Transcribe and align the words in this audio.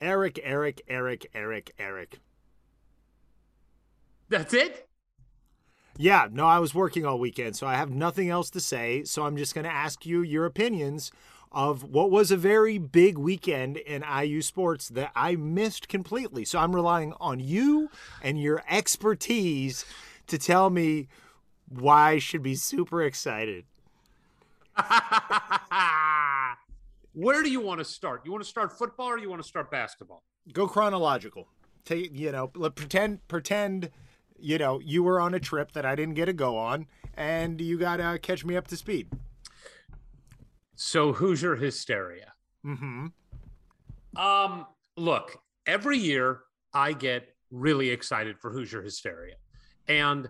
Eric, 0.00 0.38
Eric, 0.42 0.82
Eric, 0.88 1.26
Eric, 1.34 1.72
Eric. 1.78 2.18
That's 4.28 4.52
it? 4.52 4.88
Yeah, 5.98 6.28
no, 6.30 6.46
I 6.46 6.58
was 6.58 6.74
working 6.74 7.06
all 7.06 7.18
weekend, 7.18 7.56
so 7.56 7.66
I 7.66 7.74
have 7.76 7.90
nothing 7.90 8.28
else 8.28 8.50
to 8.50 8.60
say. 8.60 9.04
So 9.04 9.24
I'm 9.24 9.36
just 9.36 9.54
going 9.54 9.64
to 9.64 9.72
ask 9.72 10.04
you 10.04 10.20
your 10.20 10.44
opinions 10.44 11.10
of 11.50 11.84
what 11.84 12.10
was 12.10 12.30
a 12.30 12.36
very 12.36 12.76
big 12.76 13.16
weekend 13.16 13.78
in 13.78 14.04
IU 14.04 14.42
sports 14.42 14.88
that 14.90 15.10
I 15.16 15.36
missed 15.36 15.88
completely. 15.88 16.44
So 16.44 16.58
I'm 16.58 16.74
relying 16.74 17.14
on 17.18 17.40
you 17.40 17.88
and 18.22 18.38
your 18.40 18.62
expertise 18.68 19.86
to 20.26 20.36
tell 20.36 20.68
me 20.68 21.08
why 21.68 22.10
I 22.10 22.18
should 22.18 22.42
be 22.42 22.56
super 22.56 23.02
excited. 23.02 23.64
Where 27.16 27.42
do 27.42 27.50
you 27.50 27.60
want 27.60 27.78
to 27.78 27.84
start? 27.84 28.26
You 28.26 28.30
want 28.30 28.44
to 28.44 28.48
start 28.48 28.76
football 28.76 29.06
or 29.06 29.18
you 29.18 29.30
want 29.30 29.40
to 29.40 29.48
start 29.48 29.70
basketball? 29.70 30.22
Go 30.52 30.66
chronological. 30.68 31.48
Take 31.86 32.10
you 32.12 32.30
know, 32.30 32.48
pretend 32.48 33.26
pretend 33.26 33.90
you 34.38 34.58
know 34.58 34.80
you 34.80 35.02
were 35.02 35.18
on 35.18 35.32
a 35.32 35.40
trip 35.40 35.72
that 35.72 35.86
I 35.86 35.94
didn't 35.94 36.12
get 36.12 36.26
to 36.26 36.34
go 36.34 36.58
on, 36.58 36.86
and 37.14 37.58
you 37.58 37.78
got 37.78 37.96
to 37.96 38.18
catch 38.20 38.44
me 38.44 38.54
up 38.54 38.68
to 38.68 38.76
speed. 38.76 39.08
So 40.74 41.14
Hoosier 41.14 41.56
hysteria. 41.56 42.34
Mm-hmm. 42.66 43.06
Um, 44.20 44.66
look, 44.98 45.38
every 45.66 45.96
year 45.96 46.40
I 46.74 46.92
get 46.92 47.28
really 47.50 47.88
excited 47.88 48.38
for 48.38 48.52
Hoosier 48.52 48.82
hysteria. 48.82 49.36
And 49.88 50.28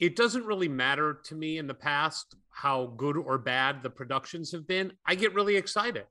it 0.00 0.16
doesn't 0.16 0.44
really 0.44 0.68
matter 0.68 1.20
to 1.24 1.36
me 1.36 1.58
in 1.58 1.68
the 1.68 1.74
past 1.74 2.34
how 2.50 2.94
good 2.96 3.16
or 3.16 3.38
bad 3.38 3.82
the 3.82 3.90
productions 3.90 4.50
have 4.50 4.66
been. 4.66 4.92
I 5.06 5.14
get 5.14 5.34
really 5.34 5.54
excited. 5.54 6.04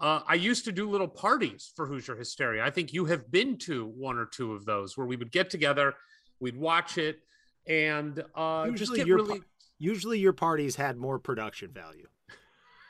Uh, 0.00 0.20
I 0.26 0.34
used 0.34 0.64
to 0.64 0.72
do 0.72 0.90
little 0.90 1.08
parties 1.08 1.72
for 1.76 1.86
Hoosier 1.86 2.16
Hysteria. 2.16 2.64
I 2.64 2.70
think 2.70 2.92
you 2.92 3.04
have 3.06 3.30
been 3.30 3.56
to 3.58 3.86
one 3.86 4.18
or 4.18 4.26
two 4.26 4.52
of 4.52 4.64
those 4.64 4.96
where 4.96 5.06
we 5.06 5.16
would 5.16 5.30
get 5.30 5.50
together, 5.50 5.94
we'd 6.40 6.56
watch 6.56 6.98
it, 6.98 7.20
and 7.66 8.22
uh, 8.34 8.66
Usually 8.68 9.02
your 9.04 9.18
really. 9.18 9.38
pa- 9.38 9.44
usually 9.78 10.18
your 10.18 10.32
parties 10.32 10.76
had 10.76 10.96
more 10.96 11.18
production 11.18 11.70
value. 11.72 12.08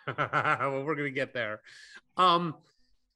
well, 0.19 0.85
we're 0.85 0.95
going 0.95 1.05
to 1.05 1.11
get 1.11 1.33
there. 1.33 1.61
Um, 2.17 2.55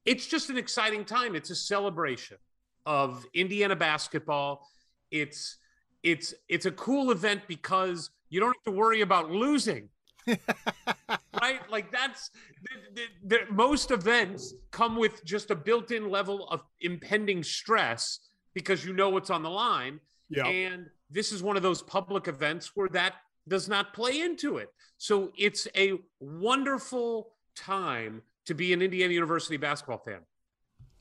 it's 0.05 0.25
just 0.27 0.49
an 0.49 0.57
exciting 0.57 1.05
time. 1.05 1.35
It's 1.35 1.49
a 1.49 1.55
celebration 1.55 2.37
of 2.85 3.25
Indiana 3.33 3.75
basketball. 3.75 4.67
It's 5.11 5.57
it's 6.03 6.33
it's 6.47 6.65
a 6.65 6.71
cool 6.71 7.11
event 7.11 7.41
because 7.47 8.09
you 8.29 8.39
don't 8.39 8.55
have 8.55 8.73
to 8.73 8.77
worry 8.79 9.01
about 9.01 9.29
losing. 9.29 9.89
right? 11.41 11.59
Like 11.69 11.91
that's 11.91 12.31
the, 12.63 13.01
the, 13.25 13.37
the, 13.47 13.53
most 13.53 13.91
events 13.91 14.53
come 14.71 14.95
with 14.95 15.23
just 15.25 15.51
a 15.51 15.55
built-in 15.55 16.09
level 16.09 16.47
of 16.49 16.61
impending 16.81 17.43
stress 17.43 18.19
because 18.53 18.85
you 18.85 18.93
know 18.93 19.09
what's 19.09 19.29
on 19.29 19.43
the 19.43 19.49
line. 19.49 19.99
Yeah. 20.29 20.47
And 20.47 20.87
this 21.09 21.31
is 21.31 21.41
one 21.41 21.57
of 21.57 21.63
those 21.63 21.81
public 21.81 22.27
events 22.27 22.71
where 22.75 22.89
that 22.89 23.15
does 23.47 23.67
not 23.67 23.93
play 23.93 24.21
into 24.21 24.57
it. 24.57 24.69
So 24.97 25.31
it's 25.37 25.67
a 25.75 25.93
wonderful 26.19 27.33
time 27.55 28.21
to 28.45 28.53
be 28.53 28.73
an 28.73 28.81
Indiana 28.81 29.13
University 29.13 29.57
basketball 29.57 29.99
fan. 29.99 30.19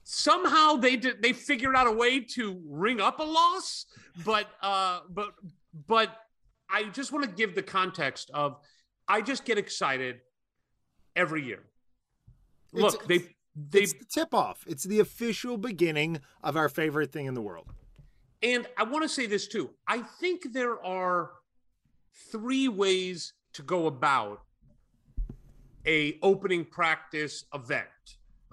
Somehow 0.05 0.77
they 0.77 0.97
did 0.97 1.21
they 1.23 1.35
figured 1.35 1.77
out 1.77 1.87
a 1.87 1.93
way 1.93 2.21
to 2.21 2.63
ring 2.67 3.01
up 3.01 3.21
a 3.21 3.23
loss, 3.23 3.85
but 4.25 4.47
uh 4.63 5.01
but 5.11 5.35
but 5.87 6.17
I 6.71 6.85
just 6.85 7.13
want 7.13 7.25
to 7.25 7.31
give 7.31 7.55
the 7.55 7.63
context 7.63 8.31
of 8.33 8.59
I 9.09 9.21
just 9.23 9.45
get 9.45 9.59
excited 9.59 10.21
every 11.17 11.45
year. 11.45 11.65
It's- 12.75 12.93
Look, 12.93 13.07
they 13.07 13.19
they 13.57 13.87
the 13.87 14.05
tip 14.09 14.35
off. 14.35 14.65
It's 14.69 14.85
the 14.85 15.01
official 15.01 15.57
beginning 15.57 16.21
of 16.45 16.57
our 16.57 16.69
favorite 16.69 17.11
thing 17.11 17.27
in 17.27 17.35
the 17.35 17.41
world. 17.43 17.73
And 18.43 18.69
I 18.77 18.85
want 18.85 19.03
to 19.03 19.09
say 19.09 19.27
this 19.27 19.49
too. 19.49 19.71
I 19.89 19.99
think 19.99 20.53
there 20.53 20.81
are 20.85 21.31
three 22.31 22.69
ways 22.69 23.33
to 23.55 23.63
go 23.63 23.87
about 23.87 24.43
a 25.87 26.19
opening 26.23 26.65
practice 26.65 27.47
event. 27.53 27.87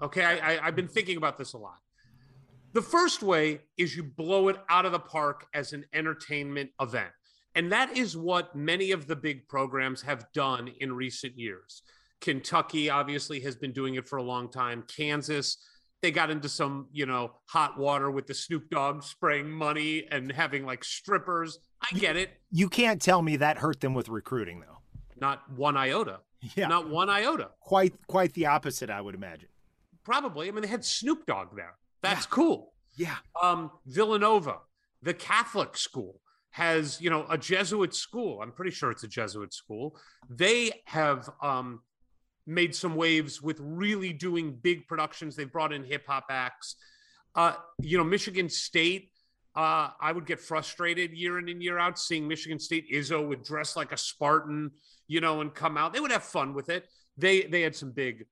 Okay, 0.02 0.24
I, 0.24 0.54
I, 0.54 0.66
I've 0.66 0.76
been 0.76 0.88
thinking 0.88 1.16
about 1.16 1.38
this 1.38 1.52
a 1.52 1.58
lot. 1.58 1.78
The 2.72 2.82
first 2.82 3.22
way 3.22 3.60
is 3.76 3.96
you 3.96 4.02
blow 4.02 4.48
it 4.48 4.56
out 4.68 4.84
of 4.86 4.92
the 4.92 4.98
park 4.98 5.46
as 5.54 5.72
an 5.72 5.84
entertainment 5.92 6.70
event. 6.80 7.12
And 7.56 7.72
that 7.72 7.96
is 7.96 8.16
what 8.16 8.54
many 8.54 8.92
of 8.92 9.06
the 9.06 9.16
big 9.16 9.48
programs 9.48 10.02
have 10.02 10.30
done 10.32 10.70
in 10.78 10.92
recent 10.92 11.38
years. 11.38 11.82
Kentucky 12.20 12.90
obviously 12.90 13.40
has 13.40 13.56
been 13.56 13.72
doing 13.72 13.94
it 13.94 14.06
for 14.06 14.18
a 14.18 14.22
long 14.22 14.50
time. 14.50 14.84
Kansas, 14.94 15.56
they 16.02 16.10
got 16.10 16.30
into 16.30 16.48
some, 16.48 16.86
you 16.92 17.06
know, 17.06 17.32
hot 17.46 17.78
water 17.78 18.10
with 18.10 18.26
the 18.26 18.34
Snoop 18.34 18.68
Dogg 18.70 19.02
spraying 19.02 19.50
money 19.50 20.06
and 20.10 20.30
having 20.30 20.66
like 20.66 20.84
strippers. 20.84 21.58
I 21.80 21.98
get 21.98 22.16
it. 22.16 22.30
You 22.50 22.68
can't 22.68 23.00
tell 23.00 23.22
me 23.22 23.36
that 23.36 23.58
hurt 23.58 23.80
them 23.80 23.94
with 23.94 24.08
recruiting 24.08 24.60
though. 24.60 24.78
Not 25.18 25.50
one 25.50 25.76
iota. 25.76 26.20
Yeah. 26.54 26.68
Not 26.68 26.90
one 26.90 27.08
iota. 27.08 27.50
Quite 27.60 27.94
quite 28.06 28.34
the 28.34 28.46
opposite, 28.46 28.90
I 28.90 29.00
would 29.00 29.14
imagine. 29.14 29.48
Probably. 30.04 30.48
I 30.48 30.50
mean, 30.52 30.62
they 30.62 30.68
had 30.68 30.84
Snoop 30.84 31.26
Dogg 31.26 31.56
there. 31.56 31.74
That's 32.02 32.26
cool. 32.26 32.74
Yeah. 32.96 33.16
Um, 33.42 33.70
Villanova, 33.86 34.58
the 35.02 35.14
Catholic 35.14 35.76
school, 35.76 36.20
has 36.56 36.98
you 37.02 37.10
know 37.10 37.26
a 37.28 37.36
Jesuit 37.36 37.94
school. 37.94 38.40
I'm 38.40 38.50
pretty 38.50 38.70
sure 38.70 38.90
it's 38.90 39.04
a 39.04 39.08
Jesuit 39.08 39.52
school. 39.52 39.94
They 40.30 40.72
have 40.86 41.28
um, 41.42 41.82
made 42.46 42.74
some 42.74 42.96
waves 42.96 43.42
with 43.42 43.58
really 43.60 44.14
doing 44.14 44.58
big 44.62 44.88
productions. 44.88 45.36
They've 45.36 45.52
brought 45.52 45.74
in 45.74 45.84
hip 45.84 46.06
hop 46.06 46.24
acts. 46.30 46.76
Uh, 47.34 47.52
you 47.78 47.98
know, 47.98 48.04
Michigan 48.04 48.48
State. 48.48 49.10
Uh, 49.54 49.90
I 50.00 50.12
would 50.12 50.26
get 50.26 50.40
frustrated 50.40 51.12
year 51.12 51.38
in 51.38 51.48
and 51.50 51.62
year 51.62 51.78
out 51.78 51.98
seeing 51.98 52.26
Michigan 52.26 52.58
State 52.58 52.90
Izzo 52.90 53.26
would 53.26 53.42
dress 53.42 53.74
like 53.74 53.92
a 53.92 53.96
Spartan, 53.96 54.70
you 55.08 55.20
know, 55.20 55.42
and 55.42 55.54
come 55.54 55.76
out. 55.76 55.92
They 55.92 56.00
would 56.00 56.10
have 56.10 56.24
fun 56.24 56.54
with 56.54 56.70
it. 56.70 56.86
They 57.18 57.42
they 57.42 57.60
had 57.60 57.76
some 57.76 57.90
big, 57.90 58.24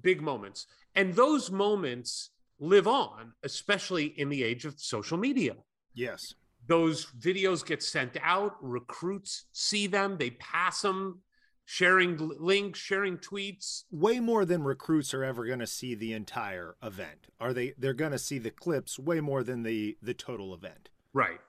big 0.00 0.20
moments, 0.20 0.66
and 0.96 1.14
those 1.14 1.48
moments 1.48 2.30
live 2.58 2.88
on, 2.88 3.34
especially 3.44 4.06
in 4.06 4.30
the 4.30 4.42
age 4.42 4.64
of 4.64 4.80
social 4.80 5.16
media 5.16 5.54
Yes. 5.98 6.34
Those 6.68 7.06
videos 7.18 7.66
get 7.66 7.82
sent 7.82 8.16
out 8.22 8.56
recruits 8.60 9.46
see 9.52 9.86
them 9.86 10.16
they 10.18 10.30
pass 10.30 10.82
them 10.82 11.22
sharing 11.70 12.16
links, 12.38 12.78
sharing 12.78 13.18
tweets. 13.18 13.84
way 13.90 14.20
more 14.20 14.46
than 14.46 14.62
recruits 14.62 15.12
are 15.12 15.22
ever 15.22 15.44
going 15.44 15.58
to 15.58 15.66
see 15.66 15.94
the 15.94 16.14
entire 16.14 16.76
event. 16.82 17.26
Are 17.38 17.52
they? 17.52 17.74
They're 17.76 17.92
going 17.92 18.12
to 18.12 18.18
see 18.18 18.38
the 18.38 18.50
clips 18.50 18.98
way 18.98 19.20
more 19.20 19.42
than 19.42 19.64
the 19.64 19.98
the 20.00 20.14
total 20.14 20.54
event. 20.54 20.88
Right. 21.12 21.40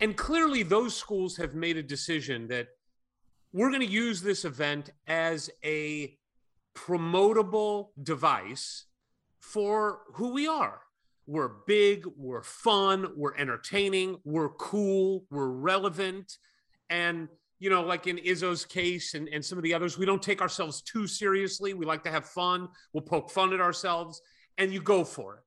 And 0.00 0.16
clearly, 0.16 0.64
those 0.64 0.96
schools 0.96 1.36
have 1.36 1.54
made 1.54 1.76
a 1.76 1.82
decision 1.82 2.48
that 2.48 2.70
we're 3.52 3.70
going 3.70 3.86
to 3.86 3.86
use 3.86 4.20
this 4.20 4.44
event 4.44 4.90
as 5.06 5.48
a 5.64 6.18
promotable 6.74 7.90
device 8.02 8.86
for 9.38 10.00
who 10.14 10.32
we 10.32 10.48
are. 10.48 10.80
We're 11.26 11.50
big, 11.66 12.04
we're 12.16 12.42
fun, 12.42 13.08
we're 13.16 13.36
entertaining, 13.36 14.18
we're 14.24 14.50
cool, 14.50 15.24
we're 15.30 15.48
relevant. 15.48 16.38
And, 16.88 17.28
you 17.58 17.68
know, 17.68 17.82
like 17.82 18.06
in 18.06 18.18
Izzo's 18.18 18.64
case 18.64 19.14
and, 19.14 19.28
and 19.28 19.44
some 19.44 19.58
of 19.58 19.64
the 19.64 19.74
others, 19.74 19.98
we 19.98 20.06
don't 20.06 20.22
take 20.22 20.40
ourselves 20.40 20.82
too 20.82 21.06
seriously. 21.06 21.74
We 21.74 21.84
like 21.84 22.04
to 22.04 22.10
have 22.10 22.26
fun. 22.26 22.68
We'll 22.92 23.02
poke 23.02 23.30
fun 23.30 23.52
at 23.52 23.60
ourselves 23.60 24.22
and 24.56 24.72
you 24.72 24.80
go 24.80 25.04
for 25.04 25.34
it. 25.34 25.40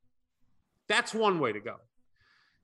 That's 0.88 1.14
one 1.14 1.40
way 1.40 1.54
to 1.54 1.60
go. 1.60 1.76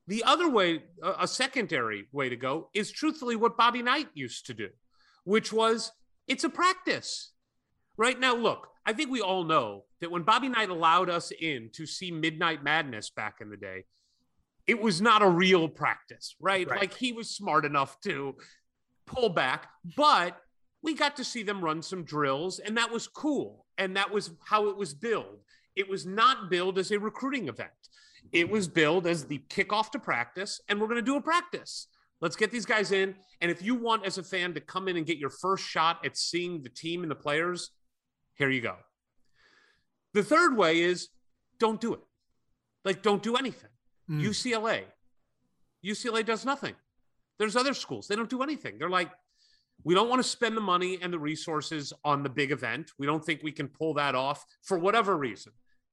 The 0.07 0.23
other 0.23 0.49
way, 0.49 0.83
a 1.01 1.27
secondary 1.27 2.07
way 2.11 2.29
to 2.29 2.35
go, 2.35 2.69
is 2.73 2.91
truthfully 2.91 3.35
what 3.35 3.57
Bobby 3.57 3.81
Knight 3.81 4.07
used 4.13 4.45
to 4.47 4.53
do, 4.53 4.69
which 5.23 5.51
was 5.51 5.91
it's 6.27 6.43
a 6.43 6.49
practice. 6.49 7.31
Right 7.97 8.19
now, 8.19 8.35
look, 8.35 8.67
I 8.85 8.93
think 8.93 9.09
we 9.09 9.21
all 9.21 9.43
know 9.43 9.85
that 10.01 10.11
when 10.11 10.23
Bobby 10.23 10.49
Knight 10.49 10.69
allowed 10.69 11.09
us 11.09 11.31
in 11.31 11.69
to 11.73 11.85
see 11.85 12.11
Midnight 12.11 12.63
Madness 12.63 13.09
back 13.09 13.37
in 13.41 13.49
the 13.49 13.57
day, 13.57 13.85
it 14.67 14.81
was 14.81 15.01
not 15.01 15.21
a 15.21 15.29
real 15.29 15.67
practice, 15.67 16.35
right? 16.39 16.67
Right. 16.67 16.81
Like 16.81 16.93
he 16.93 17.13
was 17.13 17.29
smart 17.29 17.65
enough 17.65 17.99
to 18.01 18.35
pull 19.05 19.29
back, 19.29 19.69
but 19.95 20.37
we 20.81 20.93
got 20.93 21.15
to 21.17 21.23
see 21.23 21.43
them 21.43 21.63
run 21.63 21.81
some 21.81 22.03
drills, 22.03 22.59
and 22.59 22.77
that 22.77 22.91
was 22.91 23.07
cool. 23.07 23.65
And 23.77 23.95
that 23.97 24.11
was 24.11 24.31
how 24.45 24.69
it 24.69 24.77
was 24.77 24.93
billed. 24.93 25.39
It 25.75 25.89
was 25.89 26.05
not 26.05 26.49
billed 26.49 26.77
as 26.77 26.91
a 26.91 26.99
recruiting 26.99 27.47
event. 27.47 27.71
It 28.31 28.49
was 28.49 28.67
billed 28.67 29.05
as 29.07 29.25
the 29.25 29.41
kickoff 29.49 29.91
to 29.91 29.99
practice, 29.99 30.61
and 30.67 30.79
we're 30.79 30.87
going 30.87 30.97
to 30.97 31.01
do 31.01 31.17
a 31.17 31.21
practice. 31.21 31.87
Let's 32.21 32.35
get 32.35 32.51
these 32.51 32.65
guys 32.65 32.91
in. 32.91 33.15
And 33.41 33.51
if 33.51 33.61
you 33.61 33.75
want, 33.75 34.05
as 34.05 34.17
a 34.17 34.23
fan, 34.23 34.53
to 34.53 34.61
come 34.61 34.87
in 34.87 34.97
and 34.97 35.05
get 35.05 35.17
your 35.17 35.29
first 35.29 35.65
shot 35.65 36.05
at 36.05 36.17
seeing 36.17 36.63
the 36.63 36.69
team 36.69 37.01
and 37.01 37.11
the 37.11 37.15
players, 37.15 37.71
here 38.35 38.49
you 38.49 38.61
go. 38.61 38.75
The 40.13 40.23
third 40.23 40.55
way 40.55 40.81
is 40.81 41.09
don't 41.59 41.79
do 41.79 41.93
it. 41.93 42.01
Like, 42.83 43.01
don't 43.01 43.23
do 43.23 43.35
anything. 43.35 43.69
Mm. 44.09 44.23
UCLA, 44.23 44.83
UCLA 45.83 46.25
does 46.25 46.45
nothing. 46.45 46.75
There's 47.39 47.55
other 47.55 47.73
schools, 47.73 48.07
they 48.07 48.15
don't 48.15 48.29
do 48.29 48.43
anything. 48.43 48.77
They're 48.77 48.89
like, 48.89 49.11
we 49.83 49.93
don't 49.93 50.09
want 50.09 50.21
to 50.23 50.27
spend 50.27 50.55
the 50.55 50.61
money 50.61 50.99
and 51.01 51.11
the 51.11 51.19
resources 51.19 51.91
on 52.03 52.23
the 52.23 52.29
big 52.29 52.51
event. 52.51 52.91
We 52.97 53.05
don't 53.05 53.23
think 53.23 53.41
we 53.43 53.51
can 53.51 53.67
pull 53.67 53.93
that 53.95 54.15
off 54.15 54.45
for 54.63 54.79
whatever 54.79 55.17
reason. 55.17 55.51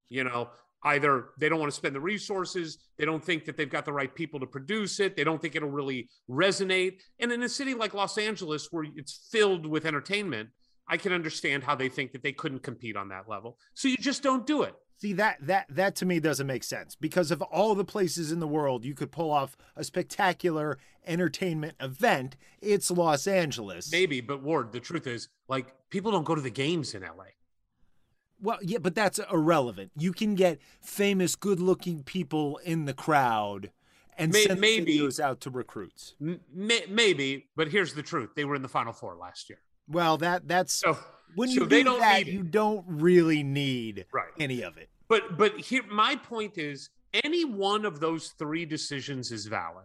You 0.09 0.25
know, 0.25 0.50
either 0.85 1.31
they 1.38 1.49
don't 1.49 1.59
want 1.59 1.71
to 1.71 1.77
spend 1.77 1.95
the 1.95 2.00
resources, 2.00 2.79
they 2.99 3.05
don't 3.05 3.25
think 3.25 3.45
that 3.45 3.56
they've 3.56 3.69
got 3.69 3.85
the 3.85 3.93
right 3.93 4.15
people 4.15 4.41
to 4.41 4.47
produce 4.47 5.00
it, 5.00 5.17
they 5.17 5.25
don't 5.25 5.41
think 5.41 5.56
it'll 5.56 5.71
really 5.71 6.09
resonate. 6.31 7.00
And 7.19 7.33
in 7.33 7.43
a 7.43 7.49
city 7.49 7.75
like 7.75 7.95
Los 7.95 8.19
Angeles, 8.19 8.69
where 8.71 8.85
it's 8.95 9.29
filled 9.31 9.67
with 9.67 9.87
entertainment, 9.87 10.50
I 10.88 10.96
can 10.96 11.12
understand 11.12 11.64
how 11.64 11.75
they 11.75 11.88
think 11.88 12.12
that 12.12 12.23
they 12.23 12.32
couldn't 12.32 12.62
compete 12.62 12.96
on 12.96 13.08
that 13.08 13.29
level. 13.29 13.58
So 13.75 13.88
you 13.88 13.96
just 13.96 14.23
don't 14.23 14.46
do 14.46 14.62
it. 14.62 14.75
See 14.99 15.14
that 15.14 15.38
that 15.40 15.67
that 15.70 15.96
to 15.96 16.06
me 16.06 16.20
doesn't 16.20 16.46
make 16.46 16.62
sense 16.62 16.94
because 16.94 17.31
of 17.32 17.43
all 17.43 17.75
the 17.75 17.84
places 17.84 18.31
in 18.31 18.38
the 18.40 18.46
world 18.46 18.84
you 18.84 18.94
could 18.94 19.11
pull 19.11 19.31
off 19.32 19.56
a 19.75 19.82
spectacular 19.82 20.79
entertainment 21.06 21.75
event. 21.81 22.37
It's 22.61 22.88
Los 22.90 23.26
Angeles. 23.26 23.90
Maybe, 23.90 24.20
but 24.20 24.43
Ward, 24.43 24.70
the 24.70 24.79
truth 24.79 25.08
is, 25.08 25.29
like, 25.49 25.75
people 25.90 26.12
don't 26.12 26.23
go 26.25 26.37
to 26.37 26.40
the 26.40 26.50
games 26.50 26.94
in 26.94 27.02
LA. 27.02 27.25
Well, 28.40 28.58
yeah, 28.62 28.78
but 28.78 28.94
that's 28.94 29.19
irrelevant. 29.19 29.90
You 29.96 30.12
can 30.12 30.35
get 30.37 30.58
famous, 30.81 31.35
good-looking 31.37 32.02
people 32.05 32.58
in 32.58 32.85
the 32.85 32.94
crowd 32.94 33.70
and 34.19 34.32
May- 34.32 34.44
send 34.44 34.61
maybe- 34.61 34.99
videos 34.99 35.19
out 35.19 35.40
to 35.40 35.50
recruits. 35.50 36.14
M- 36.20 36.40
maybe, 36.52 37.49
but 37.56 37.69
here's 37.69 37.94
the 37.94 38.02
truth: 38.02 38.31
they 38.37 38.44
were 38.44 38.55
in 38.55 38.62
the 38.62 38.69
Final 38.69 38.93
Four 38.93 39.17
last 39.17 39.49
year. 39.49 39.58
Well, 39.88 40.17
that 40.19 40.49
that's 40.49 40.73
So 40.75 40.99
when 41.34 41.49
so 41.49 41.62
you 41.62 41.67
they 41.67 41.79
do 41.79 41.84
don't 41.84 42.00
that, 42.00 42.26
you 42.26 42.43
don't 42.43 42.84
really 42.88 43.43
need 43.43 44.06
Right. 44.12 44.32
any 44.38 44.62
of 44.62 44.76
it. 44.76 44.88
But 45.08 45.37
but 45.37 45.58
here 45.58 45.82
my 45.90 46.17
point 46.17 46.58
is 46.58 46.90
any 47.25 47.44
one 47.44 47.84
of 47.84 48.00
those 48.00 48.29
three 48.38 48.64
decisions 48.64 49.31
is 49.32 49.46
valid. 49.46 49.84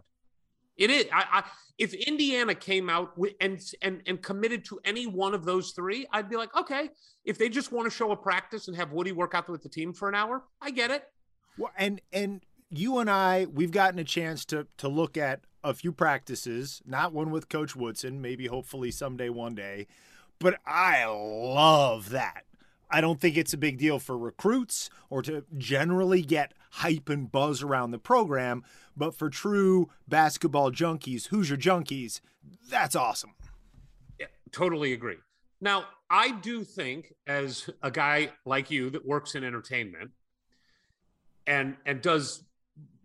It 0.76 0.90
is. 0.90 1.06
I, 1.12 1.24
I 1.40 1.44
if 1.76 1.92
Indiana 1.92 2.54
came 2.54 2.88
out 2.88 3.16
with, 3.18 3.34
and 3.40 3.60
and 3.82 4.02
and 4.06 4.22
committed 4.22 4.64
to 4.66 4.80
any 4.84 5.06
one 5.06 5.34
of 5.34 5.44
those 5.44 5.72
three, 5.72 6.06
I'd 6.12 6.28
be 6.30 6.36
like, 6.36 6.54
okay. 6.56 6.90
If 7.24 7.36
they 7.36 7.48
just 7.48 7.72
want 7.72 7.84
to 7.86 7.90
show 7.90 8.10
a 8.12 8.16
practice 8.16 8.68
and 8.68 8.76
have 8.76 8.92
Woody 8.92 9.12
work 9.12 9.34
out 9.34 9.48
with 9.48 9.62
the 9.62 9.68
team 9.68 9.92
for 9.92 10.08
an 10.08 10.14
hour, 10.14 10.44
I 10.62 10.70
get 10.70 10.90
it. 10.90 11.04
Well, 11.58 11.72
and 11.76 12.00
and 12.12 12.42
you 12.70 12.98
and 12.98 13.10
I, 13.10 13.46
we've 13.52 13.72
gotten 13.72 13.98
a 13.98 14.04
chance 14.04 14.44
to 14.46 14.66
to 14.78 14.88
look 14.88 15.16
at 15.16 15.40
a 15.62 15.74
few 15.74 15.92
practices. 15.92 16.82
Not 16.86 17.12
one 17.12 17.30
with 17.30 17.48
Coach 17.48 17.74
Woodson, 17.74 18.20
maybe 18.20 18.46
hopefully 18.46 18.90
someday, 18.90 19.28
one 19.28 19.54
day. 19.54 19.86
But 20.38 20.58
I 20.66 21.04
love 21.06 22.10
that. 22.10 22.44
I 22.90 23.00
don't 23.00 23.20
think 23.20 23.36
it's 23.36 23.52
a 23.52 23.58
big 23.58 23.78
deal 23.78 23.98
for 23.98 24.16
recruits 24.16 24.88
or 25.10 25.20
to 25.22 25.44
generally 25.56 26.22
get 26.22 26.54
hype 26.70 27.08
and 27.08 27.30
buzz 27.30 27.62
around 27.62 27.90
the 27.90 27.98
program, 27.98 28.64
but 28.96 29.14
for 29.14 29.28
true 29.28 29.90
basketball 30.06 30.70
junkies, 30.70 31.26
Hoosier 31.26 31.56
junkies, 31.56 32.20
that's 32.70 32.96
awesome. 32.96 33.34
Yeah, 34.18 34.26
totally 34.52 34.92
agree. 34.92 35.16
Now, 35.60 35.84
I 36.10 36.30
do 36.30 36.64
think, 36.64 37.12
as 37.26 37.68
a 37.82 37.90
guy 37.90 38.30
like 38.46 38.70
you 38.70 38.90
that 38.90 39.04
works 39.04 39.34
in 39.34 39.44
entertainment 39.44 40.12
and 41.46 41.76
and 41.84 42.00
does 42.00 42.44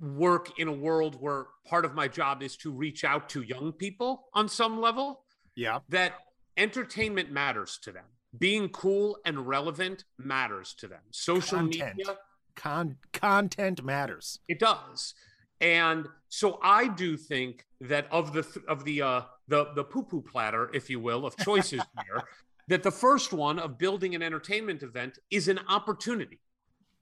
work 0.03 0.59
in 0.59 0.67
a 0.67 0.71
world 0.73 1.15
where 1.19 1.45
part 1.65 1.85
of 1.85 1.93
my 1.95 2.07
job 2.07 2.43
is 2.43 2.57
to 2.57 2.71
reach 2.71 3.03
out 3.03 3.29
to 3.29 3.41
young 3.41 3.71
people 3.71 4.27
on 4.33 4.49
some 4.49 4.79
level, 4.81 5.23
Yeah. 5.55 5.79
that 5.89 6.13
entertainment 6.57 7.31
matters 7.31 7.77
to 7.83 7.91
them. 7.91 8.05
Being 8.37 8.69
cool 8.69 9.17
and 9.25 9.47
relevant 9.47 10.03
matters 10.17 10.73
to 10.75 10.87
them. 10.87 11.01
Social 11.11 11.59
Content. 11.59 11.97
media 11.97 12.17
Con- 12.55 12.97
content 13.13 13.83
matters. 13.83 14.39
it 14.47 14.59
does. 14.59 15.13
And 15.61 16.07
so 16.29 16.59
I 16.61 16.87
do 16.87 17.15
think 17.15 17.65
that 17.79 18.07
of 18.11 18.33
the 18.33 18.43
th- 18.43 18.65
of 18.67 18.83
the 18.83 19.01
uh 19.01 19.21
the 19.47 19.71
the 19.75 19.83
poo 19.83 20.03
poo 20.03 20.21
platter, 20.21 20.69
if 20.73 20.89
you 20.89 20.99
will, 20.99 21.25
of 21.25 21.37
choices 21.37 21.81
here, 22.05 22.21
that 22.67 22.83
the 22.83 22.91
first 22.91 23.31
one 23.33 23.59
of 23.59 23.77
building 23.77 24.13
an 24.15 24.21
entertainment 24.21 24.83
event 24.83 25.19
is 25.31 25.47
an 25.47 25.59
opportunity. 25.69 26.39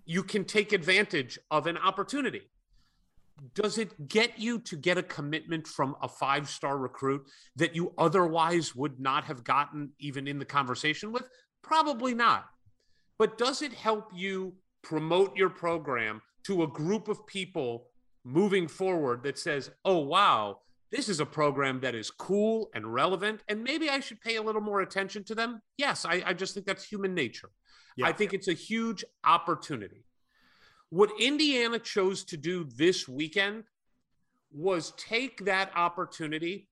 You 0.06 0.24
can 0.24 0.45
take 0.45 0.74
advantage 0.74 1.39
of 1.50 1.65
an 1.68 1.77
opportunity. 1.77 2.44
Does 3.56 3.78
it 3.78 4.07
get 4.07 4.38
you 4.38 4.60
to 4.60 4.76
get 4.76 4.98
a 4.98 5.04
commitment 5.04 5.68
from 5.68 5.95
a 6.02 6.07
five 6.07 6.50
star 6.50 6.78
recruit 6.78 7.26
that 7.56 7.76
you 7.76 7.94
otherwise 7.98 8.76
would 8.76 9.00
not 9.00 9.24
have 9.26 9.44
gotten 9.44 9.92
even 10.00 10.28
in 10.28 10.38
the 10.40 10.45
conversation 10.45 11.12
with? 11.12 11.28
Probably 11.64 12.14
not. 12.14 12.45
But 13.18 13.38
does 13.38 13.62
it 13.62 13.74
help 13.74 14.10
you 14.14 14.54
promote 14.83 15.36
your 15.36 15.50
program 15.50 16.21
to 16.44 16.64
a 16.64 16.68
group 16.68 17.07
of 17.07 17.26
people 17.28 17.88
moving 18.24 18.68
forward 18.68 19.24
that 19.24 19.38
says, 19.38 19.71
oh, 19.86 20.00
wow, 20.00 20.60
this 20.92 21.07
is 21.07 21.19
a 21.19 21.26
program 21.26 21.80
that 21.81 21.95
is 21.95 22.12
cool 22.12 22.69
and 22.74 22.94
relevant, 22.94 23.44
and 23.48 23.64
maybe 23.64 23.90
I 23.90 24.00
should 24.00 24.21
pay 24.21 24.36
a 24.36 24.42
little 24.42 24.62
more 24.62 24.81
attention 24.81 25.24
to 25.26 25.36
them? 25.36 25.62
Yes, 25.78 26.06
I, 26.06 26.21
I 26.26 26.33
just 26.33 26.54
think 26.54 26.66
that's 26.66 26.83
human 26.83 27.14
nature. 27.14 27.50
Yeah. 27.95 28.07
I 28.07 28.12
think 28.12 28.33
it's 28.33 28.48
a 28.48 28.54
huge 28.54 29.04
opportunity. 29.24 30.04
What 30.92 31.10
Indiana 31.21 31.80
chose 31.80 32.26
to 32.26 32.38
do 32.38 32.66
this 32.66 33.07
weekend 33.07 33.64
was 34.54 34.92
take 34.98 35.45
that 35.45 35.71
opportunity, 35.74 36.68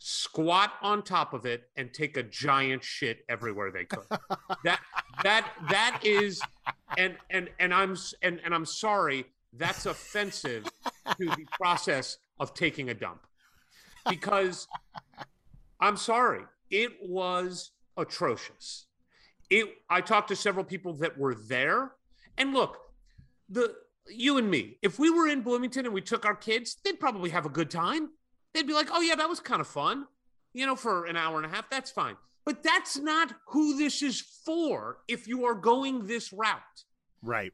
squat 0.00 0.72
on 0.82 1.04
top 1.04 1.32
of 1.32 1.46
it, 1.46 1.70
and 1.76 1.94
take 1.94 2.16
a 2.16 2.24
giant 2.24 2.82
shit 2.82 3.24
everywhere 3.28 3.70
they 3.70 3.84
could. 3.84 4.02
that 4.64 4.80
that 5.22 5.48
that 5.70 6.00
is, 6.02 6.42
and 6.96 7.16
and 7.30 7.48
and 7.60 7.72
I'm 7.72 7.96
and 8.22 8.40
and 8.44 8.52
I'm 8.52 8.66
sorry, 8.66 9.24
that's 9.52 9.86
offensive 9.86 10.64
to 10.64 11.26
the 11.26 11.46
process 11.60 12.18
of 12.40 12.54
taking 12.54 12.90
a 12.90 12.94
dump, 12.94 13.20
because 14.10 14.66
I'm 15.78 15.96
sorry, 15.96 16.42
it 16.72 16.90
was 17.02 17.70
atrocious. 17.96 18.86
It. 19.48 19.68
I 19.88 20.00
talked 20.00 20.26
to 20.30 20.36
several 20.36 20.64
people 20.64 20.94
that 20.94 21.16
were 21.16 21.36
there, 21.36 21.92
and 22.36 22.52
look, 22.52 22.78
the 23.48 23.74
you 24.10 24.38
and 24.38 24.50
me, 24.50 24.78
if 24.82 24.98
we 24.98 25.10
were 25.10 25.28
in 25.28 25.42
Bloomington 25.42 25.84
and 25.84 25.94
we 25.94 26.00
took 26.00 26.24
our 26.24 26.34
kids, 26.34 26.76
they'd 26.84 26.98
probably 27.00 27.30
have 27.30 27.44
a 27.44 27.50
good 27.50 27.70
time. 27.70 28.08
They'd 28.54 28.66
be 28.66 28.72
like, 28.72 28.88
"Oh 28.90 29.00
yeah, 29.00 29.14
that 29.16 29.28
was 29.28 29.40
kind 29.40 29.60
of 29.60 29.66
fun," 29.66 30.06
you 30.54 30.64
know, 30.66 30.76
for 30.76 31.04
an 31.06 31.16
hour 31.16 31.36
and 31.36 31.44
a 31.46 31.48
half. 31.54 31.68
That's 31.70 31.90
fine. 31.90 32.16
But 32.46 32.62
that's 32.62 32.96
not 32.96 33.34
who 33.48 33.76
this 33.76 34.02
is 34.02 34.20
for. 34.46 34.98
If 35.08 35.28
you 35.28 35.44
are 35.44 35.54
going 35.54 36.06
this 36.06 36.32
route, 36.32 36.84
Right. 37.22 37.52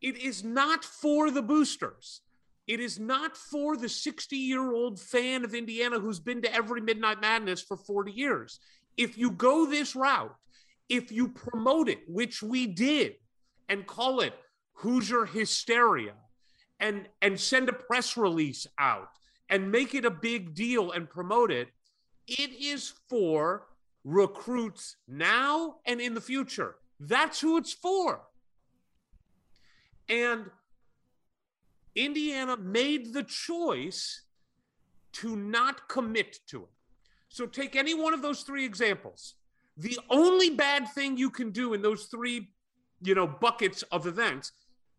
it 0.00 0.16
is 0.16 0.44
not 0.44 0.84
for 0.84 1.30
the 1.32 1.42
boosters. 1.42 2.20
It 2.68 2.78
is 2.80 3.00
not 3.00 3.36
for 3.36 3.76
the 3.76 3.88
60 3.88 4.36
year 4.36 4.72
old 4.72 5.00
fan 5.00 5.44
of 5.44 5.54
Indiana 5.54 5.98
who's 5.98 6.20
been 6.20 6.42
to 6.42 6.54
every 6.54 6.80
Midnight 6.80 7.20
Madness 7.20 7.62
for 7.62 7.76
40 7.76 8.12
years. 8.12 8.60
if 8.96 9.16
you 9.16 9.30
go 9.30 9.64
this 9.64 9.94
route, 9.94 10.34
if 10.88 11.12
you 11.12 11.28
promote 11.28 11.88
it, 11.88 12.00
which 12.08 12.42
we 12.42 12.66
did, 12.66 13.14
and 13.68 13.86
call 13.86 14.20
it 14.20 14.34
Hoosier 14.78 15.26
hysteria, 15.26 16.14
and 16.78 17.08
and 17.20 17.38
send 17.38 17.68
a 17.68 17.72
press 17.72 18.16
release 18.16 18.66
out 18.78 19.08
and 19.48 19.72
make 19.72 19.94
it 19.94 20.04
a 20.04 20.10
big 20.10 20.54
deal 20.54 20.92
and 20.92 21.08
promote 21.10 21.50
it, 21.50 21.68
it 22.28 22.50
is 22.52 22.92
for 23.08 23.66
recruits 24.04 24.96
now 25.08 25.76
and 25.84 26.00
in 26.00 26.14
the 26.14 26.20
future. 26.20 26.76
That's 27.00 27.40
who 27.40 27.56
it's 27.56 27.72
for. 27.72 28.20
And 30.08 30.46
Indiana 31.96 32.56
made 32.56 33.12
the 33.12 33.24
choice 33.24 34.22
to 35.14 35.34
not 35.34 35.88
commit 35.88 36.38
to 36.48 36.62
it. 36.62 36.68
So 37.28 37.46
take 37.46 37.74
any 37.74 37.94
one 37.94 38.14
of 38.14 38.22
those 38.22 38.42
three 38.42 38.64
examples. 38.64 39.34
The 39.76 39.98
only 40.08 40.50
bad 40.50 40.88
thing 40.94 41.16
you 41.16 41.30
can 41.30 41.50
do 41.50 41.74
in 41.74 41.82
those 41.82 42.04
three, 42.04 42.50
you 43.02 43.14
know, 43.14 43.26
buckets 43.26 43.82
of 43.90 44.06
events 44.06 44.52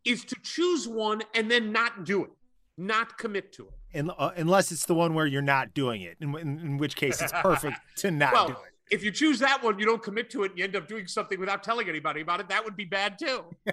is 0.06 0.24
to 0.26 0.36
choose 0.44 0.88
one 0.88 1.22
and 1.34 1.50
then 1.50 1.72
not 1.72 2.06
do 2.06 2.24
it, 2.24 2.32
not 2.78 3.18
commit 3.18 3.52
to 3.54 3.68
it. 3.68 3.74
In, 3.92 4.12
uh, 4.12 4.32
unless 4.36 4.72
it's 4.72 4.86
the 4.86 4.94
one 4.94 5.14
where 5.14 5.26
you're 5.26 5.42
not 5.42 5.74
doing 5.74 6.02
it, 6.02 6.18
in, 6.22 6.36
in, 6.38 6.60
in 6.60 6.78
which 6.78 6.96
case 6.96 7.22
it's 7.22 7.32
perfect 7.42 7.78
to 7.98 8.12
not 8.12 8.34
well, 8.34 8.48
do 8.48 8.54
it. 8.54 8.74
If 8.92 9.04
you 9.04 9.12
choose 9.12 9.40
that 9.40 9.64
one, 9.64 9.80
you 9.80 9.86
don't 9.86 10.02
commit 10.02 10.30
to 10.32 10.44
it, 10.44 10.52
and 10.52 10.58
you 10.60 10.64
end 10.64 10.76
up 10.76 10.88
doing 10.88 11.08
something 11.08 11.40
without 11.40 11.64
telling 11.64 11.90
anybody 11.90 12.22
about 12.22 12.40
it. 12.40 12.50
That 12.50 12.64
would 12.64 12.76
be 12.76 12.86
bad 12.86 13.20
too. 13.20 13.44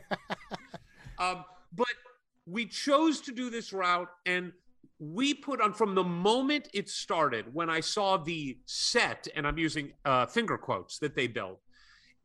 um, 1.19 1.45
but 1.75 1.87
we 2.47 2.67
chose 2.67 3.21
to 3.23 3.33
do 3.33 3.51
this 3.51 3.73
route, 3.73 4.09
and 4.25 4.53
we 4.99 5.35
put 5.35 5.61
on 5.61 5.73
from 5.73 5.95
the 5.95 6.05
moment 6.05 6.69
it 6.73 6.89
started. 6.89 7.53
When 7.53 7.71
I 7.71 7.81
saw 7.81 8.17
the 8.17 8.59
set, 8.67 9.29
and 9.35 9.47
I'm 9.47 9.59
using 9.59 9.93
uh, 10.05 10.27
finger 10.27 10.59
quotes 10.59 10.99
that 10.99 11.15
they 11.15 11.27
built, 11.27 11.61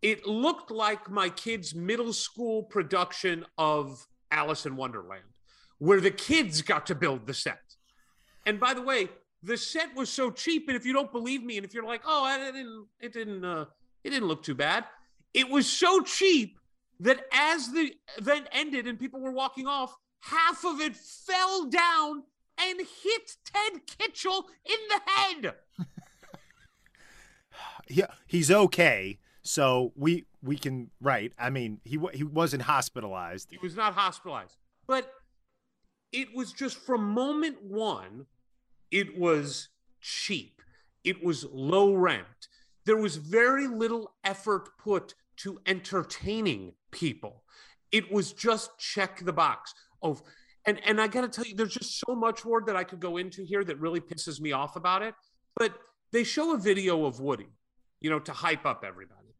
it 0.01 0.25
looked 0.25 0.71
like 0.71 1.09
my 1.09 1.29
kids' 1.29 1.75
middle 1.75 2.13
school 2.13 2.63
production 2.63 3.45
of 3.57 4.07
Alice 4.31 4.65
in 4.65 4.75
Wonderland, 4.75 5.23
where 5.77 6.01
the 6.01 6.11
kids 6.11 6.61
got 6.61 6.87
to 6.87 6.95
build 6.95 7.27
the 7.27 7.33
set. 7.33 7.61
And 8.45 8.59
by 8.59 8.73
the 8.73 8.81
way, 8.81 9.09
the 9.43 9.57
set 9.57 9.95
was 9.95 10.09
so 10.09 10.31
cheap, 10.31 10.67
and 10.67 10.77
if 10.77 10.85
you 10.85 10.93
don't 10.93 11.11
believe 11.11 11.43
me, 11.43 11.57
and 11.57 11.65
if 11.65 11.73
you're 11.73 11.85
like, 11.85 12.01
"Oh, 12.05 12.27
it 12.33 12.51
didn't, 12.53 12.87
it 12.99 13.13
didn't, 13.13 13.45
uh, 13.45 13.65
it 14.03 14.09
didn't 14.09 14.27
look 14.27 14.43
too 14.43 14.55
bad," 14.55 14.85
it 15.33 15.49
was 15.49 15.67
so 15.67 16.01
cheap 16.01 16.59
that 16.99 17.25
as 17.31 17.71
the 17.71 17.93
event 18.17 18.47
ended 18.51 18.87
and 18.87 18.99
people 18.99 19.19
were 19.19 19.31
walking 19.31 19.67
off, 19.67 19.95
half 20.19 20.63
of 20.63 20.79
it 20.79 20.95
fell 20.95 21.65
down 21.65 22.23
and 22.59 22.79
hit 22.79 23.37
Ted 23.43 23.81
Kitchell 23.87 24.45
in 24.65 24.77
the 24.89 25.01
head. 25.11 25.55
yeah, 27.89 28.13
he's 28.27 28.51
okay. 28.51 29.19
So 29.43 29.91
we 29.95 30.25
we 30.43 30.57
can 30.57 30.91
right. 30.99 31.33
I 31.39 31.49
mean, 31.49 31.79
he 31.83 31.99
he 32.13 32.23
wasn't 32.23 32.63
hospitalized. 32.63 33.49
He 33.51 33.57
was 33.61 33.75
not 33.75 33.93
hospitalized, 33.93 34.55
but 34.87 35.11
it 36.11 36.35
was 36.35 36.51
just 36.51 36.77
from 36.77 37.09
moment 37.11 37.63
one, 37.63 38.25
it 38.91 39.17
was 39.17 39.69
cheap. 40.01 40.61
It 41.03 41.23
was 41.23 41.45
low 41.51 41.93
rent. 41.93 42.47
There 42.85 42.97
was 42.97 43.15
very 43.15 43.67
little 43.67 44.13
effort 44.23 44.77
put 44.77 45.15
to 45.37 45.59
entertaining 45.65 46.73
people. 46.91 47.43
It 47.91 48.11
was 48.11 48.33
just 48.33 48.77
check 48.77 49.23
the 49.23 49.33
box 49.33 49.73
of 50.01 50.21
and 50.65 50.79
and 50.85 51.01
I 51.01 51.07
got 51.07 51.21
to 51.21 51.27
tell 51.27 51.45
you 51.45 51.55
there's 51.55 51.73
just 51.73 51.99
so 51.99 52.15
much 52.15 52.45
word 52.45 52.67
that 52.67 52.75
I 52.75 52.83
could 52.83 52.99
go 52.99 53.17
into 53.17 53.43
here 53.43 53.63
that 53.63 53.79
really 53.79 53.99
pisses 53.99 54.39
me 54.39 54.51
off 54.51 54.75
about 54.75 55.01
it. 55.01 55.15
But 55.55 55.73
they 56.11 56.23
show 56.23 56.53
a 56.53 56.57
video 56.57 57.05
of 57.05 57.19
Woody, 57.19 57.49
you 57.99 58.09
know, 58.09 58.19
to 58.19 58.31
hype 58.31 58.65
up 58.65 58.83
everybody. 58.85 59.30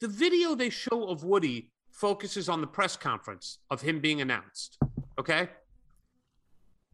The 0.00 0.08
video 0.08 0.54
they 0.54 0.70
show 0.70 1.08
of 1.08 1.24
Woody 1.24 1.70
focuses 1.90 2.48
on 2.48 2.60
the 2.60 2.66
press 2.66 2.96
conference 2.96 3.58
of 3.70 3.80
him 3.80 4.00
being 4.00 4.20
announced. 4.20 4.78
Okay? 5.18 5.48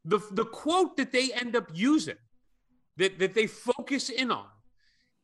The 0.04 0.20
the 0.30 0.44
quote 0.44 0.96
that 0.96 1.12
they 1.12 1.32
end 1.32 1.56
up 1.56 1.70
using 1.72 2.16
that 2.96 3.18
that 3.18 3.34
they 3.34 3.46
focus 3.46 4.10
in 4.10 4.30
on 4.30 4.46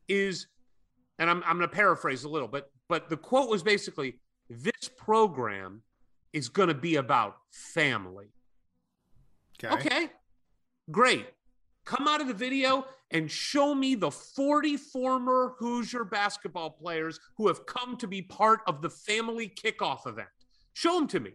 is 0.07 0.47
and 1.17 1.29
I'm 1.29 1.43
I'm 1.45 1.57
going 1.57 1.69
to 1.69 1.75
paraphrase 1.75 2.23
a 2.23 2.29
little, 2.29 2.47
but 2.47 2.71
but 2.87 3.09
the 3.09 3.17
quote 3.17 3.49
was 3.49 3.63
basically 3.63 4.19
this 4.49 4.89
program 4.97 5.81
is 6.33 6.49
going 6.49 6.69
to 6.69 6.75
be 6.75 6.95
about 6.95 7.37
family. 7.51 8.27
Okay. 9.63 9.73
Okay. 9.73 10.09
Great. 10.91 11.27
Come 11.89 12.07
out 12.07 12.21
of 12.21 12.27
the 12.27 12.35
video 12.35 12.85
and 13.09 13.31
show 13.31 13.73
me 13.73 13.95
the 13.95 14.11
40 14.11 14.77
former 14.77 15.55
Hoosier 15.57 16.03
basketball 16.03 16.69
players 16.69 17.19
who 17.35 17.47
have 17.47 17.65
come 17.65 17.97
to 17.97 18.05
be 18.05 18.21
part 18.21 18.59
of 18.67 18.83
the 18.83 18.91
family 18.91 19.51
kickoff 19.51 20.05
event. 20.05 20.27
Show 20.73 20.93
them 20.93 21.07
to 21.07 21.19
me. 21.19 21.31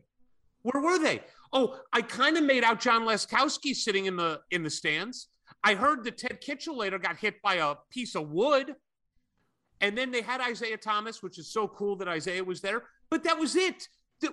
Where 0.62 0.80
were 0.80 1.00
they? 1.00 1.22
Oh, 1.52 1.80
I 1.92 2.02
kind 2.02 2.36
of 2.36 2.44
made 2.44 2.62
out 2.62 2.78
John 2.78 3.02
Leskowski 3.02 3.74
sitting 3.74 4.06
in 4.06 4.14
the 4.14 4.42
in 4.52 4.62
the 4.62 4.70
stands. 4.70 5.26
I 5.64 5.74
heard 5.74 6.04
that 6.04 6.18
Ted 6.18 6.40
Kitchell 6.40 6.76
later 6.76 7.00
got 7.00 7.16
hit 7.16 7.42
by 7.42 7.54
a 7.54 7.74
piece 7.90 8.14
of 8.14 8.30
wood. 8.30 8.76
And 9.80 9.98
then 9.98 10.12
they 10.12 10.22
had 10.22 10.40
Isiah 10.40 10.76
Thomas, 10.76 11.20
which 11.20 11.36
is 11.36 11.52
so 11.52 11.66
cool 11.66 11.96
that 11.96 12.06
Isiah 12.06 12.44
was 12.44 12.60
there. 12.60 12.84
But 13.10 13.24
that 13.24 13.40
was 13.40 13.56
it. 13.56 13.88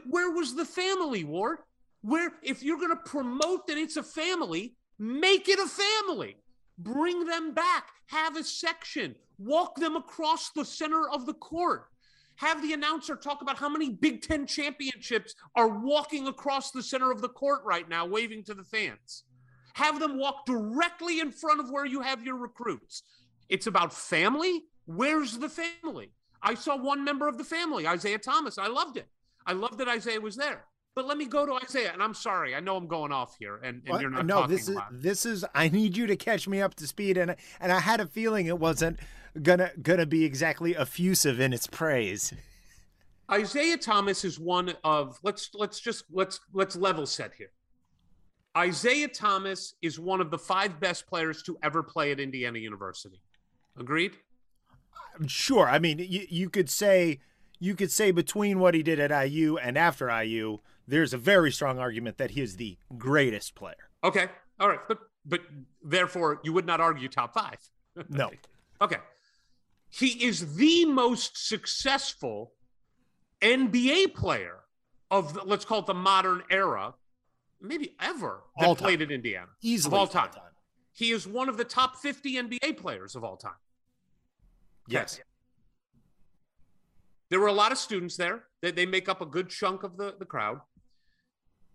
Where 0.07 0.29
was 0.29 0.53
the 0.53 0.65
family, 0.65 1.23
Ward? 1.23 1.57
Where, 2.01 2.33
if 2.43 2.61
you're 2.61 2.77
going 2.77 2.95
to 2.95 3.09
promote 3.09 3.65
that 3.65 3.77
it's 3.77 3.97
a 3.97 4.03
family, 4.03 4.75
make 5.01 5.49
it 5.49 5.59
a 5.59 5.67
family. 5.67 6.37
Bring 6.77 7.25
them 7.25 7.53
back. 7.53 7.87
Have 8.05 8.37
a 8.37 8.43
section. 8.43 9.15
Walk 9.39 9.75
them 9.75 9.95
across 9.95 10.51
the 10.51 10.63
center 10.63 11.09
of 11.09 11.25
the 11.25 11.33
court. 11.33 11.87
Have 12.35 12.61
the 12.61 12.73
announcer 12.73 13.15
talk 13.15 13.41
about 13.41 13.57
how 13.57 13.67
many 13.67 13.89
Big 13.89 14.21
Ten 14.21 14.45
championships 14.45 15.35
are 15.55 15.67
walking 15.67 16.27
across 16.27 16.71
the 16.71 16.83
center 16.83 17.11
of 17.11 17.21
the 17.21 17.29
court 17.29 17.61
right 17.65 17.89
now, 17.89 18.05
waving 18.05 18.43
to 18.45 18.53
the 18.53 18.63
fans. 18.63 19.23
Have 19.73 19.99
them 19.99 20.19
walk 20.19 20.45
directly 20.45 21.19
in 21.19 21.31
front 21.31 21.59
of 21.59 21.71
where 21.71 21.85
you 21.85 22.01
have 22.01 22.23
your 22.23 22.35
recruits. 22.35 23.03
It's 23.49 23.67
about 23.67 23.93
family. 23.93 24.63
Where's 24.85 25.37
the 25.37 25.49
family? 25.49 26.11
I 26.43 26.55
saw 26.55 26.77
one 26.77 27.03
member 27.03 27.27
of 27.27 27.37
the 27.37 27.43
family, 27.43 27.85
Isiah 27.85 28.19
Thomas. 28.19 28.57
I 28.57 28.67
loved 28.67 28.97
it. 28.97 29.07
I 29.45 29.53
loved 29.53 29.77
that 29.79 29.87
Isiah 29.87 30.21
was 30.21 30.35
there. 30.35 30.65
But 30.93 31.07
let 31.07 31.17
me 31.17 31.25
go 31.25 31.45
to 31.45 31.57
Isiah, 31.65 31.91
and 31.93 32.03
I'm 32.03 32.13
sorry, 32.13 32.53
I 32.53 32.59
know 32.59 32.75
I'm 32.75 32.87
going 32.87 33.13
off 33.13 33.37
here, 33.39 33.57
and, 33.63 33.81
and 33.85 34.01
you're 34.01 34.09
not. 34.09 34.25
No, 34.25 34.45
this 34.45 34.67
is 34.67 34.77
this 34.91 35.25
is. 35.25 35.45
I 35.55 35.69
need 35.69 35.95
you 35.95 36.05
to 36.07 36.17
catch 36.17 36.49
me 36.49 36.61
up 36.61 36.75
to 36.75 36.87
speed, 36.87 37.17
and 37.17 37.35
and 37.61 37.71
I 37.71 37.79
had 37.79 38.01
a 38.01 38.05
feeling 38.05 38.47
it 38.47 38.59
wasn't 38.59 38.99
gonna 39.41 39.71
gonna 39.81 40.05
be 40.05 40.25
exactly 40.25 40.75
effusive 40.75 41.39
in 41.39 41.53
its 41.53 41.65
praise. 41.65 42.33
Isiah 43.33 43.77
Thomas 43.77 44.25
is 44.25 44.37
one 44.37 44.73
of 44.83 45.17
let's 45.23 45.51
let's 45.53 45.79
just 45.79 46.03
let's 46.11 46.41
let's 46.53 46.75
level 46.75 47.05
set 47.05 47.33
here. 47.35 47.51
Isiah 48.61 49.07
Thomas 49.07 49.75
is 49.81 49.97
one 49.97 50.19
of 50.19 50.29
the 50.29 50.37
five 50.37 50.79
best 50.81 51.07
players 51.07 51.41
to 51.43 51.57
ever 51.63 51.83
play 51.83 52.11
at 52.11 52.19
Indiana 52.19 52.59
University. 52.59 53.21
Agreed? 53.77 54.17
Sure. 55.27 55.69
I 55.69 55.79
mean, 55.79 55.99
you 55.99 56.25
you 56.29 56.49
could 56.49 56.69
say 56.69 57.19
you 57.61 57.75
could 57.75 57.91
say 57.91 58.11
between 58.11 58.59
what 58.59 58.73
he 58.73 58.83
did 58.83 58.99
at 58.99 59.11
IU 59.27 59.55
and 59.57 59.77
after 59.77 60.09
IU, 60.09 60.57
there's 60.87 61.13
a 61.13 61.17
very 61.17 61.51
strong 61.51 61.79
argument 61.79 62.17
that 62.17 62.31
he 62.31 62.41
is 62.41 62.57
the 62.57 62.77
greatest 62.97 63.55
player. 63.55 63.89
Okay. 64.03 64.27
All 64.59 64.67
right. 64.67 64.79
But 64.87 64.99
but 65.25 65.41
therefore 65.83 66.39
you 66.43 66.53
would 66.53 66.65
not 66.65 66.81
argue 66.81 67.07
top 67.07 67.33
five. 67.33 67.57
no. 68.09 68.31
Okay. 68.81 68.97
He 69.89 70.25
is 70.25 70.55
the 70.55 70.85
most 70.85 71.47
successful 71.47 72.53
NBA 73.41 74.13
player 74.13 74.59
of 75.09 75.33
the, 75.33 75.43
let's 75.43 75.65
call 75.65 75.79
it 75.79 75.85
the 75.85 75.93
modern 75.93 76.41
era, 76.49 76.93
maybe 77.59 77.93
ever 77.99 78.43
that 78.57 78.65
all 78.65 78.75
played 78.75 79.01
in 79.01 79.11
Indiana. 79.11 79.49
Easily 79.61 79.93
of 79.93 79.99
all 79.99 80.07
time. 80.07 80.27
all 80.27 80.41
time. 80.41 80.51
He 80.93 81.11
is 81.11 81.27
one 81.27 81.49
of 81.49 81.57
the 81.57 81.63
top 81.65 81.97
50 81.97 82.35
NBA 82.35 82.77
players 82.77 83.15
of 83.15 83.23
all 83.23 83.35
time. 83.35 83.53
Yes. 84.87 85.17
yes. 85.17 85.25
There 87.29 87.39
were 87.39 87.47
a 87.47 87.53
lot 87.53 87.71
of 87.71 87.77
students 87.77 88.17
there. 88.17 88.43
They, 88.61 88.71
they 88.71 88.85
make 88.85 89.07
up 89.07 89.21
a 89.21 89.25
good 89.25 89.49
chunk 89.49 89.83
of 89.83 89.97
the, 89.97 90.15
the 90.17 90.25
crowd. 90.25 90.61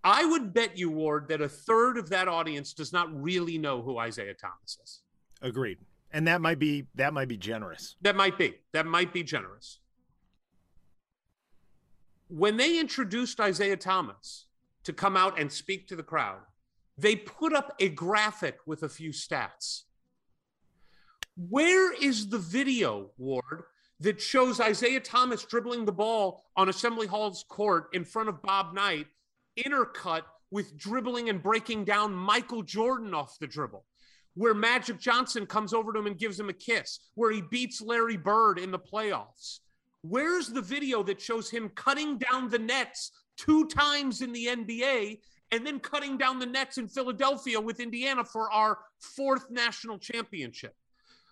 I 0.06 0.25
would 0.25 0.54
bet 0.54 0.78
you, 0.78 0.88
Ward, 0.88 1.26
that 1.30 1.40
a 1.40 1.48
third 1.48 1.98
of 1.98 2.10
that 2.10 2.28
audience 2.28 2.72
does 2.72 2.92
not 2.92 3.08
really 3.20 3.58
know 3.58 3.82
who 3.82 4.00
Isiah 4.00 4.34
Thomas 4.34 4.78
is. 4.80 5.02
Agreed. 5.42 5.78
And 6.12 6.28
that 6.28 6.40
might 6.40 6.60
be 6.60 6.86
that 6.94 7.12
might 7.12 7.26
be 7.26 7.36
generous. 7.36 7.96
That 8.02 8.14
might 8.14 8.38
be. 8.38 8.54
That 8.72 8.86
might 8.86 9.12
be 9.12 9.25
generous. 9.25 9.80
When 12.28 12.56
they 12.56 12.78
introduced 12.78 13.40
Isiah 13.40 13.76
Thomas 13.76 14.46
to 14.84 14.92
come 14.92 15.16
out 15.16 15.40
and 15.40 15.50
speak 15.50 15.88
to 15.88 15.96
the 15.96 16.04
crowd, 16.04 16.38
they 16.96 17.16
put 17.16 17.52
up 17.52 17.75
a 17.80 17.88
graphic 17.88 18.58
with 18.64 18.84
a 18.84 18.88
few 18.88 19.10
stats. 19.10 19.82
Where 21.36 21.92
is 21.92 22.28
the 22.28 22.38
video, 22.38 23.10
Ward, 23.18 23.64
that 23.98 24.20
shows 24.20 24.60
Isiah 24.60 25.00
Thomas 25.00 25.44
dribbling 25.44 25.84
the 25.84 25.92
ball 25.92 26.44
on 26.56 26.68
Assembly 26.68 27.08
Hall's 27.08 27.44
court 27.48 27.88
in 27.92 28.04
front 28.04 28.28
of 28.28 28.40
Bob 28.40 28.72
Knight, 28.72 29.08
intercut 29.56 30.22
with 30.50 30.76
dribbling 30.76 31.28
and 31.28 31.42
breaking 31.42 31.84
down 31.84 32.12
Michael 32.14 32.62
Jordan 32.62 33.14
off 33.14 33.38
the 33.40 33.46
dribble. 33.46 33.84
where 34.34 34.54
Magic 34.54 35.00
Johnson 35.00 35.46
comes 35.46 35.72
over 35.72 35.92
to 35.92 35.98
him 35.98 36.06
and 36.06 36.18
gives 36.18 36.38
him 36.38 36.50
a 36.50 36.52
kiss, 36.52 37.00
where 37.14 37.32
he 37.32 37.40
beats 37.40 37.80
Larry 37.80 38.18
Bird 38.18 38.58
in 38.58 38.70
the 38.70 38.78
playoffs. 38.78 39.60
Where's 40.02 40.48
the 40.48 40.60
video 40.60 41.02
that 41.04 41.20
shows 41.22 41.50
him 41.50 41.70
cutting 41.70 42.18
down 42.18 42.50
the 42.50 42.58
nets 42.58 43.12
two 43.38 43.66
times 43.66 44.20
in 44.20 44.32
the 44.32 44.46
NBA 44.46 45.20
and 45.52 45.66
then 45.66 45.80
cutting 45.80 46.18
down 46.18 46.38
the 46.38 46.46
nets 46.46 46.76
in 46.76 46.86
Philadelphia 46.86 47.58
with 47.58 47.80
Indiana 47.80 48.25
for 48.25 48.52
our 48.52 48.78
fourth 49.00 49.50
national 49.50 49.98
championship? 49.98 50.75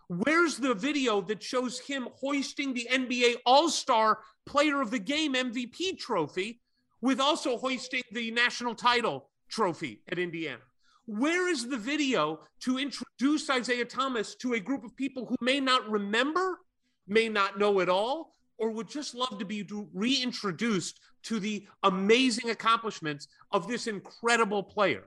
Where's 0.09 0.57
the 0.57 0.75
video 0.75 1.21
that 1.23 1.43
shows 1.43 1.79
him 1.79 2.09
hoisting 2.15 2.73
the 2.73 2.89
NBA 2.91 3.37
All 3.45 3.69
Star 3.69 4.21
Player 4.47 4.81
of 4.81 4.91
the 4.91 4.99
Game 4.99 5.35
MVP 5.35 5.99
trophy 5.99 6.61
with 7.05 7.21
also 7.21 7.59
hoisting 7.59 8.01
the 8.13 8.31
national 8.31 8.75
title 8.75 9.29
trophy 9.51 10.01
at 10.09 10.19
Indiana? 10.19 10.63
Where 11.05 11.51
is 11.51 11.69
the 11.69 11.77
video 11.77 12.41
to 12.61 12.79
introduce 12.79 13.51
Isiah 13.51 13.85
Thomas 13.85 14.35
to 14.37 14.55
a 14.55 14.59
group 14.59 14.85
of 14.85 14.97
people 14.97 15.27
who 15.27 15.37
may 15.43 15.61
not 15.61 15.87
remember, 15.91 16.61
may 17.07 17.29
not 17.29 17.59
know 17.59 17.81
at 17.81 17.91
all, 17.91 18.37
or 18.57 18.71
would 18.71 18.89
just 18.89 19.15
love 19.15 19.39
to 19.39 19.45
be 19.45 19.69
reintroduced 19.93 20.99
to 21.25 21.39
the 21.39 21.67
amazing 21.83 22.49
accomplishments 22.49 23.29
of 23.53 23.69
this 23.69 23.87
incredible 23.87 24.63
player? 24.63 25.05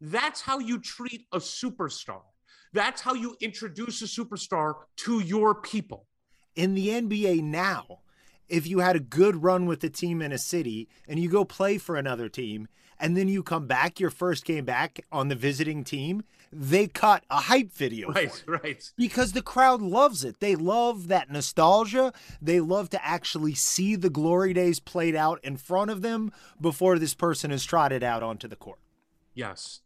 That's 0.00 0.40
how 0.40 0.58
you 0.58 0.80
treat 0.80 1.28
a 1.32 1.38
superstar. 1.38 2.22
That's 2.72 3.00
how 3.00 3.14
you 3.14 3.36
introduce 3.40 4.02
a 4.02 4.06
superstar 4.06 4.74
to 5.04 5.20
your 5.20 5.54
people. 5.54 6.08
In 6.56 6.74
the 6.74 6.88
NBA 6.88 7.44
now, 7.44 8.00
if 8.48 8.66
you 8.66 8.80
had 8.80 8.96
a 8.96 9.00
good 9.00 9.42
run 9.42 9.66
with 9.66 9.80
the 9.80 9.90
team 9.90 10.22
in 10.22 10.32
a 10.32 10.38
city 10.38 10.88
and 11.06 11.18
you 11.20 11.28
go 11.28 11.44
play 11.44 11.78
for 11.78 11.96
another 11.96 12.28
team 12.28 12.68
and 12.98 13.16
then 13.16 13.28
you 13.28 13.42
come 13.42 13.66
back 13.66 14.00
your 14.00 14.10
first 14.10 14.44
game 14.44 14.64
back 14.64 15.04
on 15.12 15.28
the 15.28 15.34
visiting 15.34 15.84
team, 15.84 16.24
they 16.50 16.86
cut 16.86 17.24
a 17.30 17.42
hype 17.42 17.72
video. 17.72 18.10
Right, 18.12 18.44
right. 18.46 18.92
Because 18.96 19.32
the 19.32 19.42
crowd 19.42 19.80
loves 19.80 20.24
it. 20.24 20.40
They 20.40 20.56
love 20.56 21.08
that 21.08 21.30
nostalgia. 21.30 22.12
They 22.40 22.60
love 22.60 22.90
to 22.90 23.06
actually 23.06 23.54
see 23.54 23.94
the 23.94 24.10
glory 24.10 24.52
days 24.52 24.80
played 24.80 25.14
out 25.14 25.38
in 25.44 25.56
front 25.56 25.90
of 25.90 26.02
them 26.02 26.32
before 26.60 26.98
this 26.98 27.14
person 27.14 27.50
is 27.50 27.64
trotted 27.64 28.02
out 28.02 28.22
onto 28.22 28.48
the 28.48 28.56
court. 28.56 28.80
Yes. 29.34 29.80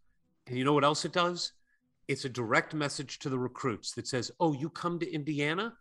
And 0.47 0.57
you 0.57 0.64
know 0.64 0.73
what 0.73 0.85
else 0.85 1.04
it 1.04 1.12
does? 1.12 1.52
It's 2.09 2.25
a 2.25 2.28
direct 2.28 2.75
message 2.75 3.19
to 3.21 3.28
the 3.28 3.38
recruits 3.38 3.92
that 3.92 4.09
says, 4.09 4.31
"Oh, 4.40 4.52
you 4.52 4.71
come 4.71 4.99
to 4.99 5.12
Indiana? 5.12 5.75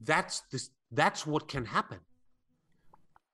That's 0.00 0.40
this 0.52 0.70
that's 0.94 1.26
what 1.26 1.48
can 1.48 1.64
happen." 1.66 2.00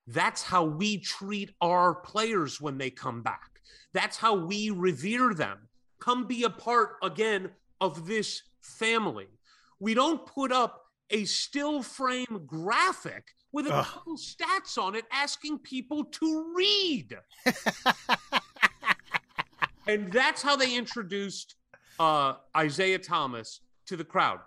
That's 0.06 0.42
how 0.42 0.64
we 0.64 0.98
treat 0.98 1.50
our 1.60 1.94
players 1.94 2.60
when 2.60 2.78
they 2.78 2.90
come 2.90 3.22
back. 3.22 3.60
That's 3.92 4.16
how 4.16 4.34
we 4.34 4.70
revere 4.70 5.34
them. 5.34 5.68
Come 6.00 6.26
be 6.26 6.42
a 6.42 6.50
part 6.50 6.96
again 7.02 7.50
of 7.80 8.06
this 8.06 8.42
family. 8.60 9.28
We 9.78 9.94
don't 9.94 10.26
put 10.26 10.50
up 10.52 10.84
a 11.10 11.24
still 11.24 11.82
frame 11.82 12.42
graphic 12.46 13.28
with 13.52 13.66
a 13.66 13.74
Ugh. 13.74 13.84
couple 13.84 14.16
stats 14.16 14.78
on 14.78 14.94
it 14.94 15.04
asking 15.12 15.58
people 15.58 16.04
to 16.04 16.52
read. 16.56 17.16
and 19.86 20.12
that's 20.12 20.42
how 20.42 20.56
they 20.56 20.76
introduced 20.76 21.56
uh, 21.98 22.34
Isiah 22.60 22.98
Thomas 22.98 23.60
to 23.86 23.96
the 23.96 24.04
crowd. 24.04 24.40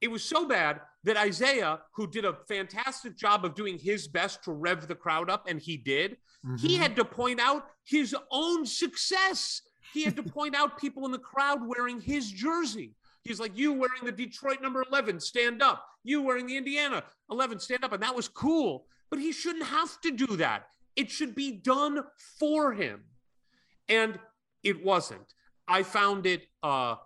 It 0.00 0.08
was 0.08 0.22
so 0.22 0.46
bad 0.46 0.80
that 1.04 1.26
Isiah, 1.26 1.80
who 1.94 2.06
did 2.06 2.24
a 2.24 2.36
fantastic 2.48 3.16
job 3.16 3.44
of 3.44 3.54
doing 3.54 3.78
his 3.78 4.08
best 4.08 4.42
to 4.44 4.52
rev 4.52 4.88
the 4.88 4.94
crowd 4.94 5.30
up, 5.30 5.46
and 5.48 5.60
he 5.60 5.76
did, 5.76 6.16
mm-hmm. 6.44 6.56
he 6.56 6.76
had 6.76 6.96
to 6.96 7.04
point 7.04 7.40
out 7.40 7.66
his 7.84 8.14
own 8.30 8.66
success. 8.66 9.62
He 9.92 10.04
had 10.04 10.16
to 10.16 10.22
point 10.38 10.56
out 10.56 10.78
people 10.78 11.04
in 11.06 11.12
the 11.12 11.18
crowd 11.18 11.60
wearing 11.66 12.00
his 12.00 12.30
jersey. 12.30 12.94
He's 13.22 13.40
like, 13.40 13.56
You 13.56 13.72
wearing 13.72 14.04
the 14.04 14.12
Detroit 14.12 14.60
number 14.62 14.84
11, 14.90 15.20
stand 15.20 15.62
up. 15.62 15.84
You 16.02 16.22
wearing 16.22 16.46
the 16.46 16.56
Indiana 16.56 17.04
11, 17.30 17.60
stand 17.60 17.84
up. 17.84 17.92
And 17.92 18.02
that 18.02 18.16
was 18.16 18.28
cool. 18.28 18.86
But 19.10 19.20
he 19.20 19.32
shouldn't 19.32 19.66
have 19.66 20.00
to 20.02 20.10
do 20.10 20.36
that. 20.36 20.66
It 20.96 21.10
should 21.10 21.34
be 21.34 21.52
done 21.52 22.02
for 22.38 22.72
him. 22.72 23.04
And 23.88 24.18
it 24.62 24.84
wasn't. 24.84 25.34
I 25.66 25.82
found 25.82 26.26
it 26.26 26.46
uh, 26.62 26.96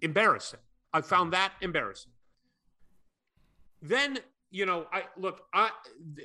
embarrassing. 0.00 0.60
I 0.92 1.02
found 1.02 1.32
that 1.32 1.52
embarrassing. 1.60 2.12
Then 3.82 4.18
you 4.50 4.66
know, 4.66 4.86
I 4.92 5.04
look. 5.16 5.42
I 5.54 5.70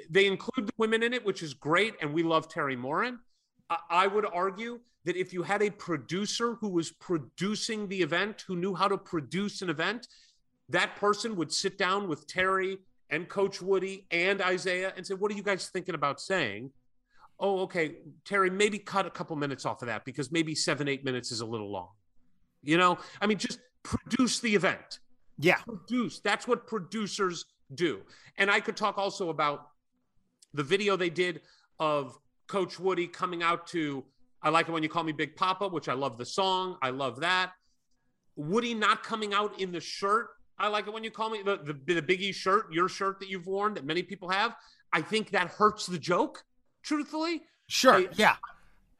they 0.10 0.26
include 0.26 0.68
the 0.68 0.74
women 0.78 1.04
in 1.04 1.13
it, 1.13 1.24
which 1.24 1.44
is 1.44 1.54
great, 1.54 1.94
and 2.02 2.13
we 2.13 2.24
love 2.24 2.50
Teri 2.50 2.78
Moren. 2.78 3.20
I, 3.70 3.78
I 3.89 4.08
would 4.08 4.26
argue 4.26 4.80
that 5.06 5.15
if 5.15 5.32
you 5.32 5.44
had 5.44 5.62
a 5.62 5.70
producer 5.70 6.56
who 6.56 6.70
was 6.70 6.91
producing 6.91 7.88
the 7.88 8.02
event, 8.02 8.44
who 8.48 8.56
knew 8.56 8.74
how 8.74 8.88
to 8.88 8.98
produce 8.98 9.62
an 9.62 9.70
event, 9.70 10.08
that 10.70 10.96
person 10.96 11.36
would 11.36 11.54
sit 11.54 11.78
down 11.78 12.08
with 12.08 12.28
Teri 12.28 12.80
and 13.12 13.30
Coach 13.30 13.62
Woody 13.62 14.08
and 14.10 14.41
Isiah 14.41 14.94
and 14.98 15.06
say, 15.06 15.13
"What 15.13 15.32
are 15.32 15.36
you 15.36 15.44
guys 15.44 15.70
thinking 15.70 15.94
about 15.94 16.20
saying?" 16.20 16.72
Oh, 17.39 17.60
okay, 17.62 17.98
Teri, 18.24 18.52
maybe 18.52 18.80
cut 18.80 19.06
a 19.06 19.12
couple 19.12 19.36
minutes 19.36 19.65
off 19.65 19.82
of 19.84 19.88
that 19.88 20.04
because 20.06 20.32
maybe 20.32 20.56
seven, 20.56 20.88
eight 20.88 21.04
minutes 21.04 21.32
is 21.32 21.41
a 21.41 21.46
little 21.46 21.70
long. 21.70 21.89
You 22.63 22.78
know, 22.78 22.98
I 23.22 23.28
mean, 23.28 23.38
just 23.38 23.60
produce 23.84 24.39
the 24.39 24.56
event. 24.56 25.00
Yeah. 25.38 25.58
Produce. 25.58 26.19
That's 26.19 26.48
what 26.48 26.67
producers 26.67 27.45
do. 27.74 28.02
And 28.38 28.50
I 28.50 28.60
could 28.60 28.78
talk 28.78 28.98
also 28.98 29.30
about 29.30 29.69
the 30.54 30.63
video 30.63 30.95
they 30.95 31.10
did 31.10 31.41
of 31.80 32.17
Coach 32.48 32.80
Woody 32.80 33.08
coming 33.08 33.43
out 33.43 33.67
to 33.67 34.04
I 34.41 34.50
like 34.50 34.69
it 34.69 34.71
when 34.71 34.84
you 34.84 34.89
call 34.89 35.04
me 35.04 35.12
Big 35.12 35.36
Papa, 35.36 35.67
which 35.67 35.89
I 35.89 35.93
love 35.93 36.19
the 36.19 36.26
song. 36.26 36.78
I 36.80 36.91
love 36.91 37.21
that. 37.21 37.54
Woody 38.36 38.76
not 38.76 39.02
coming 39.02 39.34
out 39.34 39.60
in 39.60 39.71
the 39.71 39.80
shirt. 39.80 40.30
I 40.60 40.67
like 40.67 40.86
it 40.86 40.93
when 40.93 41.04
you 41.04 41.10
call 41.10 41.32
me 41.32 41.41
the, 41.43 41.58
the, 41.58 41.95
the 41.95 42.02
Biggie 42.02 42.34
shirt, 42.34 42.71
your 42.71 42.88
shirt 42.88 43.19
that 43.21 43.30
you've 43.30 43.48
worn 43.48 43.74
that 43.74 43.86
many 43.86 44.04
people 44.04 44.30
have. 44.30 44.56
I 44.93 45.02
think 45.02 45.32
that 45.32 45.48
hurts 45.48 45.88
the 45.88 45.98
joke, 45.98 46.43
truthfully. 46.84 47.41
Sure. 47.67 47.95
I, 47.95 48.08
yeah. 48.15 48.36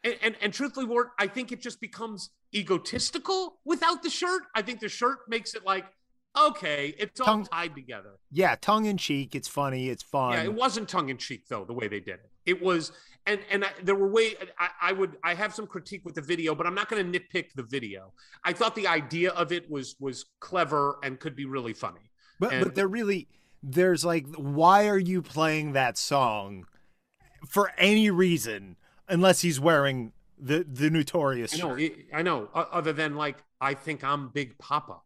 And, 0.04 0.16
and, 0.24 0.36
and 0.42 0.52
truthfully, 0.52 0.88
Ward, 0.88 1.10
I 1.20 1.28
think 1.28 1.52
it 1.52 1.62
just 1.62 1.80
becomes 1.80 2.32
egotistical 2.54 3.60
without 3.66 4.02
the 4.02 4.10
shirt. 4.10 4.44
I 4.56 4.64
think 4.64 4.80
the 4.80 4.90
shirt 4.90 5.20
makes 5.28 5.54
it 5.54 5.64
like, 5.64 5.86
okay, 6.38 6.94
it's 6.98 7.20
all 7.20 7.28
tongue, 7.28 7.46
tied 7.46 7.76
together. 7.76 8.12
Yeah, 8.32 8.56
tongue 8.60 8.86
in 8.86 8.98
cheek. 8.98 9.36
It's 9.36 9.48
funny. 9.48 9.90
It's 9.90 10.04
fun. 10.04 10.34
Yeah, 10.34 10.44
it 10.44 10.54
wasn't 10.54 10.90
tongue 10.90 11.10
in 11.10 11.18
cheek 11.18 11.48
though. 11.48 11.66
The 11.66 11.74
way 11.74 11.88
they 11.88 12.00
did 12.00 12.16
it, 12.16 12.30
it 12.46 12.62
was, 12.62 12.92
and 13.26 13.40
and 13.52 13.66
I, 13.66 13.70
there 13.84 13.96
were 13.96 14.10
way. 14.10 14.36
I, 14.60 14.70
I, 14.82 14.92
would. 14.92 15.18
I 15.24 15.34
have 15.34 15.54
some 15.54 15.68
critique 15.68 16.04
with 16.06 16.16
the 16.16 16.22
video, 16.22 16.56
but 16.56 16.68
I'm 16.68 16.76
not 16.76 16.90
going 16.90 17.12
to 17.12 17.20
nitpick 17.20 17.54
the 17.56 17.64
video. 17.64 18.14
I 18.44 18.54
thought 18.54 18.76
the 18.76 18.88
idea 18.88 19.32
of 19.32 19.52
it 19.52 19.70
was 19.70 19.96
was 20.00 20.26
clever 20.40 20.98
and 21.04 21.20
could 21.20 21.36
be 21.36 21.46
really 21.46 21.74
funny. 21.74 22.12
But 22.40 22.54
and, 22.54 22.64
but 22.64 22.76
they're 22.76 22.88
really 22.88 23.28
there's 23.64 24.06
like, 24.06 24.28
why 24.36 24.88
are 24.88 25.00
you 25.00 25.22
playing 25.22 25.74
that 25.74 25.98
song 25.98 26.66
for 27.48 27.72
any 27.78 28.10
reason 28.10 28.76
unless 29.08 29.42
he's 29.42 29.60
wearing 29.60 30.12
the 30.38 30.66
the 30.68 30.90
notorious. 30.90 31.54
I 31.54 31.58
know. 31.58 31.78
Shirt. 31.78 31.92
I 32.14 32.22
know. 32.22 32.50
Other 32.54 32.94
than 32.94 33.16
like, 33.16 33.38
I 33.62 33.74
think 33.74 34.04
I'm 34.04 34.30
Big 34.30 34.58
Papa. 34.58 34.98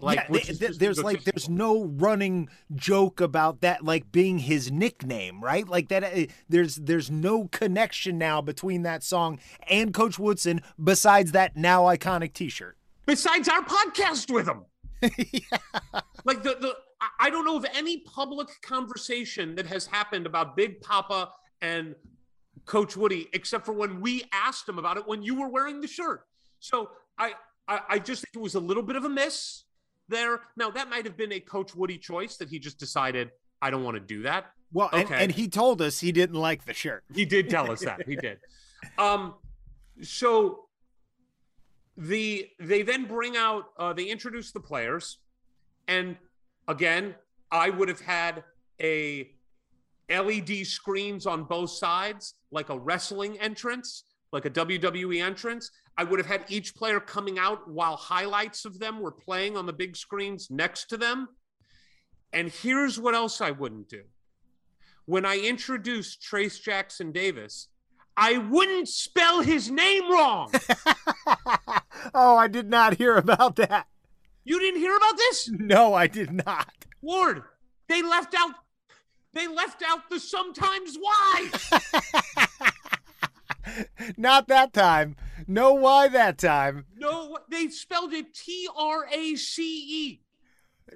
Like, 0.00 0.26
yeah, 0.30 0.68
there's 0.78 1.02
like 1.02 1.24
there's 1.24 1.48
no 1.48 1.84
running 1.84 2.48
joke 2.74 3.20
about 3.20 3.60
that 3.60 3.84
like 3.84 4.10
being 4.12 4.38
his 4.38 4.70
nickname, 4.70 5.42
right? 5.42 5.68
Like 5.68 5.88
that. 5.88 6.04
Uh, 6.04 6.26
there's 6.48 6.76
there's 6.76 7.10
no 7.10 7.48
connection 7.48 8.18
now 8.18 8.40
between 8.40 8.82
that 8.82 9.02
song 9.02 9.38
and 9.68 9.92
Coach 9.92 10.18
Woodson 10.18 10.62
besides 10.82 11.32
that 11.32 11.56
now 11.56 11.84
iconic 11.84 12.32
T-shirt. 12.32 12.76
Besides 13.06 13.48
our 13.48 13.62
podcast 13.62 14.32
with 14.32 14.46
him. 14.46 14.64
yeah. 15.32 16.00
Like 16.24 16.42
the 16.42 16.56
the 16.60 16.76
I 17.18 17.30
don't 17.30 17.44
know 17.44 17.56
of 17.56 17.66
any 17.74 17.98
public 17.98 18.48
conversation 18.62 19.54
that 19.56 19.66
has 19.66 19.86
happened 19.86 20.26
about 20.26 20.56
Big 20.56 20.80
Papa 20.80 21.30
and 21.62 21.94
Coach 22.66 22.96
Woody, 22.96 23.28
except 23.32 23.64
for 23.64 23.72
when 23.72 24.00
we 24.00 24.24
asked 24.32 24.68
him 24.68 24.78
about 24.78 24.96
it 24.96 25.06
when 25.06 25.22
you 25.22 25.34
were 25.34 25.48
wearing 25.48 25.80
the 25.80 25.88
shirt. 25.88 26.26
So 26.60 26.90
I, 27.18 27.32
I, 27.66 27.80
I 27.88 27.98
just 27.98 28.22
think 28.22 28.36
it 28.36 28.42
was 28.42 28.54
a 28.54 28.60
little 28.60 28.82
bit 28.82 28.96
of 28.96 29.04
a 29.04 29.08
miss 29.08 29.64
there. 30.10 30.40
Now 30.56 30.70
that 30.70 30.90
might 30.90 31.04
have 31.04 31.16
been 31.16 31.32
a 31.32 31.40
Coach 31.40 31.74
Woody 31.74 31.98
choice 31.98 32.36
that 32.36 32.48
he 32.48 32.58
just 32.58 32.78
decided 32.78 33.30
I 33.62 33.70
don't 33.70 33.84
want 33.84 33.96
to 33.96 34.00
do 34.00 34.22
that. 34.22 34.46
Well, 34.72 34.88
okay. 34.92 35.02
and, 35.02 35.22
and 35.22 35.32
he 35.32 35.48
told 35.48 35.82
us 35.82 35.98
he 35.98 36.12
didn't 36.12 36.36
like 36.36 36.64
the 36.64 36.74
shirt. 36.74 37.04
He 37.14 37.24
did 37.24 37.50
tell 37.50 37.70
us 37.70 37.80
that. 37.80 38.06
He 38.06 38.16
did. 38.16 38.38
Um, 38.96 39.34
so 40.00 40.64
the 41.98 42.48
they 42.58 42.80
then 42.80 43.04
bring 43.04 43.36
out 43.36 43.66
uh, 43.78 43.92
they 43.92 44.04
introduce 44.04 44.52
the 44.52 44.60
players, 44.60 45.18
and 45.86 46.16
again, 46.66 47.14
I 47.50 47.68
would 47.68 47.90
have 47.90 48.00
had 48.00 48.42
a 48.80 49.30
LED 50.08 50.66
screens 50.66 51.26
on 51.26 51.44
both 51.44 51.70
sides, 51.70 52.34
like 52.50 52.70
a 52.70 52.78
wrestling 52.78 53.38
entrance, 53.38 54.04
like 54.32 54.46
a 54.46 54.50
WWE 54.50 55.22
entrance. 55.22 55.70
I 56.00 56.02
would 56.02 56.18
have 56.18 56.26
had 56.26 56.46
each 56.48 56.74
player 56.74 56.98
coming 56.98 57.38
out 57.38 57.68
while 57.68 57.94
highlights 57.94 58.64
of 58.64 58.78
them 58.78 59.00
were 59.00 59.12
playing 59.12 59.58
on 59.58 59.66
the 59.66 59.72
big 59.74 59.94
screens 59.94 60.48
next 60.50 60.86
to 60.86 60.96
them. 60.96 61.28
And 62.32 62.48
here's 62.48 62.98
what 62.98 63.14
else 63.14 63.42
I 63.42 63.50
wouldn't 63.50 63.90
do. 63.90 64.04
When 65.04 65.26
I 65.26 65.36
introduced 65.36 66.22
Trayce 66.22 66.58
Jackson-Davis, 66.58 67.68
I 68.16 68.38
wouldn't 68.38 68.88
spell 68.88 69.42
his 69.42 69.70
name 69.70 70.10
wrong. 70.10 70.50
oh, 72.14 72.34
I 72.34 72.48
did 72.48 72.70
not 72.70 72.96
hear 72.96 73.16
about 73.16 73.56
that. 73.56 73.86
You 74.42 74.58
didn't 74.58 74.80
hear 74.80 74.96
about 74.96 75.18
this? 75.18 75.50
No, 75.50 75.92
I 75.92 76.06
did 76.06 76.32
not. 76.32 76.72
Ward, 77.02 77.42
they 77.88 78.00
left 78.00 78.34
out 78.34 78.54
they 79.34 79.46
left 79.46 79.82
out 79.86 80.08
the 80.08 80.18
sometimes 80.18 80.96
why. 80.98 81.50
not 84.16 84.48
that 84.48 84.72
time. 84.72 85.16
No 85.46 85.74
why 85.74 86.08
that 86.08 86.38
time. 86.38 86.86
No, 86.96 87.38
they 87.50 87.68
spelled 87.68 88.12
it 88.12 88.34
T 88.34 88.68
R 88.76 89.06
A 89.12 89.34
C 89.36 89.62
E. 89.62 90.22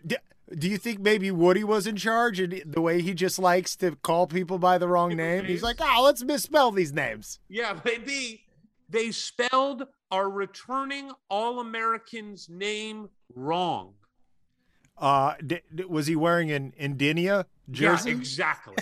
do 0.06 0.68
you 0.68 0.78
think 0.78 1.00
maybe 1.00 1.30
Woody 1.30 1.64
was 1.64 1.86
in 1.86 1.96
charge 1.96 2.40
and 2.40 2.62
the 2.66 2.80
way 2.80 3.00
he 3.00 3.14
just 3.14 3.38
likes 3.38 3.76
to 3.76 3.96
call 3.96 4.26
people 4.26 4.58
by 4.58 4.78
the 4.78 4.88
wrong 4.88 5.16
name? 5.16 5.44
He's 5.44 5.62
like, 5.62 5.76
oh, 5.80 6.02
let's 6.04 6.22
misspell 6.22 6.70
these 6.70 6.92
names. 6.92 7.38
Yeah, 7.48 7.78
maybe 7.84 8.42
they 8.88 9.10
spelled 9.10 9.86
our 10.10 10.28
returning 10.30 11.10
All 11.28 11.60
American's 11.60 12.48
name 12.48 13.08
wrong. 13.34 13.94
Uh, 14.96 15.34
d- 15.44 15.60
d- 15.74 15.84
was 15.84 16.06
he 16.06 16.14
wearing 16.14 16.52
an 16.52 16.72
Indiana 16.78 17.46
jersey? 17.70 18.10
Yeah, 18.10 18.16
exactly. 18.16 18.76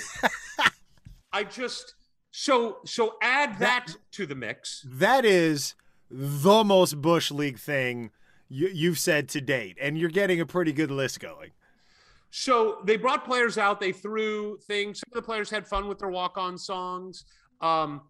I 1.33 1.44
just 1.44 1.94
so 2.33 2.79
so 2.85 3.14
add 3.23 3.59
that, 3.61 3.87
that 3.87 3.97
to 4.12 4.27
the 4.27 4.35
mix. 4.35 4.85
That 4.88 5.25
is 5.25 5.75
the 6.11 6.64
most 6.64 7.01
bush 7.01 7.31
league 7.31 7.59
thing 7.59 8.11
you, 8.49 8.90
have 8.90 8.99
said 8.99 9.29
to 9.31 9.40
date, 9.40 9.79
and 9.81 9.97
you're 9.97 10.11
getting 10.11 10.40
a 10.40 10.47
pretty 10.47 10.73
good 10.73 10.90
list 10.90 11.21
going. 11.21 11.53
So 12.31 12.79
they 12.85 12.97
brought 12.97 13.25
players 13.25 13.57
out. 13.57 13.81
They 13.81 13.92
threw 13.92 14.59
things. 14.66 15.01
Some 15.01 15.11
of 15.12 15.23
the 15.23 15.27
players 15.27 15.51
had 15.51 15.66
fun 15.66 15.87
with 15.88 15.99
their 15.99 16.09
walk-on 16.09 16.59
songs. 16.59 17.25
Um, 17.61 18.03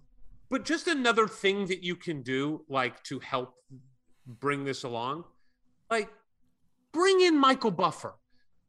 but 0.50 0.64
just 0.64 0.87
another 0.87 1.26
thing 1.26 1.66
that 1.66 1.82
you 1.82 1.96
can 1.96 2.22
do, 2.22 2.64
like 2.68 3.02
to 3.04 3.18
help 3.20 3.54
bring 4.26 4.64
this 4.64 4.85
along, 4.85 5.24
like 5.90 6.08
bring 6.92 7.20
in 7.20 7.37
Michael 7.37 7.70
Buffer, 7.70 8.14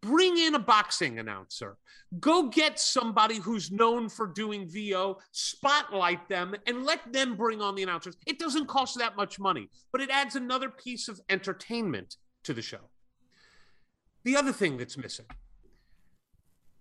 bring 0.04 0.38
in 0.38 0.54
a 0.54 0.60
boxing 0.60 1.18
announcer, 1.18 1.78
go 2.20 2.50
get 2.50 2.80
somebody 2.80 3.38
who's 3.38 3.72
known 3.72 4.10
for 4.10 4.28
doing 4.28 4.70
VO, 4.70 5.18
spotlight 5.32 6.28
them, 6.28 6.54
and 6.68 6.84
let 6.84 7.14
them 7.14 7.36
bring 7.36 7.62
on 7.62 7.74
the 7.76 7.84
announcers. 7.84 8.18
It 8.28 8.38
doesn't 8.38 8.68
cost 8.68 8.98
that 9.00 9.16
much 9.16 9.40
money, 9.40 9.70
but 9.92 10.02
it 10.02 10.10
adds 10.10 10.36
another 10.36 10.70
piece 10.70 11.08
of 11.08 11.22
entertainment 11.30 12.18
to 12.44 12.54
the 12.54 12.62
show. 12.62 12.90
The 14.26 14.36
other 14.36 14.52
thing 14.52 14.78
that's 14.78 14.98
missing, 14.98 15.26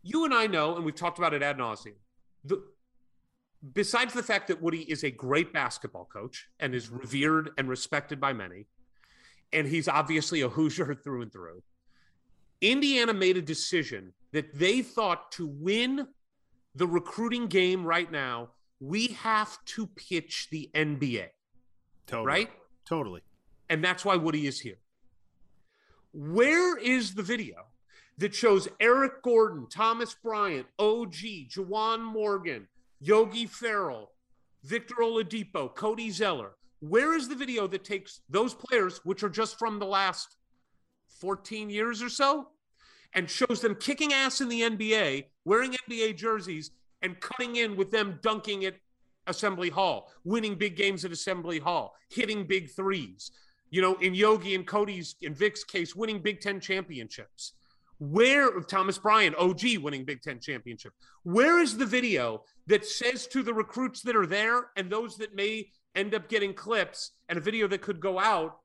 you 0.02 0.24
and 0.24 0.34
I 0.34 0.48
know, 0.48 0.74
and 0.74 0.84
we've 0.84 0.94
talked 0.94 1.18
about 1.18 1.32
it 1.32 1.42
ad 1.42 1.58
nauseum. 1.58 1.94
The, 2.44 2.62
besides 3.72 4.14
the 4.14 4.22
fact 4.22 4.48
that 4.48 4.60
Woody 4.60 4.82
is 4.90 5.04
a 5.04 5.10
great 5.10 5.52
basketball 5.52 6.08
coach 6.12 6.48
and 6.58 6.74
is 6.74 6.90
revered 6.90 7.50
and 7.56 7.68
respected 7.68 8.20
by 8.20 8.32
many, 8.32 8.66
and 9.52 9.68
he's 9.68 9.86
obviously 9.86 10.40
a 10.40 10.48
Hoosier 10.48 10.94
through 11.04 11.22
and 11.22 11.32
through, 11.32 11.62
Indiana 12.62 13.12
made 13.12 13.36
a 13.36 13.42
decision 13.42 14.12
that 14.32 14.54
they 14.54 14.80
thought 14.82 15.32
to 15.32 15.46
win 15.46 16.06
the 16.74 16.86
recruiting 16.86 17.48
game 17.48 17.84
right 17.84 18.10
now, 18.10 18.50
we 18.80 19.08
have 19.08 19.62
to 19.66 19.86
pitch 19.88 20.48
the 20.50 20.70
NBA. 20.74 21.26
Totally. 22.06 22.26
Right? 22.26 22.50
Totally. 22.86 23.20
And 23.68 23.84
that's 23.84 24.04
why 24.04 24.16
Woody 24.16 24.46
is 24.46 24.60
here. 24.60 24.78
Where 26.12 26.78
is 26.78 27.14
the 27.14 27.22
video 27.22 27.56
that 28.18 28.34
shows 28.34 28.68
Eric 28.80 29.22
Gordon, 29.22 29.66
Thomas 29.68 30.14
Bryant, 30.14 30.66
OG, 30.78 31.14
Juwan 31.50 32.02
Morgan, 32.02 32.68
Yogi 33.00 33.46
Ferrell, 33.46 34.12
Victor 34.62 34.96
Oladipo, 35.00 35.74
Cody 35.74 36.10
Zeller? 36.10 36.52
Where 36.80 37.14
is 37.14 37.28
the 37.28 37.34
video 37.34 37.66
that 37.68 37.84
takes 37.84 38.20
those 38.28 38.54
players, 38.54 39.00
which 39.04 39.22
are 39.22 39.30
just 39.30 39.58
from 39.58 39.78
the 39.78 39.86
last 39.86 40.36
14 41.20 41.70
years 41.70 42.02
or 42.02 42.08
so, 42.08 42.48
and 43.14 43.28
shows 43.28 43.60
them 43.60 43.74
kicking 43.74 44.12
ass 44.12 44.40
in 44.40 44.48
the 44.48 44.62
NBA, 44.62 45.24
wearing 45.44 45.76
NBA 45.88 46.16
jerseys, 46.16 46.70
and 47.02 47.20
cutting 47.20 47.56
in 47.56 47.76
with 47.76 47.90
them 47.90 48.18
dunking 48.22 48.64
at 48.64 48.76
Assembly 49.26 49.70
Hall, 49.70 50.10
winning 50.24 50.56
big 50.56 50.76
games 50.76 51.04
at 51.04 51.12
Assembly 51.12 51.58
Hall, 51.58 51.94
hitting 52.10 52.46
big 52.46 52.70
threes. 52.70 53.30
You 53.70 53.80
know, 53.80 53.94
in 53.96 54.14
Yogi 54.14 54.54
and 54.54 54.66
Cody's 54.66 55.16
and 55.22 55.36
Vic's 55.36 55.64
case, 55.64 55.96
winning 55.96 56.20
Big 56.20 56.40
Ten 56.40 56.60
championships. 56.60 57.54
Where 57.98 58.60
Thomas 58.62 58.98
Bryant, 58.98 59.36
OG, 59.36 59.78
winning 59.80 60.04
Big 60.04 60.22
Ten 60.22 60.40
championship. 60.40 60.92
Where 61.22 61.60
is 61.60 61.76
the 61.76 61.86
video 61.86 62.42
that 62.66 62.84
says 62.84 63.26
to 63.28 63.42
the 63.42 63.54
recruits 63.54 64.02
that 64.02 64.16
are 64.16 64.26
there 64.26 64.70
and 64.76 64.90
those 64.90 65.16
that 65.18 65.34
may 65.34 65.70
end 65.94 66.14
up 66.14 66.28
getting 66.28 66.52
clips 66.52 67.12
and 67.28 67.38
a 67.38 67.40
video 67.40 67.68
that 67.68 67.80
could 67.80 68.00
go 68.00 68.18
out? 68.18 68.58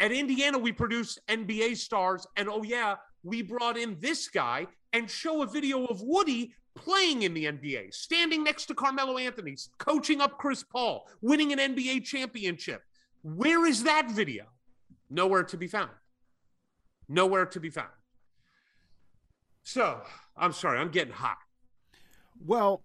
At 0.00 0.12
Indiana, 0.12 0.58
we 0.58 0.72
produce 0.72 1.18
NBA 1.28 1.76
stars, 1.76 2.26
and 2.38 2.48
oh 2.48 2.62
yeah, 2.62 2.96
we 3.22 3.42
brought 3.42 3.76
in 3.76 3.98
this 4.00 4.28
guy 4.28 4.66
and 4.94 5.10
show 5.10 5.42
a 5.42 5.46
video 5.46 5.84
of 5.84 6.00
Woody 6.00 6.54
playing 6.74 7.22
in 7.22 7.34
the 7.34 7.44
NBA, 7.44 7.92
standing 7.92 8.42
next 8.42 8.64
to 8.66 8.74
Carmelo 8.74 9.18
Anthony, 9.18 9.56
coaching 9.76 10.22
up 10.22 10.38
Chris 10.38 10.62
Paul, 10.64 11.06
winning 11.20 11.52
an 11.52 11.58
NBA 11.58 12.04
championship. 12.04 12.82
Where 13.22 13.66
is 13.66 13.82
that 13.84 14.10
video? 14.10 14.46
Nowhere 15.10 15.42
to 15.44 15.58
be 15.58 15.66
found. 15.66 15.90
Nowhere 17.06 17.44
to 17.44 17.60
be 17.60 17.68
found. 17.68 17.90
So, 19.62 20.00
I'm 20.34 20.54
sorry, 20.54 20.78
I'm 20.78 20.90
getting 20.90 21.12
hot. 21.12 21.36
Well, 22.42 22.82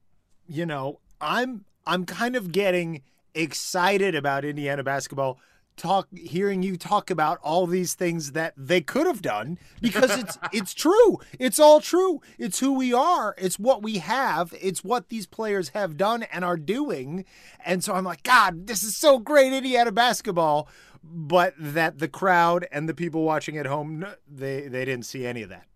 you 0.47 0.65
know, 0.65 0.99
I'm 1.21 1.63
I'm 1.85 2.05
kind 2.05 2.35
of 2.35 2.51
getting 2.51 3.03
excited 3.33 4.15
about 4.15 4.43
Indiana 4.43 4.83
basketball 4.83 5.39
talk 5.77 6.07
hearing 6.15 6.63
you 6.63 6.77
talk 6.77 7.09
about 7.09 7.39
all 7.41 7.67
these 7.67 7.93
things 7.93 8.31
that 8.31 8.53
they 8.57 8.81
could 8.81 9.07
have 9.07 9.21
done 9.21 9.57
because 9.81 10.17
it's 10.17 10.37
it's 10.53 10.73
true. 10.73 11.19
It's 11.39 11.59
all 11.59 11.81
true. 11.81 12.21
It's 12.37 12.59
who 12.59 12.73
we 12.73 12.93
are. 12.93 13.35
It's 13.37 13.59
what 13.59 13.83
we 13.83 13.97
have. 13.97 14.53
It's 14.59 14.83
what 14.83 15.09
these 15.09 15.25
players 15.25 15.69
have 15.69 15.97
done 15.97 16.23
and 16.23 16.45
are 16.45 16.57
doing. 16.57 17.25
And 17.63 17.83
so 17.83 17.93
i'm 17.93 18.03
like 18.03 18.23
god 18.23 18.67
this 18.67 18.83
is 18.83 18.95
so 18.97 19.19
great 19.19 19.53
indiana 19.53 19.91
basketball. 19.91 20.67
But 21.03 21.53
that 21.57 21.99
the 21.99 22.07
crowd 22.07 22.67
and 22.71 22.89
the 22.89 22.93
people 22.95 23.23
watching 23.23 23.57
at 23.57 23.67
home 23.67 24.05
they 24.27 24.67
they 24.67 24.85
didn't 24.85 25.05
see 25.05 25.25
any 25.25 25.43
of 25.43 25.49
that. 25.49 25.67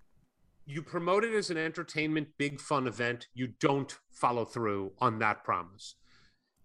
You 0.66 0.84
promote 0.84 1.24
it 1.24 1.34
as 1.34 1.50
an 1.50 1.58
entertainment 1.58 2.30
big 2.38 2.60
fun 2.60 2.86
event. 2.88 3.28
You 3.34 3.48
don't 3.60 3.98
follow 4.12 4.46
through 4.46 4.94
on 5.00 5.20
that 5.20 5.44
promise 5.44 5.96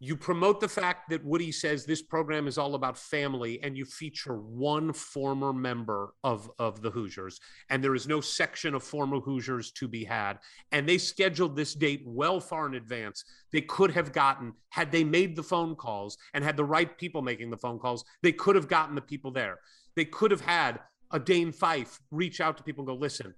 you 0.01 0.17
promote 0.17 0.61
the 0.61 0.69
fact 0.69 1.09
that 1.11 1.25
Woody 1.25 1.53
says 1.53 1.85
this 1.85 2.03
program 2.03 2.47
is 2.49 2.59
all 2.59 2.75
about 2.75 2.99
family, 2.99 3.63
and 3.63 3.77
you 3.77 3.85
feature 3.85 4.37
one 4.37 4.93
former 4.93 5.53
member 5.53 6.15
of, 6.25 6.51
of 6.59 6.83
the 6.83 6.91
Hoosiers, 6.91 7.41
and 7.71 7.83
there 7.83 7.95
is 7.95 8.09
no 8.09 8.21
section 8.21 8.75
of 8.75 8.83
former 8.83 9.21
Hoosiers 9.21 9.71
to 9.73 9.89
be 9.89 10.05
had. 10.05 10.39
And 10.73 10.89
they 10.89 10.99
scheduled 10.99 11.57
this 11.57 11.75
date 11.75 12.03
well 12.05 12.41
far 12.41 12.67
in 12.67 12.75
advance. 12.75 13.25
They 13.53 13.61
could 13.61 13.93
have 13.93 14.13
gotten, 14.13 14.55
had 14.71 14.91
they 14.91 15.05
made 15.05 15.37
the 15.37 15.43
phone 15.43 15.77
calls 15.77 16.19
and 16.35 16.43
had 16.43 16.57
the 16.57 16.65
right 16.65 16.99
people 16.99 17.23
making 17.23 17.51
the 17.51 17.57
phone 17.57 17.79
calls, 17.79 18.05
they 18.23 18.33
could 18.33 18.57
have 18.57 18.69
gotten 18.69 18.95
the 18.95 19.01
people 19.01 19.31
there. 19.31 19.61
They 19.95 20.05
could 20.05 20.33
have 20.33 20.41
had 20.41 20.81
a 21.13 21.21
Dane 21.21 21.53
Fife 21.53 22.01
reach 22.11 22.41
out 22.41 22.57
to 22.57 22.65
people 22.65 22.83
and 22.83 22.89
go, 22.89 23.01
listen, 23.01 23.35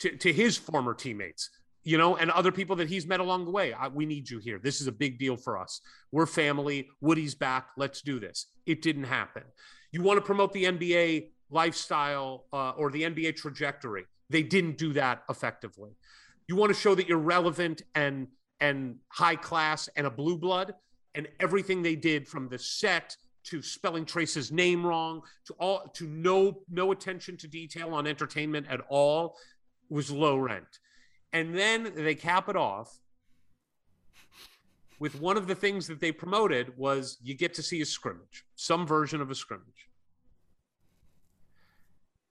to, 0.00 0.16
to 0.16 0.32
his 0.32 0.56
former 0.56 0.94
teammates 0.94 1.50
you 1.88 1.96
know, 1.96 2.18
and 2.18 2.30
other 2.32 2.52
people 2.52 2.76
that 2.76 2.86
he's 2.86 3.06
met 3.06 3.18
along 3.18 3.46
the 3.46 3.50
way. 3.50 3.72
I, 3.72 3.88
we 3.88 4.04
need 4.04 4.28
you 4.28 4.38
here. 4.40 4.58
This 4.58 4.82
is 4.82 4.88
a 4.88 4.92
big 4.92 5.18
deal 5.18 5.38
for 5.38 5.56
us. 5.56 5.80
We're 6.12 6.26
family. 6.26 6.90
Woody's 7.00 7.34
back. 7.34 7.68
Let's 7.78 8.02
do 8.02 8.20
this. 8.20 8.44
It 8.66 8.82
didn't 8.82 9.04
happen. 9.04 9.42
You 9.90 10.02
want 10.02 10.18
to 10.18 10.20
promote 10.20 10.52
the 10.52 10.64
NBA 10.64 11.30
lifestyle 11.48 12.44
uh, 12.52 12.72
or 12.72 12.90
the 12.90 13.04
NBA 13.04 13.36
trajectory. 13.36 14.04
They 14.28 14.42
didn't 14.42 14.76
do 14.76 14.92
that 14.92 15.22
effectively. 15.30 15.92
You 16.46 16.56
want 16.56 16.74
to 16.74 16.78
show 16.78 16.94
that 16.94 17.08
you're 17.08 17.16
relevant 17.16 17.80
and 17.94 18.28
and 18.60 18.96
high 19.08 19.36
class 19.36 19.88
and 19.96 20.06
a 20.06 20.10
blue 20.10 20.36
blood, 20.36 20.74
and 21.14 21.26
everything 21.40 21.80
they 21.80 21.96
did 21.96 22.28
from 22.28 22.50
the 22.50 22.58
set 22.58 23.16
to 23.44 23.62
spelling 23.62 24.04
Trayce's 24.04 24.52
name 24.52 24.84
wrong 24.84 25.22
to 25.46 25.54
all 25.54 25.88
to 25.94 26.06
no 26.06 26.60
no 26.70 26.92
attention 26.92 27.38
to 27.38 27.48
detail 27.48 27.94
on 27.94 28.06
entertainment 28.06 28.66
at 28.68 28.82
all 28.90 29.38
was 29.88 30.10
low 30.10 30.36
rent. 30.36 30.80
And 31.32 31.56
then 31.56 31.92
they 31.94 32.14
cap 32.14 32.48
it 32.48 32.56
off 32.56 32.98
with 34.98 35.20
one 35.20 35.36
of 35.36 35.46
the 35.46 35.54
things 35.54 35.86
that 35.86 36.00
they 36.00 36.12
promoted 36.12 36.76
was 36.76 37.18
you 37.22 37.34
get 37.34 37.54
to 37.54 37.62
see 37.62 37.80
a 37.80 37.86
scrimmage, 37.86 38.44
some 38.56 38.86
version 38.86 39.20
of 39.20 39.30
a 39.30 39.34
scrimmage. 39.34 39.88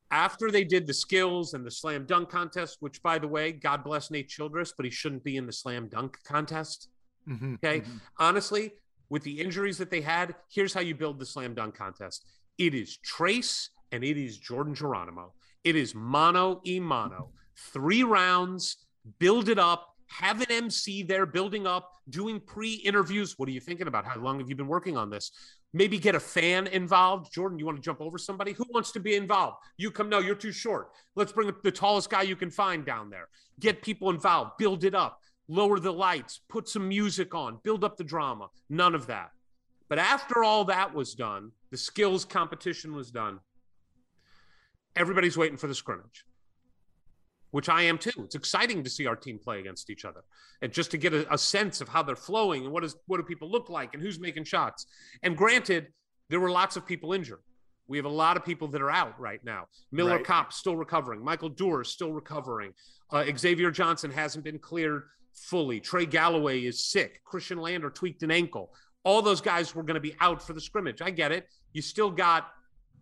After 0.09 0.49
they 0.49 0.63
did 0.63 0.87
the 0.87 0.93
skills 0.93 1.53
and 1.53 1.65
the 1.65 1.71
slam 1.71 2.05
dunk 2.05 2.29
contest, 2.29 2.77
which 2.79 3.03
by 3.03 3.19
the 3.19 3.27
way, 3.27 3.51
God 3.51 3.83
bless 3.83 4.09
Nate 4.09 4.29
Childress, 4.29 4.73
but 4.75 4.85
he 4.85 4.91
shouldn't 4.91 5.23
be 5.23 5.37
in 5.37 5.45
the 5.45 5.51
slam 5.51 5.89
dunk 5.89 6.17
contest. 6.23 6.89
Mm-hmm, 7.27 7.55
okay. 7.55 7.81
Mm-hmm. 7.81 7.97
Honestly, 8.17 8.73
with 9.09 9.23
the 9.23 9.39
injuries 9.39 9.77
that 9.77 9.91
they 9.91 10.01
had, 10.01 10.35
here's 10.49 10.73
how 10.73 10.79
you 10.81 10.95
build 10.95 11.19
the 11.19 11.25
slam 11.25 11.53
dunk 11.53 11.75
contest 11.75 12.25
it 12.57 12.73
is 12.73 12.97
Trayce 13.05 13.69
and 13.91 14.03
it 14.03 14.17
is 14.17 14.37
Jordan 14.37 14.73
Geronimo. 14.73 15.33
It 15.63 15.75
is 15.75 15.93
mono 15.93 16.61
e 16.65 16.79
mono, 16.79 17.29
three 17.73 18.03
rounds 18.03 18.86
build 19.19 19.49
it 19.49 19.59
up, 19.59 19.95
have 20.07 20.41
an 20.41 20.51
MC 20.51 21.03
there 21.03 21.25
building 21.25 21.67
up, 21.67 21.91
doing 22.09 22.39
pre 22.39 22.73
interviews. 22.73 23.33
What 23.37 23.49
are 23.49 23.51
you 23.51 23.59
thinking 23.59 23.87
about? 23.87 24.05
How 24.05 24.19
long 24.19 24.39
have 24.39 24.49
you 24.49 24.55
been 24.55 24.67
working 24.67 24.97
on 24.97 25.09
this? 25.09 25.31
Maybe 25.73 25.99
get 25.99 26.15
a 26.15 26.19
fan 26.19 26.67
involved. 26.67 27.31
Jordan, 27.33 27.59
you 27.59 27.65
want 27.65 27.77
to 27.77 27.81
jump 27.81 28.01
over 28.01 28.17
somebody? 28.17 28.53
Who 28.53 28.65
wants 28.69 28.91
to 28.93 28.99
be 28.99 29.15
involved? 29.15 29.57
You 29.77 29.91
come, 29.91 30.09
no, 30.09 30.19
you're 30.19 30.35
too 30.35 30.53
short. 30.53 30.89
Let's 31.15 31.31
bring 31.31 31.51
the 31.63 31.71
tallest 31.71 32.09
guy 32.09 32.21
you 32.21 32.35
can 32.35 32.49
find 32.49 32.85
down 32.85 33.09
there. 33.09 33.27
Get 33.59 33.81
people 33.81 34.09
involved, 34.09 34.51
build 34.57 34.85
it 34.85 34.95
up, 34.95 35.19
lower 35.49 35.79
the 35.79 35.91
lights, 35.91 36.39
put 36.49 36.69
some 36.69 36.87
music 36.87 37.35
on, 37.35 37.59
build 37.63 37.83
up 37.83 37.97
the 37.97 38.03
drama. 38.03 38.47
None 38.69 38.95
of 38.95 39.07
that. 39.07 39.31
But 39.89 39.99
after 39.99 40.43
all 40.43 40.65
that 40.65 40.93
was 40.93 41.13
done, 41.13 41.51
the 41.69 41.77
skills 41.77 42.25
competition 42.25 42.93
was 42.93 43.11
done, 43.11 43.39
everybody's 44.95 45.37
waiting 45.37 45.57
for 45.57 45.67
the 45.67 45.75
scrimmage 45.75 46.25
which 47.51 47.69
I 47.69 47.83
am 47.83 47.97
too. 47.97 48.11
It's 48.23 48.35
exciting 48.35 48.83
to 48.83 48.89
see 48.89 49.07
our 49.07 49.15
team 49.15 49.39
play 49.39 49.59
against 49.59 49.89
each 49.89 50.05
other 50.05 50.21
and 50.61 50.71
just 50.71 50.91
to 50.91 50.97
get 50.97 51.13
a, 51.13 51.33
a, 51.33 51.37
sense 51.37 51.81
of 51.81 51.87
how 51.87 52.03
they're 52.03 52.15
flowing 52.15 52.65
and 52.65 52.73
what 52.73 52.83
is 52.83 52.95
what 53.07 53.17
do 53.17 53.23
people 53.23 53.49
look 53.49 53.69
like 53.69 53.93
and 53.93 54.03
who's 54.03 54.19
making 54.19 54.43
shots. 54.43 54.85
And 55.23 55.37
granted, 55.37 55.87
there 56.29 56.39
were 56.39 56.51
lots 56.51 56.75
of 56.75 56.85
people 56.85 57.13
injured. 57.13 57.39
We 57.87 57.97
have 57.97 58.05
a 58.05 58.09
lot 58.09 58.35
of 58.35 58.43
people 58.43 58.67
that 58.69 58.81
are 58.81 58.91
out 58.91 59.17
right 59.19 59.43
now. 59.45 59.67
Miller 59.91 60.17
right. 60.17 60.25
Kopp 60.25 60.51
still 60.51 60.75
recovering. 60.75 61.23
Michael 61.23 61.49
Durr 61.49 61.85
still 61.85 62.11
recovering. 62.11 62.73
Uh, 63.09 63.23
Xavier 63.37 63.71
Johnson 63.71 64.11
hasn't 64.11 64.43
been 64.43 64.59
cleared 64.59 65.03
fully. 65.33 65.79
Trey 65.79 66.05
Galloway 66.05 66.65
is 66.65 66.83
sick. 66.83 67.21
Khristian 67.25 67.61
Lander 67.61 67.89
tweaked 67.89 68.23
an 68.23 68.31
ankle. 68.31 68.73
All 69.05 69.21
those 69.21 69.39
guys 69.39 69.73
were 69.73 69.83
going 69.83 69.95
to 69.95 70.01
be 70.01 70.15
out 70.19 70.45
for 70.45 70.51
the 70.51 70.59
scrimmage. 70.59 71.01
I 71.01 71.11
get 71.11 71.31
it. 71.31 71.47
You 71.71 71.81
still 71.81 72.11
got 72.11 72.49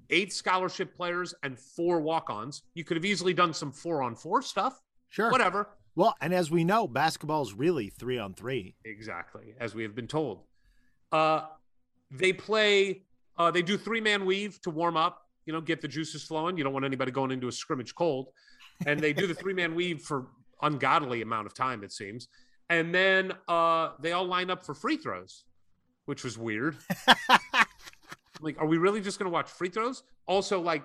eight 0.09 0.33
scholarship 0.33 0.95
players 0.95 1.33
and 1.43 1.57
four 1.57 2.01
walk-ons. 2.01 2.63
You 2.73 2.83
could 2.83 2.97
have 2.97 3.05
easily 3.05 3.33
done 3.33 3.53
some 3.53 3.71
four-on-four 3.71 4.41
stuff. 4.41 4.81
Sure. 5.09 5.31
Whatever. 5.31 5.69
Well, 5.95 6.15
and 6.21 6.33
as 6.33 6.51
we 6.51 6.63
know, 6.63 6.87
basketball 6.87 7.41
is 7.41 7.53
really 7.53 7.89
three 7.89 8.17
on 8.17 8.33
three. 8.33 8.75
Exactly, 8.83 9.55
as 9.59 9.73
we 9.73 9.83
have 9.83 9.95
been 9.95 10.07
told. 10.07 10.43
Uh, 11.11 11.45
they 12.11 12.33
play. 12.33 13.03
Uh, 13.37 13.51
they 13.51 13.61
do 13.61 13.77
three-man 13.77 14.25
weave 14.25 14.61
to 14.61 14.69
warm 14.69 14.97
up. 14.97 15.21
You 15.45 15.53
know, 15.53 15.61
get 15.61 15.81
the 15.81 15.87
juices 15.87 16.23
flowing. 16.23 16.57
You 16.57 16.63
don't 16.63 16.73
want 16.73 16.85
anybody 16.85 17.11
going 17.11 17.31
into 17.31 17.47
a 17.47 17.51
scrimmage 17.51 17.95
cold. 17.95 18.29
And 18.85 18.99
they 18.99 19.13
do 19.13 19.27
the 19.27 19.33
three-man 19.33 19.75
weave 19.75 20.01
for 20.01 20.27
ungodly 20.61 21.21
amount 21.21 21.45
of 21.45 21.53
time, 21.53 21.83
it 21.83 21.91
seems. 21.91 22.27
And 22.69 22.93
then 22.93 23.31
uh, 23.47 23.91
they 23.99 24.11
all 24.11 24.25
line 24.25 24.49
up 24.49 24.65
for 24.65 24.73
free 24.73 24.97
throws, 24.97 25.43
which 26.05 26.23
was 26.23 26.37
weird. 26.37 26.77
like, 28.45 28.61
are 28.61 28.67
we 28.67 28.77
really 28.77 29.01
just 29.01 29.19
going 29.19 29.29
to 29.29 29.33
watch 29.33 29.49
free 29.49 29.69
throws? 29.69 30.03
Also, 30.27 30.61
like, 30.61 30.83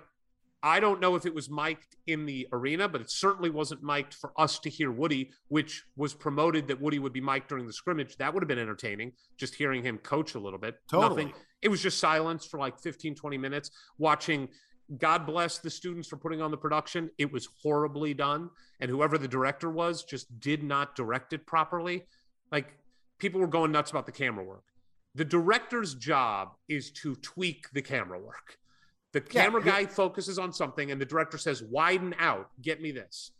I 0.62 0.80
don't 0.80 1.00
know 1.00 1.14
if 1.14 1.24
it 1.24 1.34
was 1.34 1.48
mic'd 1.48 1.96
in 2.06 2.26
the 2.26 2.46
arena, 2.52 2.88
but 2.88 3.00
it 3.00 3.10
certainly 3.10 3.48
wasn't 3.48 3.82
mic'd 3.82 4.14
for 4.14 4.32
us 4.36 4.58
to 4.60 4.70
hear 4.70 4.90
Woody, 4.90 5.30
which 5.48 5.84
was 5.96 6.12
promoted 6.12 6.68
that 6.68 6.80
Woody 6.80 6.98
would 6.98 7.12
be 7.12 7.20
mic'd 7.20 7.48
during 7.48 7.66
the 7.66 7.72
scrimmage. 7.72 8.16
That 8.16 8.34
would 8.34 8.42
have 8.42 8.48
been 8.48 8.58
entertaining, 8.58 9.12
just 9.38 9.54
hearing 9.54 9.82
him 9.82 9.98
coach 9.98 10.34
a 10.34 10.38
little 10.38 10.58
bit. 10.58 10.76
Totally. 10.90 11.24
Nothing. 11.26 11.40
It 11.62 11.68
was 11.68 11.82
just 11.82 11.98
silence 11.98 12.44
for 12.44 12.58
like 12.58 12.78
15, 12.78 13.14
20 13.14 13.38
minutes, 13.38 13.70
watching. 13.98 14.48
God 14.98 15.24
bless 15.24 15.58
the 15.58 15.70
students 15.70 16.08
for 16.08 16.16
putting 16.16 16.42
on 16.42 16.50
the 16.50 16.56
production. 16.56 17.10
It 17.16 17.32
was 17.32 17.48
horribly 17.62 18.12
done. 18.12 18.50
And 18.80 18.90
whoever 18.90 19.18
the 19.18 19.28
director 19.28 19.70
was 19.70 20.02
just 20.02 20.40
did 20.40 20.62
not 20.62 20.96
direct 20.96 21.32
it 21.32 21.46
properly. 21.46 22.06
Like 22.50 22.74
people 23.18 23.40
were 23.40 23.46
going 23.46 23.70
nuts 23.70 23.92
about 23.92 24.06
the 24.06 24.12
camera 24.12 24.44
work. 24.44 24.64
The 25.14 25.24
director's 25.24 25.94
job 25.94 26.50
is 26.68 26.90
to 26.92 27.14
tweak 27.16 27.70
the 27.72 27.82
camera 27.82 28.18
work. 28.18 28.58
The 29.12 29.20
camera 29.20 29.60
yeah, 29.64 29.72
guy 29.72 29.86
focuses 29.86 30.38
on 30.38 30.52
something 30.52 30.92
and 30.92 31.00
the 31.00 31.06
director 31.06 31.36
says, 31.36 31.64
widen 31.64 32.14
out, 32.18 32.50
get 32.62 32.80
me 32.80 32.92
this. 32.92 33.32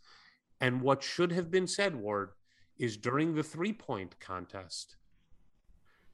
And 0.59 0.81
what 0.81 1.01
should 1.01 1.31
have 1.31 1.49
been 1.49 1.67
said, 1.67 1.95
Ward, 1.95 2.31
is 2.77 2.97
during 2.97 3.35
the 3.35 3.43
three 3.43 3.71
point 3.71 4.19
contest, 4.19 4.97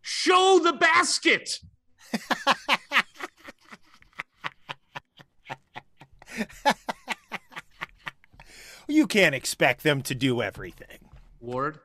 show 0.02 0.60
the 0.64 0.74
basket. 0.74 1.60
you 8.88 9.08
can't 9.08 9.34
expect 9.34 9.82
them 9.82 10.04
to 10.04 10.14
do 10.14 10.44
everything. 10.44 11.00
Ward, 11.40 11.80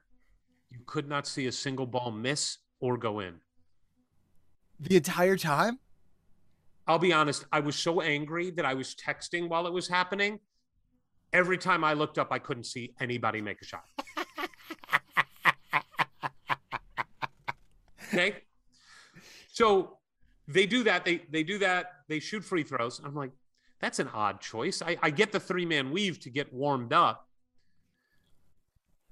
you 0.71 0.81
could 0.85 1.09
not 1.09 1.27
see 1.27 1.47
a 1.47 1.53
single 1.53 1.87
ball 1.87 2.11
miss 2.11 2.59
or 2.79 2.99
go 2.99 3.19
in 3.19 3.41
the 4.83 4.97
entire 4.97 5.37
time? 5.37 5.79
I'll 6.87 6.99
be 6.99 7.13
honest, 7.13 7.45
I 7.53 7.61
was 7.61 7.77
so 7.77 8.01
angry 8.01 8.51
that 8.53 8.65
I 8.65 8.75
was 8.75 8.95
texting 8.95 9.49
while 9.49 9.67
it 9.67 9.73
was 9.73 9.87
happening. 9.89 10.41
Every 11.33 11.57
time 11.57 11.85
I 11.85 11.93
looked 11.95 12.19
up, 12.19 12.29
I 12.31 12.39
couldn't 12.39 12.65
see 12.65 12.93
anybody 13.01 13.41
make 13.41 13.63
a 13.63 13.65
shot. 13.65 13.85
okay. 18.13 18.37
So 19.53 19.99
they 20.49 20.67
do 20.67 20.83
that. 20.83 21.05
They 21.05 21.23
they 21.31 21.43
do 21.43 21.59
that. 21.59 21.93
They 22.09 22.19
shoot 22.19 22.45
free 22.45 22.65
throws. 22.65 23.01
I'm 23.03 23.15
like, 23.15 23.31
that's 23.81 23.99
an 23.99 24.09
odd 24.13 24.41
choice. 24.41 24.83
I, 24.83 24.97
I 25.03 25.11
get 25.11 25.33
the 25.33 25.41
three 25.41 25.65
man 25.65 25.91
weave 25.91 26.21
to 26.21 26.31
get 26.31 26.53
warmed 26.53 26.93
up. 26.93 27.29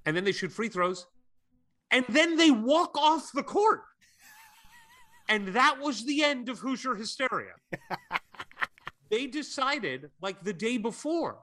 And 0.04 0.16
then 0.16 0.24
they 0.24 0.32
shoot 0.32 0.52
free 0.52 0.68
throws. 0.68 1.06
And 1.90 2.04
then 2.08 2.36
they 2.36 2.50
walk 2.50 2.96
off 2.98 3.32
the 3.32 3.42
court. 3.42 3.82
And 5.30 5.48
that 5.48 5.78
was 5.80 6.04
the 6.04 6.24
end 6.24 6.48
of 6.48 6.58
Hoosier 6.58 6.96
hysteria. 6.96 7.52
they 9.10 9.28
decided, 9.28 10.10
like 10.20 10.42
the 10.42 10.52
day 10.52 10.76
before, 10.76 11.38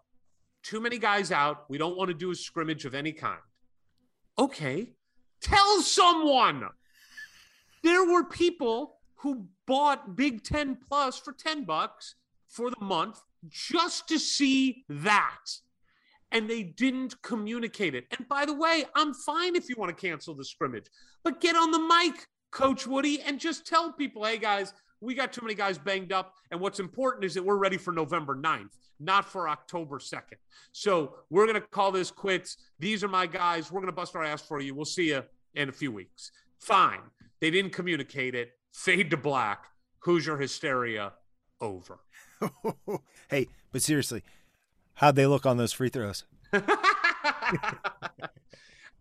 too 0.62 0.82
many 0.82 0.98
guys 0.98 1.32
out. 1.32 1.64
We 1.70 1.78
don't 1.78 1.96
want 1.96 2.10
to 2.10 2.14
do 2.14 2.30
a 2.30 2.36
scrimmage 2.36 2.84
of 2.84 2.94
any 2.94 3.14
kind. 3.14 3.40
Okay, 4.38 4.90
tell 5.42 5.82
someone. 5.82 6.64
There 7.82 8.06
were 8.06 8.26
people 8.26 8.98
who 9.16 9.48
bought 9.66 10.18
Big 10.18 10.44
Ten 10.44 10.76
Plus 10.76 11.18
for 11.18 11.32
10 11.32 11.64
bucks 11.64 12.16
for 12.50 12.70
the 12.70 12.84
month 12.84 13.22
just 13.48 14.10
to 14.10 14.20
see 14.20 14.84
that. 14.90 15.46
And 16.34 16.50
they 16.50 16.64
didn't 16.64 17.22
communicate 17.22 17.96
it. 17.96 18.06
And 18.18 18.28
by 18.28 18.46
the 18.46 18.54
way, 18.54 18.84
I'm 18.96 19.14
fine 19.14 19.56
if 19.56 19.70
you 19.70 19.76
want 19.78 19.98
to 19.98 20.08
cancel 20.08 20.36
the 20.36 20.44
scrimmage, 20.44 20.88
but 21.24 21.40
get 21.40 21.56
on 21.56 21.72
the 21.72 21.80
mic 21.80 22.28
Coach 22.58 22.88
Woody, 22.88 23.22
and 23.22 23.40
just 23.40 23.68
tell 23.68 23.92
people, 23.92 24.26
hey 24.26 24.40
guys, 24.40 24.74
we 25.00 25.14
got 25.14 25.32
too 25.32 25.42
many 25.44 25.54
guys 25.54 25.78
banged 25.78 26.12
up. 26.12 26.34
And 26.50 26.60
what's 26.60 26.80
important 26.80 27.24
is 27.24 27.36
that 27.36 27.44
we're 27.44 27.58
ready 27.58 27.78
for 27.78 27.92
November 27.92 28.36
9th, 28.36 28.72
not 29.00 29.26
for 29.26 29.48
October 29.48 30.00
2nd. 30.00 30.38
So 30.72 31.18
we're 31.30 31.46
going 31.46 31.62
to 31.62 31.68
call 31.68 31.92
this 31.92 32.10
quits. 32.10 32.58
These 32.80 33.04
are 33.04 33.08
my 33.08 33.28
guys. 33.28 33.72
We're 33.72 33.82
going 33.82 33.92
to 33.92 33.96
bust 33.96 34.16
our 34.16 34.24
ass 34.24 34.42
for 34.42 34.60
you. 34.60 34.74
We'll 34.74 34.86
see 34.86 35.10
you 35.10 35.22
in 35.54 35.70
a 35.70 35.72
few 35.72 35.92
weeks. 35.92 36.32
Fine. 36.58 37.02
They 37.42 37.52
didn't 37.52 37.74
communicate 37.74 38.34
it. 38.34 38.54
Fade 38.74 39.12
to 39.12 39.18
black. 39.18 39.66
Hoosier 40.00 40.38
hysteria 40.38 41.14
over. 41.62 42.00
hey, 43.30 43.50
but 43.72 43.84
seriously, 43.84 44.24
how'd 44.96 45.16
they 45.16 45.28
look 45.28 45.46
on 45.46 45.58
those 45.58 45.74
free 45.74 45.90
throws? 45.90 46.24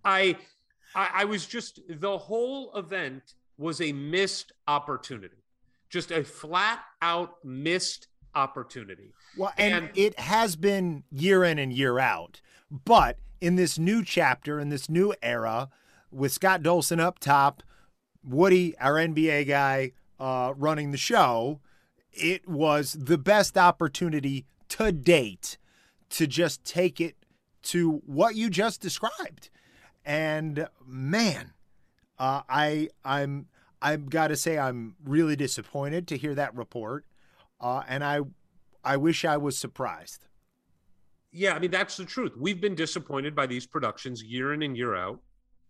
I 0.04 0.36
I, 0.94 1.10
I 1.14 1.24
was 1.24 1.46
just 1.46 1.80
the 1.88 2.18
whole 2.18 2.74
event 2.74 3.34
was 3.58 3.80
a 3.80 3.92
missed 3.92 4.52
opportunity, 4.68 5.42
just 5.88 6.10
a 6.10 6.24
flat 6.24 6.80
out 7.02 7.44
missed 7.44 8.08
opportunity. 8.34 9.12
Well, 9.36 9.52
and, 9.56 9.86
and, 9.86 9.90
it 9.94 10.18
has 10.20 10.56
been 10.56 11.04
year 11.10 11.42
in 11.44 11.58
and 11.58 11.72
year 11.72 11.98
out. 11.98 12.40
But 12.70 13.18
in 13.40 13.56
this 13.56 13.78
new 13.78 14.04
chapter, 14.04 14.60
in 14.60 14.68
this 14.68 14.88
new 14.88 15.14
era, 15.22 15.70
with 16.10 16.32
Scott 16.32 16.62
Dolson 16.62 17.00
up 17.00 17.18
top, 17.18 17.62
Woody, 18.22 18.76
our 18.78 18.94
NBA 18.94 19.46
guy, 19.46 19.92
uh, 20.18 20.52
running 20.56 20.90
the 20.90 20.98
show, 20.98 21.60
it 22.12 22.48
was 22.48 22.96
the 22.98 23.18
best 23.18 23.56
opportunity 23.56 24.46
to 24.68 24.90
date 24.90 25.58
to 26.10 26.26
just 26.26 26.64
take 26.64 27.00
it 27.00 27.16
to 27.62 28.02
what 28.06 28.34
you 28.36 28.48
just 28.48 28.80
described. 28.80 29.50
And 30.04 30.68
man, 30.86 31.52
uh, 32.18 32.42
I 32.48 32.88
I'm 33.04 33.46
I've 33.80 34.08
got 34.08 34.28
to 34.28 34.36
say 34.36 34.58
I'm 34.58 34.96
really 35.04 35.36
disappointed 35.36 36.08
to 36.08 36.16
hear 36.16 36.34
that 36.34 36.54
report, 36.54 37.04
uh, 37.60 37.82
and 37.88 38.02
I 38.04 38.20
I 38.84 38.96
wish 38.96 39.24
I 39.24 39.36
was 39.36 39.58
surprised. 39.58 40.26
Yeah, 41.32 41.54
I 41.54 41.58
mean 41.58 41.70
that's 41.70 41.96
the 41.96 42.04
truth. 42.04 42.32
We've 42.38 42.60
been 42.60 42.74
disappointed 42.74 43.34
by 43.34 43.46
these 43.46 43.66
productions 43.66 44.22
year 44.22 44.54
in 44.54 44.62
and 44.62 44.76
year 44.76 44.94
out. 44.94 45.20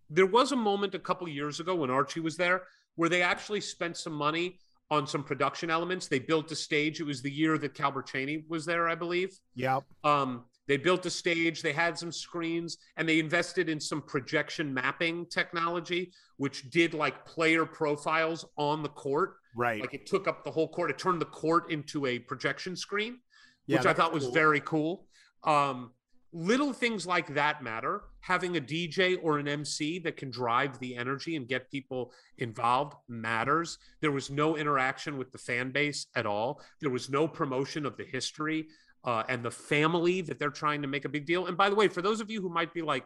There 0.09 0.25
was 0.25 0.53
a 0.53 0.55
moment 0.55 0.95
a 0.95 0.99
couple 0.99 1.27
years 1.27 1.59
ago 1.59 1.75
when 1.75 1.89
Archie 1.89 2.21
was 2.21 2.37
there 2.37 2.63
where 2.95 3.09
they 3.09 3.21
actually 3.21 3.61
spent 3.61 3.95
some 3.97 4.13
money 4.13 4.59
on 4.89 5.05
some 5.05 5.23
production 5.23 5.69
elements. 5.69 6.07
They 6.07 6.19
built 6.19 6.51
a 6.51 6.55
stage. 6.55 6.99
It 6.99 7.03
was 7.03 7.21
the 7.21 7.31
year 7.31 7.57
that 7.57 7.73
Calbert 7.73 8.07
Cheaney 8.07 8.43
was 8.47 8.65
there, 8.65 8.87
I 8.87 8.95
believe. 8.95 9.37
Yeah. 9.55 9.79
Um, 10.03 10.45
they 10.67 10.77
built 10.77 11.05
a 11.05 11.09
stage, 11.09 11.61
they 11.61 11.73
had 11.73 11.97
some 11.97 12.11
screens, 12.11 12.77
and 12.97 13.07
they 13.07 13.19
invested 13.19 13.69
in 13.69 13.79
some 13.79 14.01
projection 14.01 14.73
mapping 14.73 15.25
technology, 15.27 16.11
which 16.37 16.69
did 16.69 16.93
like 16.93 17.25
player 17.25 17.65
profiles 17.65 18.45
on 18.57 18.83
the 18.83 18.89
court. 18.89 19.35
Right. 19.55 19.81
Like 19.81 19.93
it 19.93 20.05
took 20.05 20.27
up 20.27 20.43
the 20.43 20.51
whole 20.51 20.67
court. 20.67 20.91
It 20.91 20.97
turned 20.97 21.21
the 21.21 21.25
court 21.25 21.71
into 21.71 22.05
a 22.05 22.19
projection 22.19 22.75
screen, 22.75 23.19
yeah, 23.65 23.77
which 23.77 23.85
I 23.85 23.93
thought 23.93 24.13
was 24.13 24.25
cool. 24.25 24.33
very 24.33 24.59
cool. 24.61 25.07
Um, 25.43 25.91
little 26.33 26.73
things 26.73 27.07
like 27.07 27.33
that 27.33 27.63
matter. 27.63 28.01
having 28.19 28.57
a 28.57 28.61
DJ 28.61 29.17
or 29.23 29.39
an 29.39 29.47
MC 29.47 29.99
that 29.99 30.17
can 30.17 30.29
drive 30.29 30.77
the 30.79 30.97
energy 30.97 31.37
and 31.37 31.47
get 31.47 31.71
people 31.71 32.11
involved 32.39 32.93
matters. 33.07 33.77
There 34.01 34.11
was 34.11 34.29
no 34.29 34.57
interaction 34.57 35.17
with 35.17 35.31
the 35.31 35.37
fan 35.37 35.71
base 35.71 36.07
at 36.13 36.25
all. 36.25 36.61
There 36.81 36.89
was 36.89 37.09
no 37.09 37.25
promotion 37.25 37.85
of 37.85 37.95
the 37.95 38.03
history 38.03 38.67
uh, 39.07 39.23
and 39.29 39.41
the 39.41 39.49
family 39.49 40.19
that 40.19 40.37
they're 40.37 40.49
trying 40.49 40.81
to 40.81 40.87
make 40.87 41.05
a 41.05 41.09
big 41.09 41.25
deal. 41.25 41.47
And 41.47 41.55
by 41.55 41.69
the 41.69 41.75
way, 41.75 41.87
for 41.87 42.01
those 42.01 42.19
of 42.19 42.29
you 42.29 42.41
who 42.41 42.49
might 42.49 42.73
be 42.73 42.81
like, 42.81 43.05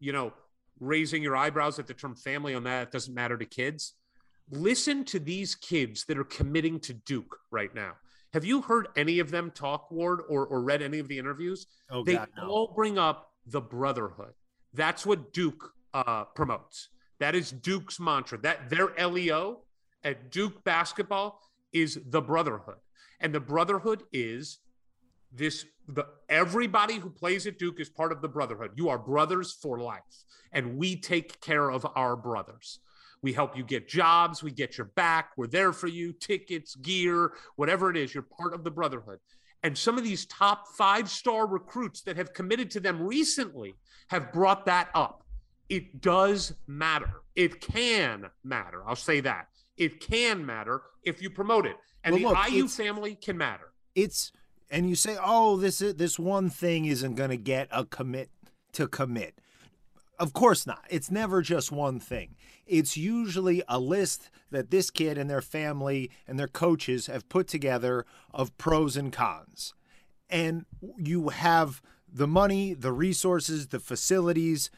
you 0.00 0.10
know, 0.10 0.32
raising 0.80 1.22
your 1.22 1.36
eyebrows 1.36 1.78
at 1.78 1.86
the 1.86 1.92
term 1.92 2.16
family 2.16 2.54
on 2.54 2.64
that, 2.64 2.84
it 2.84 2.90
doesn't 2.90 3.14
matter 3.14 3.36
to 3.36 3.44
kids. 3.44 3.92
Listen 4.50 5.04
to 5.04 5.18
these 5.18 5.54
kids 5.54 6.06
that 6.06 6.18
are 6.18 6.24
committing 6.24 6.80
to 6.80 6.94
Duke 6.94 7.36
right 7.50 7.72
now. 7.74 7.92
Have 8.32 8.46
you 8.46 8.62
heard 8.62 8.88
any 8.96 9.18
of 9.18 9.30
them 9.30 9.50
talk, 9.50 9.90
Ward, 9.90 10.20
or, 10.28 10.46
or 10.46 10.62
read 10.62 10.80
any 10.80 10.98
of 10.98 11.08
the 11.08 11.18
interviews? 11.18 11.66
Oh, 11.90 12.02
they 12.02 12.14
God, 12.14 12.28
no. 12.36 12.48
all 12.48 12.72
bring 12.74 12.98
up 12.98 13.30
the 13.46 13.60
brotherhood. 13.60 14.32
That's 14.72 15.04
what 15.04 15.34
Duke 15.34 15.72
uh, 15.92 16.24
promotes. 16.24 16.88
That 17.20 17.34
is 17.34 17.52
Duke's 17.52 18.00
mantra. 18.00 18.38
That 18.38 18.70
their 18.70 18.92
LEO 18.98 19.60
at 20.02 20.30
Duke 20.30 20.64
basketball 20.64 21.40
is 21.72 22.00
the 22.06 22.22
brotherhood, 22.22 22.78
and 23.20 23.32
the 23.34 23.40
brotherhood 23.40 24.02
is 24.12 24.58
this. 25.34 25.64
The 25.88 26.06
everybody 26.28 26.94
who 26.94 27.10
plays 27.10 27.46
at 27.46 27.58
Duke 27.58 27.80
is 27.80 27.90
part 27.90 28.12
of 28.12 28.22
the 28.22 28.28
brotherhood. 28.28 28.72
You 28.76 28.88
are 28.88 28.98
brothers 28.98 29.52
for 29.52 29.78
life, 29.78 30.02
and 30.52 30.76
we 30.76 30.96
take 30.96 31.40
care 31.40 31.70
of 31.70 31.86
our 31.94 32.16
brothers. 32.16 32.78
We 33.22 33.32
help 33.32 33.56
you 33.56 33.64
get 33.64 33.88
jobs. 33.88 34.42
We 34.42 34.50
get 34.50 34.76
your 34.76 34.90
back. 34.96 35.30
We're 35.36 35.46
there 35.46 35.72
for 35.72 35.86
you. 35.86 36.12
Tickets, 36.12 36.74
gear, 36.76 37.32
whatever 37.56 37.90
it 37.90 37.96
is. 37.96 38.12
You're 38.14 38.22
part 38.22 38.54
of 38.54 38.64
the 38.64 38.70
brotherhood. 38.70 39.18
And 39.62 39.76
some 39.76 39.96
of 39.96 40.04
these 40.04 40.26
top 40.26 40.68
five 40.76 41.08
star 41.08 41.46
recruits 41.46 42.02
that 42.02 42.18
have 42.18 42.34
committed 42.34 42.70
to 42.72 42.80
them 42.80 43.00
recently 43.02 43.76
have 44.08 44.30
brought 44.30 44.66
that 44.66 44.90
up. 44.94 45.24
It 45.70 46.02
does 46.02 46.52
matter. 46.66 47.10
It 47.34 47.62
can 47.62 48.26
matter. 48.44 48.82
I'll 48.86 48.94
say 48.94 49.20
that. 49.20 49.46
It 49.78 50.00
can 50.00 50.44
matter 50.44 50.82
if 51.02 51.22
you 51.22 51.30
promote 51.30 51.64
it. 51.64 51.76
And 52.04 52.12
Well, 52.14 52.34
the 52.34 52.38
look, 52.38 52.50
IU 52.50 52.68
family 52.68 53.14
can 53.14 53.38
matter. 53.38 53.72
it's 53.94 54.32
and 54.70 54.88
you 54.88 54.96
say, 54.96 55.16
"Oh, 55.22 55.56
this 55.56 55.80
is, 55.80 55.94
this 55.94 56.18
one 56.18 56.50
thing 56.50 56.84
isn't 56.86 57.14
going 57.14 57.30
to 57.30 57.36
get 57.36 57.68
a 57.70 57.84
commit 57.84 58.30
to 58.72 58.88
commit." 58.88 59.38
Of 60.18 60.32
course 60.32 60.66
not. 60.66 60.84
It's 60.90 61.10
never 61.10 61.42
just 61.42 61.72
one 61.72 61.98
thing. 61.98 62.36
It's 62.66 62.96
usually 62.96 63.62
a 63.68 63.78
list 63.78 64.30
that 64.50 64.70
this 64.70 64.90
kid 64.90 65.18
and 65.18 65.28
their 65.28 65.42
family 65.42 66.10
and 66.26 66.38
their 66.38 66.48
coaches 66.48 67.08
have 67.08 67.28
put 67.28 67.48
together 67.48 68.06
of 68.32 68.56
pros 68.56 68.96
and 68.96 69.12
cons. 69.12 69.74
And 70.30 70.66
you 70.96 71.30
have 71.30 71.82
the 72.10 72.28
money, 72.28 72.74
the 72.74 72.92
resources, 72.92 73.68
the 73.68 73.80
facilities, 73.80 74.70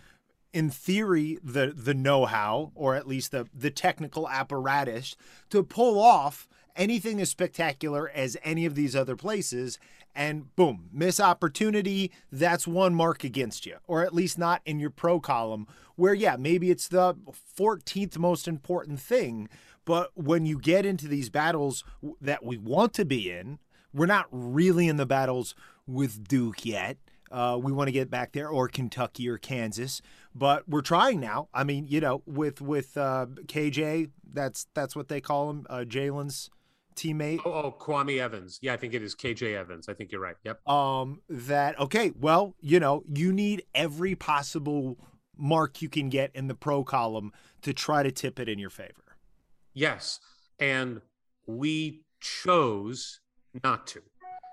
in 0.57 0.71
theory 0.71 1.39
the 1.45 1.71
the 1.77 1.93
know-how 1.93 2.73
or 2.75 2.95
at 2.95 3.07
least 3.07 3.31
the 3.31 3.47
the 3.53 3.71
technical 3.71 4.27
apparatus 4.27 5.15
to 5.51 5.63
pull 5.63 6.01
off 6.01 6.49
anything 6.77 7.21
as 7.21 7.31
spectacular 7.31 8.11
as 8.11 8.37
any 8.43 8.67
of 8.67 8.75
these 8.75 8.95
other 8.95 9.17
places 9.17 9.79
and 10.15 10.55
boom 10.57 10.89
miss 10.93 11.21
opportunity 11.21 12.11
that's 12.33 12.67
one 12.67 12.95
mark 12.95 13.25
against 13.25 13.67
you 13.67 13.77
or 13.87 14.03
at 14.05 14.15
least 14.15 14.39
not 14.39 14.63
in 14.65 14.79
your 14.79 14.91
pro 14.91 15.21
column 15.21 15.67
where 15.97 16.15
yeah 16.15 16.37
maybe 16.37 16.71
it's 16.71 16.89
the 16.89 17.15
14th 17.59 18.19
most 18.19 18.49
important 18.49 19.01
thing 19.01 19.49
but 19.85 20.11
when 20.15 20.47
you 20.47 20.59
get 20.59 20.87
into 20.87 21.07
these 21.07 21.29
battles 21.29 21.85
that 22.21 22.45
we 22.45 22.57
want 22.57 22.95
to 22.95 23.05
be 23.05 23.31
in 23.31 23.59
we're 23.97 24.07
not 24.07 24.27
really 24.31 24.89
in 24.89 24.97
the 24.97 25.07
battles 25.07 25.55
with 25.87 26.29
Duke 26.29 26.65
yet. 26.67 26.99
Uh, 27.31 27.59
we 27.61 27.73
want 27.73 27.89
to 27.89 27.93
get 27.93 28.11
back 28.11 28.33
there, 28.33 28.49
or 28.49 28.69
Kentucky, 28.69 29.29
or 29.29 29.37
Kansas, 29.37 30.01
but 30.35 30.69
we're 30.69 30.81
trying 30.83 31.19
now. 31.19 31.49
I 31.53 31.65
mean, 31.65 31.87
you 31.89 32.01
know, 32.01 32.23
with 32.25 32.61
with 32.61 32.97
uh, 32.97 33.27
KJ, 33.47 34.11
that's 34.33 34.69
that's 34.75 34.95
what 34.95 35.09
they 35.09 35.21
call 35.21 35.51
him, 35.51 35.67
uh, 35.69 35.85
Jalen's 35.87 36.51
teammate. 36.97 37.41
Oh, 37.45 37.53
oh, 37.53 37.77
Kwame 37.79 38.19
Evans. 38.19 38.59
Yeah, 38.63 38.75
I 38.75 38.77
think 38.77 38.95
it 38.95 39.03
is 39.03 39.15
KJ 39.15 39.55
Evans. 39.55 39.89
I 39.89 39.95
think 39.95 40.11
you're 40.11 40.21
right. 40.21 40.37
Yep. 40.45 40.69
Um, 40.69 41.21
that 41.29 41.79
okay? 41.79 42.13
Well, 42.19 42.55
you 42.61 42.81
know, 42.81 43.05
you 43.13 43.33
need 43.33 43.65
every 43.75 44.15
possible 44.15 44.99
mark 45.37 45.83
you 45.83 45.89
can 45.89 46.09
get 46.09 46.31
in 46.35 46.49
the 46.49 46.55
pro 46.55 46.83
column 46.83 47.33
to 47.63 47.73
try 47.73 48.03
to 48.03 48.11
tip 48.11 48.41
it 48.41 48.49
in 48.49 48.59
your 48.59 48.71
favor. 48.71 49.17
Yes. 49.75 50.21
And 50.59 51.03
we 51.47 52.05
chose 52.21 53.21
not 53.63 53.87
to. 53.89 54.03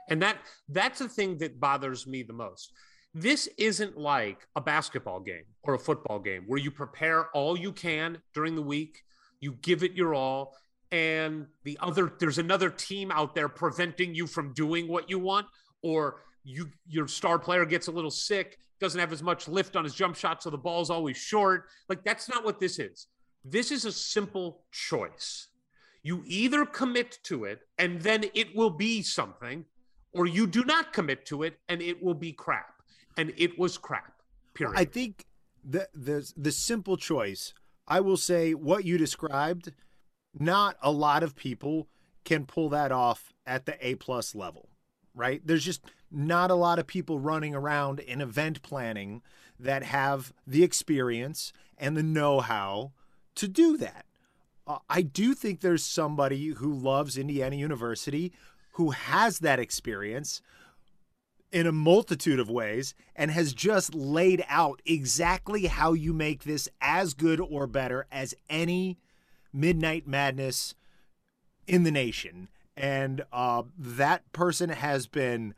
And 0.09 0.21
that 0.21 0.37
that's 0.67 0.99
the 0.99 1.07
thing 1.07 1.37
that 1.37 1.59
bothers 1.59 2.05
me 2.05 2.23
the 2.23 2.33
most. 2.33 2.73
This 3.13 3.47
isn't 3.57 3.97
like 3.97 4.47
a 4.55 4.61
basketball 4.61 5.19
game 5.19 5.45
or 5.63 5.75
a 5.75 5.79
football 5.79 6.19
game 6.19 6.43
where 6.47 6.59
you 6.59 6.71
prepare 6.71 7.27
all 7.27 7.57
you 7.57 7.71
can 7.71 8.17
during 8.33 8.55
the 8.55 8.61
week, 8.61 9.03
you 9.39 9.53
give 9.61 9.83
it 9.83 9.93
your 9.93 10.13
all, 10.13 10.55
and 10.93 11.47
the 11.63 11.75
other 11.81 12.13
there's 12.19 12.37
another 12.37 12.69
team 12.69 13.11
out 13.11 13.33
there 13.33 13.49
preventing 13.49 14.13
you 14.13 14.27
from 14.27 14.53
doing 14.53 14.87
what 14.87 15.09
you 15.09 15.17
want, 15.17 15.47
or 15.81 16.21
you 16.43 16.69
your 16.87 17.07
star 17.07 17.39
player 17.39 17.65
gets 17.65 17.87
a 17.87 17.91
little 17.91 18.11
sick, 18.11 18.59
doesn't 18.79 18.99
have 18.99 19.11
as 19.11 19.23
much 19.23 19.47
lift 19.47 19.75
on 19.75 19.83
his 19.83 19.95
jump 19.95 20.15
shot, 20.15 20.43
so 20.43 20.51
the 20.51 20.57
ball's 20.57 20.91
always 20.91 21.17
short. 21.17 21.65
Like 21.89 22.03
that's 22.05 22.29
not 22.29 22.45
what 22.45 22.59
this 22.59 22.77
is. 22.77 23.07
This 23.43 23.71
is 23.71 23.85
a 23.85 23.91
simple 23.91 24.61
choice. 24.71 25.47
You 26.03 26.23
either 26.27 26.63
commit 26.63 27.17
to 27.23 27.45
it 27.45 27.61
and 27.79 27.99
then 27.99 28.25
it 28.35 28.55
will 28.55 28.69
be 28.69 29.01
something, 29.01 29.65
or 30.13 30.27
you 30.27 30.45
do 30.45 30.63
not 30.63 30.93
commit 30.93 31.25
to 31.25 31.41
it 31.41 31.57
and 31.69 31.81
it 31.81 32.03
will 32.03 32.13
be 32.13 32.31
crap. 32.33 32.71
And 33.17 33.33
it 33.35 33.57
was 33.57 33.79
crap. 33.79 34.13
Period. 34.53 34.77
I 34.77 34.85
think 34.85 35.25
the 35.67 35.87
the 35.95 36.31
the 36.37 36.51
simple 36.51 36.97
choice. 36.97 37.53
I 37.87 37.99
will 37.99 38.17
say 38.17 38.53
what 38.53 38.85
you 38.85 38.99
described. 38.99 39.71
Not 40.37 40.77
a 40.81 40.91
lot 40.91 41.23
of 41.23 41.35
people 41.35 41.87
can 42.23 42.45
pull 42.45 42.69
that 42.69 42.91
off 42.91 43.33
at 43.45 43.65
the 43.65 43.75
A 43.85 43.95
plus 43.95 44.33
level, 44.33 44.69
right? 45.13 45.41
There's 45.45 45.65
just 45.65 45.81
not 46.11 46.51
a 46.51 46.55
lot 46.55 46.79
of 46.79 46.87
people 46.87 47.19
running 47.19 47.53
around 47.53 47.99
in 47.99 48.21
event 48.21 48.61
planning 48.61 49.21
that 49.59 49.83
have 49.83 50.33
the 50.45 50.63
experience 50.63 51.53
and 51.77 51.97
the 51.97 52.03
know 52.03 52.39
how 52.39 52.91
to 53.35 53.47
do 53.47 53.77
that. 53.77 54.05
Uh, 54.65 54.77
I 54.89 55.01
do 55.01 55.33
think 55.33 55.59
there's 55.59 55.83
somebody 55.83 56.47
who 56.47 56.73
loves 56.73 57.17
Indiana 57.17 57.55
University 57.55 58.31
who 58.73 58.91
has 58.91 59.39
that 59.39 59.59
experience 59.59 60.41
in 61.51 61.67
a 61.67 61.71
multitude 61.71 62.39
of 62.39 62.49
ways 62.49 62.95
and 63.15 63.29
has 63.29 63.53
just 63.53 63.93
laid 63.93 64.43
out 64.47 64.81
exactly 64.85 65.67
how 65.67 65.93
you 65.93 66.13
make 66.13 66.43
this 66.43 66.67
as 66.81 67.13
good 67.13 67.39
or 67.39 67.67
better 67.67 68.07
as 68.11 68.33
any 68.49 68.97
Midnight 69.53 70.07
Madness 70.07 70.75
in 71.67 71.83
the 71.83 71.91
nation. 71.91 72.49
And 72.75 73.23
uh, 73.31 73.63
that 73.77 74.31
person 74.31 74.69
has 74.69 75.07
been 75.07 75.53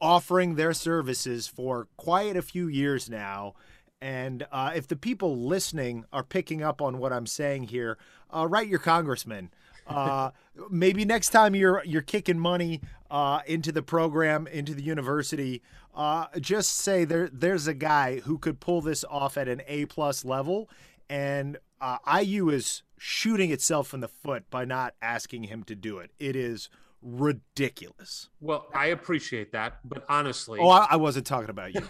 offering 0.00 0.56
their 0.56 0.74
services 0.74 1.46
for 1.46 1.88
quite 1.96 2.36
a 2.36 2.42
few 2.42 2.68
years 2.68 3.08
now. 3.08 3.54
And 4.00 4.44
uh, 4.50 4.72
if 4.74 4.88
the 4.88 4.96
people 4.96 5.46
listening 5.46 6.04
are 6.12 6.24
picking 6.24 6.60
up 6.60 6.82
on 6.82 6.98
what 6.98 7.12
I'm 7.12 7.26
saying 7.26 7.64
here, 7.64 7.98
uh, 8.34 8.48
write 8.48 8.66
your 8.66 8.80
congressman. 8.80 9.50
Uh, 9.86 10.30
maybe 10.70 11.04
next 11.04 11.30
time 11.30 11.54
you're 11.54 11.82
you're 11.84 12.02
kicking 12.02 12.38
money 12.38 12.80
uh, 13.10 13.40
into 13.46 13.70
the 13.70 13.82
program, 13.82 14.48
into 14.48 14.74
the 14.74 14.82
university, 14.82 15.62
uh, 15.94 16.26
just 16.40 16.76
say 16.76 17.04
there 17.04 17.28
there's 17.32 17.68
a 17.68 17.74
guy 17.74 18.18
who 18.20 18.38
could 18.38 18.58
pull 18.58 18.80
this 18.80 19.04
off 19.08 19.36
at 19.36 19.46
an 19.48 19.62
A 19.68 19.86
plus 19.86 20.24
level, 20.24 20.68
and 21.08 21.58
uh, 21.82 21.98
IU 22.20 22.48
is 22.48 22.82
shooting 22.96 23.50
itself 23.50 23.92
in 23.92 24.00
the 24.00 24.08
foot 24.08 24.48
by 24.48 24.64
not 24.64 24.94
asking 25.02 25.42
him 25.44 25.64
to 25.64 25.74
do 25.74 25.98
it. 25.98 26.10
It 26.18 26.36
is 26.36 26.68
ridiculous. 27.02 28.28
well, 28.40 28.66
I 28.74 28.86
appreciate 28.86 29.52
that, 29.52 29.78
but 29.84 30.04
honestly, 30.08 30.60
Oh, 30.62 30.68
I, 30.68 30.86
I 30.92 30.96
wasn't 30.96 31.26
talking 31.26 31.50
about 31.50 31.74
you. 31.74 31.80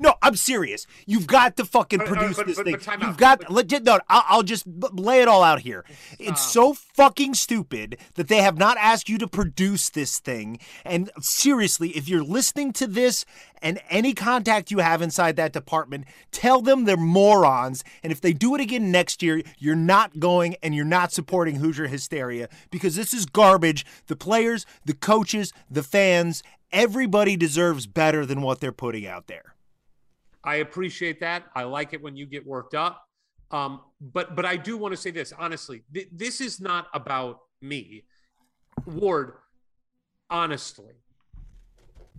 No, 0.00 0.14
I'm 0.22 0.36
serious. 0.36 0.86
You've 1.06 1.26
got 1.26 1.56
to 1.56 1.64
fucking 1.64 2.00
uh, 2.00 2.04
produce 2.04 2.36
but- 2.36 2.46
this 2.46 2.56
but- 2.56 2.64
thing. 2.66 2.76
but 2.84 3.00
You've 3.00 3.10
out. 3.10 3.16
got 3.18 3.40
But- 3.40 3.50
legit. 3.50 3.84
No, 3.84 4.00
I'll, 4.08 4.24
I'll 4.28 4.42
just 4.42 4.64
lay 4.66 5.20
it 5.22 5.28
all 5.28 5.42
out 5.42 5.60
here. 5.60 5.84
It's 6.18 6.42
so 6.42 6.74
fucking 6.74 7.34
stupid 7.34 7.98
that 8.14 8.28
they 8.28 8.38
have 8.42 8.58
not 8.58 8.76
asked 8.78 9.08
you 9.08 9.18
to 9.18 9.26
produce 9.28 9.90
this 9.90 10.18
thing. 10.18 10.58
And 10.84 11.10
seriously, 11.20 11.90
if 11.90 12.08
you're 12.08 12.22
listening 12.24 12.72
to 12.74 12.86
this 12.86 13.24
and 13.62 13.80
any 13.88 14.12
contact 14.14 14.70
you 14.70 14.78
have 14.78 15.00
inside 15.00 15.36
that 15.36 15.52
department, 15.52 16.04
tell 16.30 16.60
them 16.60 16.84
they're 16.84 16.96
morons. 16.96 17.82
And 18.02 18.12
if 18.12 18.20
they 18.20 18.32
do 18.32 18.54
it 18.54 18.60
again 18.60 18.90
next 18.90 19.22
year, 19.22 19.42
you're 19.58 19.74
not 19.74 20.18
going 20.20 20.56
and 20.62 20.74
you're 20.74 20.84
not 20.84 21.12
supporting 21.12 21.56
Hoosier 21.56 21.86
hysteria 21.86 22.48
because 22.70 22.96
this 22.96 23.14
is 23.14 23.24
garbage. 23.26 23.86
The 24.06 24.16
players, 24.16 24.66
the 24.84 24.94
coaches, 24.94 25.52
the 25.70 25.82
fans, 25.82 26.42
everybody 26.72 27.36
deserves 27.36 27.86
better 27.86 28.26
than 28.26 28.42
what 28.42 28.60
they're 28.60 28.72
putting 28.72 29.06
out 29.06 29.26
there. 29.28 29.54
I 30.44 30.56
appreciate 30.56 31.20
that. 31.20 31.44
I 31.54 31.64
like 31.64 31.92
it 31.92 32.02
when 32.02 32.16
you 32.16 32.26
get 32.26 32.46
worked 32.46 32.74
up. 32.74 33.06
Um, 33.50 33.80
but 34.00 34.34
but 34.34 34.44
I 34.44 34.56
do 34.56 34.76
want 34.76 34.92
to 34.92 34.96
say 34.96 35.10
this 35.10 35.32
honestly. 35.38 35.82
Th- 35.92 36.08
this 36.12 36.40
is 36.40 36.60
not 36.60 36.88
about 36.92 37.40
me, 37.60 38.04
Ward. 38.86 39.34
Honestly, 40.30 40.94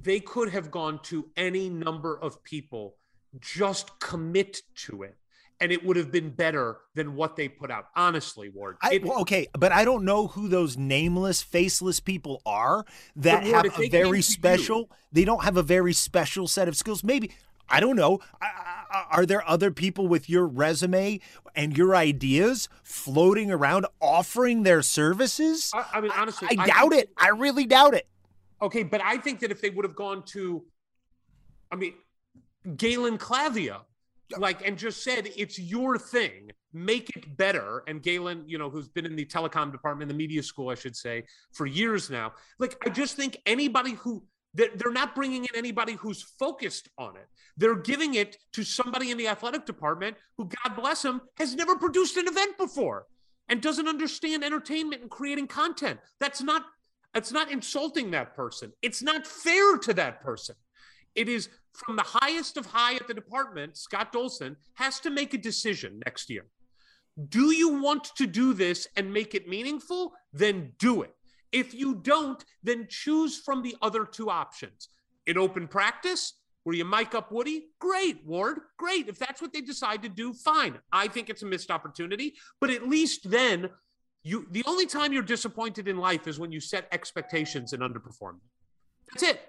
they 0.01 0.19
could 0.19 0.49
have 0.49 0.71
gone 0.71 0.99
to 1.03 1.29
any 1.35 1.69
number 1.69 2.17
of 2.17 2.43
people, 2.43 2.95
just 3.39 3.99
commit 3.99 4.61
to 4.75 5.03
it. 5.03 5.15
And 5.61 5.71
it 5.71 5.85
would 5.85 5.95
have 5.95 6.11
been 6.11 6.31
better 6.31 6.79
than 6.95 7.15
what 7.15 7.37
they 7.37 7.47
put 7.47 7.71
out. 7.71 7.85
Honestly, 7.95 8.49
Ward. 8.49 8.75
I, 8.81 8.99
well, 9.01 9.21
okay, 9.21 9.47
but 9.57 9.71
I 9.71 9.85
don't 9.85 10.03
know 10.03 10.27
who 10.27 10.49
those 10.49 10.75
nameless, 10.77 11.41
faceless 11.41 12.01
people 12.01 12.41
are 12.45 12.85
that 13.15 13.43
Ward, 13.45 13.65
have 13.67 13.79
a 13.79 13.87
very 13.87 14.09
to 14.09 14.15
you- 14.17 14.21
special. 14.21 14.91
They 15.13 15.23
don't 15.23 15.45
have 15.45 15.55
a 15.55 15.63
very 15.63 15.93
special 15.93 16.47
set 16.49 16.67
of 16.67 16.75
skills. 16.75 17.05
Maybe 17.05 17.31
I 17.69 17.79
don't 17.79 17.95
know. 17.95 18.19
I, 18.41 18.45
I, 18.91 19.05
are 19.11 19.25
there 19.25 19.47
other 19.47 19.71
people 19.71 20.07
with 20.07 20.29
your 20.29 20.45
resume 20.47 21.19
and 21.55 21.77
your 21.77 21.95
ideas 21.95 22.69
floating 22.83 23.51
around 23.51 23.87
offering 24.01 24.63
their 24.63 24.81
services? 24.81 25.71
I, 25.73 25.85
I 25.93 26.01
mean, 26.01 26.11
honestly, 26.15 26.47
I 26.51 26.65
doubt 26.67 26.91
think- 26.91 27.03
it. 27.03 27.09
I 27.17 27.29
really 27.29 27.65
doubt 27.65 27.93
it. 27.93 28.07
Okay, 28.61 28.83
but 28.83 29.01
I 29.03 29.17
think 29.17 29.41
that 29.41 29.51
if 29.51 29.61
they 29.61 29.69
would 29.69 29.83
have 29.85 29.95
gone 29.95 30.23
to, 30.27 30.63
I 31.71 31.75
mean, 31.75 31.93
Galen 32.77 33.17
Clavio, 33.17 33.81
like, 34.37 34.65
and 34.65 34.77
just 34.77 35.03
said, 35.03 35.29
it's 35.35 35.59
your 35.59 35.97
thing, 35.97 36.51
make 36.73 37.15
it 37.15 37.37
better. 37.37 37.83
And 37.87 38.01
Galen, 38.01 38.43
you 38.47 38.57
know, 38.57 38.69
who's 38.69 38.87
been 38.87 39.05
in 39.05 39.15
the 39.15 39.25
telecom 39.25 39.71
department, 39.71 40.07
the 40.09 40.15
media 40.15 40.41
school, 40.41 40.69
I 40.69 40.75
should 40.75 40.95
say, 40.95 41.25
for 41.51 41.65
years 41.65 42.09
now. 42.09 42.33
Like, 42.57 42.75
I 42.85 42.89
just 42.89 43.15
think 43.15 43.37
anybody 43.45 43.91
who, 43.91 44.23
they're, 44.55 44.91
not 44.91 45.15
bringing 45.15 45.43
in 45.43 45.55
anybody 45.55 45.93
who's 45.93 46.21
focused 46.39 46.89
on 46.97 47.17
it. 47.17 47.27
They're 47.57 47.75
giving 47.75 48.15
it 48.15 48.37
to 48.53 48.63
somebody 48.63 49.11
in 49.11 49.17
the 49.17 49.27
athletic 49.27 49.65
department 49.65 50.15
who, 50.37 50.49
God 50.63 50.75
bless 50.75 51.03
him, 51.03 51.21
has 51.37 51.55
never 51.55 51.75
produced 51.75 52.17
an 52.17 52.27
event 52.27 52.57
before 52.57 53.05
and 53.49 53.61
doesn't 53.61 53.87
understand 53.87 54.43
entertainment 54.43 55.01
and 55.01 55.11
creating 55.11 55.47
content. 55.47 55.99
That's 56.19 56.41
not 56.41 56.63
it's 57.13 57.31
not 57.31 57.49
insulting 57.49 58.11
that 58.11 58.35
person. 58.35 58.73
It's 58.81 59.01
not 59.01 59.25
fair 59.25 59.77
to 59.77 59.93
that 59.93 60.21
person. 60.21 60.55
It 61.15 61.29
is 61.29 61.47
from 61.71 61.95
the 61.95 62.03
highest 62.03 62.57
of 62.57 62.65
high 62.65 62.95
at 62.95 63.07
the 63.07 63.13
department, 63.13 63.77
Scott 63.77 64.11
Dolson 64.11 64.57
has 64.73 64.99
to 65.01 65.09
make 65.09 65.33
a 65.33 65.37
decision 65.37 66.01
next 66.05 66.29
year. 66.29 66.45
Do 67.29 67.51
you 67.51 67.81
want 67.81 68.03
to 68.15 68.27
do 68.27 68.53
this 68.53 68.87
and 68.97 69.13
make 69.13 69.33
it 69.33 69.47
meaningful? 69.47 70.13
Then 70.33 70.73
do 70.77 71.03
it. 71.03 71.14
If 71.55 71.73
you 71.73 71.95
don't, 71.95 72.43
then 72.63 72.85
choose 72.89 73.37
from 73.37 73.63
the 73.63 73.77
other 73.81 74.03
two 74.03 74.29
options. 74.29 74.89
In 75.25 75.37
open 75.37 75.69
practice, 75.69 76.33
where 76.65 76.75
you 76.75 76.83
mic 76.83 77.15
up 77.15 77.31
Woody, 77.31 77.67
great, 77.79 78.25
Ward, 78.25 78.57
great. 78.77 79.07
If 79.07 79.17
that's 79.17 79.41
what 79.41 79.53
they 79.53 79.61
decide 79.61 80.03
to 80.03 80.09
do, 80.09 80.33
fine. 80.33 80.77
I 80.91 81.07
think 81.07 81.29
it's 81.29 81.43
a 81.43 81.45
missed 81.45 81.71
opportunity, 81.71 82.33
but 82.59 82.71
at 82.71 82.89
least 82.89 83.29
then 83.29 83.69
you 84.23 84.47
the 84.51 84.63
only 84.65 84.85
time 84.85 85.13
you're 85.13 85.23
disappointed 85.23 85.87
in 85.87 85.97
life 85.97 86.27
is 86.27 86.39
when 86.39 86.51
you 86.51 86.59
set 86.59 86.89
expectations 86.91 87.71
and 87.71 87.81
underperform. 87.81 88.39
That's 89.13 89.23
it. 89.23 89.39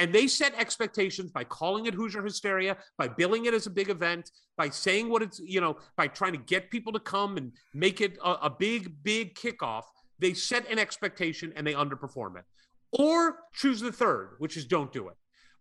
And 0.00 0.12
they 0.12 0.26
set 0.26 0.54
expectations 0.58 1.30
by 1.30 1.44
calling 1.44 1.86
it 1.86 1.94
Hoosier 1.94 2.22
Hysteria, 2.22 2.78
by 2.96 3.06
billing 3.08 3.44
it 3.44 3.54
as 3.54 3.66
a 3.66 3.70
big 3.70 3.90
event, 3.90 4.32
by 4.56 4.70
saying 4.70 5.08
what 5.08 5.22
it's, 5.22 5.38
you 5.38 5.60
know, 5.60 5.76
by 5.96 6.08
trying 6.08 6.32
to 6.32 6.38
get 6.38 6.70
people 6.70 6.92
to 6.94 7.00
come 7.00 7.36
and 7.36 7.52
make 7.74 8.00
it 8.00 8.16
a, 8.24 8.32
a 8.42 8.50
big, 8.50 9.02
big 9.04 9.36
kickoff. 9.36 9.84
They 10.18 10.34
set 10.34 10.70
an 10.70 10.78
expectation 10.78 11.52
and 11.56 11.66
they 11.66 11.74
underperform 11.74 12.36
it. 12.38 12.44
Or 12.92 13.36
choose 13.52 13.80
the 13.80 13.92
third, 13.92 14.36
which 14.38 14.56
is 14.56 14.64
don't 14.64 14.92
do 14.92 15.08
it. 15.08 15.16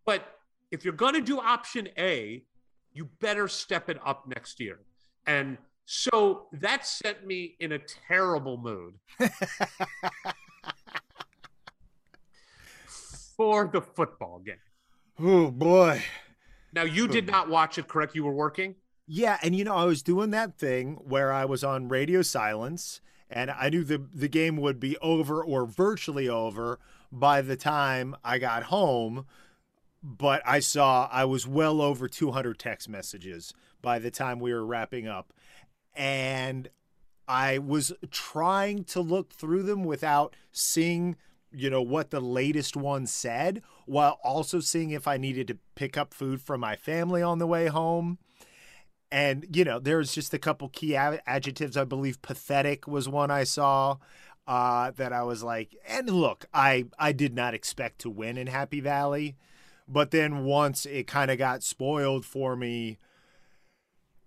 But 0.06 0.26
if 0.72 0.84
you're 0.86 0.94
going 0.94 1.14
to 1.14 1.22
do 1.22 1.40
option 1.40 1.90
A, 1.98 2.44
you 2.94 3.10
better 3.20 3.48
step 3.48 3.90
it 3.90 4.00
up 4.06 4.28
next 4.28 4.60
year. 4.60 4.80
And 5.26 5.58
so 5.86 6.48
that 6.54 6.86
set 6.86 7.26
me 7.26 7.56
in 7.60 7.72
a 7.74 7.80
terrible 7.80 8.58
mood 8.58 8.96
for 13.38 13.70
the 13.72 13.82
football 13.82 14.40
game. 14.40 14.56
Oh 15.20 15.52
boy. 15.52 16.04
Now, 16.74 16.84
you 16.84 17.08
did 17.08 17.26
hmm. 17.26 17.32
not 17.32 17.50
watch 17.50 17.78
it, 17.78 17.88
correct? 17.88 18.16
You 18.16 18.24
were 18.24 18.34
working? 18.34 18.76
Yeah, 19.08 19.38
and 19.42 19.56
you 19.56 19.64
know, 19.64 19.76
I 19.76 19.86
was 19.86 20.04
doing 20.04 20.32
that 20.32 20.58
thing 20.58 20.96
where 20.96 21.32
I 21.32 21.46
was 21.46 21.64
on 21.64 21.88
radio 21.88 22.22
silence 22.22 23.00
and 23.30 23.50
I 23.52 23.70
knew 23.70 23.84
the 23.84 24.06
the 24.14 24.28
game 24.28 24.58
would 24.58 24.80
be 24.80 24.98
over 24.98 25.44
or 25.44 25.66
virtually 25.66 26.28
over 26.28 26.80
by 27.12 27.42
the 27.42 27.56
time 27.56 28.16
I 28.24 28.38
got 28.38 28.64
home, 28.64 29.26
but 30.04 30.42
I 30.46 30.60
saw 30.60 31.08
I 31.12 31.26
was 31.26 31.48
well 31.48 31.82
over 31.82 32.08
200 32.10 32.60
text 32.60 32.90
messages 32.90 33.54
by 33.82 34.00
the 34.00 34.12
time 34.12 34.40
we 34.40 34.54
were 34.54 34.66
wrapping 34.66 35.08
up. 35.08 35.34
And 35.96 36.70
I 37.28 37.60
was 37.60 37.94
trying 38.12 38.84
to 38.86 39.02
look 39.02 39.32
through 39.34 39.64
them 39.64 39.84
without 39.86 40.36
seeing, 40.52 41.16
you 41.52 41.70
know, 41.70 41.82
what 41.82 42.12
the 42.12 42.22
latest 42.22 42.76
one 42.76 43.06
said, 43.08 43.62
while 43.86 44.20
also 44.24 44.60
seeing 44.60 44.92
if 44.92 45.08
I 45.08 45.18
needed 45.18 45.48
to 45.48 45.58
pick 45.76 45.98
up 45.98 46.14
food 46.14 46.42
from 46.42 46.62
my 46.62 46.76
family 46.76 47.22
on 47.22 47.40
the 47.40 47.48
way 47.48 47.68
home. 47.68 48.18
And, 49.12 49.46
you 49.56 49.64
know, 49.64 49.80
there's 49.80 50.14
just 50.14 50.34
a 50.34 50.40
couple 50.40 50.70
key 50.70 50.96
a- 50.96 51.22
adjectives. 51.26 51.78
I 51.78 51.86
believe 51.86 52.22
pathetic 52.22 52.88
was 52.88 53.08
one 53.08 53.32
I 53.32 53.44
saw 53.44 53.98
uh, 54.48 54.92
that 54.92 55.14
I 55.14 55.24
was 55.24 55.44
like, 55.44 55.76
and 55.88 56.10
look, 56.10 56.46
I, 56.54 56.86
I 56.98 57.12
did 57.12 57.34
not 57.34 57.54
expect 57.54 58.00
to 58.00 58.10
win 58.10 58.38
in 58.38 58.48
Happy 58.48 58.80
Valley. 58.80 59.36
But 59.88 60.12
then 60.12 60.44
once 60.44 60.86
it 60.86 61.08
kind 61.08 61.32
of 61.32 61.38
got 61.38 61.64
spoiled 61.64 62.26
for 62.26 62.56
me, 62.56 62.98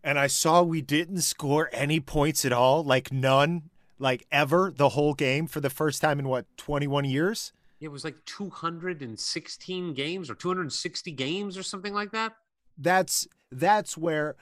and 0.03 0.19
I 0.19 0.27
saw 0.27 0.63
we 0.63 0.81
didn't 0.81 1.21
score 1.21 1.69
any 1.73 2.01
points 2.01 2.45
at 2.45 2.53
all, 2.53 2.83
like 2.83 3.13
none, 3.13 3.69
like 3.99 4.27
ever, 4.33 4.73
the 4.75 4.91
whole 4.91 5.13
game 5.13 5.47
for 5.47 5.61
the 5.61 5.69
first 5.69 6.01
time 6.01 6.19
in 6.19 6.29
what, 6.29 6.47
21 6.57 7.05
years? 7.05 7.53
It 7.81 7.89
was 7.89 8.05
like 8.05 8.17
216 8.27 9.95
games 9.95 10.31
or 10.31 10.35
260 10.35 11.13
games 11.13 11.57
or 11.57 11.63
something 11.63 11.95
like 11.95 12.13
that. 12.13 12.35
That's 12.77 13.27
that's 13.53 13.97
where 13.97 14.37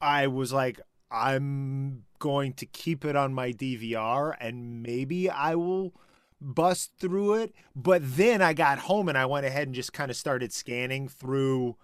I 0.00 0.26
was 0.26 0.52
like, 0.52 0.80
I'm 1.10 2.04
going 2.18 2.52
to 2.54 2.66
keep 2.66 3.04
it 3.04 3.16
on 3.16 3.34
my 3.34 3.52
DVR 3.52 4.34
and 4.40 4.82
maybe 4.82 5.28
I 5.28 5.54
will 5.54 5.94
bust 6.40 6.92
through 6.98 7.34
it. 7.34 7.54
But 7.74 8.02
then 8.16 8.40
I 8.42 8.52
got 8.52 8.78
home 8.80 9.08
and 9.08 9.18
I 9.18 9.26
went 9.26 9.46
ahead 9.46 9.68
and 9.68 9.74
just 9.74 9.92
kind 9.92 10.10
of 10.10 10.16
started 10.16 10.52
scanning 10.52 11.08
through 11.08 11.76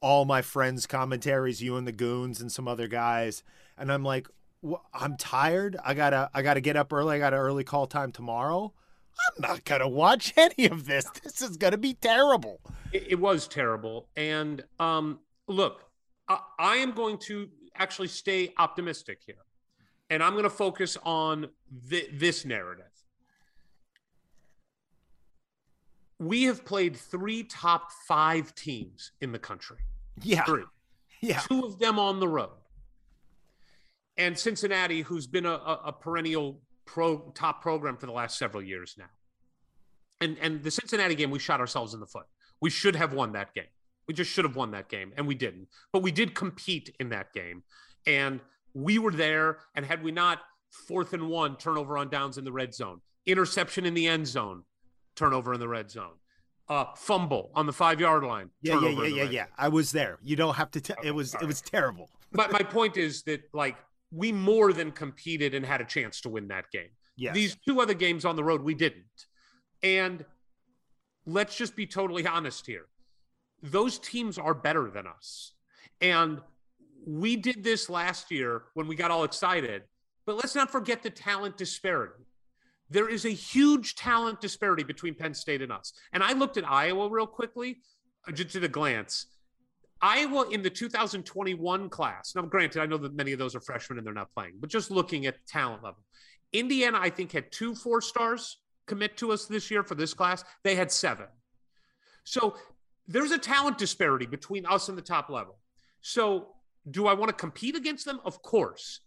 all 0.00 0.24
my 0.24 0.42
friends' 0.42 0.86
commentaries, 0.86 1.62
you 1.62 1.76
and 1.76 1.86
the 1.86 1.92
goons 1.92 2.40
and 2.40 2.52
some 2.52 2.68
other 2.68 2.86
guys, 2.86 3.42
and 3.76 3.90
I'm 3.92 4.04
like, 4.04 4.28
"Wh- 4.64 4.84
I'm 4.94 5.16
tired. 5.16 5.76
I 5.84 5.94
gotta 5.94 6.30
I 6.32 6.42
gotta 6.42 6.60
get 6.60 6.76
up 6.76 6.92
early. 6.92 7.16
I 7.16 7.18
got 7.18 7.34
an 7.34 7.40
early 7.40 7.64
call 7.64 7.86
time 7.88 8.12
tomorrow. 8.12 8.72
I'm 9.18 9.42
not 9.42 9.64
gonna 9.64 9.88
watch 9.88 10.34
any 10.36 10.66
of 10.66 10.86
this. 10.86 11.04
This 11.24 11.42
is 11.42 11.56
gonna 11.56 11.78
be 11.78 11.94
terrible. 11.94 12.60
It, 12.92 13.06
it 13.10 13.18
was 13.18 13.48
terrible. 13.48 14.06
And 14.16 14.62
um, 14.78 15.18
look, 15.48 15.87
I, 16.28 16.40
I 16.58 16.76
am 16.76 16.92
going 16.92 17.18
to 17.18 17.48
actually 17.76 18.08
stay 18.08 18.52
optimistic 18.58 19.20
here, 19.24 19.36
and 20.10 20.22
I'm 20.22 20.32
going 20.32 20.44
to 20.44 20.50
focus 20.50 20.96
on 21.04 21.48
thi- 21.88 22.08
this 22.12 22.44
narrative. 22.44 22.84
We 26.18 26.44
have 26.44 26.64
played 26.64 26.96
three 26.96 27.44
top 27.44 27.92
five 28.06 28.54
teams 28.54 29.12
in 29.20 29.30
the 29.32 29.38
country. 29.38 29.78
Yeah, 30.22 30.44
Three. 30.44 30.64
yeah. 31.20 31.38
two 31.40 31.64
of 31.64 31.78
them 31.78 31.98
on 31.98 32.18
the 32.18 32.26
road. 32.26 32.50
And 34.16 34.36
Cincinnati, 34.36 35.02
who's 35.02 35.28
been 35.28 35.46
a, 35.46 35.52
a, 35.52 35.80
a 35.86 35.92
perennial 35.92 36.60
pro 36.86 37.18
top 37.36 37.62
program 37.62 37.96
for 37.96 38.06
the 38.06 38.12
last 38.12 38.36
several 38.36 38.62
years 38.64 38.96
now. 38.98 39.04
And 40.20 40.36
and 40.40 40.60
the 40.64 40.72
Cincinnati 40.72 41.14
game, 41.14 41.30
we 41.30 41.38
shot 41.38 41.60
ourselves 41.60 41.94
in 41.94 42.00
the 42.00 42.06
foot. 42.06 42.26
We 42.60 42.70
should 42.70 42.96
have 42.96 43.12
won 43.12 43.32
that 43.34 43.54
game. 43.54 43.66
We 44.08 44.14
just 44.14 44.30
should 44.30 44.46
have 44.46 44.56
won 44.56 44.70
that 44.70 44.88
game, 44.88 45.12
and 45.16 45.26
we 45.26 45.34
didn't. 45.34 45.68
But 45.92 46.02
we 46.02 46.10
did 46.10 46.34
compete 46.34 46.94
in 46.98 47.10
that 47.10 47.32
game, 47.34 47.62
and 48.06 48.40
we 48.72 48.98
were 48.98 49.12
there. 49.12 49.58
And 49.74 49.84
had 49.84 50.02
we 50.02 50.10
not 50.10 50.40
fourth 50.70 51.12
and 51.12 51.28
one, 51.28 51.56
turnover 51.56 51.98
on 51.98 52.08
downs 52.08 52.38
in 52.38 52.44
the 52.44 52.52
red 52.52 52.74
zone, 52.74 53.02
interception 53.26 53.84
in 53.84 53.92
the 53.92 54.08
end 54.08 54.26
zone, 54.26 54.62
turnover 55.14 55.52
in 55.52 55.60
the 55.60 55.68
red 55.68 55.90
zone, 55.90 56.14
uh, 56.70 56.86
fumble 56.96 57.50
on 57.54 57.66
the 57.66 57.72
five 57.72 58.00
yard 58.00 58.24
line. 58.24 58.48
Yeah, 58.62 58.80
yeah, 58.80 58.88
yeah, 58.88 59.04
yeah, 59.04 59.22
yeah. 59.24 59.44
zone. 59.44 59.52
I 59.58 59.68
was 59.68 59.92
there. 59.92 60.18
You 60.22 60.36
don't 60.36 60.54
have 60.54 60.70
to. 60.72 60.80
T- 60.80 60.94
Okay, 60.98 61.08
it 61.08 61.14
was 61.14 61.34
it 61.34 61.46
was 61.46 61.60
terrible. 61.60 62.08
but 62.32 62.50
my 62.50 62.62
point 62.62 62.96
is 62.96 63.22
that 63.24 63.42
like 63.52 63.76
we 64.10 64.32
more 64.32 64.72
than 64.72 64.90
competed 64.90 65.54
and 65.54 65.66
had 65.66 65.82
a 65.82 65.84
chance 65.84 66.22
to 66.22 66.30
win 66.30 66.48
that 66.48 66.70
game. 66.70 66.88
Yes. 67.16 67.34
These 67.34 67.56
two 67.66 67.80
other 67.80 67.94
games 67.94 68.24
on 68.24 68.36
the 68.36 68.44
road, 68.44 68.62
we 68.62 68.74
didn't. 68.74 69.04
And 69.82 70.24
let's 71.26 71.56
just 71.56 71.76
be 71.76 71.86
totally 71.86 72.26
honest 72.26 72.66
here. 72.66 72.86
Those 73.62 73.98
teams 73.98 74.38
are 74.38 74.54
better 74.54 74.90
than 74.90 75.06
us. 75.06 75.52
And 76.00 76.40
we 77.06 77.36
did 77.36 77.64
this 77.64 77.88
last 77.88 78.30
year 78.30 78.64
when 78.74 78.86
we 78.86 78.94
got 78.94 79.10
all 79.10 79.24
excited. 79.24 79.82
But 80.26 80.36
let's 80.36 80.54
not 80.54 80.70
forget 80.70 81.02
the 81.02 81.10
talent 81.10 81.56
disparity. 81.56 82.24
There 82.90 83.08
is 83.08 83.24
a 83.24 83.30
huge 83.30 83.94
talent 83.94 84.40
disparity 84.40 84.82
between 84.82 85.14
Penn 85.14 85.34
State 85.34 85.62
and 85.62 85.72
us. 85.72 85.92
And 86.12 86.22
I 86.22 86.32
looked 86.32 86.56
at 86.56 86.68
Iowa 86.68 87.08
real 87.08 87.26
quickly, 87.26 87.78
uh, 88.26 88.32
just 88.32 88.54
at 88.56 88.64
a 88.64 88.68
glance. 88.68 89.26
Iowa 90.00 90.48
in 90.50 90.62
the 90.62 90.70
2021 90.70 91.88
class. 91.90 92.34
Now, 92.34 92.42
granted, 92.42 92.80
I 92.80 92.86
know 92.86 92.98
that 92.98 93.14
many 93.14 93.32
of 93.32 93.38
those 93.38 93.54
are 93.54 93.60
freshmen 93.60 93.98
and 93.98 94.06
they're 94.06 94.14
not 94.14 94.32
playing, 94.32 94.54
but 94.60 94.70
just 94.70 94.90
looking 94.90 95.26
at 95.26 95.34
the 95.34 95.40
talent 95.48 95.82
level, 95.82 96.04
Indiana, 96.52 96.98
I 97.00 97.10
think, 97.10 97.32
had 97.32 97.50
two 97.50 97.74
four 97.74 98.00
stars 98.00 98.58
commit 98.86 99.16
to 99.18 99.32
us 99.32 99.46
this 99.46 99.70
year 99.70 99.82
for 99.82 99.94
this 99.94 100.14
class. 100.14 100.44
They 100.62 100.74
had 100.74 100.90
seven. 100.90 101.26
So 102.24 102.56
there's 103.08 103.30
a 103.30 103.38
talent 103.38 103.78
disparity 103.78 104.26
between 104.26 104.66
us 104.66 104.88
and 104.88 104.96
the 104.96 105.02
top 105.02 105.30
level. 105.30 105.56
So 106.02 106.48
do 106.88 107.06
I 107.06 107.14
want 107.14 107.30
to 107.30 107.34
compete 107.34 107.74
against 107.74 108.04
them? 108.04 108.20
Of 108.24 108.42
course. 108.42 109.00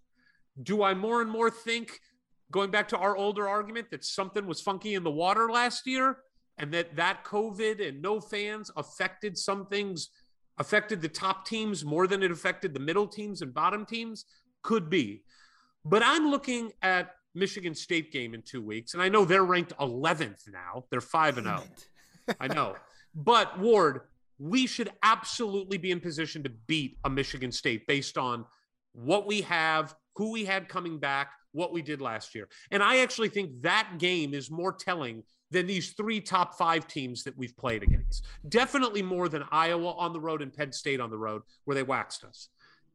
Do 0.62 0.84
I 0.84 0.94
more 0.94 1.22
and 1.22 1.30
more 1.30 1.50
think, 1.50 2.00
going 2.52 2.72
back 2.72 2.90
to 2.90 2.98
our 2.98 3.16
older 3.16 3.48
argument, 3.48 3.92
that 3.92 4.04
something 4.04 4.46
was 4.46 4.60
funky 4.60 4.96
in 4.96 5.04
the 5.04 5.12
water 5.12 5.50
last 5.50 5.88
year 5.88 6.18
and 6.58 6.74
that 6.74 6.96
that 6.96 7.24
COVID 7.24 7.88
and 7.88 8.02
no 8.02 8.20
fans 8.20 8.70
affected 8.76 9.38
some 9.38 9.68
things, 9.68 10.10
affected 10.58 11.02
the 11.02 11.08
top 11.08 11.46
teams 11.46 11.86
more 11.86 12.08
than 12.08 12.24
it 12.24 12.32
affected 12.32 12.74
the 12.74 12.80
middle 12.80 13.08
teams 13.08 13.42
and 13.42 13.54
bottom 13.54 13.86
teams? 13.86 14.26
Could 14.64 14.90
be. 14.90 15.24
But 15.86 16.04
I'm 16.04 16.30
looking 16.30 16.72
at 16.82 17.16
Michigan 17.34 17.74
State 17.74 18.12
game 18.12 18.34
in 18.34 18.42
two 18.42 18.62
weeks, 18.62 18.94
and 18.94 19.02
I 19.02 19.10
know 19.10 19.26
they're 19.26 19.46
ranked 19.46 19.74
11th 19.80 20.52
now. 20.52 20.86
They're 20.90 21.02
5 21.02 21.38
and 21.38 21.48
0. 21.48 21.64
I 22.40 22.48
know. 22.48 22.76
But 23.14 23.60
Ward, 23.60 24.02
we 24.40 24.66
should 24.68 24.92
absolutely 25.04 25.78
be 25.78 25.92
in 25.92 26.00
position 26.00 26.44
to 26.44 26.50
beat 26.68 26.98
a 27.04 27.10
Michigan 27.10 27.52
State 27.52 27.86
based 27.88 28.18
on 28.18 28.46
what 28.94 29.28
we 29.28 29.42
have, 29.42 29.96
who 30.16 30.32
we 30.32 30.46
had 30.46 30.68
coming 30.68 30.98
back, 30.98 31.32
what 31.52 31.74
we 31.74 31.82
did 31.82 32.02
last 32.02 32.34
year. 32.34 32.48
And 32.72 32.82
I 32.82 33.00
actually 33.00 33.30
think 33.30 33.62
that 33.62 33.94
game 33.98 34.34
is 34.34 34.50
more 34.50 34.74
telling 34.74 35.24
than 35.52 35.68
these 35.68 35.92
three 35.92 36.22
top 36.22 36.58
five 36.58 36.88
teams 36.88 37.24
that 37.24 37.38
we've 37.38 37.56
played 37.58 37.84
against. 37.84 38.26
Definitely 38.48 39.02
more 39.02 39.28
than 39.28 39.44
Iowa 39.52 39.92
on 39.92 40.14
the 40.14 40.20
road 40.20 40.42
and 40.42 40.54
Penn 40.54 40.72
State 40.72 41.02
on 41.02 41.10
the 41.10 41.18
road, 41.18 41.42
where 41.66 41.76
they 41.76 41.84
waxed 41.84 42.24
us. 42.24 42.48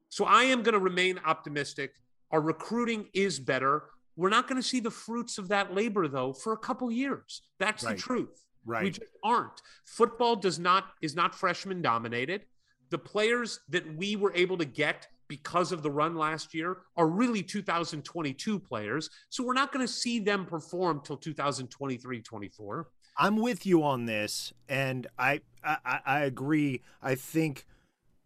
So 0.08 0.24
I 0.24 0.44
am 0.44 0.62
going 0.62 0.72
to 0.72 0.78
remain 0.78 1.20
optimistic. 1.24 1.92
Our 2.30 2.40
recruiting 2.40 3.08
is 3.12 3.38
better. 3.38 3.84
We're 4.16 4.30
not 4.30 4.48
going 4.48 4.60
to 4.60 4.66
see 4.66 4.80
the 4.80 4.90
fruits 4.90 5.36
of 5.36 5.48
that 5.48 5.74
labor, 5.74 6.08
though, 6.08 6.32
for 6.32 6.54
a 6.54 6.56
couple 6.56 6.90
years. 6.90 7.42
That's 7.58 7.84
right. 7.84 7.96
the 7.96 8.02
truth. 8.02 8.42
Right. 8.66 8.82
We 8.82 8.90
just 8.90 9.10
aren't. 9.24 9.62
Football 9.84 10.36
does 10.36 10.58
not 10.58 10.86
is 11.00 11.14
not 11.14 11.34
freshman 11.34 11.80
dominated. 11.80 12.44
The 12.90 12.98
players 12.98 13.60
that 13.68 13.96
we 13.96 14.16
were 14.16 14.32
able 14.34 14.58
to 14.58 14.64
get 14.64 15.06
because 15.28 15.72
of 15.72 15.82
the 15.82 15.90
run 15.90 16.14
last 16.14 16.54
year 16.54 16.78
are 16.96 17.08
really 17.08 17.42
2022 17.42 18.58
players. 18.60 19.10
So 19.28 19.44
we're 19.44 19.54
not 19.54 19.72
going 19.72 19.86
to 19.86 19.92
see 19.92 20.18
them 20.18 20.46
perform 20.46 21.00
till 21.04 21.16
2023 21.16 22.20
24. 22.20 22.88
I'm 23.18 23.36
with 23.36 23.64
you 23.64 23.82
on 23.82 24.04
this, 24.04 24.52
and 24.68 25.06
I, 25.18 25.40
I 25.64 26.00
I 26.04 26.20
agree. 26.20 26.82
I 27.02 27.14
think 27.14 27.64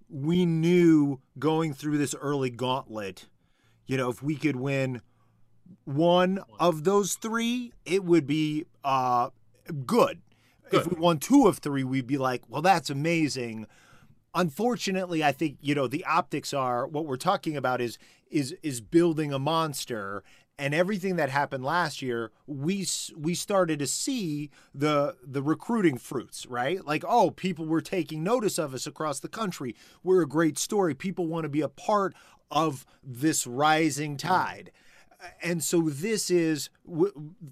we 0.09 0.45
knew 0.45 1.21
going 1.39 1.73
through 1.75 1.99
this 1.99 2.15
early 2.21 2.51
gauntlet, 2.51 3.27
you 3.87 3.97
know, 3.97 4.11
if 4.11 4.23
we 4.23 4.37
could 4.37 4.57
win 4.57 5.01
one 5.85 6.41
of 6.59 6.85
those 6.85 7.15
three, 7.15 7.73
it 7.85 8.05
would 8.05 8.27
be 8.27 8.67
uh, 8.85 9.31
good. 9.87 10.21
Good. 10.71 10.81
If 10.81 10.93
we 10.93 11.01
won 11.01 11.19
two 11.19 11.47
of 11.47 11.59
three, 11.59 11.85
we'd 11.85 12.07
be 12.07 12.19
like, 12.19 12.43
well, 12.49 12.63
that's 12.63 12.91
amazing. 12.91 13.67
Unfortunately, 14.35 15.25
I 15.25 15.33
think 15.33 15.59
you 15.61 15.75
know 15.75 15.89
the 15.89 16.05
optics 16.05 16.55
are 16.55 16.87
what 16.87 17.07
we're 17.07 17.17
talking 17.17 17.57
about 17.57 17.81
is 17.81 17.99
is 18.31 18.55
is 18.63 18.81
building 18.81 19.33
a 19.33 19.39
monster, 19.39 20.23
and 20.57 20.73
everything 20.75 21.17
that 21.17 21.31
happened 21.31 21.65
last 21.65 22.01
year, 22.01 22.31
we 22.47 22.87
we 23.17 23.35
started 23.35 23.79
to 23.81 23.87
see 23.87 24.51
the 24.75 25.17
the 25.23 25.43
recruiting 25.43 25.99
fruits, 25.99 26.47
right? 26.47 26.85
Like, 26.87 27.05
oh, 27.09 27.31
people 27.31 27.67
were 27.67 27.81
taking 27.81 28.23
notice 28.23 28.59
of 28.59 28.73
us 28.73 28.87
across 28.87 29.19
the 29.19 29.29
country. 29.29 29.75
We're 30.05 30.23
a 30.23 30.29
great 30.29 30.59
story. 30.59 30.95
People 30.95 31.27
want 31.27 31.45
to 31.45 31.49
be 31.49 31.63
a 31.63 31.69
part 31.69 32.15
of 32.51 32.87
this 33.03 33.47
rising 33.47 34.17
tide. 34.17 34.71
And 35.43 35.63
so 35.63 35.83
this 35.83 36.31
is 36.31 36.71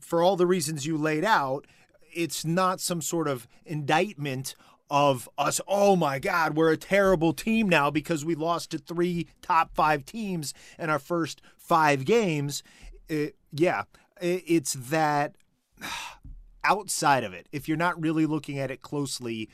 for 0.01 0.23
all 0.23 0.37
the 0.37 0.47
reasons 0.47 0.87
you 0.87 0.97
laid 0.97 1.25
out, 1.25 1.67
it's 2.19 2.45
not 2.45 2.81
some 2.81 3.01
sort 3.01 3.29
of 3.29 3.47
indictment 3.65 4.57
of 4.91 5.29
us, 5.39 5.61
oh 5.69 5.95
my 5.95 6.19
God, 6.19 6.57
we're 6.57 6.73
a 6.73 6.77
terrible 6.77 7.33
team 7.33 7.69
now 7.69 7.91
because 7.91 8.25
we 8.25 8.35
lost 8.35 8.73
to 8.73 8.79
three 8.79 9.29
top 9.41 9.73
five 9.73 10.05
teams 10.05 10.53
in 10.81 10.91
our 10.91 10.99
first 10.99 11.41
five 11.57 12.05
games. 12.05 12.65
It, 13.09 13.37
yeah, 13.53 13.83
it, 14.21 14.43
it's 14.49 14.73
that 14.73 15.37
outside 16.65 17.23
of 17.23 17.33
it, 17.33 17.47
if 17.53 17.69
you're 17.69 17.77
not 17.77 18.01
really 18.03 18.27
looking 18.27 18.59
at 18.59 18.73
it 18.73 18.83
closely, 18.83 19.49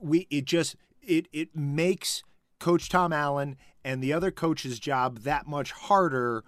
we 0.00 0.28
it 0.30 0.44
just 0.44 0.76
it 1.02 1.26
it 1.32 1.56
makes 1.56 2.22
Coach 2.60 2.88
Tom 2.88 3.12
Allen 3.12 3.56
and 3.84 4.00
the 4.00 4.12
other 4.12 4.30
coach's 4.30 4.78
job 4.78 5.20
that 5.20 5.48
much 5.48 5.72
harder 5.72 6.44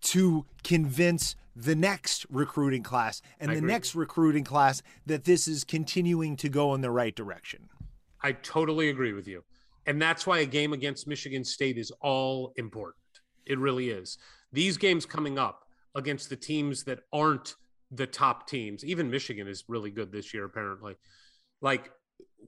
to 0.00 0.46
convince 0.62 1.36
the 1.54 1.74
next 1.74 2.24
recruiting 2.30 2.82
class 2.82 3.20
and 3.40 3.50
I 3.50 3.54
the 3.54 3.58
agree. 3.58 3.72
next 3.72 3.94
recruiting 3.94 4.44
class 4.44 4.82
that 5.06 5.24
this 5.24 5.48
is 5.48 5.64
continuing 5.64 6.36
to 6.36 6.48
go 6.48 6.74
in 6.74 6.82
the 6.82 6.90
right 6.90 7.14
direction. 7.14 7.68
I 8.22 8.32
totally 8.32 8.90
agree 8.90 9.12
with 9.12 9.26
you. 9.26 9.44
And 9.86 10.00
that's 10.00 10.26
why 10.26 10.40
a 10.40 10.46
game 10.46 10.72
against 10.72 11.08
Michigan 11.08 11.44
State 11.44 11.78
is 11.78 11.90
all 12.00 12.52
important. 12.56 13.02
It 13.46 13.58
really 13.58 13.90
is. 13.90 14.18
These 14.52 14.76
games 14.76 15.06
coming 15.06 15.38
up 15.38 15.64
against 15.94 16.28
the 16.28 16.36
teams 16.36 16.84
that 16.84 17.00
aren't 17.12 17.54
the 17.90 18.06
top 18.06 18.46
teams, 18.46 18.84
even 18.84 19.10
Michigan 19.10 19.48
is 19.48 19.64
really 19.66 19.90
good 19.90 20.12
this 20.12 20.34
year, 20.34 20.44
apparently. 20.44 20.94
Like, 21.62 21.90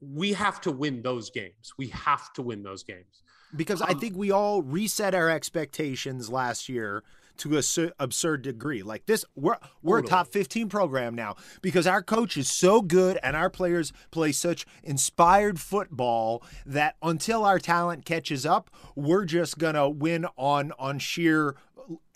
we 0.01 0.32
have 0.34 0.61
to 0.62 0.70
win 0.70 1.03
those 1.03 1.30
games. 1.30 1.72
We 1.78 1.88
have 1.88 2.32
to 2.34 2.42
win 2.42 2.62
those 2.62 2.82
games. 2.82 3.22
Because 3.57 3.80
um, 3.80 3.88
I 3.90 3.94
think 3.94 4.16
we 4.16 4.30
all 4.30 4.62
reset 4.62 5.14
our 5.14 5.30
expectations 5.30 6.30
last 6.30 6.68
year 6.68 7.03
to 7.41 7.59
a 7.59 7.91
absurd 7.99 8.43
degree. 8.43 8.82
Like 8.82 9.07
this, 9.07 9.24
we're 9.34 9.57
we're 9.82 10.01
totally. 10.01 10.07
a 10.07 10.16
top 10.24 10.32
15 10.32 10.68
program 10.68 11.14
now 11.14 11.36
because 11.62 11.86
our 11.86 12.03
coach 12.03 12.36
is 12.36 12.51
so 12.53 12.80
good 12.80 13.18
and 13.22 13.36
our 13.36 13.51
players 13.51 13.93
play 14.11 14.32
such 14.32 14.66
inspired 14.82 15.61
football 15.61 16.43
that 16.64 16.97
until 17.03 17.45
our 17.45 17.59
talent 17.59 18.05
catches 18.05 18.47
up, 18.47 18.70
we're 18.95 19.24
just 19.24 19.59
gonna 19.59 19.88
win 19.88 20.26
on 20.36 20.72
on 20.78 20.99
sheer 20.99 21.57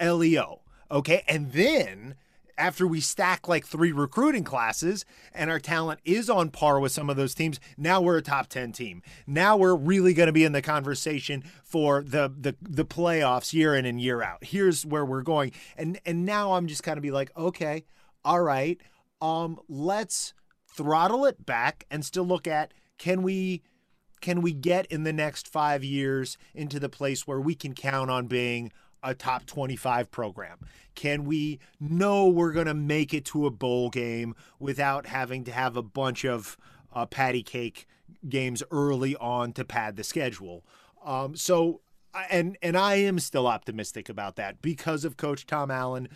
leo. 0.00 0.60
Okay, 0.90 1.24
and 1.26 1.52
then 1.52 2.14
after 2.56 2.86
we 2.86 3.00
stack 3.00 3.48
like 3.48 3.66
three 3.66 3.92
recruiting 3.92 4.44
classes 4.44 5.04
and 5.32 5.50
our 5.50 5.58
talent 5.58 6.00
is 6.04 6.30
on 6.30 6.50
par 6.50 6.78
with 6.80 6.92
some 6.92 7.10
of 7.10 7.16
those 7.16 7.34
teams, 7.34 7.58
now 7.76 8.00
we're 8.00 8.18
a 8.18 8.22
top 8.22 8.48
10 8.48 8.72
team. 8.72 9.02
Now 9.26 9.56
we're 9.56 9.74
really 9.74 10.14
going 10.14 10.28
to 10.28 10.32
be 10.32 10.44
in 10.44 10.52
the 10.52 10.62
conversation 10.62 11.44
for 11.62 12.02
the 12.02 12.32
the 12.36 12.56
the 12.60 12.84
playoffs 12.84 13.52
year 13.52 13.74
in 13.74 13.84
and 13.84 14.00
year 14.00 14.22
out. 14.22 14.44
Here's 14.44 14.84
where 14.86 15.04
we're 15.04 15.22
going. 15.22 15.52
And 15.76 15.98
and 16.06 16.24
now 16.24 16.54
I'm 16.54 16.66
just 16.66 16.82
kind 16.82 16.96
of 16.96 17.02
be 17.02 17.10
like, 17.10 17.30
okay, 17.36 17.84
all 18.24 18.40
right, 18.40 18.80
um 19.20 19.58
let's 19.68 20.34
throttle 20.72 21.24
it 21.24 21.44
back 21.46 21.86
and 21.90 22.04
still 22.04 22.24
look 22.24 22.46
at 22.46 22.74
can 22.98 23.22
we 23.22 23.62
can 24.20 24.40
we 24.40 24.52
get 24.52 24.86
in 24.86 25.04
the 25.04 25.12
next 25.12 25.46
5 25.46 25.84
years 25.84 26.38
into 26.54 26.80
the 26.80 26.88
place 26.88 27.26
where 27.26 27.40
we 27.40 27.54
can 27.54 27.74
count 27.74 28.10
on 28.10 28.26
being 28.26 28.72
a 29.04 29.14
top 29.14 29.46
25 29.46 30.10
program? 30.10 30.58
Can 30.94 31.24
we 31.24 31.60
know 31.78 32.26
we're 32.26 32.52
going 32.52 32.66
to 32.66 32.74
make 32.74 33.12
it 33.14 33.24
to 33.26 33.46
a 33.46 33.50
bowl 33.50 33.90
game 33.90 34.34
without 34.58 35.06
having 35.06 35.44
to 35.44 35.52
have 35.52 35.76
a 35.76 35.82
bunch 35.82 36.24
of 36.24 36.56
uh, 36.92 37.06
patty 37.06 37.42
cake 37.42 37.86
games 38.28 38.62
early 38.70 39.14
on 39.16 39.52
to 39.52 39.64
pad 39.64 39.96
the 39.96 40.04
schedule? 40.04 40.64
Um, 41.04 41.36
so, 41.36 41.80
and 42.30 42.56
and 42.62 42.76
I 42.76 42.94
am 42.96 43.18
still 43.18 43.46
optimistic 43.46 44.08
about 44.08 44.36
that 44.36 44.62
because 44.62 45.04
of 45.04 45.16
Coach 45.16 45.46
Tom 45.46 45.70
Allen 45.70 46.08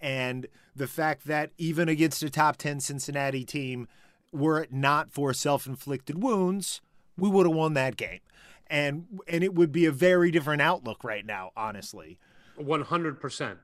and 0.00 0.48
the 0.76 0.86
fact 0.86 1.26
that 1.26 1.50
even 1.56 1.88
against 1.88 2.22
a 2.22 2.28
top 2.28 2.56
10 2.56 2.80
Cincinnati 2.80 3.44
team, 3.44 3.88
were 4.32 4.60
it 4.60 4.72
not 4.72 5.10
for 5.10 5.32
self-inflicted 5.32 6.22
wounds, 6.22 6.80
we 7.16 7.30
would 7.30 7.46
have 7.46 7.54
won 7.54 7.74
that 7.74 7.96
game. 7.96 8.20
And 8.66 9.20
and 9.28 9.44
it 9.44 9.54
would 9.54 9.72
be 9.72 9.86
a 9.86 9.92
very 9.92 10.30
different 10.30 10.60
outlook 10.60 11.04
right 11.04 11.24
now, 11.24 11.52
honestly. 11.56 12.18
100%. 12.60 13.56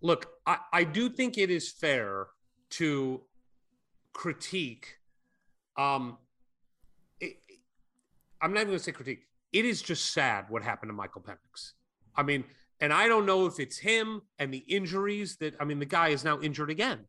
Look, 0.00 0.26
I, 0.46 0.58
I 0.72 0.84
do 0.84 1.08
think 1.08 1.38
it 1.38 1.50
is 1.50 1.70
fair 1.70 2.28
to 2.70 3.22
critique. 4.12 4.96
Um, 5.76 6.18
it, 7.20 7.36
I'm 8.40 8.52
not 8.52 8.60
even 8.60 8.68
going 8.68 8.78
to 8.78 8.84
say 8.84 8.92
critique. 8.92 9.26
It 9.52 9.64
is 9.64 9.82
just 9.82 10.12
sad 10.12 10.46
what 10.48 10.62
happened 10.62 10.90
to 10.90 10.94
Michael 10.94 11.22
Penix. 11.22 11.72
I 12.16 12.22
mean, 12.22 12.44
and 12.80 12.92
I 12.92 13.08
don't 13.08 13.26
know 13.26 13.46
if 13.46 13.58
it's 13.58 13.78
him 13.78 14.22
and 14.38 14.52
the 14.52 14.58
injuries 14.58 15.36
that, 15.36 15.54
I 15.58 15.64
mean, 15.64 15.78
the 15.78 15.86
guy 15.86 16.08
is 16.08 16.24
now 16.24 16.40
injured 16.40 16.70
again. 16.70 17.00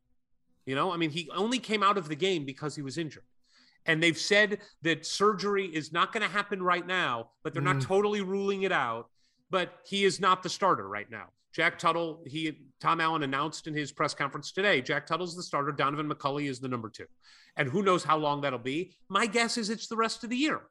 You 0.65 0.75
know, 0.75 0.91
I 0.91 0.97
mean, 0.97 1.09
he 1.09 1.29
only 1.35 1.59
came 1.59 1.83
out 1.83 1.97
of 1.97 2.09
the 2.09 2.15
game 2.15 2.45
because 2.45 2.75
he 2.75 2.81
was 2.81 2.97
injured. 2.97 3.23
And 3.85 4.03
they've 4.03 4.17
said 4.17 4.59
that 4.83 5.05
surgery 5.05 5.65
is 5.65 5.91
not 5.91 6.11
going 6.13 6.21
to 6.21 6.29
happen 6.29 6.61
right 6.61 6.85
now, 6.85 7.29
but 7.43 7.53
they're 7.53 7.61
mm. 7.61 7.73
not 7.73 7.81
totally 7.81 8.21
ruling 8.21 8.63
it 8.63 8.71
out 8.71 9.09
but 9.49 9.79
he 9.85 10.05
is 10.05 10.19
not 10.19 10.43
the 10.43 10.49
starter 10.49 10.87
right 10.87 11.09
now. 11.09 11.25
Jack 11.51 11.79
Tuttle, 11.79 12.23
he 12.27 12.67
Tom 12.79 13.01
Allen 13.01 13.23
announced 13.23 13.67
in 13.67 13.73
his 13.73 13.91
press 13.91 14.13
conference 14.13 14.51
today, 14.51 14.81
Jack 14.81 15.07
Tuttle's 15.07 15.35
the 15.35 15.43
starter, 15.43 15.73
Donaven 15.73 16.11
McCulley 16.11 16.49
is 16.49 16.59
the 16.59 16.67
number 16.67 16.89
2. 16.89 17.05
And 17.57 17.67
who 17.67 17.81
knows 17.81 18.03
how 18.03 18.17
long 18.17 18.41
that'll 18.41 18.59
be? 18.59 18.93
My 19.09 19.25
guess 19.25 19.57
is 19.57 19.69
it's 19.69 19.87
the 19.87 19.97
rest 19.97 20.23
of 20.23 20.29
the 20.29 20.37
year. 20.37 20.61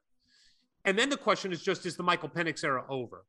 And 0.85 0.97
then 0.97 1.09
the 1.09 1.17
question 1.17 1.51
is 1.51 1.61
just 1.61 1.85
is 1.85 1.97
the 1.97 2.03
Michael 2.03 2.29
Penix 2.29 2.63
era 2.63 2.85
over? 2.87 3.25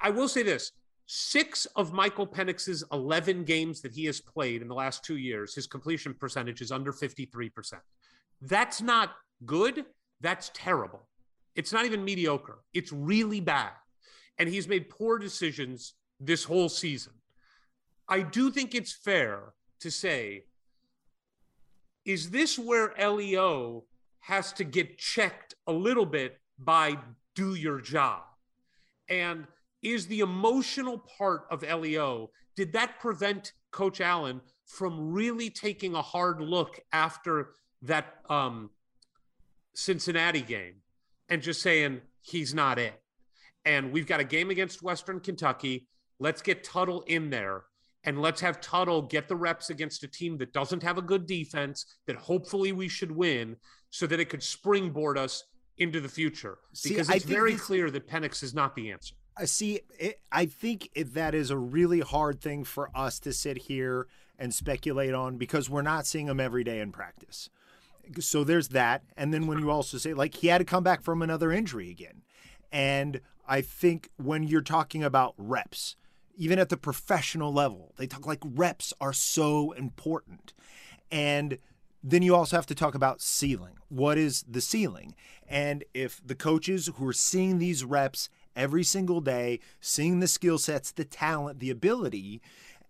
I 0.00 0.10
will 0.10 0.28
say 0.28 0.42
this, 0.42 0.72
6 1.06 1.66
of 1.74 1.92
Michael 1.92 2.26
Penix's 2.26 2.84
11 2.92 3.42
games 3.44 3.80
that 3.80 3.92
he 3.92 4.04
has 4.04 4.20
played 4.20 4.62
in 4.62 4.68
the 4.68 4.74
last 4.74 5.04
2 5.04 5.16
years, 5.16 5.54
his 5.54 5.66
completion 5.66 6.14
percentage 6.14 6.60
is 6.60 6.70
under 6.70 6.92
53%. 6.92 7.50
That's 8.40 8.80
not 8.80 9.16
good, 9.44 9.84
that's 10.20 10.52
terrible. 10.54 11.08
It's 11.56 11.72
not 11.72 11.84
even 11.84 12.04
mediocre. 12.04 12.58
It's 12.72 12.92
really 12.92 13.40
bad. 13.40 13.72
And 14.40 14.48
he's 14.48 14.66
made 14.66 14.88
poor 14.88 15.18
decisions 15.18 15.92
this 16.18 16.44
whole 16.44 16.70
season. 16.70 17.12
I 18.08 18.22
do 18.22 18.50
think 18.50 18.74
it's 18.74 18.92
fair 18.92 19.52
to 19.80 19.90
say 19.90 20.44
is 22.06 22.30
this 22.30 22.58
where 22.58 22.94
LEO 22.98 23.84
has 24.20 24.52
to 24.54 24.64
get 24.64 24.96
checked 24.96 25.54
a 25.66 25.72
little 25.72 26.06
bit 26.06 26.40
by 26.58 26.96
do 27.34 27.54
your 27.54 27.82
job? 27.82 28.22
And 29.10 29.46
is 29.82 30.06
the 30.06 30.20
emotional 30.20 31.04
part 31.18 31.44
of 31.50 31.62
LEO, 31.62 32.30
did 32.56 32.72
that 32.72 32.98
prevent 32.98 33.52
Coach 33.70 34.00
Allen 34.00 34.40
from 34.64 35.12
really 35.12 35.50
taking 35.50 35.94
a 35.94 36.02
hard 36.02 36.40
look 36.40 36.80
after 36.92 37.50
that 37.82 38.14
um, 38.30 38.70
Cincinnati 39.74 40.42
game 40.42 40.76
and 41.28 41.42
just 41.42 41.60
saying 41.60 42.00
he's 42.22 42.54
not 42.54 42.78
it? 42.78 43.00
And 43.64 43.92
we've 43.92 44.06
got 44.06 44.20
a 44.20 44.24
game 44.24 44.50
against 44.50 44.82
Western 44.82 45.20
Kentucky. 45.20 45.86
Let's 46.18 46.42
get 46.42 46.64
Tuttle 46.64 47.02
in 47.02 47.30
there 47.30 47.64
and 48.04 48.20
let's 48.20 48.40
have 48.40 48.60
Tuttle 48.60 49.02
get 49.02 49.28
the 49.28 49.36
reps 49.36 49.70
against 49.70 50.02
a 50.04 50.08
team 50.08 50.38
that 50.38 50.52
doesn't 50.52 50.82
have 50.82 50.98
a 50.98 51.02
good 51.02 51.26
defense 51.26 51.84
that 52.06 52.16
hopefully 52.16 52.72
we 52.72 52.88
should 52.88 53.10
win 53.10 53.56
so 53.90 54.06
that 54.06 54.20
it 54.20 54.28
could 54.28 54.42
springboard 54.42 55.18
us 55.18 55.44
into 55.78 56.00
the 56.00 56.08
future 56.08 56.58
because 56.82 57.08
See, 57.08 57.14
it's 57.14 57.24
very 57.24 57.52
this, 57.52 57.62
clear 57.62 57.90
that 57.90 58.06
Penix 58.06 58.42
is 58.42 58.54
not 58.54 58.74
the 58.74 58.90
answer. 58.90 59.14
I 59.36 59.46
see. 59.46 59.80
It, 59.98 60.20
I 60.30 60.46
think 60.46 60.90
it, 60.94 61.14
that 61.14 61.34
is 61.34 61.50
a 61.50 61.56
really 61.56 62.00
hard 62.00 62.40
thing 62.40 62.64
for 62.64 62.90
us 62.94 63.18
to 63.20 63.32
sit 63.32 63.56
here 63.56 64.06
and 64.38 64.54
speculate 64.54 65.14
on 65.14 65.36
because 65.36 65.68
we're 65.68 65.82
not 65.82 66.06
seeing 66.06 66.28
him 66.28 66.40
every 66.40 66.64
day 66.64 66.80
in 66.80 66.92
practice. 66.92 67.48
So 68.18 68.44
there's 68.44 68.68
that, 68.68 69.02
and 69.16 69.32
then 69.32 69.46
when 69.46 69.58
you 69.58 69.70
also 69.70 69.96
say 69.96 70.14
like 70.14 70.34
he 70.34 70.48
had 70.48 70.58
to 70.58 70.64
come 70.64 70.82
back 70.82 71.02
from 71.02 71.22
another 71.22 71.52
injury 71.52 71.90
again, 71.90 72.22
and 72.72 73.20
I 73.50 73.62
think 73.62 74.10
when 74.16 74.44
you're 74.44 74.60
talking 74.60 75.02
about 75.02 75.34
reps, 75.36 75.96
even 76.36 76.60
at 76.60 76.68
the 76.68 76.76
professional 76.76 77.52
level, 77.52 77.92
they 77.98 78.06
talk 78.06 78.24
like 78.24 78.38
reps 78.44 78.94
are 79.00 79.12
so 79.12 79.72
important, 79.72 80.54
and 81.10 81.58
then 82.02 82.22
you 82.22 82.34
also 82.34 82.56
have 82.56 82.66
to 82.66 82.76
talk 82.76 82.94
about 82.94 83.20
ceiling. 83.20 83.74
What 83.88 84.18
is 84.18 84.44
the 84.48 84.60
ceiling? 84.60 85.16
And 85.48 85.82
if 85.92 86.20
the 86.24 86.36
coaches 86.36 86.88
who 86.94 87.08
are 87.08 87.12
seeing 87.12 87.58
these 87.58 87.84
reps 87.84 88.30
every 88.54 88.84
single 88.84 89.20
day, 89.20 89.58
seeing 89.80 90.20
the 90.20 90.28
skill 90.28 90.56
sets, 90.56 90.92
the 90.92 91.04
talent, 91.04 91.58
the 91.58 91.70
ability, 91.70 92.40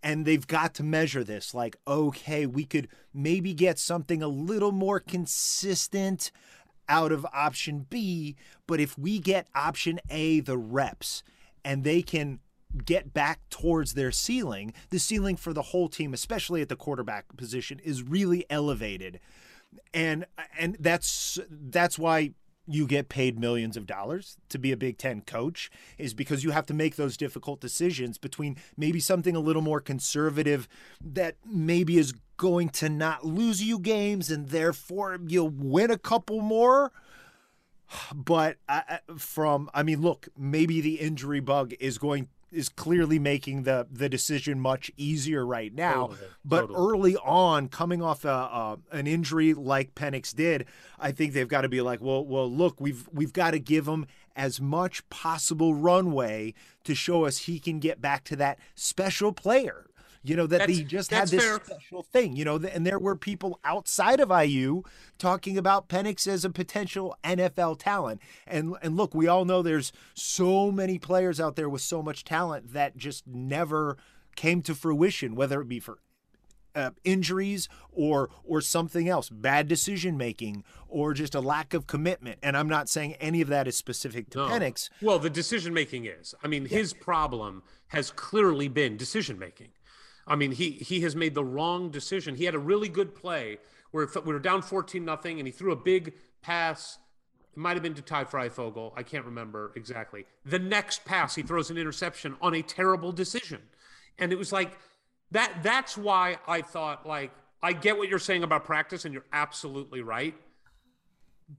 and 0.02 0.26
they've 0.26 0.46
got 0.46 0.74
to 0.74 0.82
measure 0.82 1.24
this 1.24 1.54
like, 1.54 1.76
okay, 1.88 2.44
we 2.44 2.66
could 2.66 2.88
maybe 3.14 3.54
get 3.54 3.78
something 3.78 4.22
a 4.22 4.28
little 4.28 4.72
more 4.72 5.00
consistent 5.00 6.30
out 6.90 7.12
of 7.12 7.24
option 7.32 7.86
B, 7.88 8.36
but 8.66 8.80
if 8.80 8.98
we 8.98 9.18
get 9.18 9.46
option 9.54 10.00
A, 10.10 10.40
the 10.40 10.58
reps, 10.58 11.22
and 11.64 11.84
they 11.84 12.02
can 12.02 12.40
get 12.84 13.14
back 13.14 13.40
towards 13.48 13.94
their 13.94 14.12
ceiling, 14.12 14.74
the 14.90 14.98
ceiling 14.98 15.36
for 15.36 15.52
the 15.52 15.62
whole 15.62 15.88
team, 15.88 16.12
especially 16.12 16.60
at 16.60 16.68
the 16.68 16.76
quarterback 16.76 17.24
position, 17.36 17.78
is 17.82 18.02
really 18.02 18.44
elevated. 18.50 19.20
And 19.94 20.26
and 20.58 20.76
that's 20.80 21.38
that's 21.48 21.98
why 21.98 22.34
you 22.66 22.86
get 22.86 23.08
paid 23.08 23.38
millions 23.38 23.76
of 23.76 23.86
dollars 23.86 24.36
to 24.48 24.58
be 24.58 24.70
a 24.70 24.76
Big 24.76 24.98
Ten 24.98 25.22
coach 25.22 25.70
is 25.98 26.14
because 26.14 26.44
you 26.44 26.50
have 26.52 26.66
to 26.66 26.74
make 26.74 26.96
those 26.96 27.16
difficult 27.16 27.60
decisions 27.60 28.18
between 28.18 28.56
maybe 28.76 29.00
something 29.00 29.34
a 29.34 29.40
little 29.40 29.62
more 29.62 29.80
conservative 29.80 30.68
that 31.00 31.36
maybe 31.44 31.98
is 31.98 32.14
going 32.40 32.70
to 32.70 32.88
not 32.88 33.22
lose 33.22 33.62
you 33.62 33.78
games 33.78 34.30
and 34.30 34.48
therefore 34.48 35.18
you'll 35.26 35.50
win 35.50 35.90
a 35.90 35.98
couple 35.98 36.40
more. 36.40 36.90
But 38.14 38.56
I, 38.66 39.00
from, 39.18 39.68
I 39.74 39.82
mean, 39.82 40.00
look, 40.00 40.28
maybe 40.38 40.80
the 40.80 41.00
injury 41.00 41.40
bug 41.40 41.74
is 41.78 41.98
going 41.98 42.28
is 42.50 42.68
clearly 42.68 43.18
making 43.18 43.64
the 43.64 43.86
the 43.92 44.08
decision 44.08 44.58
much 44.58 44.90
easier 44.96 45.44
right 45.44 45.74
now. 45.74 46.06
Totally, 46.06 46.28
but 46.44 46.60
totally. 46.62 46.78
early 46.78 47.16
on, 47.16 47.68
coming 47.68 48.00
off 48.00 48.24
a, 48.24 48.28
a, 48.28 48.78
an 48.90 49.06
injury 49.06 49.52
like 49.52 49.94
Penix 49.94 50.34
did, 50.34 50.64
I 50.98 51.12
think 51.12 51.34
they've 51.34 51.46
got 51.46 51.60
to 51.60 51.68
be 51.68 51.82
like, 51.82 52.00
well, 52.00 52.24
well, 52.24 52.50
look, 52.50 52.80
we've 52.80 53.06
we've 53.12 53.34
got 53.34 53.50
to 53.50 53.58
give 53.58 53.86
him 53.86 54.06
as 54.34 54.60
much 54.62 55.06
possible 55.10 55.74
runway 55.74 56.54
to 56.84 56.94
show 56.94 57.26
us 57.26 57.38
he 57.38 57.58
can 57.58 57.80
get 57.80 58.00
back 58.00 58.24
to 58.24 58.36
that 58.36 58.58
special 58.74 59.32
player 59.32 59.89
you 60.22 60.36
know, 60.36 60.46
that 60.46 60.58
that's, 60.58 60.76
they 60.76 60.84
just 60.84 61.10
had 61.10 61.28
this 61.28 61.42
fair. 61.42 61.60
special 61.64 62.02
thing, 62.02 62.36
you 62.36 62.44
know, 62.44 62.56
and 62.56 62.86
there 62.86 62.98
were 62.98 63.16
people 63.16 63.58
outside 63.64 64.20
of 64.20 64.30
IU 64.30 64.82
talking 65.18 65.56
about 65.56 65.88
Penix 65.88 66.26
as 66.26 66.44
a 66.44 66.50
potential 66.50 67.16
NFL 67.24 67.78
talent. 67.78 68.20
And 68.46 68.76
and 68.82 68.96
look, 68.96 69.14
we 69.14 69.28
all 69.28 69.44
know 69.44 69.62
there's 69.62 69.92
so 70.14 70.70
many 70.70 70.98
players 70.98 71.40
out 71.40 71.56
there 71.56 71.68
with 71.68 71.82
so 71.82 72.02
much 72.02 72.24
talent 72.24 72.72
that 72.72 72.96
just 72.96 73.26
never 73.26 73.96
came 74.36 74.60
to 74.62 74.74
fruition, 74.74 75.34
whether 75.34 75.60
it 75.60 75.68
be 75.68 75.80
for 75.80 75.98
uh, 76.74 76.90
injuries 77.02 77.68
or 77.90 78.30
or 78.44 78.60
something 78.60 79.08
else, 79.08 79.30
bad 79.30 79.68
decision 79.68 80.16
making, 80.18 80.64
or 80.88 81.14
just 81.14 81.34
a 81.34 81.40
lack 81.40 81.72
of 81.72 81.86
commitment. 81.86 82.38
And 82.42 82.56
I'm 82.56 82.68
not 82.68 82.88
saying 82.88 83.14
any 83.14 83.40
of 83.40 83.48
that 83.48 83.66
is 83.66 83.76
specific 83.76 84.30
to 84.30 84.38
no. 84.38 84.48
Penix. 84.48 84.90
Well, 85.00 85.18
the 85.18 85.30
decision 85.30 85.72
making 85.72 86.04
is. 86.04 86.34
I 86.44 86.48
mean, 86.48 86.64
yeah. 86.64 86.78
his 86.78 86.92
problem 86.92 87.62
has 87.88 88.10
clearly 88.10 88.68
been 88.68 88.96
decision 88.96 89.38
making. 89.38 89.68
I 90.30 90.36
mean, 90.36 90.52
he 90.52 90.70
he 90.70 91.00
has 91.00 91.16
made 91.16 91.34
the 91.34 91.44
wrong 91.44 91.90
decision. 91.90 92.36
He 92.36 92.44
had 92.44 92.54
a 92.54 92.58
really 92.58 92.88
good 92.88 93.16
play 93.16 93.58
where 93.90 94.08
we 94.24 94.32
were 94.32 94.38
down 94.38 94.62
14 94.62 95.04
nothing, 95.04 95.40
and 95.40 95.48
he 95.48 95.52
threw 95.52 95.72
a 95.72 95.76
big 95.76 96.14
pass. 96.40 96.98
It 97.52 97.58
might 97.58 97.74
have 97.74 97.82
been 97.82 97.94
to 97.94 98.02
Ty 98.02 98.24
Fryfogle. 98.24 98.92
I 98.96 99.02
can't 99.02 99.24
remember 99.24 99.72
exactly. 99.74 100.26
The 100.46 100.60
next 100.60 101.04
pass, 101.04 101.34
he 101.34 101.42
throws 101.42 101.68
an 101.68 101.76
interception 101.76 102.36
on 102.40 102.54
a 102.54 102.62
terrible 102.62 103.10
decision, 103.10 103.60
and 104.18 104.32
it 104.32 104.38
was 104.38 104.52
like 104.52 104.78
that. 105.32 105.64
That's 105.64 105.98
why 105.98 106.38
I 106.46 106.62
thought 106.62 107.04
like 107.04 107.32
I 107.60 107.72
get 107.72 107.98
what 107.98 108.08
you're 108.08 108.20
saying 108.20 108.44
about 108.44 108.64
practice, 108.64 109.04
and 109.04 109.12
you're 109.12 109.26
absolutely 109.32 110.00
right. 110.00 110.34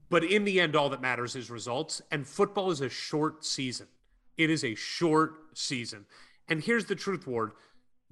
But 0.08 0.24
in 0.24 0.44
the 0.44 0.58
end, 0.60 0.74
all 0.74 0.88
that 0.88 1.02
matters 1.02 1.36
is 1.36 1.50
results. 1.50 2.00
And 2.10 2.26
football 2.26 2.70
is 2.70 2.80
a 2.80 2.88
short 2.88 3.44
season. 3.44 3.88
It 4.38 4.48
is 4.48 4.64
a 4.64 4.74
short 4.74 5.34
season. 5.52 6.06
And 6.48 6.62
here's 6.62 6.86
the 6.86 6.94
truth, 6.94 7.26
Ward 7.26 7.52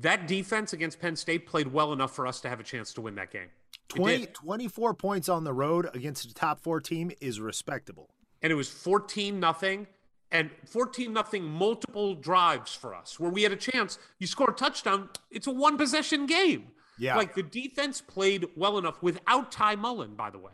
that 0.00 0.26
defense 0.26 0.72
against 0.72 1.00
Penn 1.00 1.16
State 1.16 1.46
played 1.46 1.72
well 1.72 1.92
enough 1.92 2.14
for 2.14 2.26
us 2.26 2.40
to 2.40 2.48
have 2.48 2.60
a 2.60 2.64
chance 2.64 2.92
to 2.94 3.00
win 3.00 3.14
that 3.16 3.30
game. 3.30 3.48
20, 3.88 4.26
24 4.26 4.94
points 4.94 5.28
on 5.28 5.44
the 5.44 5.52
road 5.52 5.88
against 5.94 6.30
a 6.30 6.34
top 6.34 6.60
four 6.60 6.80
team 6.80 7.10
is 7.20 7.40
respectable. 7.40 8.08
And 8.42 8.52
it 8.52 8.54
was 8.54 8.68
14 8.68 9.40
nothing 9.40 9.86
and 10.30 10.50
14 10.66 11.12
nothing 11.12 11.44
multiple 11.44 12.14
drives 12.14 12.74
for 12.74 12.94
us 12.94 13.18
where 13.18 13.30
we 13.30 13.42
had 13.42 13.52
a 13.52 13.56
chance. 13.56 13.98
You 14.18 14.26
score 14.26 14.50
a 14.50 14.54
touchdown, 14.54 15.08
it's 15.30 15.46
a 15.46 15.50
one 15.52 15.76
possession 15.76 16.26
game. 16.26 16.68
Yeah. 16.98 17.16
Like 17.16 17.34
the 17.34 17.42
defense 17.42 18.00
played 18.00 18.46
well 18.56 18.78
enough 18.78 19.02
without 19.02 19.50
Ty 19.50 19.76
Mullen, 19.76 20.14
by 20.14 20.30
the 20.30 20.38
way. 20.38 20.52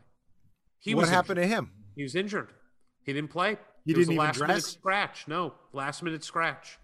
He 0.78 0.94
what 0.94 1.08
happened 1.08 1.38
injured. 1.38 1.50
to 1.50 1.56
him? 1.56 1.70
He 1.94 2.02
was 2.04 2.14
injured. 2.14 2.52
He 3.02 3.12
didn't 3.12 3.30
play. 3.30 3.58
You 3.84 3.92
it 3.94 3.98
didn't 3.98 4.12
even 4.12 4.16
last 4.16 4.36
dress? 4.36 4.48
minute 4.48 4.64
scratch. 4.64 5.28
No, 5.28 5.54
last 5.72 6.02
minute 6.02 6.24
scratch. 6.24 6.78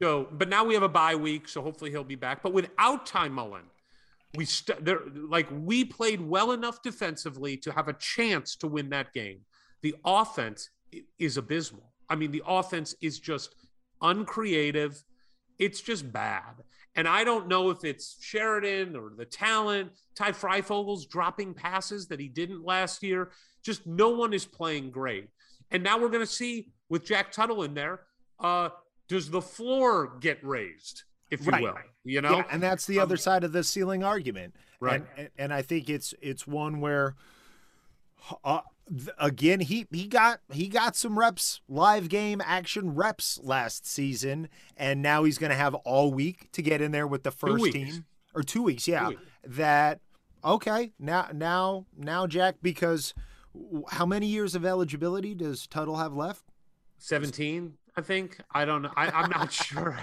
So, 0.00 0.28
but 0.32 0.48
now 0.48 0.64
we 0.64 0.74
have 0.74 0.82
a 0.82 0.88
bye 0.88 1.14
week, 1.14 1.48
so 1.48 1.62
hopefully 1.62 1.90
he'll 1.90 2.04
be 2.04 2.14
back. 2.14 2.42
But 2.42 2.52
without 2.52 3.06
Ty 3.06 3.28
Mullen, 3.28 3.64
we 4.36 4.44
st- 4.44 4.84
there 4.84 5.00
like 5.28 5.48
we 5.50 5.84
played 5.84 6.20
well 6.20 6.52
enough 6.52 6.82
defensively 6.82 7.56
to 7.58 7.72
have 7.72 7.88
a 7.88 7.92
chance 7.94 8.56
to 8.56 8.66
win 8.66 8.90
that 8.90 9.12
game. 9.12 9.40
The 9.82 9.94
offense 10.04 10.70
is 11.18 11.36
abysmal. 11.36 11.92
I 12.08 12.16
mean, 12.16 12.30
the 12.30 12.42
offense 12.46 12.94
is 13.00 13.18
just 13.18 13.54
uncreative. 14.02 15.02
It's 15.58 15.80
just 15.80 16.12
bad. 16.12 16.62
And 16.96 17.06
I 17.06 17.22
don't 17.22 17.48
know 17.48 17.70
if 17.70 17.84
it's 17.84 18.16
Sheridan 18.20 18.96
or 18.96 19.12
the 19.16 19.24
talent. 19.24 19.92
Ty 20.16 20.32
Fryfogle's 20.32 21.06
dropping 21.06 21.54
passes 21.54 22.08
that 22.08 22.18
he 22.18 22.28
didn't 22.28 22.64
last 22.64 23.02
year. 23.02 23.30
Just 23.62 23.86
no 23.86 24.10
one 24.10 24.32
is 24.32 24.44
playing 24.44 24.90
great. 24.90 25.28
And 25.70 25.82
now 25.82 25.98
we're 25.98 26.08
going 26.08 26.26
to 26.26 26.26
see 26.26 26.72
with 26.88 27.04
Jack 27.04 27.30
Tuttle 27.30 27.62
in 27.62 27.74
there, 27.74 28.00
uh, 28.40 28.70
does 29.10 29.28
the 29.28 29.42
floor 29.42 30.12
get 30.20 30.38
raised, 30.42 31.02
if 31.30 31.44
you 31.44 31.50
right. 31.50 31.62
will? 31.62 31.74
You 32.04 32.22
know, 32.22 32.36
yeah, 32.36 32.44
and 32.50 32.62
that's 32.62 32.86
the 32.86 33.00
um, 33.00 33.02
other 33.02 33.16
side 33.16 33.42
of 33.42 33.52
the 33.52 33.64
ceiling 33.64 34.04
argument. 34.04 34.54
Right. 34.78 35.02
And, 35.16 35.28
and 35.36 35.52
I 35.52 35.62
think 35.62 35.90
it's 35.90 36.14
it's 36.22 36.46
one 36.46 36.80
where. 36.80 37.16
Uh, 38.44 38.60
again 39.18 39.60
he 39.60 39.86
he 39.92 40.08
got 40.08 40.40
he 40.52 40.66
got 40.66 40.96
some 40.96 41.16
reps 41.16 41.60
live 41.68 42.08
game 42.08 42.42
action 42.44 42.92
reps 42.92 43.38
last 43.40 43.86
season 43.86 44.48
and 44.76 45.00
now 45.00 45.22
he's 45.22 45.38
going 45.38 45.50
to 45.50 45.56
have 45.56 45.76
all 45.76 46.12
week 46.12 46.50
to 46.50 46.60
get 46.60 46.82
in 46.82 46.90
there 46.90 47.06
with 47.06 47.22
the 47.22 47.30
first 47.30 47.72
team 47.72 48.04
or 48.34 48.42
2 48.42 48.62
weeks 48.64 48.88
yeah 48.88 49.04
two 49.04 49.08
weeks. 49.10 49.22
that 49.44 50.00
okay 50.44 50.92
now 50.98 51.28
now 51.32 51.86
now 51.96 52.26
Jack 52.26 52.56
because 52.62 53.14
how 53.90 54.04
many 54.04 54.26
years 54.26 54.56
of 54.56 54.66
eligibility 54.66 55.36
does 55.36 55.68
Tuttle 55.68 55.96
have 55.96 56.12
left 56.12 56.42
17 56.98 57.74
I 58.00 58.02
think 58.02 58.38
I 58.50 58.64
don't 58.64 58.80
know. 58.80 58.90
I, 58.96 59.24
am 59.24 59.28
not 59.28 59.52
sure. 59.66 59.98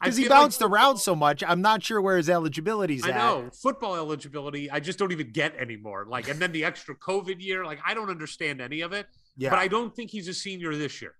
Because 0.00 0.16
he 0.16 0.24
feel 0.24 0.30
like 0.30 0.40
bounced 0.40 0.62
around 0.62 0.96
so 0.96 1.14
much, 1.14 1.44
I'm 1.46 1.60
not 1.60 1.82
sure 1.82 2.00
where 2.00 2.16
his 2.16 2.30
eligibility's 2.30 3.04
I 3.04 3.10
at. 3.10 3.16
know 3.16 3.50
football 3.52 3.96
eligibility. 3.96 4.70
I 4.70 4.80
just 4.80 4.98
don't 4.98 5.12
even 5.12 5.30
get 5.30 5.54
anymore. 5.56 6.06
Like, 6.08 6.28
and 6.28 6.40
then 6.40 6.52
the 6.52 6.64
extra 6.64 6.94
COVID 6.96 7.42
year. 7.42 7.66
Like, 7.66 7.80
I 7.86 7.92
don't 7.92 8.08
understand 8.08 8.62
any 8.62 8.80
of 8.80 8.94
it. 8.94 9.06
Yeah. 9.36 9.50
But 9.50 9.58
I 9.58 9.68
don't 9.68 9.94
think 9.94 10.10
he's 10.10 10.26
a 10.26 10.32
senior 10.32 10.74
this 10.74 11.02
year. 11.02 11.16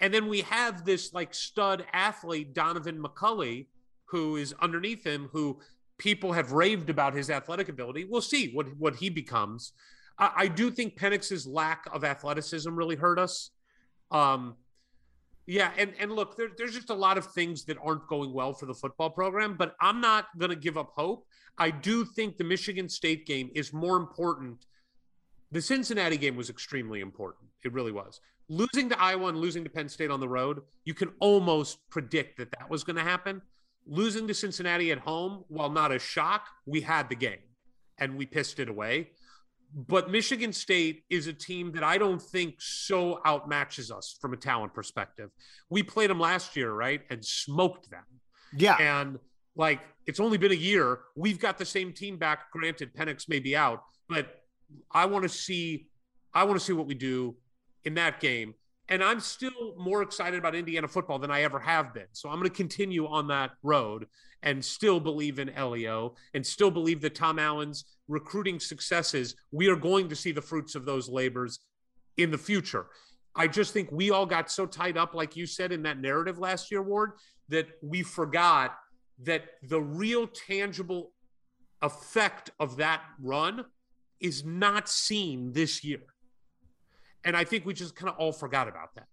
And 0.00 0.12
then 0.12 0.28
we 0.28 0.42
have 0.42 0.84
this 0.84 1.14
like 1.14 1.32
stud 1.32 1.86
athlete, 1.94 2.52
Donaven 2.52 2.98
McCulley, 2.98 3.68
who 4.04 4.36
is 4.36 4.54
underneath 4.60 5.04
him, 5.04 5.30
who 5.32 5.58
people 5.96 6.34
have 6.34 6.52
raved 6.52 6.90
about 6.90 7.14
his 7.14 7.30
athletic 7.30 7.70
ability. 7.70 8.04
We'll 8.04 8.20
see 8.20 8.52
what 8.52 8.66
what 8.76 8.96
he 8.96 9.08
becomes. 9.08 9.72
I, 10.18 10.32
I 10.36 10.48
do 10.48 10.70
think 10.70 10.98
Penix's 10.98 11.46
lack 11.46 11.86
of 11.92 12.04
athleticism 12.04 12.74
really 12.74 12.96
hurt 12.96 13.18
us. 13.18 13.52
Um, 14.10 14.56
yeah, 15.46 15.70
and 15.78 15.92
and 16.00 16.12
look, 16.12 16.36
there, 16.36 16.48
there's 16.56 16.74
just 16.74 16.90
a 16.90 16.94
lot 16.94 17.18
of 17.18 17.26
things 17.32 17.64
that 17.66 17.78
aren't 17.82 18.06
going 18.08 18.32
well 18.32 18.52
for 18.52 18.66
the 18.66 18.74
football 18.74 19.10
program, 19.10 19.56
but 19.56 19.76
I'm 19.80 20.00
not 20.00 20.26
going 20.38 20.50
to 20.50 20.56
give 20.56 20.76
up 20.76 20.92
hope. 20.96 21.26
I 21.58 21.70
do 21.70 22.04
think 22.04 22.36
the 22.36 22.44
Michigan 22.44 22.88
State 22.88 23.26
game 23.26 23.50
is 23.54 23.72
more 23.72 23.96
important. 23.96 24.66
The 25.52 25.62
Cincinnati 25.62 26.16
game 26.16 26.36
was 26.36 26.50
extremely 26.50 27.00
important. 27.00 27.48
It 27.64 27.72
really 27.72 27.92
was. 27.92 28.20
Losing 28.48 28.88
to 28.90 29.00
Iowa 29.00 29.28
and 29.28 29.38
losing 29.38 29.64
to 29.64 29.70
Penn 29.70 29.88
State 29.88 30.10
on 30.10 30.20
the 30.20 30.28
road, 30.28 30.60
you 30.84 30.94
can 30.94 31.10
almost 31.20 31.78
predict 31.90 32.38
that 32.38 32.50
that 32.58 32.68
was 32.68 32.84
going 32.84 32.96
to 32.96 33.02
happen. 33.02 33.40
Losing 33.86 34.26
to 34.28 34.34
Cincinnati 34.34 34.90
at 34.92 34.98
home, 34.98 35.44
while 35.48 35.70
not 35.70 35.92
a 35.92 35.98
shock, 35.98 36.46
we 36.66 36.80
had 36.80 37.08
the 37.08 37.14
game 37.14 37.38
and 37.98 38.16
we 38.16 38.26
pissed 38.26 38.58
it 38.58 38.68
away. 38.68 39.10
But 39.76 40.10
Michigan 40.10 40.54
State 40.54 41.04
is 41.10 41.26
a 41.26 41.34
team 41.34 41.70
that 41.72 41.84
I 41.84 41.98
don't 41.98 42.20
think 42.20 42.54
so 42.58 43.20
outmatches 43.26 43.94
us 43.94 44.16
from 44.18 44.32
a 44.32 44.36
talent 44.36 44.72
perspective. 44.72 45.28
We 45.68 45.82
played 45.82 46.08
them 46.08 46.18
last 46.18 46.56
year, 46.56 46.72
right? 46.72 47.02
And 47.10 47.22
smoked 47.22 47.90
them. 47.90 48.04
Yeah. 48.56 48.76
And 48.80 49.18
like 49.54 49.80
it's 50.06 50.18
only 50.18 50.38
been 50.38 50.52
a 50.52 50.54
year. 50.54 51.00
We've 51.14 51.38
got 51.38 51.58
the 51.58 51.66
same 51.66 51.92
team 51.92 52.16
back. 52.16 52.50
Granted, 52.52 52.94
Penix 52.94 53.28
may 53.28 53.38
be 53.38 53.54
out, 53.54 53.82
but 54.08 54.42
I 54.90 55.04
want 55.04 55.24
to 55.24 55.28
see 55.28 55.88
I 56.32 56.44
want 56.44 56.58
to 56.58 56.64
see 56.64 56.72
what 56.72 56.86
we 56.86 56.94
do 56.94 57.36
in 57.84 57.94
that 57.94 58.18
game. 58.18 58.54
And 58.88 59.02
I'm 59.02 59.20
still 59.20 59.74
more 59.76 60.00
excited 60.00 60.38
about 60.38 60.54
Indiana 60.54 60.88
football 60.88 61.18
than 61.18 61.30
I 61.30 61.42
ever 61.42 61.58
have 61.58 61.92
been. 61.92 62.06
So 62.12 62.30
I'm 62.30 62.36
going 62.36 62.48
to 62.48 62.56
continue 62.56 63.06
on 63.06 63.28
that 63.28 63.50
road 63.62 64.06
and 64.42 64.64
still 64.64 65.00
believe 65.00 65.38
in 65.38 65.52
LEO 65.58 66.14
and 66.34 66.46
still 66.46 66.70
believe 66.70 67.00
that 67.00 67.14
Tom 67.14 67.38
Allen's 67.38 67.84
recruiting 68.08 68.60
successes, 68.60 69.34
we 69.50 69.68
are 69.68 69.76
going 69.76 70.08
to 70.08 70.16
see 70.16 70.32
the 70.32 70.42
fruits 70.42 70.74
of 70.74 70.84
those 70.84 71.08
labors 71.08 71.60
in 72.16 72.30
the 72.30 72.38
future. 72.38 72.86
I 73.34 73.46
just 73.46 73.72
think 73.72 73.90
we 73.92 74.10
all 74.10 74.26
got 74.26 74.50
so 74.50 74.66
tied 74.66 74.96
up, 74.96 75.14
like 75.14 75.36
you 75.36 75.46
said 75.46 75.72
in 75.72 75.82
that 75.82 76.00
narrative 76.00 76.38
last 76.38 76.70
year, 76.70 76.82
Ward, 76.82 77.12
that 77.48 77.66
we 77.82 78.02
forgot 78.02 78.76
that 79.24 79.44
the 79.62 79.80
real 79.80 80.26
tangible 80.26 81.12
effect 81.82 82.50
of 82.58 82.76
that 82.78 83.02
run 83.20 83.64
is 84.20 84.44
not 84.44 84.88
seen 84.88 85.52
this 85.52 85.84
year. 85.84 86.02
And 87.24 87.36
I 87.36 87.44
think 87.44 87.66
we 87.66 87.74
just 87.74 87.94
kind 87.94 88.08
of 88.08 88.16
all 88.16 88.32
forgot 88.32 88.68
about 88.68 88.94
that 88.94 89.06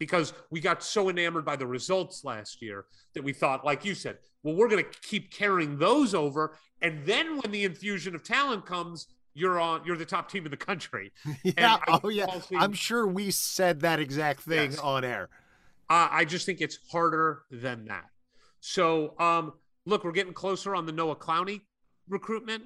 because 0.00 0.32
we 0.50 0.58
got 0.60 0.82
so 0.82 1.10
enamored 1.10 1.44
by 1.44 1.54
the 1.54 1.66
results 1.66 2.24
last 2.24 2.60
year 2.60 2.86
that 3.14 3.22
we 3.22 3.32
thought, 3.32 3.64
like 3.64 3.84
you 3.84 3.94
said, 3.94 4.16
well, 4.42 4.56
we're 4.56 4.66
going 4.68 4.82
to 4.82 4.90
keep 5.02 5.30
carrying 5.30 5.78
those 5.78 6.14
over. 6.14 6.56
And 6.82 7.04
then 7.04 7.36
when 7.38 7.52
the 7.52 7.64
infusion 7.64 8.14
of 8.16 8.24
talent 8.24 8.64
comes, 8.66 9.06
you're 9.34 9.60
on, 9.60 9.82
you're 9.84 9.98
the 9.98 10.06
top 10.06 10.30
team 10.30 10.46
in 10.46 10.50
the 10.50 10.56
country. 10.56 11.12
Yeah. 11.44 11.76
I 11.86 12.00
Oh, 12.02 12.08
yeah. 12.08 12.24
also- 12.24 12.56
I'm 12.56 12.72
sure 12.72 13.06
we 13.06 13.30
said 13.30 13.80
that 13.80 14.00
exact 14.00 14.40
thing 14.40 14.70
Yes. 14.72 14.80
on 14.80 15.04
air. 15.04 15.28
Uh, 15.90 16.08
I 16.10 16.24
just 16.24 16.46
think 16.46 16.60
it's 16.62 16.78
harder 16.90 17.42
than 17.50 17.84
that. 17.84 18.06
So, 18.60 19.14
um, 19.20 19.52
look, 19.84 20.02
we're 20.02 20.12
getting 20.12 20.32
closer 20.32 20.74
on 20.74 20.86
the 20.86 20.92
Noah 20.92 21.16
Clowney 21.16 21.60
recruitment. 22.08 22.64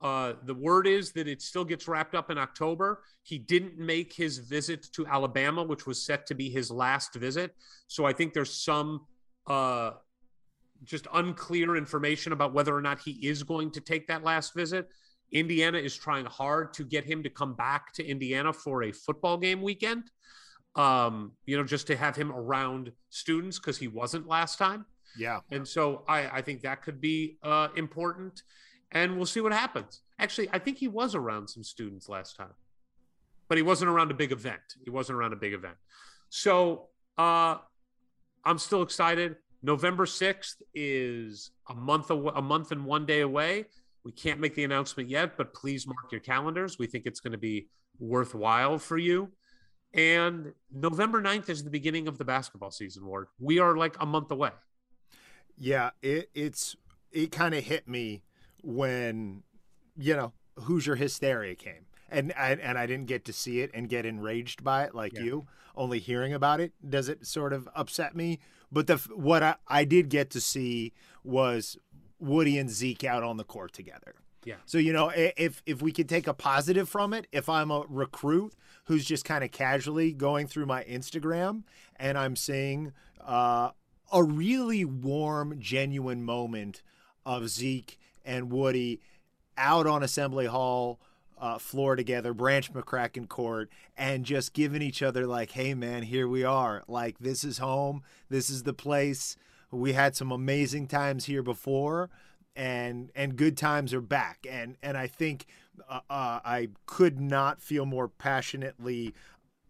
Uh, 0.00 0.34
the 0.44 0.54
word 0.54 0.86
is 0.86 1.12
that 1.12 1.26
it 1.26 1.40
still 1.40 1.64
gets 1.64 1.88
wrapped 1.88 2.14
up 2.14 2.30
in 2.30 2.36
October. 2.36 3.02
He 3.22 3.38
didn't 3.38 3.78
make 3.78 4.12
his 4.12 4.38
visit 4.38 4.86
to 4.92 5.06
Alabama, 5.06 5.62
which 5.62 5.86
was 5.86 6.04
set 6.04 6.26
to 6.26 6.34
be 6.34 6.50
his 6.50 6.70
last 6.70 7.14
visit. 7.14 7.54
So 7.86 8.04
I 8.04 8.12
think 8.12 8.34
there's 8.34 8.52
some 8.52 9.06
uh, 9.46 9.92
just 10.84 11.06
unclear 11.14 11.76
information 11.76 12.32
about 12.32 12.52
whether 12.52 12.76
or 12.76 12.82
not 12.82 13.00
he 13.00 13.12
is 13.26 13.42
going 13.42 13.70
to 13.72 13.80
take 13.80 14.06
that 14.08 14.22
last 14.24 14.54
visit. 14.54 14.88
Indiana 15.32 15.78
is 15.78 15.96
trying 15.96 16.26
hard 16.26 16.74
to 16.74 16.84
get 16.84 17.04
him 17.04 17.22
to 17.22 17.30
come 17.30 17.54
back 17.54 17.92
to 17.94 18.06
Indiana 18.06 18.52
for 18.52 18.82
a 18.84 18.92
football 18.92 19.38
game 19.38 19.62
weekend 19.62 20.10
um, 20.76 21.32
you 21.46 21.56
know, 21.56 21.64
just 21.64 21.86
to 21.88 21.96
have 21.96 22.16
him 22.16 22.32
around 22.32 22.92
students 23.10 23.58
because 23.58 23.78
he 23.78 23.88
wasn't 23.88 24.26
last 24.26 24.58
time. 24.58 24.84
Yeah. 25.16 25.40
And 25.50 25.66
so 25.66 26.04
I, 26.08 26.28
I 26.38 26.42
think 26.42 26.62
that 26.62 26.82
could 26.82 27.00
be 27.00 27.38
uh, 27.42 27.68
important. 27.76 28.42
And 28.94 29.16
we'll 29.16 29.26
see 29.26 29.40
what 29.40 29.52
happens. 29.52 30.00
Actually, 30.18 30.48
I 30.52 30.58
think 30.60 30.78
he 30.78 30.88
was 30.88 31.14
around 31.14 31.48
some 31.48 31.64
students 31.64 32.08
last 32.08 32.36
time, 32.36 32.54
but 33.48 33.58
he 33.58 33.62
wasn't 33.62 33.90
around 33.90 34.12
a 34.12 34.14
big 34.14 34.30
event. 34.30 34.62
He 34.84 34.90
wasn't 34.90 35.18
around 35.18 35.32
a 35.32 35.36
big 35.36 35.52
event. 35.52 35.74
So 36.28 36.86
uh, 37.18 37.56
I'm 38.44 38.58
still 38.58 38.82
excited. 38.82 39.36
November 39.62 40.06
6th 40.06 40.56
is 40.74 41.50
a 41.68 41.74
month 41.74 42.10
aw- 42.10 42.36
a 42.36 42.42
month 42.42 42.70
and 42.70 42.84
one 42.84 43.04
day 43.04 43.20
away. 43.20 43.66
We 44.04 44.12
can't 44.12 44.38
make 44.38 44.54
the 44.54 44.64
announcement 44.64 45.08
yet, 45.08 45.36
but 45.36 45.54
please 45.54 45.86
mark 45.86 46.12
your 46.12 46.20
calendars. 46.20 46.78
We 46.78 46.86
think 46.86 47.06
it's 47.06 47.20
going 47.20 47.32
to 47.32 47.38
be 47.38 47.68
worthwhile 47.98 48.78
for 48.78 48.98
you. 48.98 49.32
And 49.94 50.52
November 50.72 51.22
9th 51.22 51.48
is 51.48 51.64
the 51.64 51.70
beginning 51.70 52.08
of 52.08 52.18
the 52.18 52.24
basketball 52.24 52.70
season, 52.70 53.06
Ward. 53.06 53.28
We 53.38 53.60
are 53.60 53.76
like 53.76 53.96
a 54.00 54.06
month 54.06 54.30
away. 54.30 54.50
Yeah, 55.56 55.90
it 56.02 56.30
it's 56.34 56.76
it 57.12 57.30
kind 57.30 57.54
of 57.54 57.64
hit 57.64 57.88
me 57.88 58.22
when 58.64 59.42
you 59.96 60.14
know 60.16 60.32
Hoosier 60.60 60.96
hysteria 60.96 61.54
came, 61.54 61.86
and 62.10 62.32
I, 62.36 62.52
and 62.52 62.78
I 62.78 62.86
didn't 62.86 63.06
get 63.06 63.24
to 63.26 63.32
see 63.32 63.60
it 63.60 63.70
and 63.74 63.88
get 63.88 64.06
enraged 64.06 64.62
by 64.64 64.84
it 64.84 64.94
like 64.94 65.14
Yeah. 65.14 65.22
you. 65.22 65.46
Only 65.76 65.98
hearing 65.98 66.32
about 66.32 66.60
it 66.60 66.72
does 66.88 67.08
it 67.08 67.26
sort 67.26 67.52
of 67.52 67.68
upset 67.74 68.14
me. 68.14 68.38
But 68.70 68.86
the 68.86 68.96
what 69.16 69.42
I, 69.42 69.56
I 69.66 69.84
did 69.84 70.08
get 70.08 70.30
to 70.30 70.40
see 70.40 70.92
was 71.24 71.76
Woody 72.20 72.58
and 72.58 72.70
Zeke 72.70 73.02
out 73.04 73.22
on 73.24 73.36
the 73.38 73.44
court 73.44 73.72
together. 73.72 74.14
Yeah. 74.44 74.56
So 74.66 74.78
you 74.78 74.92
know, 74.92 75.10
if 75.16 75.62
if 75.66 75.82
we 75.82 75.90
could 75.90 76.08
take 76.08 76.26
a 76.28 76.34
positive 76.34 76.88
from 76.88 77.12
it, 77.12 77.26
if 77.32 77.48
I'm 77.48 77.70
a 77.72 77.84
recruit 77.88 78.54
who's 78.84 79.04
just 79.04 79.24
kind 79.24 79.42
of 79.42 79.50
casually 79.50 80.12
going 80.12 80.46
through 80.46 80.66
my 80.66 80.84
Instagram 80.84 81.62
and 81.96 82.16
I'm 82.18 82.36
seeing 82.36 82.92
uh, 83.20 83.70
a 84.12 84.22
really 84.22 84.84
warm, 84.84 85.58
genuine 85.58 86.22
moment 86.22 86.82
of 87.26 87.48
Zeke 87.48 87.98
and 88.24 88.50
Woody 88.50 89.00
out 89.56 89.86
on 89.86 90.02
Assembly 90.02 90.46
Hall 90.46 91.00
uh, 91.38 91.58
floor 91.58 91.96
together, 91.96 92.32
Branch 92.32 92.72
McCracken 92.72 93.28
court, 93.28 93.70
and 93.96 94.24
just 94.24 94.52
giving 94.52 94.82
each 94.82 95.02
other 95.02 95.26
like, 95.26 95.52
"Hey, 95.52 95.74
man, 95.74 96.02
here 96.04 96.28
we 96.28 96.44
are. 96.44 96.82
Like 96.88 97.18
this 97.18 97.44
is 97.44 97.58
home. 97.58 98.02
This 98.28 98.50
is 98.50 98.62
the 98.62 98.72
place. 98.72 99.36
We 99.70 99.92
had 99.92 100.16
some 100.16 100.30
amazing 100.30 100.86
times 100.88 101.26
here 101.26 101.42
before." 101.42 102.10
and 102.56 103.10
and 103.14 103.36
good 103.36 103.56
times 103.56 103.92
are 103.92 104.00
back 104.00 104.46
and 104.48 104.76
and 104.82 104.96
I 104.96 105.06
think 105.06 105.46
uh, 105.88 106.00
uh, 106.08 106.40
I 106.44 106.68
could 106.86 107.20
not 107.20 107.60
feel 107.60 107.84
more 107.84 108.08
passionately 108.08 109.14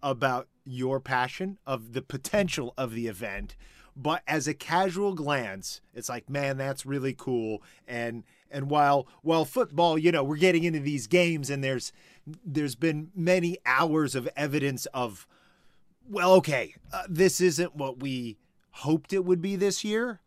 about 0.03 0.49
your 0.65 1.01
passion 1.01 1.59
of 1.67 1.95
the 1.95 2.03
potential 2.03 2.75
of 2.77 2.93
the 2.93 3.07
event 3.07 3.57
but 3.97 4.23
as 4.27 4.47
a 4.47 4.55
casual 4.55 5.15
glance 5.15 5.81
it's 5.95 6.09
like 6.09 6.29
man 6.29 6.57
that's 6.57 6.85
really 6.85 7.15
cool 7.15 7.63
and 7.87 8.25
and 8.55 8.71
while 8.71 9.07
while 9.23 9.45
football 9.45 9.99
you 9.99 10.11
know 10.11 10.25
we're 10.25 10.37
getting 10.37 10.65
into 10.65 10.81
these 10.81 11.07
games 11.07 11.51
and 11.51 11.63
there's 11.63 11.93
there's 12.45 12.75
been 12.75 13.11
many 13.15 13.59
hours 13.67 14.15
of 14.15 14.29
evidence 14.37 14.87
of 14.87 15.27
well 16.09 16.33
okay 16.33 16.75
uh, 16.93 17.03
this 17.09 17.41
isn't 17.41 17.77
what 17.77 18.01
we 18.01 18.39
hoped 18.71 19.13
it 19.13 19.25
would 19.25 19.43
be 19.43 19.57
this 19.57 19.85
year 19.85 20.21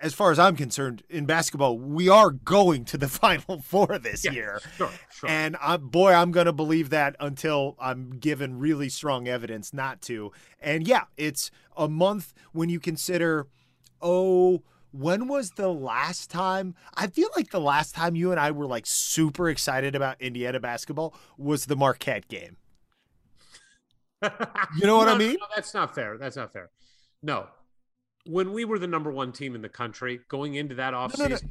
as 0.00 0.14
far 0.14 0.30
as 0.30 0.38
I'm 0.38 0.56
concerned, 0.56 1.02
in 1.08 1.26
basketball, 1.26 1.78
we 1.78 2.08
are 2.08 2.30
going 2.30 2.84
to 2.86 2.98
the 2.98 3.08
Final 3.08 3.60
Four 3.60 3.98
this 3.98 4.24
Yeah, 4.24 4.30
year. 4.32 4.60
Sure, 4.76 4.90
sure. 5.10 5.28
And 5.28 5.56
I'm, 5.60 5.88
boy, 5.88 6.12
I'm 6.12 6.30
going 6.30 6.46
to 6.46 6.52
believe 6.52 6.90
that 6.90 7.16
until 7.18 7.76
I'm 7.80 8.10
given 8.10 8.58
really 8.58 8.88
strong 8.88 9.26
evidence 9.28 9.72
not 9.72 10.00
to. 10.02 10.32
And 10.60 10.86
yeah, 10.86 11.04
it's 11.16 11.50
a 11.76 11.88
month 11.88 12.32
when 12.52 12.68
you 12.68 12.80
consider, 12.80 13.48
oh, 14.00 14.62
when 14.92 15.28
was 15.28 15.50
the 15.52 15.68
last 15.68 16.30
time? 16.30 16.74
I 16.94 17.06
feel 17.08 17.28
like 17.36 17.50
the 17.50 17.60
last 17.60 17.94
time 17.94 18.16
you 18.16 18.30
and 18.30 18.40
I 18.40 18.50
were 18.50 18.66
like 18.66 18.86
super 18.86 19.48
excited 19.48 19.94
about 19.94 20.20
Indiana 20.20 20.60
basketball 20.60 21.14
was 21.36 21.66
the 21.66 21.76
Marquette 21.76 22.28
game. 22.28 22.56
You 24.22 24.86
know 24.86 24.96
what 24.96 25.06
No, 25.06 25.14
I 25.14 25.18
mean? 25.18 25.36
no, 25.40 25.46
that's 25.54 25.74
not 25.74 25.94
fair. 25.94 26.18
That's 26.18 26.36
not 26.36 26.52
fair. 26.52 26.70
No. 27.22 27.46
When 28.26 28.52
we 28.52 28.64
were 28.64 28.78
the 28.78 28.86
number 28.88 29.10
one 29.12 29.32
team 29.32 29.54
in 29.54 29.62
the 29.62 29.68
country 29.68 30.20
going 30.28 30.54
into 30.54 30.74
that 30.76 30.92
offseason, 30.94 31.50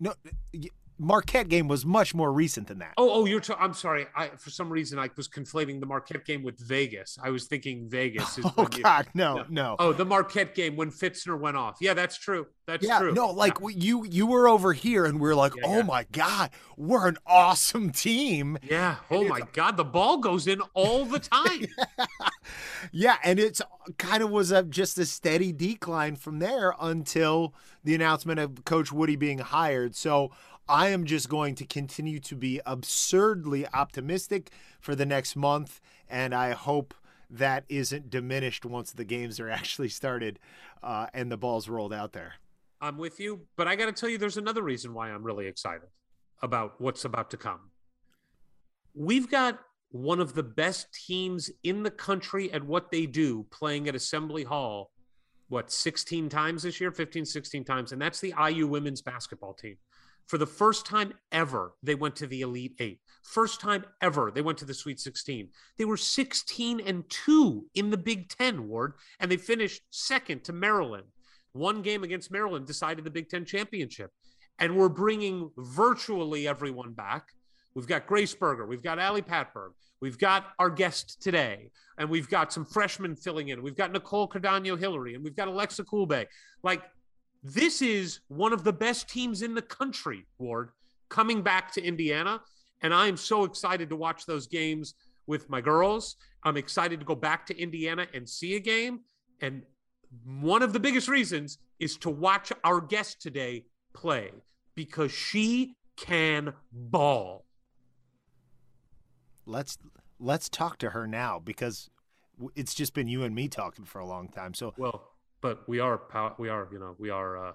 no, 0.00 0.10
no. 0.10 0.14
No, 0.54 0.68
Marquette 0.98 1.48
game 1.48 1.68
was 1.68 1.86
much 1.86 2.14
more 2.14 2.32
recent 2.32 2.66
than 2.66 2.78
that. 2.80 2.94
Oh, 2.96 3.08
oh, 3.10 3.24
you're. 3.24 3.40
T- 3.40 3.54
I'm 3.58 3.72
sorry. 3.74 4.06
I 4.16 4.28
for 4.36 4.50
some 4.50 4.68
reason 4.70 4.98
I 4.98 5.08
was 5.16 5.28
conflating 5.28 5.78
the 5.80 5.86
Marquette 5.86 6.24
game 6.24 6.42
with 6.42 6.58
Vegas. 6.58 7.18
I 7.22 7.30
was 7.30 7.46
thinking 7.46 7.88
Vegas. 7.88 8.38
Is 8.38 8.44
oh 8.48 8.52
when 8.56 8.68
you- 8.72 8.82
God, 8.82 9.06
no, 9.14 9.44
no. 9.48 9.76
Oh, 9.78 9.92
the 9.92 10.04
Marquette 10.04 10.54
game 10.54 10.74
when 10.76 10.90
Fitzner 10.90 11.38
went 11.38 11.56
off. 11.56 11.76
Yeah, 11.80 11.94
that's 11.94 12.18
true. 12.18 12.46
That's 12.66 12.84
yeah, 12.84 12.98
true. 12.98 13.12
no, 13.12 13.30
like 13.30 13.60
we- 13.60 13.74
you 13.74 14.04
you 14.04 14.26
were 14.26 14.48
over 14.48 14.72
here 14.72 15.04
and 15.04 15.20
we 15.20 15.28
are 15.30 15.34
like, 15.34 15.54
Yeah, 15.56 15.62
oh 15.66 15.76
yeah. 15.78 15.82
my 15.84 16.06
God, 16.12 16.50
we're 16.76 17.06
an 17.08 17.16
awesome 17.26 17.90
team. 17.90 18.58
Yeah. 18.62 18.96
Oh 19.10 19.24
my 19.24 19.40
God, 19.52 19.76
the 19.76 19.84
ball 19.84 20.18
goes 20.18 20.46
in 20.46 20.60
all 20.74 21.04
the 21.04 21.18
time. 21.20 21.66
Yeah, 22.92 23.16
and 23.24 23.38
it's 23.38 23.60
kind 23.98 24.22
of 24.22 24.30
was 24.30 24.50
a 24.50 24.62
just 24.62 24.98
a 24.98 25.04
steady 25.04 25.52
decline 25.52 26.16
from 26.16 26.38
there 26.38 26.74
until 26.80 27.52
the 27.84 27.94
announcement 27.94 28.40
of 28.40 28.64
Coach 28.64 28.92
Woody 28.92 29.16
being 29.16 29.38
hired. 29.38 29.94
So 29.94 30.30
I 30.68 30.88
am 30.88 31.06
just 31.06 31.30
going 31.30 31.54
to 31.56 31.64
continue 31.64 32.20
to 32.20 32.34
be 32.34 32.60
absurdly 32.66 33.66
optimistic 33.72 34.50
for 34.80 34.94
the 34.94 35.06
next 35.06 35.34
month, 35.34 35.80
and 36.08 36.34
I 36.34 36.50
hope 36.50 36.92
that 37.30 37.64
isn't 37.70 38.10
diminished 38.10 38.66
once 38.66 38.92
the 38.92 39.04
games 39.04 39.40
are 39.40 39.48
actually 39.50 39.88
started 39.88 40.38
uh, 40.82 41.06
and 41.14 41.32
the 41.32 41.38
balls 41.38 41.68
rolled 41.68 41.94
out 41.94 42.12
there. 42.12 42.34
I'm 42.80 42.98
with 42.98 43.18
you, 43.18 43.40
but 43.56 43.66
I 43.66 43.76
got 43.76 43.86
to 43.86 43.92
tell 43.92 44.08
you, 44.08 44.18
there's 44.18 44.36
another 44.36 44.62
reason 44.62 44.92
why 44.92 45.10
I'm 45.10 45.24
really 45.24 45.46
excited 45.46 45.88
about 46.42 46.74
what's 46.78 47.04
about 47.04 47.30
to 47.30 47.36
come. 47.36 47.70
We've 48.94 49.28
got 49.28 49.58
one 49.90 50.20
of 50.20 50.34
the 50.34 50.42
best 50.42 50.92
teams 50.92 51.50
in 51.64 51.82
the 51.82 51.90
country 51.90 52.52
at 52.52 52.62
what 52.62 52.90
they 52.90 53.06
do 53.06 53.46
playing 53.50 53.88
at 53.88 53.94
Assembly 53.94 54.44
Hall, 54.44 54.92
what, 55.48 55.72
16 55.72 56.28
times 56.28 56.62
this 56.62 56.78
year, 56.78 56.92
15, 56.92 57.24
16 57.24 57.64
times. 57.64 57.92
And 57.92 58.00
that's 58.00 58.20
the 58.20 58.34
IU 58.48 58.66
women's 58.66 59.00
basketball 59.00 59.54
team. 59.54 59.76
For 60.28 60.36
the 60.36 60.46
first 60.46 60.84
time 60.84 61.14
ever, 61.32 61.72
they 61.82 61.94
went 61.94 62.14
to 62.16 62.26
the 62.26 62.42
Elite 62.42 62.74
Eight. 62.80 63.00
First 63.22 63.60
time 63.60 63.84
ever, 64.02 64.30
they 64.30 64.42
went 64.42 64.58
to 64.58 64.66
the 64.66 64.74
Sweet 64.74 65.00
16. 65.00 65.48
They 65.78 65.84
were 65.86 65.96
16 65.96 66.80
and 66.80 67.08
2 67.08 67.66
in 67.74 67.90
the 67.90 67.96
Big 67.96 68.28
Ten, 68.28 68.68
Ward, 68.68 68.92
and 69.20 69.30
they 69.30 69.38
finished 69.38 69.82
second 69.90 70.44
to 70.44 70.52
Maryland. 70.52 71.06
One 71.52 71.80
game 71.80 72.04
against 72.04 72.30
Maryland 72.30 72.66
decided 72.66 73.04
the 73.04 73.10
Big 73.10 73.30
Ten 73.30 73.46
championship. 73.46 74.10
And 74.58 74.76
we're 74.76 74.90
bringing 74.90 75.50
virtually 75.56 76.46
everyone 76.46 76.92
back. 76.92 77.28
We've 77.74 77.86
got 77.86 78.06
Grace 78.06 78.34
Berger, 78.34 78.66
we've 78.66 78.82
got 78.82 78.98
Ali 78.98 79.22
Patberg, 79.22 79.70
we've 80.00 80.18
got 80.18 80.46
our 80.58 80.68
guest 80.68 81.22
today, 81.22 81.70
and 81.96 82.10
we've 82.10 82.28
got 82.28 82.52
some 82.52 82.64
freshmen 82.64 83.14
filling 83.14 83.48
in. 83.48 83.62
We've 83.62 83.76
got 83.76 83.92
Nicole 83.92 84.28
Cardano 84.28 84.78
Hillary, 84.78 85.14
and 85.14 85.22
we've 85.24 85.36
got 85.36 85.48
Alexa 85.48 85.84
Kulbe. 85.84 86.26
Like, 86.62 86.82
this 87.42 87.82
is 87.82 88.20
one 88.28 88.52
of 88.52 88.64
the 88.64 88.72
best 88.72 89.08
teams 89.08 89.42
in 89.42 89.54
the 89.54 89.62
country, 89.62 90.26
Ward, 90.38 90.70
coming 91.08 91.42
back 91.42 91.72
to 91.72 91.82
Indiana. 91.82 92.40
And 92.82 92.94
I 92.94 93.06
am 93.06 93.16
so 93.16 93.44
excited 93.44 93.88
to 93.90 93.96
watch 93.96 94.26
those 94.26 94.46
games 94.46 94.94
with 95.26 95.48
my 95.50 95.60
girls. 95.60 96.16
I'm 96.44 96.56
excited 96.56 97.00
to 97.00 97.06
go 97.06 97.14
back 97.14 97.46
to 97.46 97.58
Indiana 97.60 98.06
and 98.14 98.28
see 98.28 98.56
a 98.56 98.60
game. 98.60 99.00
And 99.40 99.62
one 100.24 100.62
of 100.62 100.72
the 100.72 100.80
biggest 100.80 101.08
reasons 101.08 101.58
is 101.78 101.96
to 101.98 102.10
watch 102.10 102.52
our 102.64 102.80
guest 102.80 103.20
today 103.20 103.64
play 103.92 104.30
because 104.74 105.12
she 105.12 105.76
can 105.96 106.52
ball. 106.72 107.44
Let's 109.46 109.78
let's 110.20 110.48
talk 110.48 110.78
to 110.78 110.90
her 110.90 111.06
now 111.06 111.40
because 111.42 111.90
it's 112.54 112.74
just 112.74 112.94
been 112.94 113.08
you 113.08 113.22
and 113.24 113.34
me 113.34 113.48
talking 113.48 113.84
for 113.84 113.98
a 113.98 114.06
long 114.06 114.28
time. 114.28 114.54
So 114.54 114.74
Well, 114.76 115.10
but 115.40 115.68
we 115.68 115.80
are 115.80 115.98
pow- 115.98 116.34
we 116.38 116.48
are, 116.48 116.68
you 116.72 116.78
know, 116.78 116.94
we 116.98 117.10
are 117.10 117.48
uh 117.48 117.52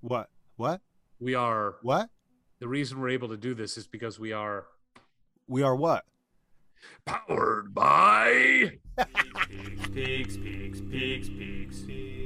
what? 0.00 0.28
What? 0.56 0.80
we 1.20 1.34
are 1.34 1.76
What? 1.82 2.08
the 2.60 2.68
reason 2.68 3.00
we're 3.00 3.08
able 3.10 3.28
to 3.28 3.36
do 3.36 3.54
this 3.54 3.76
is 3.76 3.86
because 3.86 4.18
we 4.18 4.32
are 4.32 4.66
We 5.46 5.62
are 5.62 5.74
what? 5.76 6.04
powered 7.04 7.74
by 7.74 8.78
Pigs, 9.48 10.36
pigs, 10.36 10.36
pigs, 10.36 10.80
pigs, 11.28 11.80
All 11.80 12.17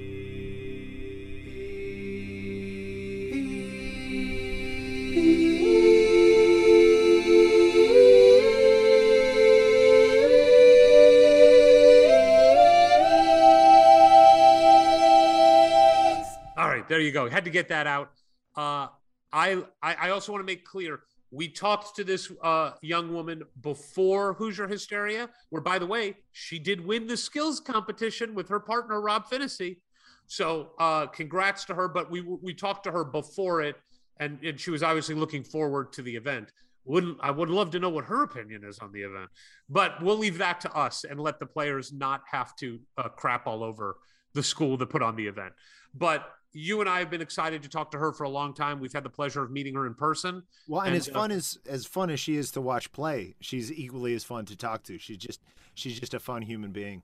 there 16.92 17.00
you 17.00 17.10
go. 17.10 17.26
Had 17.30 17.46
to 17.46 17.50
get 17.50 17.68
that 17.70 17.86
out. 17.86 18.10
Uh, 18.54 18.88
I, 19.32 19.62
I 19.82 20.10
also 20.10 20.30
want 20.30 20.42
to 20.42 20.46
make 20.46 20.62
clear 20.62 21.00
we 21.30 21.48
talked 21.48 21.96
to 21.96 22.04
this 22.04 22.30
uh, 22.42 22.72
young 22.82 23.14
woman 23.14 23.44
before 23.62 24.34
Hoosier 24.34 24.68
Hysteria, 24.68 25.30
where 25.48 25.62
by 25.62 25.78
the 25.78 25.86
way 25.86 26.18
she 26.32 26.58
did 26.58 26.84
win 26.84 27.06
the 27.06 27.16
skills 27.16 27.58
competition 27.60 28.34
with 28.34 28.46
her 28.50 28.60
partner 28.60 29.00
Rob 29.00 29.24
Phinisee. 29.24 29.78
So 30.26 30.72
uh, 30.78 31.06
congrats 31.06 31.64
to 31.64 31.74
her. 31.74 31.88
But 31.88 32.10
we 32.10 32.20
we 32.20 32.52
talked 32.52 32.84
to 32.84 32.92
her 32.92 33.04
before 33.04 33.62
it, 33.62 33.76
and 34.20 34.38
and 34.44 34.60
she 34.60 34.70
was 34.70 34.82
obviously 34.82 35.14
looking 35.14 35.42
forward 35.42 35.94
to 35.94 36.02
the 36.02 36.14
event. 36.14 36.52
Wouldn't 36.84 37.16
I 37.22 37.30
would 37.30 37.48
love 37.48 37.70
to 37.70 37.78
know 37.78 37.88
what 37.88 38.04
her 38.04 38.22
opinion 38.22 38.64
is 38.68 38.78
on 38.80 38.92
the 38.92 39.00
event, 39.00 39.30
but 39.70 40.02
we'll 40.02 40.18
leave 40.18 40.36
that 40.38 40.60
to 40.60 40.72
us 40.74 41.04
and 41.04 41.18
let 41.18 41.40
the 41.40 41.46
players 41.46 41.90
not 41.90 42.20
have 42.30 42.54
to 42.56 42.78
uh, 42.98 43.08
crap 43.08 43.46
all 43.46 43.64
over 43.64 43.96
the 44.34 44.42
school 44.42 44.76
that 44.76 44.90
put 44.90 45.00
on 45.00 45.16
the 45.16 45.26
event. 45.26 45.54
But 45.94 46.28
you 46.52 46.80
and 46.80 46.88
I 46.88 46.98
have 46.98 47.10
been 47.10 47.22
excited 47.22 47.62
to 47.62 47.68
talk 47.68 47.90
to 47.92 47.98
her 47.98 48.12
for 48.12 48.24
a 48.24 48.28
long 48.28 48.54
time. 48.54 48.80
We've 48.80 48.92
had 48.92 49.04
the 49.04 49.10
pleasure 49.10 49.42
of 49.42 49.50
meeting 49.50 49.74
her 49.74 49.86
in 49.86 49.94
person. 49.94 50.42
Well, 50.68 50.80
and, 50.80 50.88
And, 50.88 50.96
as 50.96 51.08
uh, 51.08 51.12
fun 51.12 51.30
as 51.30 51.58
as 51.68 51.86
fun 51.86 52.10
as 52.10 52.20
she 52.20 52.36
is 52.36 52.50
to 52.52 52.60
watch 52.60 52.92
play, 52.92 53.34
she's 53.40 53.72
equally 53.72 54.14
as 54.14 54.24
fun 54.24 54.44
to 54.46 54.56
talk 54.56 54.82
to. 54.84 54.98
She's 54.98 55.18
just 55.18 55.40
she's 55.74 55.98
just 55.98 56.14
a 56.14 56.20
fun 56.20 56.42
human 56.42 56.72
being. 56.72 57.02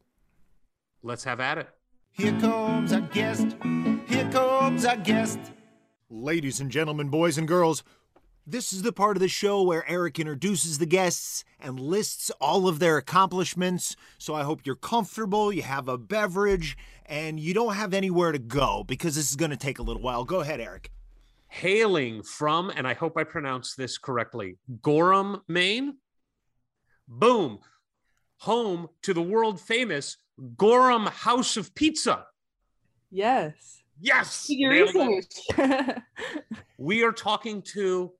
Let's 1.03 1.25
have 1.25 1.41
at 1.41 1.59
it. 1.59 1.69
Here 2.11 2.39
comes 2.41 2.93
our 2.93 3.01
guest. 3.01 3.57
Here 4.07 4.29
comes 4.31 4.85
our 4.85 4.97
guest. 4.97 5.39
Ladies 6.11 6.59
and 6.61 6.71
gentlemen, 6.71 7.11
boys 7.11 7.39
and 7.39 7.47
girls, 7.47 7.85
this 8.51 8.73
is 8.73 8.81
the 8.83 8.93
part 8.93 9.17
of 9.17 9.21
the 9.21 9.29
show 9.29 9.63
where 9.63 9.89
Eric 9.89 10.19
introduces 10.19 10.79
the 10.79 10.87
guests 10.87 11.45
and 11.61 11.79
lists 11.79 12.31
all 12.41 12.67
of 12.67 12.79
their 12.79 12.97
accomplishments. 12.97 13.95
So 14.17 14.35
I 14.35 14.43
hope 14.43 14.63
you're 14.65 14.75
comfortable, 14.75 15.53
you 15.53 15.63
have 15.63 15.87
a 15.87 15.99
beverage, 15.99 16.77
and 17.05 17.39
you 17.39 17.53
don't 17.53 17.75
have 17.75 17.93
anywhere 17.93 18.33
to 18.33 18.39
go 18.39 18.85
because 18.85 19.17
this 19.17 19.29
is 19.29 19.37
going 19.37 19.51
to 19.51 19.57
take 19.57 19.79
a 19.79 19.83
little 19.83 20.01
while. 20.01 20.25
Go 20.25 20.41
ahead, 20.41 20.61
Eric. 20.61 20.91
Hailing 21.49 22.23
from, 22.23 22.71
and 22.71 22.87
I 22.87 22.95
hope 22.95 23.19
I 23.19 23.25
pronounced 23.25 23.77
this 23.77 23.99
correctly, 23.99 24.57
Gorham, 24.83 25.43
Maine. 25.47 25.97
Boom. 27.07 27.59
Home 28.39 28.89
to 29.03 29.13
the 29.13 29.23
world 29.23 29.61
famous 29.61 30.17
Gorham 30.57 31.07
House 31.07 31.57
of 31.57 31.75
Pizza. 31.75 32.25
Yes. 33.11 33.83
Yes. 34.01 34.47
Do 34.47 34.55
your 34.55 34.71
research. 34.71 35.27
We 36.81 37.03
are 37.03 37.11
talking 37.11 37.61
to 37.75 38.13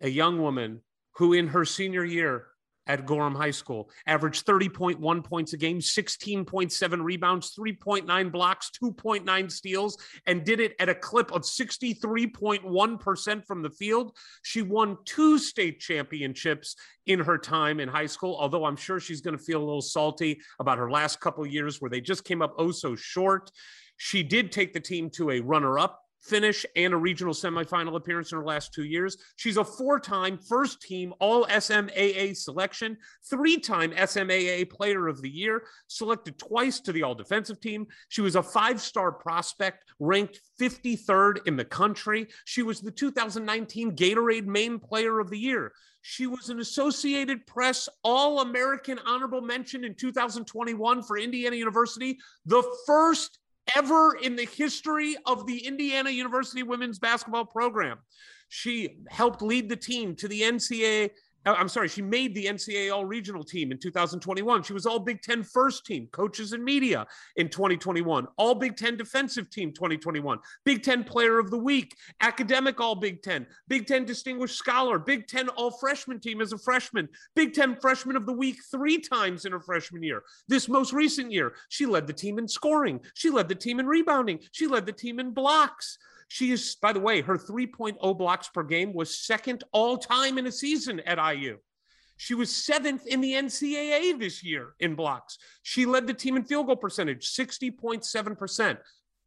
a 0.00 0.08
young 0.08 0.40
woman 0.40 0.80
who, 1.16 1.32
in 1.32 1.48
her 1.48 1.64
senior 1.64 2.04
year 2.04 2.46
at 2.86 3.06
Gorham 3.06 3.34
High 3.34 3.50
School, 3.50 3.88
averaged 4.06 4.46
30.1 4.46 5.24
points 5.24 5.54
a 5.54 5.56
game, 5.56 5.80
16.7 5.80 7.02
rebounds, 7.02 7.54
3.9 7.58 8.32
blocks, 8.32 8.70
2.9 8.82 9.50
steals, 9.50 9.96
and 10.26 10.44
did 10.44 10.60
it 10.60 10.74
at 10.78 10.90
a 10.90 10.94
clip 10.94 11.32
of 11.32 11.42
63.1% 11.42 13.46
from 13.46 13.62
the 13.62 13.70
field. 13.70 14.16
She 14.42 14.62
won 14.62 14.98
two 15.06 15.38
state 15.38 15.80
championships 15.80 16.76
in 17.06 17.20
her 17.20 17.38
time 17.38 17.80
in 17.80 17.88
high 17.88 18.06
school, 18.06 18.36
although 18.38 18.66
I'm 18.66 18.76
sure 18.76 19.00
she's 19.00 19.22
going 19.22 19.36
to 19.36 19.42
feel 19.42 19.60
a 19.60 19.64
little 19.64 19.80
salty 19.80 20.40
about 20.58 20.78
her 20.78 20.90
last 20.90 21.20
couple 21.20 21.46
years 21.46 21.80
where 21.80 21.90
they 21.90 22.02
just 22.02 22.24
came 22.24 22.42
up 22.42 22.54
oh 22.58 22.70
so 22.70 22.94
short. 22.96 23.50
She 23.96 24.22
did 24.22 24.52
take 24.52 24.74
the 24.74 24.80
team 24.80 25.08
to 25.10 25.30
a 25.30 25.40
runner 25.40 25.78
up 25.78 26.03
finish 26.24 26.64
and 26.76 26.94
a 26.94 26.96
regional 26.96 27.34
semifinal 27.34 27.96
appearance 27.96 28.32
in 28.32 28.38
her 28.38 28.44
last 28.44 28.72
two 28.72 28.84
years. 28.84 29.16
She's 29.36 29.56
a 29.56 29.64
four 29.64 30.00
time 30.00 30.38
first 30.38 30.80
team 30.80 31.12
All 31.20 31.46
SMAA 31.46 32.36
selection, 32.36 32.96
three 33.28 33.58
time 33.58 33.92
SMAA 33.92 34.70
player 34.70 35.06
of 35.08 35.20
the 35.20 35.30
year, 35.30 35.64
selected 35.86 36.38
twice 36.38 36.80
to 36.80 36.92
the 36.92 37.02
All 37.02 37.14
Defensive 37.14 37.60
team. 37.60 37.86
She 38.08 38.20
was 38.20 38.36
a 38.36 38.42
five 38.42 38.80
star 38.80 39.12
prospect, 39.12 39.84
ranked 39.98 40.40
53rd 40.60 41.46
in 41.46 41.56
the 41.56 41.64
country. 41.64 42.28
She 42.44 42.62
was 42.62 42.80
the 42.80 42.90
2019 42.90 43.96
Gatorade 43.96 44.46
Maine 44.46 44.78
Player 44.78 45.20
of 45.20 45.30
the 45.30 45.38
Year. 45.38 45.72
She 46.06 46.26
was 46.26 46.50
an 46.50 46.60
Associated 46.60 47.46
Press 47.46 47.88
All 48.02 48.40
American 48.40 48.98
Honorable 49.06 49.40
Mention 49.40 49.84
in 49.84 49.94
2021 49.94 51.02
for 51.02 51.16
Indiana 51.16 51.56
University, 51.56 52.18
the 52.44 52.62
first 52.86 53.38
ever 53.76 54.16
in 54.16 54.36
the 54.36 54.46
history 54.46 55.16
of 55.26 55.46
the 55.46 55.66
Indiana 55.66 56.10
University 56.10 56.62
women's 56.62 56.98
basketball 56.98 57.44
program. 57.44 57.98
She 58.48 58.98
helped 59.08 59.42
lead 59.42 59.68
the 59.68 59.76
team 59.76 60.14
to 60.16 60.28
the 60.28 60.42
NCAA 60.42 61.10
Uh, 61.46 61.54
I'm 61.58 61.68
sorry, 61.68 61.88
she 61.88 62.02
made 62.02 62.34
the 62.34 62.46
NCAA 62.46 62.94
All 62.94 63.04
Regional 63.04 63.44
team 63.44 63.70
in 63.70 63.78
2021. 63.78 64.62
She 64.62 64.72
was 64.72 64.86
All 64.86 64.98
Big 64.98 65.20
Ten 65.22 65.42
first 65.42 65.84
team, 65.84 66.08
coaches 66.12 66.52
and 66.52 66.64
media 66.64 67.06
in 67.36 67.48
2021, 67.48 68.26
All 68.36 68.54
Big 68.54 68.76
Ten 68.76 68.96
defensive 68.96 69.50
team 69.50 69.72
2021, 69.72 70.38
Big 70.64 70.82
Ten 70.82 71.04
Player 71.04 71.38
of 71.38 71.50
the 71.50 71.58
Week, 71.58 71.96
academic 72.20 72.80
All 72.80 72.94
Big 72.94 73.22
Ten, 73.22 73.46
Big 73.68 73.86
Ten 73.86 74.04
Distinguished 74.04 74.56
Scholar, 74.56 74.98
Big 74.98 75.26
Ten 75.26 75.48
All 75.50 75.70
Freshman 75.70 76.20
team 76.20 76.40
as 76.40 76.52
a 76.52 76.58
freshman, 76.58 77.08
Big 77.34 77.52
Ten 77.52 77.76
Freshman 77.76 78.16
of 78.16 78.26
the 78.26 78.32
Week 78.32 78.56
three 78.70 78.98
times 78.98 79.44
in 79.44 79.52
her 79.52 79.60
freshman 79.60 80.02
year. 80.02 80.22
This 80.48 80.68
most 80.68 80.92
recent 80.92 81.30
year, 81.30 81.54
she 81.68 81.86
led 81.86 82.06
the 82.06 82.12
team 82.12 82.38
in 82.38 82.48
scoring, 82.48 83.00
she 83.14 83.30
led 83.30 83.48
the 83.48 83.54
team 83.54 83.80
in 83.80 83.86
rebounding, 83.86 84.40
she 84.52 84.66
led 84.66 84.86
the 84.86 84.92
team 84.92 85.20
in 85.20 85.32
blocks. 85.32 85.98
She 86.28 86.50
is, 86.50 86.76
by 86.80 86.92
the 86.92 87.00
way, 87.00 87.20
her 87.20 87.38
3.0 87.38 88.18
blocks 88.18 88.48
per 88.48 88.62
game 88.62 88.92
was 88.92 89.18
second 89.18 89.64
all 89.72 89.98
time 89.98 90.38
in 90.38 90.46
a 90.46 90.52
season 90.52 91.00
at 91.00 91.18
IU. 91.18 91.58
She 92.16 92.34
was 92.34 92.54
seventh 92.54 93.06
in 93.06 93.20
the 93.20 93.32
NCAA 93.32 94.18
this 94.18 94.44
year 94.44 94.74
in 94.78 94.94
blocks. 94.94 95.38
She 95.62 95.84
led 95.86 96.06
the 96.06 96.14
team 96.14 96.36
in 96.36 96.44
field 96.44 96.66
goal 96.66 96.76
percentage, 96.76 97.32
60.7%. 97.34 98.78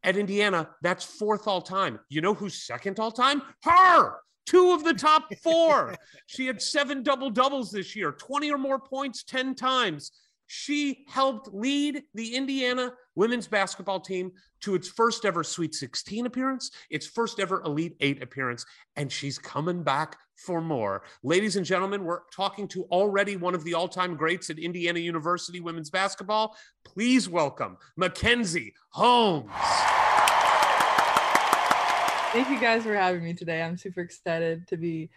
At 0.04 0.16
Indiana, 0.16 0.70
that's 0.80 1.04
fourth 1.04 1.48
all 1.48 1.60
time. 1.60 1.98
You 2.08 2.20
know 2.20 2.34
who's 2.34 2.62
second 2.62 3.00
all 3.00 3.10
time? 3.10 3.42
Her! 3.64 4.20
Two 4.46 4.72
of 4.72 4.82
the 4.82 4.94
top 4.94 5.28
four. 5.42 5.94
she 6.26 6.46
had 6.46 6.62
seven 6.62 7.02
double 7.02 7.28
doubles 7.28 7.70
this 7.70 7.94
year, 7.94 8.12
20 8.12 8.50
or 8.50 8.58
more 8.58 8.78
points 8.78 9.22
10 9.24 9.54
times. 9.54 10.12
She 10.50 11.04
helped 11.06 11.52
lead 11.52 12.04
the 12.14 12.34
Indiana 12.34 12.94
women's 13.14 13.46
basketball 13.46 14.00
team 14.00 14.32
to 14.62 14.74
its 14.74 14.88
first 14.88 15.26
ever 15.26 15.44
Sweet 15.44 15.74
16 15.74 16.24
appearance, 16.24 16.70
its 16.88 17.06
first 17.06 17.38
ever 17.38 17.60
Elite 17.66 17.96
Eight 18.00 18.22
appearance, 18.22 18.64
and 18.96 19.12
she's 19.12 19.38
coming 19.38 19.82
back 19.82 20.16
for 20.36 20.62
more. 20.62 21.02
Ladies 21.22 21.56
and 21.56 21.66
gentlemen, 21.66 22.02
we're 22.02 22.22
talking 22.34 22.66
to 22.68 22.84
already 22.84 23.36
one 23.36 23.54
of 23.54 23.62
the 23.62 23.74
all 23.74 23.88
time 23.88 24.16
greats 24.16 24.48
at 24.48 24.58
Indiana 24.58 25.00
University 25.00 25.60
women's 25.60 25.90
basketball. 25.90 26.56
Please 26.82 27.28
welcome 27.28 27.76
Mackenzie 27.96 28.72
Holmes. 28.88 29.50
Thank 32.32 32.48
you 32.48 32.58
guys 32.58 32.84
for 32.84 32.94
having 32.94 33.22
me 33.22 33.34
today. 33.34 33.60
I'm 33.60 33.76
super 33.76 34.00
excited 34.00 34.66
to 34.68 34.78
be 34.78 35.10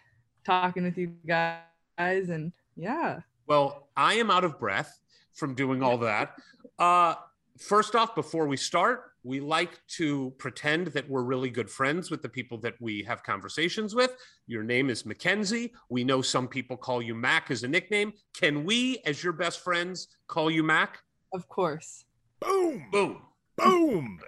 talking 0.44 0.82
with 0.82 0.98
you 0.98 1.14
guys. 1.26 1.62
And 1.98 2.52
yeah. 2.76 3.20
Well, 3.46 3.88
I 3.96 4.14
am 4.14 4.30
out 4.30 4.44
of 4.44 4.58
breath 4.58 4.98
from 5.34 5.54
doing 5.54 5.82
all 5.82 5.98
that. 5.98 6.34
Uh, 6.78 7.14
first 7.58 7.94
off, 7.94 8.14
before 8.14 8.46
we 8.46 8.56
start, 8.56 9.12
we 9.24 9.40
like 9.40 9.80
to 9.86 10.32
pretend 10.38 10.88
that 10.88 11.08
we're 11.08 11.22
really 11.22 11.50
good 11.50 11.70
friends 11.70 12.10
with 12.10 12.22
the 12.22 12.28
people 12.28 12.58
that 12.58 12.74
we 12.80 13.02
have 13.04 13.22
conversations 13.22 13.94
with. 13.94 14.16
Your 14.46 14.64
name 14.64 14.90
is 14.90 15.06
Mackenzie. 15.06 15.72
We 15.88 16.02
know 16.02 16.22
some 16.22 16.48
people 16.48 16.76
call 16.76 17.00
you 17.00 17.14
Mac 17.14 17.50
as 17.50 17.62
a 17.62 17.68
nickname. 17.68 18.12
Can 18.34 18.64
we, 18.64 18.98
as 19.04 19.22
your 19.22 19.32
best 19.32 19.60
friends, 19.60 20.08
call 20.26 20.50
you 20.50 20.62
Mac? 20.62 20.98
Of 21.32 21.48
course. 21.48 22.04
Boom. 22.40 22.86
Boom. 22.90 23.22
Boom. 23.56 24.18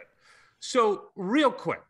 So, 0.61 1.07
real 1.17 1.51
quick, 1.51 1.83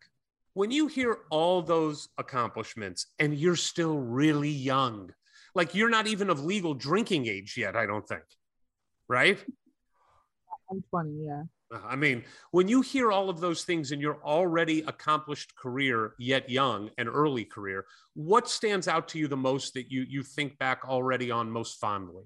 when 0.54 0.70
you 0.70 0.86
hear 0.86 1.18
all 1.30 1.62
those 1.62 2.08
accomplishments 2.16 3.06
and 3.18 3.36
you're 3.36 3.56
still 3.56 3.98
really 3.98 4.48
young, 4.50 5.12
like 5.54 5.74
you're 5.74 5.90
not 5.90 6.06
even 6.06 6.30
of 6.30 6.44
legal 6.44 6.74
drinking 6.74 7.26
age 7.26 7.56
yet, 7.56 7.76
I 7.76 7.86
don't 7.86 8.06
think, 8.06 8.22
right? 9.08 9.38
I'm 10.70 10.82
20, 10.90 11.24
yeah. 11.26 11.42
I 11.86 11.96
mean, 11.96 12.24
when 12.52 12.68
you 12.68 12.82
hear 12.82 13.10
all 13.10 13.28
of 13.28 13.40
those 13.40 13.64
things 13.64 13.90
in 13.90 14.00
your 14.00 14.22
already 14.22 14.80
accomplished 14.86 15.56
career, 15.56 16.14
yet 16.18 16.48
young 16.48 16.90
and 16.98 17.08
early 17.08 17.44
career, 17.44 17.86
what 18.14 18.48
stands 18.48 18.86
out 18.86 19.08
to 19.08 19.18
you 19.18 19.26
the 19.26 19.36
most 19.36 19.74
that 19.74 19.90
you 19.90 20.02
you 20.08 20.22
think 20.22 20.56
back 20.58 20.82
already 20.86 21.30
on 21.32 21.50
most 21.50 21.80
fondly? 21.80 22.24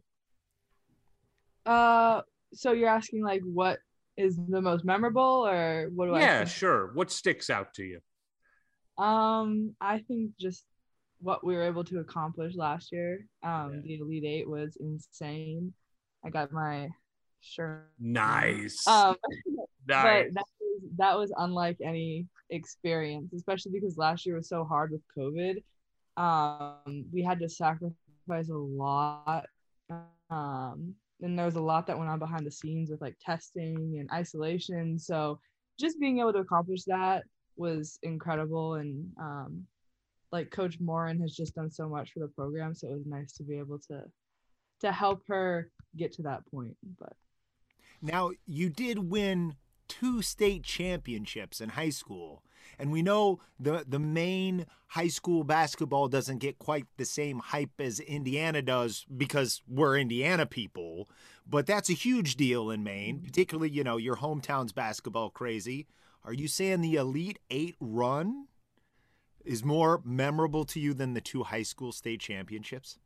Uh, 1.64 2.22
so 2.53 2.72
you're 2.72 2.89
asking 2.89 3.22
like 3.22 3.43
what 3.43 3.79
is 4.16 4.37
the 4.49 4.61
most 4.61 4.85
memorable, 4.85 5.47
or 5.47 5.89
what 5.95 6.07
do 6.07 6.14
I? 6.14 6.20
Yeah, 6.20 6.45
sure. 6.45 6.91
What 6.95 7.11
sticks 7.11 7.49
out 7.49 7.72
to 7.74 7.85
you? 7.85 8.01
Um, 9.03 9.74
I 9.81 10.01
think 10.01 10.33
just 10.39 10.64
what 11.20 11.45
we 11.45 11.55
were 11.55 11.62
able 11.62 11.85
to 11.85 12.01
accomplish 12.01 12.55
last 12.55 12.93
year. 12.93 13.26
Um, 13.43 13.74
Yeah. 13.74 13.81
the 13.83 13.95
Elite 14.01 14.24
Eight 14.24 14.49
was 14.49 14.76
insane. 14.81 15.72
I 16.25 16.31
got 16.31 16.53
my 16.53 16.89
shirt. 17.41 17.91
Nice. 17.99 18.87
Um, 18.87 19.16
nice. 19.87 20.27
but 20.33 20.35
that 20.35 20.45
was, 20.61 20.83
that 20.97 21.19
was 21.19 21.33
unlike 21.37 21.79
any 21.83 22.27
experience, 22.51 23.33
especially 23.33 23.73
because 23.73 23.97
last 23.99 24.27
year 24.27 24.37
was 24.37 24.49
so 24.49 24.64
hard 24.64 24.93
with 24.93 25.03
COVID. 25.16 25.62
Um, 26.16 27.05
we 27.12 27.23
had 27.23 27.39
to 27.41 27.49
sacrifice 27.49 28.49
a 28.51 28.55
lot. 28.55 29.47
Um, 30.31 30.95
and 31.21 31.39
there 31.39 31.47
was 31.47 31.57
a 31.57 31.61
lot 31.61 31.87
that 31.87 31.99
went 31.99 32.11
on 32.11 32.19
behind 32.19 32.47
the 32.47 32.51
scenes 32.51 32.91
with 32.91 33.01
like 33.01 33.16
testing 33.25 33.97
and 33.99 34.11
isolation. 34.12 34.99
So 34.99 35.41
just 35.79 35.99
being 35.99 36.21
able 36.21 36.33
to 36.33 36.41
accomplish 36.41 36.85
that 36.85 37.25
was 37.57 37.99
incredible. 38.03 38.75
And 38.75 39.11
um, 39.21 39.66
like 40.33 40.51
Coach 40.51 40.79
Moren 40.81 41.21
has 41.21 41.35
just 41.35 41.55
done 41.55 41.71
so 41.71 41.89
much 41.89 42.12
for 42.12 42.21
the 42.21 42.29
program. 42.29 42.75
So 42.75 42.89
it 42.89 42.95
was 42.95 43.07
nice 43.07 43.33
to 43.35 43.43
be 43.43 43.59
able 43.59 43.79
to 43.91 44.03
to 44.81 44.93
help 44.93 45.23
her 45.27 45.71
get 45.97 46.12
to 46.14 46.22
that 46.22 46.47
point. 46.51 46.76
But 46.99 47.14
Now, 48.01 48.30
you 48.47 48.68
did 48.68 49.11
win 49.11 49.57
two 49.89 50.22
state 50.22 50.62
championships 50.62 51.61
in 51.61 51.70
high 51.70 51.91
school. 51.91 52.43
And 52.78 52.93
we 52.93 53.03
know 53.03 53.41
the 53.59 53.84
the 53.89 53.99
Maine 53.99 54.66
high 54.89 55.09
school 55.09 55.43
basketball 55.43 56.09
doesn't 56.09 56.39
get 56.39 56.59
quite 56.59 56.86
the 56.97 57.05
same 57.05 57.39
hype 57.39 57.80
as 57.80 57.99
Indiana 58.01 58.62
does 58.62 59.05
because 59.16 59.62
we're 59.66 59.99
Indiana 59.99 60.47
people, 60.47 61.09
but 61.47 61.66
that's 61.66 61.91
a 61.91 61.95
huge 61.95 62.36
deal 62.36 62.70
in 62.70 62.84
Maine, 62.84 63.16
mm-hmm. 63.16 63.24
particularly, 63.24 63.70
you 63.70 63.82
know, 63.82 63.97
your 63.97 64.16
hometown's 64.16 64.72
basketball 64.72 65.30
crazy. 65.30 65.86
Are 66.24 66.32
you 66.32 66.47
saying 66.47 66.82
the 66.82 66.97
Elite 66.97 67.39
8 67.51 67.76
run 67.80 68.47
is 69.45 69.64
more 69.64 70.03
memorable 70.05 70.64
to 70.66 70.78
you 70.78 70.93
than 70.93 71.14
the 71.14 71.20
two 71.20 71.45
high 71.45 71.62
school 71.62 71.91
state 71.91 72.20
championships? 72.20 72.99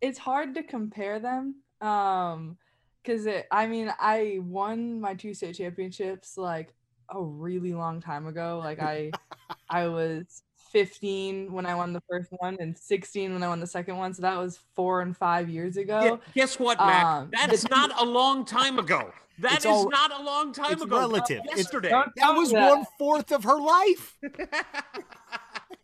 It's 0.00 0.18
hard 0.18 0.54
to 0.54 0.62
compare 0.62 1.18
them 1.18 1.54
um 1.80 2.56
because 3.02 3.26
it 3.26 3.46
i 3.50 3.66
mean 3.66 3.92
i 4.00 4.38
won 4.42 5.00
my 5.00 5.14
two 5.14 5.32
state 5.34 5.54
championships 5.56 6.36
like 6.36 6.74
a 7.10 7.22
really 7.22 7.72
long 7.72 8.00
time 8.00 8.26
ago 8.26 8.60
like 8.62 8.80
i 8.80 9.10
i 9.70 9.86
was 9.86 10.42
15 10.72 11.50
when 11.52 11.64
i 11.66 11.74
won 11.74 11.92
the 11.92 12.02
first 12.10 12.28
one 12.38 12.56
and 12.60 12.76
16 12.76 13.32
when 13.32 13.42
i 13.42 13.48
won 13.48 13.60
the 13.60 13.66
second 13.66 13.96
one 13.96 14.12
so 14.12 14.22
that 14.22 14.36
was 14.36 14.58
four 14.76 15.00
and 15.00 15.16
five 15.16 15.48
years 15.48 15.76
ago 15.78 16.00
Yeah, 16.04 16.16
guess 16.34 16.58
what, 16.58 16.78
Mac? 16.78 17.04
Um, 17.04 17.30
That's 17.32 17.68
not 17.70 17.90
a 18.00 18.04
long 18.04 18.44
time 18.44 18.78
ago. 18.78 19.10
That 19.38 19.58
is 19.60 19.66
all- 19.66 19.88
not 19.88 20.10
a 20.20 20.22
long 20.22 20.52
time 20.52 20.72
it's 20.72 20.82
ago. 20.82 20.98
relative. 20.98 21.38
It's- 21.44 21.58
Yesterday. 21.58 21.90
Don't 21.90 22.10
That 22.16 22.32
was 22.32 22.50
that. 22.50 22.68
one 22.68 22.84
fourth 22.98 23.30
of 23.32 23.44
her 23.44 23.58
life. 23.58 24.18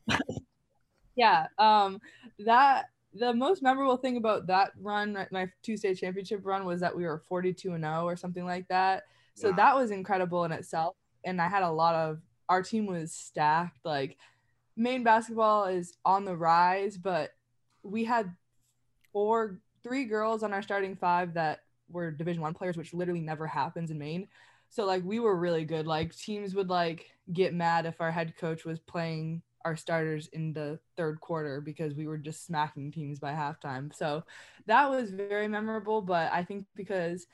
yeah 1.16 1.46
um 1.58 2.00
that 2.40 2.86
the 3.14 3.32
most 3.32 3.62
memorable 3.62 3.96
thing 3.96 4.16
about 4.16 4.46
that 4.48 4.72
run 4.80 5.26
my- 5.30 5.50
two 5.62 5.76
state 5.76 5.98
championship 5.98 6.40
run 6.44 6.64
was 6.64 6.80
that 6.80 6.94
we 6.96 7.04
were 7.04 7.18
42 7.18 7.72
and 7.72 7.84
0 7.84 8.04
or 8.04 8.16
something 8.16 8.44
like 8.44 8.66
that. 8.68 9.04
So 9.34 9.50
Wow. 9.50 9.56
that 9.56 9.76
was 9.76 9.90
incredible 9.90 10.44
in 10.44 10.52
itself 10.52 10.96
and 11.24 11.40
i 11.40 11.48
had 11.48 11.62
a 11.62 11.70
lot 11.70 11.94
of 11.94 12.20
our 12.48 12.62
team 12.62 12.86
was 12.86 13.12
stacked. 13.12 13.84
Like 13.84 14.18
Maine 14.76 15.04
basketball 15.04 15.66
is 15.66 15.96
on 16.04 16.24
the 16.24 16.36
rise 16.36 16.98
but 16.98 17.30
we 17.82 18.04
had 18.04 18.34
four 19.12 19.60
three 19.82 20.04
girls 20.04 20.42
on 20.42 20.52
our 20.52 20.62
starting 20.62 20.96
five 20.96 21.34
that 21.34 21.60
were 21.88 22.10
division 22.10 22.42
one 22.42 22.54
players 22.54 22.76
which 22.76 22.94
literally 22.94 23.20
never 23.20 23.46
happens 23.46 23.90
in 23.90 23.98
maine. 23.98 24.28
So 24.70 24.84
like 24.84 25.04
we 25.04 25.20
were 25.20 25.36
really 25.36 25.64
good. 25.64 25.86
Like 25.86 26.16
teams 26.16 26.54
would 26.54 26.68
like 26.68 27.10
get 27.32 27.54
mad 27.54 27.86
if 27.86 28.00
our 28.00 28.10
head 28.10 28.34
coach 28.36 28.64
was 28.64 28.80
playing 28.80 29.42
our 29.64 29.76
starters 29.76 30.28
in 30.32 30.52
the 30.52 30.78
third 30.96 31.20
quarter 31.20 31.60
because 31.60 31.94
we 31.94 32.06
were 32.06 32.18
just 32.18 32.46
smacking 32.46 32.92
teams 32.92 33.18
by 33.18 33.32
halftime. 33.32 33.94
So 33.94 34.24
that 34.66 34.90
was 34.90 35.10
very 35.10 35.48
memorable 35.48 36.00
but 36.00 36.32
i 36.32 36.42
think 36.42 36.66
because 36.74 37.26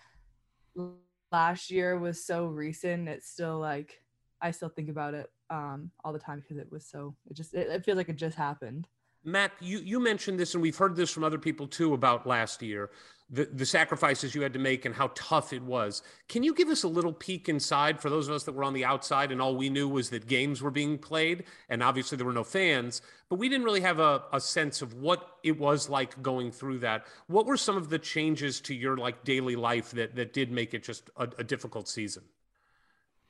last 1.33 1.71
year 1.71 1.99
was 1.99 2.25
so 2.25 2.47
recent 2.47 3.09
it's 3.09 3.29
still 3.29 3.59
like 3.59 4.03
i 4.41 4.51
still 4.51 4.69
think 4.69 4.89
about 4.89 5.15
it 5.15 5.31
um 5.51 5.91
all 6.05 6.13
the 6.13 6.19
time 6.19 6.41
because 6.41 6.59
it 6.59 6.71
was 6.71 6.87
so 6.87 7.15
it 7.29 7.37
just 7.37 7.55
it, 7.55 7.69
it 7.69 7.85
feels 7.85 7.97
like 7.97 8.09
it 8.09 8.17
just 8.17 8.37
happened. 8.37 8.87
Mac, 9.23 9.53
you, 9.61 9.81
you 9.81 10.01
mentioned 10.01 10.41
this, 10.41 10.55
and 10.55 10.63
we've 10.63 10.79
heard 10.79 10.97
this 10.97 11.11
from 11.11 11.25
other 11.25 11.39
people 11.39 11.67
too 11.67 11.93
about 11.93 12.27
last 12.27 12.63
year, 12.63 12.91
the, 13.33 13.45
the 13.45 13.67
sacrifices 13.67 14.35
you 14.35 14.43
had 14.43 14.53
to 14.53 14.59
make 14.59 14.85
and 14.85 14.95
how 14.95 15.13
tough 15.15 15.53
it 15.53 15.63
was. 15.63 16.03
Can 16.29 16.43
you 16.43 16.53
give 16.53 16.69
us 16.69 16.83
a 16.83 16.89
little 16.89 17.13
peek 17.13 17.49
inside 17.49 18.01
for 18.01 18.11
those 18.11 18.29
of 18.29 18.35
us 18.35 18.43
that 18.45 18.53
were 18.53 18.65
on 18.65 18.75
the 18.75 18.85
outside 18.85 19.31
and 19.31 19.41
all 19.41 19.55
we 19.55 19.71
knew 19.71 19.89
was 19.89 20.11
that 20.11 20.27
games 20.27 20.61
were 20.61 20.71
being 20.71 20.99
played? 20.99 21.45
And 21.69 21.83
obviously 21.83 22.17
there 22.17 22.27
were 22.27 22.33
no 22.33 22.43
fans, 22.45 23.03
but 23.29 23.39
we 23.39 23.49
didn't 23.49 23.65
really 23.65 23.83
have 23.83 24.01
a, 24.01 24.25
a 24.33 24.41
sense 24.41 24.83
of 24.83 24.95
what 24.95 25.37
it 25.45 25.59
was 25.59 25.89
like 25.89 26.21
going 26.23 26.51
through 26.51 26.81
that. 26.81 27.07
What 27.29 27.47
were 27.47 27.57
some 27.57 27.77
of 27.77 27.89
the 27.89 27.99
changes 27.99 28.61
to 28.63 28.75
your 28.75 28.97
like 28.97 29.23
daily 29.23 29.55
life 29.55 29.93
that, 29.93 30.17
that 30.17 30.33
did 30.33 30.51
make 30.51 30.75
it 30.75 30.83
just 30.83 31.09
a, 31.17 31.29
a 31.39 31.45
difficult 31.45 31.89
season? 31.89 32.25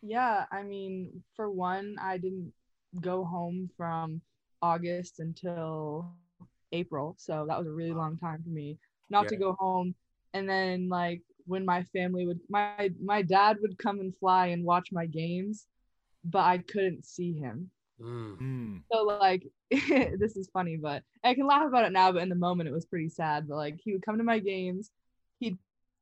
Yeah, 0.03 0.47
I 0.51 0.63
mean, 0.63 1.23
for 1.37 1.51
one, 1.51 1.97
I 2.01 2.17
didn't 2.17 2.53
go 2.99 3.23
home 3.23 3.69
from 3.77 4.23
August 4.63 5.21
until 5.21 6.15
April. 6.73 7.17
So 7.19 7.45
that 7.47 7.59
was 7.59 7.67
a 7.67 7.71
really 7.71 7.93
long 7.93 8.17
time 8.17 8.43
for 8.43 8.49
me 8.49 8.79
not 9.11 9.29
to 9.29 9.37
go 9.37 9.57
home. 9.59 9.95
And 10.33 10.49
then 10.49 10.89
like 10.89 11.23
when 11.47 11.65
my 11.65 11.83
family 11.85 12.27
would 12.27 12.41
my 12.49 12.91
my 13.03 13.23
dad 13.23 13.59
would 13.61 13.79
come 13.79 14.01
and 14.01 14.17
fly 14.17 14.47
and 14.47 14.65
watch 14.65 14.91
my 14.93 15.07
games, 15.07 15.67
but 16.25 16.45
I 16.45 16.59
couldn't 16.59 17.05
see 17.05 17.33
him. 17.33 17.71
Mm. 18.01 18.39
Mm. 18.41 18.83
So 18.93 19.03
like 19.03 19.47
this 19.71 20.37
is 20.37 20.49
funny, 20.53 20.77
but 20.77 21.03
I 21.25 21.35
can 21.35 21.47
laugh 21.47 21.67
about 21.67 21.85
it 21.85 21.93
now, 21.93 22.13
but 22.13 22.23
in 22.23 22.29
the 22.29 22.35
moment 22.35 22.69
it 22.69 22.73
was 22.73 22.87
pretty 22.87 23.09
sad. 23.09 23.49
But 23.49 23.57
like 23.57 23.81
he 23.83 23.93
would 23.93 24.07
come 24.07 24.19
to 24.19 24.25
my 24.25 24.39
games, 24.39 24.91
he'd 25.41 25.59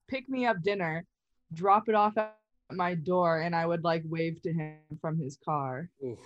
pick 0.07 0.29
me 0.29 0.47
up 0.47 0.63
dinner, 0.63 1.05
drop 1.53 1.89
it 1.89 1.95
off 1.95 2.17
at 2.17 2.37
my 2.71 2.95
door, 2.95 3.41
and 3.41 3.55
I 3.55 3.67
would 3.67 3.85
like 3.85 4.03
wave 4.05 4.43
to 4.43 4.53
him 4.53 4.77
from 5.01 5.19
his 5.19 5.39
car. 5.45 5.89
Oof. 6.05 6.19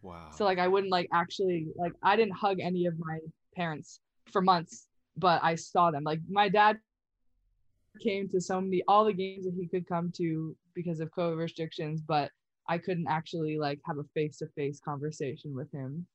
Wow. 0.00 0.30
So 0.32 0.44
like 0.44 0.58
I 0.58 0.68
wouldn't 0.68 0.92
like 0.92 1.08
actually 1.12 1.68
like 1.76 1.92
I 2.02 2.16
didn't 2.16 2.34
hug 2.34 2.60
any 2.60 2.86
of 2.86 2.98
my 2.98 3.18
parents 3.54 4.00
for 4.30 4.40
months, 4.40 4.86
but 5.16 5.42
I 5.42 5.54
saw 5.54 5.90
them. 5.90 6.04
Like 6.04 6.20
my 6.28 6.48
dad 6.48 6.78
came 8.00 8.28
to 8.30 8.40
so 8.40 8.60
many 8.60 8.82
all 8.88 9.04
the 9.04 9.12
games 9.12 9.44
that 9.44 9.54
he 9.54 9.66
could 9.66 9.86
come 9.86 10.12
to 10.16 10.56
because 10.74 11.00
of 11.00 11.10
COVID 11.10 11.36
restrictions, 11.36 12.00
but 12.00 12.30
I 12.68 12.78
couldn't 12.78 13.08
actually 13.08 13.58
like 13.58 13.80
have 13.86 13.98
a 13.98 14.04
face 14.14 14.38
to 14.38 14.46
face 14.48 14.80
conversation 14.80 15.54
with 15.54 15.70
him, 15.72 16.06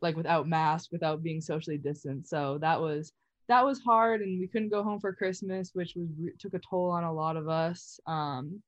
like 0.00 0.16
without 0.16 0.48
mask, 0.48 0.90
without 0.92 1.22
being 1.22 1.40
socially 1.40 1.78
distant. 1.78 2.26
So 2.28 2.58
that 2.60 2.80
was 2.80 3.12
that 3.48 3.64
was 3.64 3.80
hard, 3.80 4.22
and 4.22 4.40
we 4.40 4.46
couldn't 4.46 4.70
go 4.70 4.82
home 4.82 5.00
for 5.00 5.12
Christmas, 5.12 5.70
which 5.72 5.94
was 5.96 6.08
took 6.38 6.54
a 6.54 6.60
toll 6.68 6.90
on 6.90 7.04
a 7.04 7.12
lot 7.12 7.36
of 7.36 7.48
us. 7.48 7.98
Um, 8.06 8.62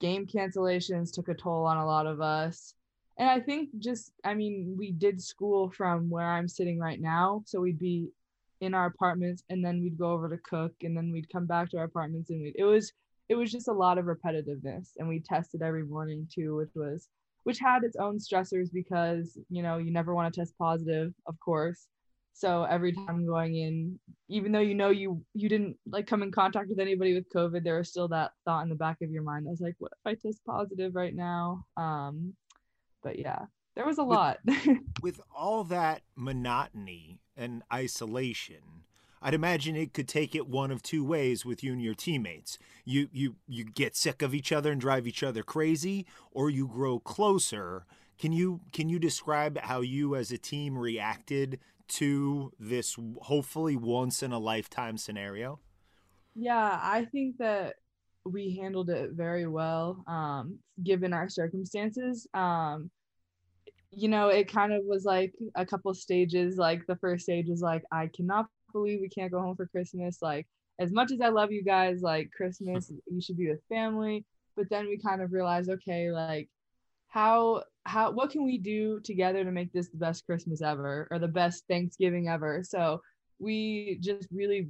game 0.00 0.26
cancellations 0.26 1.12
took 1.12 1.28
a 1.28 1.34
toll 1.34 1.64
on 1.64 1.76
a 1.76 1.86
lot 1.86 2.06
of 2.06 2.20
us 2.20 2.74
and 3.18 3.28
I 3.28 3.40
think 3.40 3.70
just, 3.78 4.12
I 4.24 4.34
mean, 4.34 4.74
we 4.78 4.92
did 4.92 5.20
school 5.20 5.70
from 5.70 6.08
where 6.08 6.26
I'm 6.26 6.48
sitting 6.48 6.78
right 6.78 7.00
now. 7.00 7.42
So 7.46 7.60
we'd 7.60 7.78
be 7.78 8.08
in 8.62 8.74
our 8.74 8.86
apartments 8.86 9.42
and 9.50 9.62
then 9.64 9.82
we'd 9.82 9.98
go 9.98 10.12
over 10.12 10.28
to 10.28 10.38
cook 10.38 10.72
and 10.82 10.96
then 10.96 11.10
we'd 11.12 11.28
come 11.30 11.46
back 11.46 11.68
to 11.70 11.78
our 11.78 11.84
apartments 11.84 12.30
and 12.30 12.40
we'd, 12.40 12.54
it 12.56 12.64
was, 12.64 12.92
it 13.28 13.34
was 13.34 13.50
just 13.50 13.66
a 13.66 13.72
lot 13.72 13.98
of 13.98 14.04
repetitiveness 14.04 14.90
and 14.98 15.08
we 15.08 15.20
tested 15.20 15.62
every 15.62 15.82
morning 15.84 16.28
too, 16.32 16.54
which 16.54 16.70
was, 16.76 17.08
which 17.42 17.58
had 17.58 17.82
its 17.82 17.96
own 17.96 18.18
stressors 18.18 18.68
because, 18.72 19.36
you 19.50 19.64
know, 19.64 19.78
you 19.78 19.90
never 19.90 20.14
want 20.14 20.32
to 20.32 20.40
test 20.40 20.56
positive, 20.56 21.12
of 21.26 21.38
course. 21.40 21.88
So 22.34 22.62
every 22.62 22.92
time 22.92 23.26
going 23.26 23.56
in, 23.56 23.98
even 24.28 24.52
though 24.52 24.60
you 24.60 24.74
know 24.74 24.88
you 24.88 25.22
you 25.34 25.50
didn't 25.50 25.76
like 25.86 26.06
come 26.06 26.22
in 26.22 26.32
contact 26.32 26.70
with 26.70 26.78
anybody 26.78 27.14
with 27.14 27.28
COVID, 27.30 27.62
there 27.62 27.76
was 27.76 27.90
still 27.90 28.08
that 28.08 28.30
thought 28.46 28.62
in 28.62 28.70
the 28.70 28.74
back 28.74 29.02
of 29.02 29.10
your 29.10 29.22
mind. 29.22 29.46
I 29.46 29.50
was 29.50 29.60
like, 29.60 29.74
what 29.78 29.92
if 29.92 29.98
I 30.06 30.14
test 30.14 30.40
positive 30.46 30.94
right 30.94 31.14
now? 31.14 31.66
Um, 31.76 32.32
but 33.02 33.18
yeah, 33.18 33.44
there 33.76 33.84
was 33.84 33.98
a 33.98 34.04
With- 34.04 34.16
lot. 34.16 34.38
With 35.02 35.20
all 35.34 35.64
that 35.64 36.02
monotony 36.16 37.18
and 37.36 37.62
isolation, 37.72 38.84
I'd 39.20 39.34
imagine 39.34 39.76
it 39.76 39.94
could 39.94 40.08
take 40.08 40.34
it 40.34 40.48
one 40.48 40.70
of 40.70 40.82
two 40.82 41.04
ways 41.04 41.44
with 41.44 41.62
you 41.62 41.72
and 41.72 41.82
your 41.82 41.94
teammates. 41.94 42.58
You 42.84 43.08
you 43.12 43.36
you 43.46 43.64
get 43.64 43.96
sick 43.96 44.22
of 44.22 44.34
each 44.34 44.52
other 44.52 44.72
and 44.72 44.80
drive 44.80 45.06
each 45.06 45.22
other 45.22 45.42
crazy, 45.42 46.06
or 46.30 46.50
you 46.50 46.66
grow 46.66 46.98
closer. 46.98 47.86
Can 48.18 48.32
you 48.32 48.60
can 48.72 48.88
you 48.88 48.98
describe 48.98 49.58
how 49.58 49.80
you 49.80 50.16
as 50.16 50.32
a 50.32 50.38
team 50.38 50.76
reacted 50.76 51.60
to 51.88 52.52
this 52.58 52.96
hopefully 53.22 53.76
once 53.76 54.22
in 54.22 54.32
a 54.32 54.38
lifetime 54.38 54.96
scenario? 54.96 55.60
yeah, 56.34 56.78
I 56.82 57.04
think 57.06 57.38
that 57.38 57.74
we 58.24 58.56
handled 58.56 58.90
it 58.90 59.10
very 59.12 59.46
well, 59.46 60.04
um, 60.06 60.58
given 60.82 61.12
our 61.12 61.28
circumstances. 61.28 62.26
Um, 62.34 62.90
you 63.94 64.08
know, 64.08 64.28
it 64.28 64.50
kind 64.50 64.72
of 64.72 64.84
was 64.84 65.04
like 65.04 65.32
a 65.54 65.66
couple 65.66 65.92
stages. 65.94 66.56
Like 66.56 66.86
the 66.86 66.96
first 66.96 67.24
stage 67.24 67.46
was 67.48 67.60
like, 67.60 67.82
I 67.92 68.08
cannot 68.14 68.46
believe 68.72 69.00
we 69.00 69.08
can't 69.08 69.30
go 69.30 69.40
home 69.40 69.56
for 69.56 69.66
Christmas. 69.66 70.18
Like, 70.22 70.46
as 70.78 70.92
much 70.92 71.12
as 71.12 71.20
I 71.20 71.28
love 71.28 71.52
you 71.52 71.62
guys, 71.62 72.00
like 72.00 72.30
Christmas, 72.34 72.90
you 73.06 73.20
should 73.20 73.36
be 73.36 73.48
with 73.48 73.60
family. 73.68 74.24
But 74.56 74.70
then 74.70 74.86
we 74.86 74.98
kind 74.98 75.22
of 75.22 75.32
realized, 75.32 75.70
okay, 75.70 76.10
like 76.10 76.48
how 77.08 77.62
how 77.84 78.10
what 78.10 78.30
can 78.30 78.44
we 78.44 78.58
do 78.58 79.00
together 79.00 79.44
to 79.44 79.50
make 79.50 79.72
this 79.72 79.88
the 79.88 79.98
best 79.98 80.24
Christmas 80.24 80.62
ever 80.62 81.08
or 81.10 81.18
the 81.18 81.28
best 81.28 81.64
Thanksgiving 81.68 82.28
ever? 82.28 82.62
So 82.64 83.02
we 83.38 83.98
just 84.00 84.28
really 84.32 84.68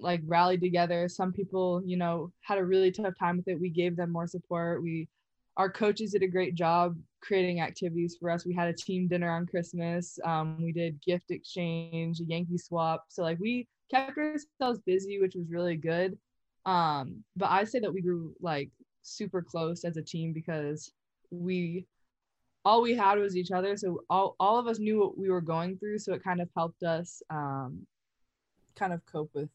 like 0.00 0.22
rallied 0.26 0.60
together. 0.60 1.08
Some 1.08 1.32
people, 1.32 1.82
you 1.84 1.96
know, 1.96 2.32
had 2.40 2.58
a 2.58 2.64
really 2.64 2.90
tough 2.90 3.14
time 3.18 3.36
with 3.36 3.48
it. 3.48 3.60
We 3.60 3.70
gave 3.70 3.96
them 3.96 4.10
more 4.10 4.26
support. 4.26 4.82
We 4.82 5.08
our 5.56 5.70
coaches 5.70 6.12
did 6.12 6.22
a 6.22 6.28
great 6.28 6.54
job 6.54 6.96
creating 7.24 7.60
activities 7.60 8.16
for 8.20 8.30
us. 8.30 8.44
We 8.44 8.54
had 8.54 8.68
a 8.68 8.72
team 8.72 9.08
dinner 9.08 9.30
on 9.30 9.46
Christmas. 9.46 10.18
Um, 10.24 10.62
we 10.62 10.72
did 10.72 11.00
gift 11.00 11.30
exchange, 11.30 12.20
a 12.20 12.24
Yankee 12.24 12.58
swap. 12.58 13.06
So 13.08 13.22
like 13.22 13.38
we 13.40 13.66
kept 13.90 14.16
ourselves 14.18 14.80
busy, 14.84 15.20
which 15.20 15.34
was 15.34 15.50
really 15.50 15.76
good. 15.76 16.18
Um, 16.66 17.24
but 17.36 17.50
I 17.50 17.64
say 17.64 17.78
that 17.80 17.92
we 17.92 18.00
grew 18.00 18.34
like 18.40 18.70
super 19.02 19.42
close 19.42 19.84
as 19.84 19.96
a 19.96 20.02
team 20.02 20.32
because 20.32 20.92
we 21.30 21.86
all 22.64 22.80
we 22.80 22.94
had 22.94 23.18
was 23.18 23.36
each 23.36 23.50
other. 23.50 23.76
So 23.76 24.02
all, 24.08 24.36
all 24.40 24.58
of 24.58 24.66
us 24.66 24.78
knew 24.78 24.98
what 24.98 25.18
we 25.18 25.28
were 25.28 25.42
going 25.42 25.76
through. 25.76 25.98
So 25.98 26.14
it 26.14 26.24
kind 26.24 26.40
of 26.40 26.48
helped 26.56 26.82
us 26.82 27.22
um, 27.28 27.86
kind 28.74 28.92
of 28.92 29.04
cope 29.04 29.30
with 29.34 29.50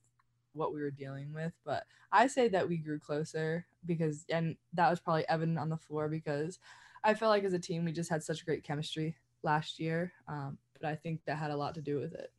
what 0.54 0.74
we 0.74 0.82
were 0.82 0.92
dealing 0.92 1.34
with. 1.34 1.54
But 1.66 1.86
I 2.12 2.28
say 2.28 2.48
that 2.50 2.68
we 2.68 2.78
grew 2.78 3.00
closer 3.00 3.66
because, 3.86 4.26
and 4.30 4.56
that 4.74 4.90
was 4.90 5.00
probably 5.00 5.28
evident 5.28 5.58
on 5.58 5.70
the 5.70 5.78
floor 5.78 6.08
because 6.08 6.60
I 7.04 7.14
felt 7.14 7.30
like 7.30 7.44
as 7.44 7.54
a 7.54 7.60
team 7.60 7.86
we 7.86 7.92
just 7.92 8.10
had 8.10 8.24
such 8.24 8.46
great 8.46 8.64
chemistry 8.64 9.16
last 9.44 9.80
year. 9.80 10.12
Um, 10.28 10.58
but 10.80 10.90
I 10.90 10.96
think 10.96 11.22
that 11.26 11.38
had 11.38 11.52
a 11.52 11.58
lot 11.58 11.76
to 11.76 11.82
do 11.82 12.00
with 12.00 12.14
it. 12.14 12.32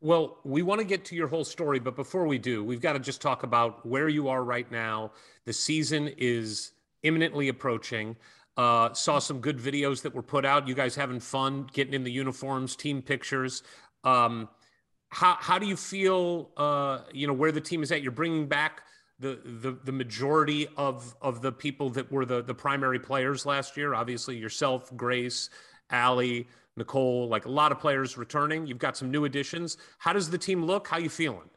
Well, 0.00 0.38
we 0.44 0.62
want 0.62 0.80
to 0.80 0.86
get 0.86 1.04
to 1.06 1.16
your 1.16 1.26
whole 1.26 1.44
story, 1.44 1.80
but 1.80 1.96
before 1.96 2.26
we 2.26 2.38
do, 2.38 2.62
we've 2.62 2.80
got 2.80 2.92
to 2.92 3.00
just 3.00 3.20
talk 3.20 3.42
about 3.42 3.84
where 3.84 4.08
you 4.08 4.28
are 4.28 4.44
right 4.44 4.70
now. 4.70 5.12
The 5.44 5.52
season 5.52 6.12
is 6.18 6.72
imminently 7.02 7.48
approaching. 7.48 8.16
Uh, 8.56 8.92
saw 8.92 9.18
some 9.18 9.40
good 9.40 9.58
videos 9.58 10.02
that 10.02 10.14
were 10.14 10.22
put 10.22 10.44
out. 10.44 10.68
You 10.68 10.74
guys 10.74 10.94
having 10.94 11.20
fun, 11.20 11.68
getting 11.72 11.94
in 11.94 12.04
the 12.04 12.12
uniforms, 12.12 12.76
team 12.76 13.02
pictures. 13.02 13.62
Um, 14.04 14.48
how 15.08 15.36
how 15.40 15.58
do 15.58 15.66
you 15.66 15.76
feel? 15.76 16.50
Uh, 16.56 17.00
you 17.12 17.26
know 17.26 17.32
where 17.32 17.52
the 17.52 17.60
team 17.60 17.82
is 17.82 17.92
at. 17.92 18.02
You're 18.02 18.12
bringing 18.12 18.46
back 18.46 18.82
the 19.18 19.40
the 19.44 19.78
the 19.84 19.92
majority 19.92 20.68
of 20.76 21.14
of 21.22 21.40
the 21.40 21.52
people 21.52 21.90
that 21.90 22.10
were 22.10 22.26
the 22.26 22.42
the 22.42 22.54
primary 22.54 22.98
players 22.98 23.46
last 23.46 23.76
year. 23.76 23.94
Obviously, 23.94 24.36
yourself, 24.36 24.94
Grace, 24.96 25.50
Ali, 25.90 26.48
Nicole, 26.76 27.28
like 27.28 27.46
a 27.46 27.50
lot 27.50 27.72
of 27.72 27.80
players 27.80 28.18
returning. 28.18 28.66
You've 28.66 28.78
got 28.78 28.96
some 28.96 29.10
new 29.10 29.24
additions. 29.24 29.76
How 29.98 30.12
does 30.12 30.30
the 30.30 30.38
team 30.38 30.64
look? 30.64 30.88
How 30.88 30.98
you 30.98 31.08
feeling? 31.08 31.48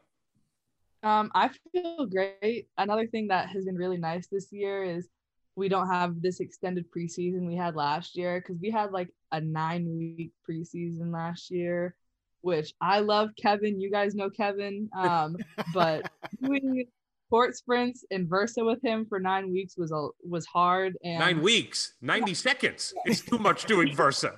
Um, 1.02 1.30
I 1.34 1.50
feel 1.72 2.06
great. 2.06 2.68
Another 2.76 3.06
thing 3.06 3.28
that 3.28 3.48
has 3.48 3.64
been 3.64 3.76
really 3.76 3.96
nice 3.96 4.26
this 4.28 4.52
year 4.52 4.82
is 4.82 5.08
we 5.56 5.68
don't 5.68 5.88
have 5.88 6.20
this 6.22 6.40
extended 6.40 6.86
preseason 6.90 7.46
we 7.46 7.56
had 7.56 7.74
last 7.74 8.16
year 8.16 8.40
because 8.40 8.60
we 8.60 8.70
had 8.70 8.92
like 8.92 9.08
a 9.32 9.40
nine 9.40 9.86
week 9.98 10.32
preseason 10.48 11.12
last 11.12 11.50
year, 11.50 11.94
which 12.42 12.74
I 12.80 13.00
love 13.00 13.30
Kevin. 13.40 13.80
You 13.80 13.90
guys 13.90 14.14
know 14.14 14.30
Kevin. 14.30 14.88
Um, 14.94 15.36
but 15.74 16.10
doing 16.42 16.86
court 17.30 17.56
sprints 17.56 18.04
and 18.10 18.28
Versa 18.28 18.64
with 18.64 18.82
him 18.82 19.06
for 19.06 19.20
nine 19.20 19.50
weeks 19.50 19.76
was 19.78 19.92
a 19.92 20.08
was 20.28 20.44
hard 20.46 20.98
and 21.04 21.20
Nine 21.20 21.40
weeks, 21.40 21.94
90 22.02 22.34
seconds. 22.34 22.92
It's 23.06 23.20
too 23.20 23.38
much 23.38 23.64
doing 23.64 23.94
Versa. 23.94 24.34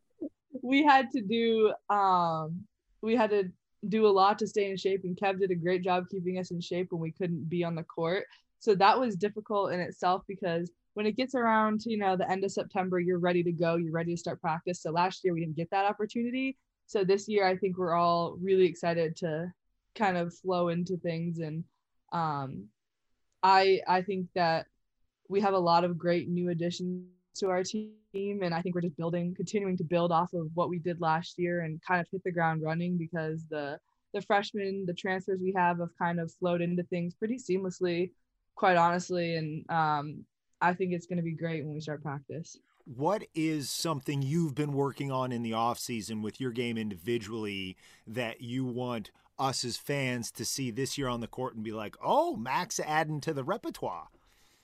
we 0.62 0.84
had 0.84 1.10
to 1.12 1.22
do 1.22 1.72
um 1.88 2.64
we 3.00 3.16
had 3.16 3.30
to 3.30 3.44
do 3.88 4.06
a 4.06 4.08
lot 4.08 4.38
to 4.38 4.46
stay 4.46 4.70
in 4.70 4.76
shape 4.76 5.02
and 5.04 5.16
Kev 5.16 5.38
did 5.40 5.50
a 5.50 5.54
great 5.54 5.82
job 5.82 6.04
keeping 6.10 6.38
us 6.38 6.50
in 6.50 6.60
shape 6.60 6.88
when 6.90 7.00
we 7.00 7.12
couldn't 7.12 7.48
be 7.48 7.64
on 7.64 7.74
the 7.74 7.84
court. 7.84 8.26
So 8.58 8.74
that 8.76 8.98
was 8.98 9.16
difficult 9.16 9.72
in 9.72 9.80
itself 9.80 10.22
because 10.28 10.70
when 10.94 11.06
it 11.06 11.16
gets 11.16 11.34
around 11.34 11.80
to, 11.80 11.90
you 11.90 11.96
know, 11.96 12.16
the 12.16 12.30
end 12.30 12.44
of 12.44 12.52
September, 12.52 13.00
you're 13.00 13.18
ready 13.18 13.42
to 13.42 13.50
go, 13.50 13.76
you're 13.76 13.92
ready 13.92 14.14
to 14.14 14.20
start 14.20 14.40
practice. 14.40 14.82
So 14.82 14.90
last 14.90 15.24
year 15.24 15.32
we 15.32 15.40
didn't 15.40 15.56
get 15.56 15.70
that 15.70 15.86
opportunity. 15.86 16.56
So 16.86 17.02
this 17.02 17.28
year 17.28 17.46
I 17.46 17.56
think 17.56 17.78
we're 17.78 17.94
all 17.94 18.36
really 18.40 18.66
excited 18.66 19.16
to 19.16 19.52
kind 19.96 20.16
of 20.16 20.34
flow 20.34 20.68
into 20.68 20.96
things 20.96 21.38
and 21.38 21.64
um 22.12 22.68
I 23.42 23.80
I 23.88 24.02
think 24.02 24.28
that 24.34 24.66
we 25.28 25.40
have 25.40 25.54
a 25.54 25.58
lot 25.58 25.84
of 25.84 25.98
great 25.98 26.28
new 26.28 26.50
additions 26.50 27.06
to 27.34 27.48
our 27.48 27.62
team 27.62 27.94
and 28.14 28.54
i 28.54 28.60
think 28.60 28.74
we're 28.74 28.82
just 28.82 28.96
building 28.98 29.34
continuing 29.34 29.74
to 29.74 29.84
build 29.84 30.12
off 30.12 30.34
of 30.34 30.48
what 30.52 30.68
we 30.68 30.78
did 30.78 31.00
last 31.00 31.38
year 31.38 31.62
and 31.62 31.80
kind 31.80 31.98
of 31.98 32.06
hit 32.12 32.22
the 32.24 32.30
ground 32.30 32.62
running 32.62 32.98
because 32.98 33.46
the 33.48 33.78
the 34.12 34.20
freshmen 34.20 34.84
the 34.86 34.92
transfers 34.92 35.40
we 35.40 35.52
have 35.56 35.78
have 35.78 35.88
kind 35.98 36.20
of 36.20 36.30
flowed 36.34 36.60
into 36.60 36.82
things 36.84 37.14
pretty 37.14 37.36
seamlessly 37.36 38.10
quite 38.54 38.76
honestly. 38.76 39.36
And 39.36 39.68
um, 39.70 40.24
i 40.60 40.72
think 40.72 40.92
it's 40.92 41.06
going 41.06 41.16
to 41.16 41.22
be 41.22 41.32
great 41.32 41.64
when 41.64 41.74
we 41.74 41.80
start 41.80 42.02
practice. 42.02 42.58
What 42.84 43.24
is 43.34 43.70
something 43.70 44.22
you've 44.22 44.56
been 44.56 44.72
working 44.72 45.12
on 45.12 45.30
in 45.30 45.42
the 45.42 45.52
off 45.52 45.78
season 45.78 46.20
with 46.20 46.40
your 46.40 46.50
game 46.50 46.76
individually 46.76 47.76
that 48.08 48.40
you 48.40 48.64
want 48.64 49.12
us 49.42 49.64
as 49.64 49.76
fans 49.76 50.30
to 50.32 50.44
see 50.44 50.70
this 50.70 50.96
year 50.96 51.08
on 51.08 51.20
the 51.20 51.26
court 51.26 51.54
and 51.54 51.64
be 51.64 51.72
like, 51.72 51.96
"Oh, 52.02 52.36
Mac's 52.36 52.80
adding 52.80 53.20
to 53.22 53.34
the 53.34 53.44
repertoire." 53.44 54.08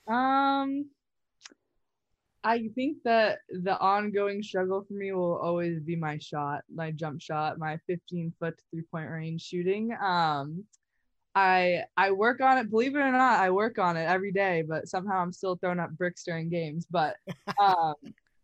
um 0.07 0.85
I 2.43 2.69
think 2.73 3.03
that 3.03 3.39
the 3.49 3.77
ongoing 3.79 4.41
struggle 4.41 4.83
for 4.87 4.93
me 4.93 5.11
will 5.11 5.37
always 5.37 5.81
be 5.81 5.95
my 5.97 6.17
shot, 6.19 6.63
my 6.73 6.91
jump 6.91 7.21
shot, 7.21 7.59
my 7.59 7.77
15 7.85 8.33
foot 8.39 8.57
three 8.71 8.83
point 8.83 9.09
range 9.09 9.41
shooting. 9.41 9.91
Um, 10.01 10.63
I 11.35 11.83
I 11.97 12.11
work 12.11 12.41
on 12.41 12.57
it. 12.57 12.69
Believe 12.69 12.95
it 12.95 12.99
or 12.99 13.11
not, 13.11 13.39
I 13.39 13.49
work 13.51 13.77
on 13.77 13.97
it 13.97 14.05
every 14.05 14.31
day, 14.31 14.63
but 14.67 14.87
somehow 14.87 15.21
I'm 15.21 15.33
still 15.33 15.57
throwing 15.57 15.79
up 15.79 15.91
bricks 15.91 16.23
during 16.23 16.49
games. 16.49 16.87
But 16.89 17.17
um, 17.61 17.95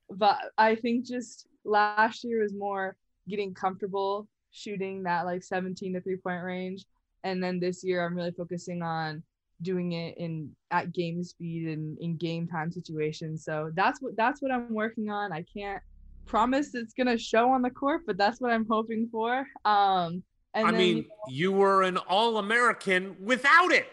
but 0.10 0.40
I 0.58 0.76
think 0.76 1.06
just 1.06 1.48
last 1.64 2.24
year 2.24 2.42
was 2.42 2.54
more 2.54 2.96
getting 3.28 3.54
comfortable 3.54 4.28
shooting 4.56 5.04
that 5.04 5.26
like 5.26 5.44
17 5.44 5.94
to 5.94 6.02
three 6.02 6.18
point 6.18 6.44
range, 6.44 6.86
and 7.24 7.44
then 7.44 7.60
this 7.60 7.84
year 7.84 8.06
I'm 8.06 8.16
really 8.16 8.32
focusing 8.32 8.82
on 8.82 9.24
doing 9.62 9.94
it 9.94 10.18
in 10.18 10.52
at 10.72 10.92
game 10.94 11.24
speed 11.24 11.68
and 11.68 11.98
in 12.00 12.18
game 12.18 12.48
time 12.48 12.72
situations. 12.72 13.44
So 13.44 13.72
that's 13.76 14.02
what 14.02 14.16
that's 14.18 14.42
what 14.42 14.52
I'm 14.52 14.74
working 14.74 15.10
on. 15.10 15.32
I 15.32 15.44
can't 15.56 15.82
promise 16.26 16.74
it's 16.76 16.94
gonna 16.94 17.18
show 17.18 17.52
on 17.52 17.62
the 17.62 17.70
court, 17.70 18.02
but 18.08 18.18
that's 18.18 18.42
what 18.42 18.52
I'm 18.52 18.66
hoping 18.70 19.08
for. 19.12 19.46
Um, 19.66 20.24
and 20.54 20.68
I 20.68 20.72
then, 20.72 20.80
mean, 20.80 20.98
you 20.98 21.04
know, 21.04 21.10
you 21.28 21.52
were 21.52 21.84
an 21.84 21.98
All 21.98 22.38
American 22.38 23.18
without 23.22 23.72
it. 23.72 23.88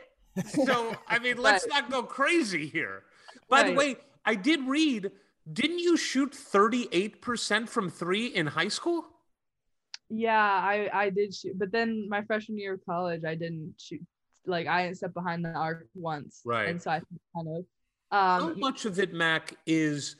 So, 0.46 0.96
I 1.08 1.18
mean, 1.18 1.36
let's 1.38 1.66
Right. 1.66 1.82
not 1.82 1.90
go 1.90 2.02
crazy 2.04 2.66
here. 2.68 3.02
By 3.48 3.62
the 3.64 3.72
way, 3.74 3.96
I 4.24 4.34
did 4.36 4.60
read, 4.62 5.10
didn't 5.52 5.80
you 5.80 5.96
shoot 5.96 6.32
38% 6.32 7.68
from 7.68 7.90
three 7.90 8.26
in 8.26 8.46
high 8.46 8.68
school? 8.68 9.06
Yeah, 10.14 10.38
I 10.38 10.90
I 10.92 11.10
did 11.10 11.34
shoot, 11.34 11.58
but 11.58 11.72
then 11.72 12.06
my 12.08 12.22
freshman 12.22 12.58
year 12.58 12.74
of 12.74 12.84
college, 12.84 13.24
I 13.24 13.34
didn't 13.34 13.74
shoot. 13.78 14.02
Like 14.44 14.66
I 14.66 14.84
didn't 14.84 14.98
step 14.98 15.14
behind 15.14 15.42
the 15.42 15.52
arc 15.54 15.88
once, 15.94 16.42
Right. 16.44 16.68
And 16.68 16.82
so 16.82 16.90
I 16.90 17.00
kind 17.34 17.48
of 17.48 17.64
How 18.10 18.50
um 18.50 18.60
much 18.60 18.84
of 18.84 18.98
it, 18.98 19.14
Mac, 19.14 19.54
is 19.64 20.16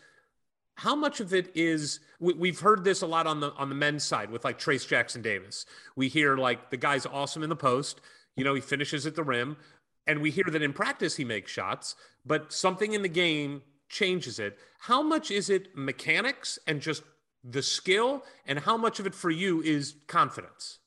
how 0.77 0.97
much 0.97 1.20
of 1.20 1.35
it 1.35 1.51
is 1.55 2.01
we, 2.20 2.32
we've 2.32 2.59
heard 2.60 2.85
this 2.85 3.02
a 3.02 3.06
lot 3.06 3.27
on 3.27 3.40
the 3.40 3.52
on 3.52 3.69
the 3.69 3.74
men's 3.74 4.02
side 4.02 4.31
with 4.31 4.44
like 4.44 4.59
Trayce 4.59 4.89
Jackson-Davis. 4.89 5.66
We 5.94 6.09
hear 6.09 6.39
like 6.39 6.70
the 6.70 6.78
guy's 6.78 7.05
awesome 7.05 7.43
in 7.43 7.51
the 7.51 7.56
post, 7.56 8.01
you 8.35 8.44
know, 8.44 8.55
he 8.55 8.62
finishes 8.62 9.05
at 9.05 9.14
the 9.14 9.23
rim, 9.23 9.59
and 10.06 10.23
we 10.23 10.31
hear 10.31 10.44
that 10.48 10.62
in 10.62 10.73
practice 10.73 11.16
he 11.16 11.24
makes 11.27 11.52
shots, 11.52 11.97
but 12.24 12.51
something 12.51 12.94
in 12.94 13.02
the 13.02 13.09
game 13.09 13.60
changes 13.90 14.39
it. 14.39 14.59
How 14.78 15.02
much 15.02 15.31
is 15.31 15.51
it 15.51 15.77
mechanics 15.77 16.59
and 16.66 16.81
just 16.81 17.02
the 17.44 17.62
skill, 17.62 18.24
and 18.47 18.60
how 18.60 18.77
much 18.77 19.01
of 19.01 19.06
it 19.06 19.14
for 19.14 19.31
you 19.31 19.62
is 19.62 19.97
confidence? 20.06 20.78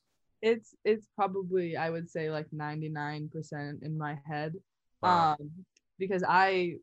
it's 0.42 0.74
it's 0.84 1.06
probably 1.16 1.76
I 1.76 1.90
would 1.90 2.08
say 2.08 2.30
like 2.30 2.46
99% 2.54 3.82
in 3.82 3.98
my 3.98 4.18
head. 4.26 4.54
Wow. 5.02 5.36
Um 5.40 5.50
because 5.98 6.22
I 6.26 6.76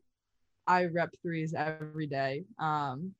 I 0.66 0.86
rep 0.86 1.10
threes 1.22 1.54
every 1.54 2.06
day. 2.06 2.44
Um 2.58 3.14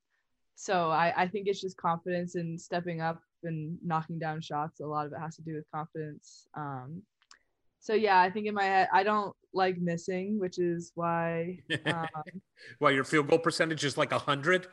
so 0.54 0.90
I 0.90 1.12
I 1.16 1.28
think 1.28 1.48
it's 1.48 1.60
just 1.60 1.76
confidence 1.76 2.34
and 2.34 2.60
stepping 2.60 3.00
up 3.00 3.20
and 3.42 3.78
knocking 3.84 4.18
down 4.18 4.40
shots. 4.40 4.80
A 4.80 4.86
lot 4.86 5.06
of 5.06 5.12
it 5.12 5.18
has 5.18 5.36
to 5.36 5.42
do 5.42 5.54
with 5.54 5.70
confidence. 5.72 6.46
Um 6.54 7.02
so 7.80 7.92
yeah, 7.94 8.18
I 8.20 8.30
think 8.30 8.46
in 8.46 8.54
my 8.54 8.64
head 8.64 8.88
I 8.92 9.02
don't 9.02 9.34
like 9.52 9.78
missing, 9.78 10.38
which 10.38 10.58
is 10.58 10.92
why 10.94 11.58
um, 11.86 12.06
Well, 12.80 12.92
your 12.92 13.04
field 13.04 13.28
goal 13.28 13.38
percentage 13.38 13.84
is 13.84 13.96
like 13.96 14.12
a 14.12 14.18
hundred. 14.18 14.68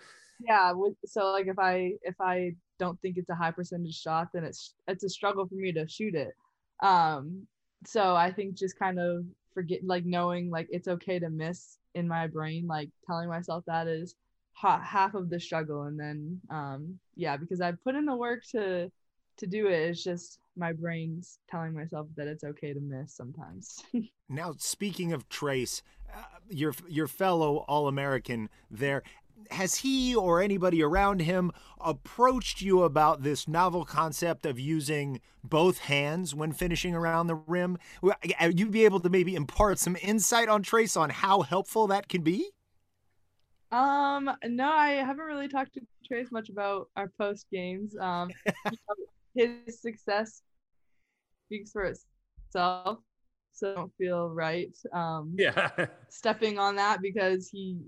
Yeah 0.47 0.71
with, 0.73 0.93
so 1.05 1.31
like 1.31 1.47
if 1.47 1.59
i 1.59 1.93
if 2.01 2.15
i 2.19 2.53
don't 2.79 2.99
think 3.01 3.17
it's 3.17 3.29
a 3.29 3.35
high 3.35 3.51
percentage 3.51 3.99
shot 3.99 4.29
then 4.33 4.43
it's 4.43 4.73
it's 4.87 5.03
a 5.03 5.09
struggle 5.09 5.47
for 5.47 5.55
me 5.55 5.71
to 5.71 5.87
shoot 5.87 6.15
it. 6.15 6.33
Um 6.81 7.47
so 7.85 8.15
i 8.15 8.31
think 8.31 8.55
just 8.55 8.77
kind 8.77 8.99
of 8.99 9.25
forget 9.53 9.79
like 9.83 10.05
knowing 10.05 10.49
like 10.49 10.67
it's 10.69 10.87
okay 10.87 11.19
to 11.19 11.29
miss 11.29 11.77
in 11.95 12.07
my 12.07 12.27
brain 12.27 12.67
like 12.67 12.89
telling 13.05 13.27
myself 13.27 13.63
that 13.67 13.87
is 13.87 14.15
ha- 14.53 14.81
half 14.81 15.13
of 15.13 15.29
the 15.29 15.39
struggle. 15.39 15.83
And 15.83 15.99
then 15.99 16.39
um 16.49 16.99
yeah 17.15 17.37
because 17.37 17.61
i 17.61 17.71
put 17.71 17.95
in 17.95 18.05
the 18.05 18.15
work 18.15 18.43
to 18.51 18.91
to 19.37 19.47
do 19.47 19.67
it 19.67 19.89
it's 19.89 20.03
just 20.03 20.39
my 20.57 20.73
brain's 20.73 21.39
telling 21.49 21.73
myself 21.73 22.07
that 22.17 22.27
it's 22.27 22.43
okay 22.43 22.73
to 22.73 22.79
miss 22.79 23.13
sometimes. 23.13 23.83
Now, 24.31 24.53
speaking 24.57 25.11
of 25.11 25.27
Trayce, 25.27 25.81
uh, 26.09 26.23
your 26.49 26.73
your 26.87 27.07
fellow 27.07 27.65
All 27.67 27.89
American 27.89 28.49
there, 28.69 29.03
has 29.51 29.75
he 29.75 30.15
or 30.15 30.41
anybody 30.41 30.81
around 30.83 31.21
him 31.21 31.51
approached 31.79 32.61
you 32.61 32.83
about 32.83 33.23
this 33.23 33.47
novel 33.47 33.85
concept 33.85 34.45
of 34.45 34.59
using 34.59 35.19
both 35.43 35.79
hands 35.79 36.33
when 36.35 36.51
finishing 36.51 36.93
around 36.95 37.27
the 37.27 37.35
rim? 37.35 37.77
Well, 38.01 38.15
You'd 38.41 38.71
be 38.71 38.85
able 38.85 38.99
to 39.01 39.09
maybe 39.09 39.35
impart 39.35 39.79
some 39.79 39.97
insight 40.01 40.49
on 40.49 40.63
Trayce 40.63 40.99
on 40.99 41.09
how 41.09 41.41
helpful 41.41 41.87
that 41.87 42.07
can 42.07 42.21
be. 42.21 42.51
Um, 43.71 44.29
no, 44.45 44.69
I 44.69 44.91
haven't 44.93 45.25
really 45.25 45.47
talked 45.47 45.73
to 45.75 45.81
Trayce 46.11 46.31
much 46.31 46.49
about 46.49 46.89
our 46.95 47.07
post 47.17 47.47
games. 47.51 47.95
Um, 47.97 48.35
you 48.69 48.77
know, 48.87 48.95
his 49.65 49.81
success 49.81 50.41
speaks 51.47 51.71
for 51.71 51.83
itself, 51.83 52.99
so 53.53 53.71
I 53.71 53.75
don't 53.75 53.93
feel 53.97 54.29
right 54.29 54.75
um 54.93 55.35
Yeah. 55.37 55.69
stepping 56.09 56.59
on 56.59 56.75
that 56.75 57.01
because 57.01 57.49
he 57.49 57.79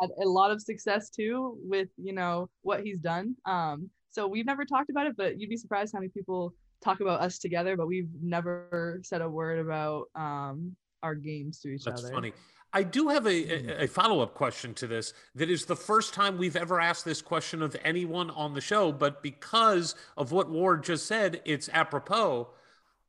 had 0.00 0.10
a 0.22 0.28
lot 0.28 0.50
of 0.50 0.60
success 0.62 1.10
too 1.10 1.56
with 1.62 1.88
you 1.96 2.12
know 2.12 2.48
what 2.62 2.80
he's 2.80 2.98
done. 2.98 3.36
Um, 3.46 3.90
so 4.10 4.26
we've 4.26 4.46
never 4.46 4.64
talked 4.64 4.90
about 4.90 5.06
it, 5.06 5.16
but 5.16 5.38
you'd 5.38 5.50
be 5.50 5.56
surprised 5.56 5.92
how 5.92 6.00
many 6.00 6.10
people 6.10 6.54
talk 6.82 7.00
about 7.00 7.20
us 7.20 7.38
together, 7.38 7.76
but 7.76 7.86
we've 7.86 8.08
never 8.22 9.00
said 9.04 9.20
a 9.20 9.28
word 9.28 9.58
about 9.58 10.06
um 10.14 10.74
our 11.02 11.14
games 11.14 11.60
to 11.60 11.68
each 11.68 11.84
That's 11.84 12.00
other. 12.00 12.08
That's 12.08 12.14
funny. 12.14 12.32
I 12.72 12.84
do 12.84 13.08
have 13.08 13.26
a, 13.26 13.30
a, 13.30 13.84
a 13.84 13.86
follow 13.88 14.20
up 14.20 14.34
question 14.34 14.74
to 14.74 14.86
this 14.86 15.12
that 15.34 15.50
is 15.50 15.64
the 15.64 15.76
first 15.76 16.14
time 16.14 16.38
we've 16.38 16.56
ever 16.56 16.80
asked 16.80 17.04
this 17.04 17.20
question 17.20 17.62
of 17.62 17.76
anyone 17.82 18.30
on 18.30 18.54
the 18.54 18.60
show, 18.60 18.92
but 18.92 19.22
because 19.22 19.94
of 20.16 20.30
what 20.30 20.50
Ward 20.50 20.84
just 20.84 21.06
said, 21.06 21.42
it's 21.44 21.68
apropos. 21.72 22.48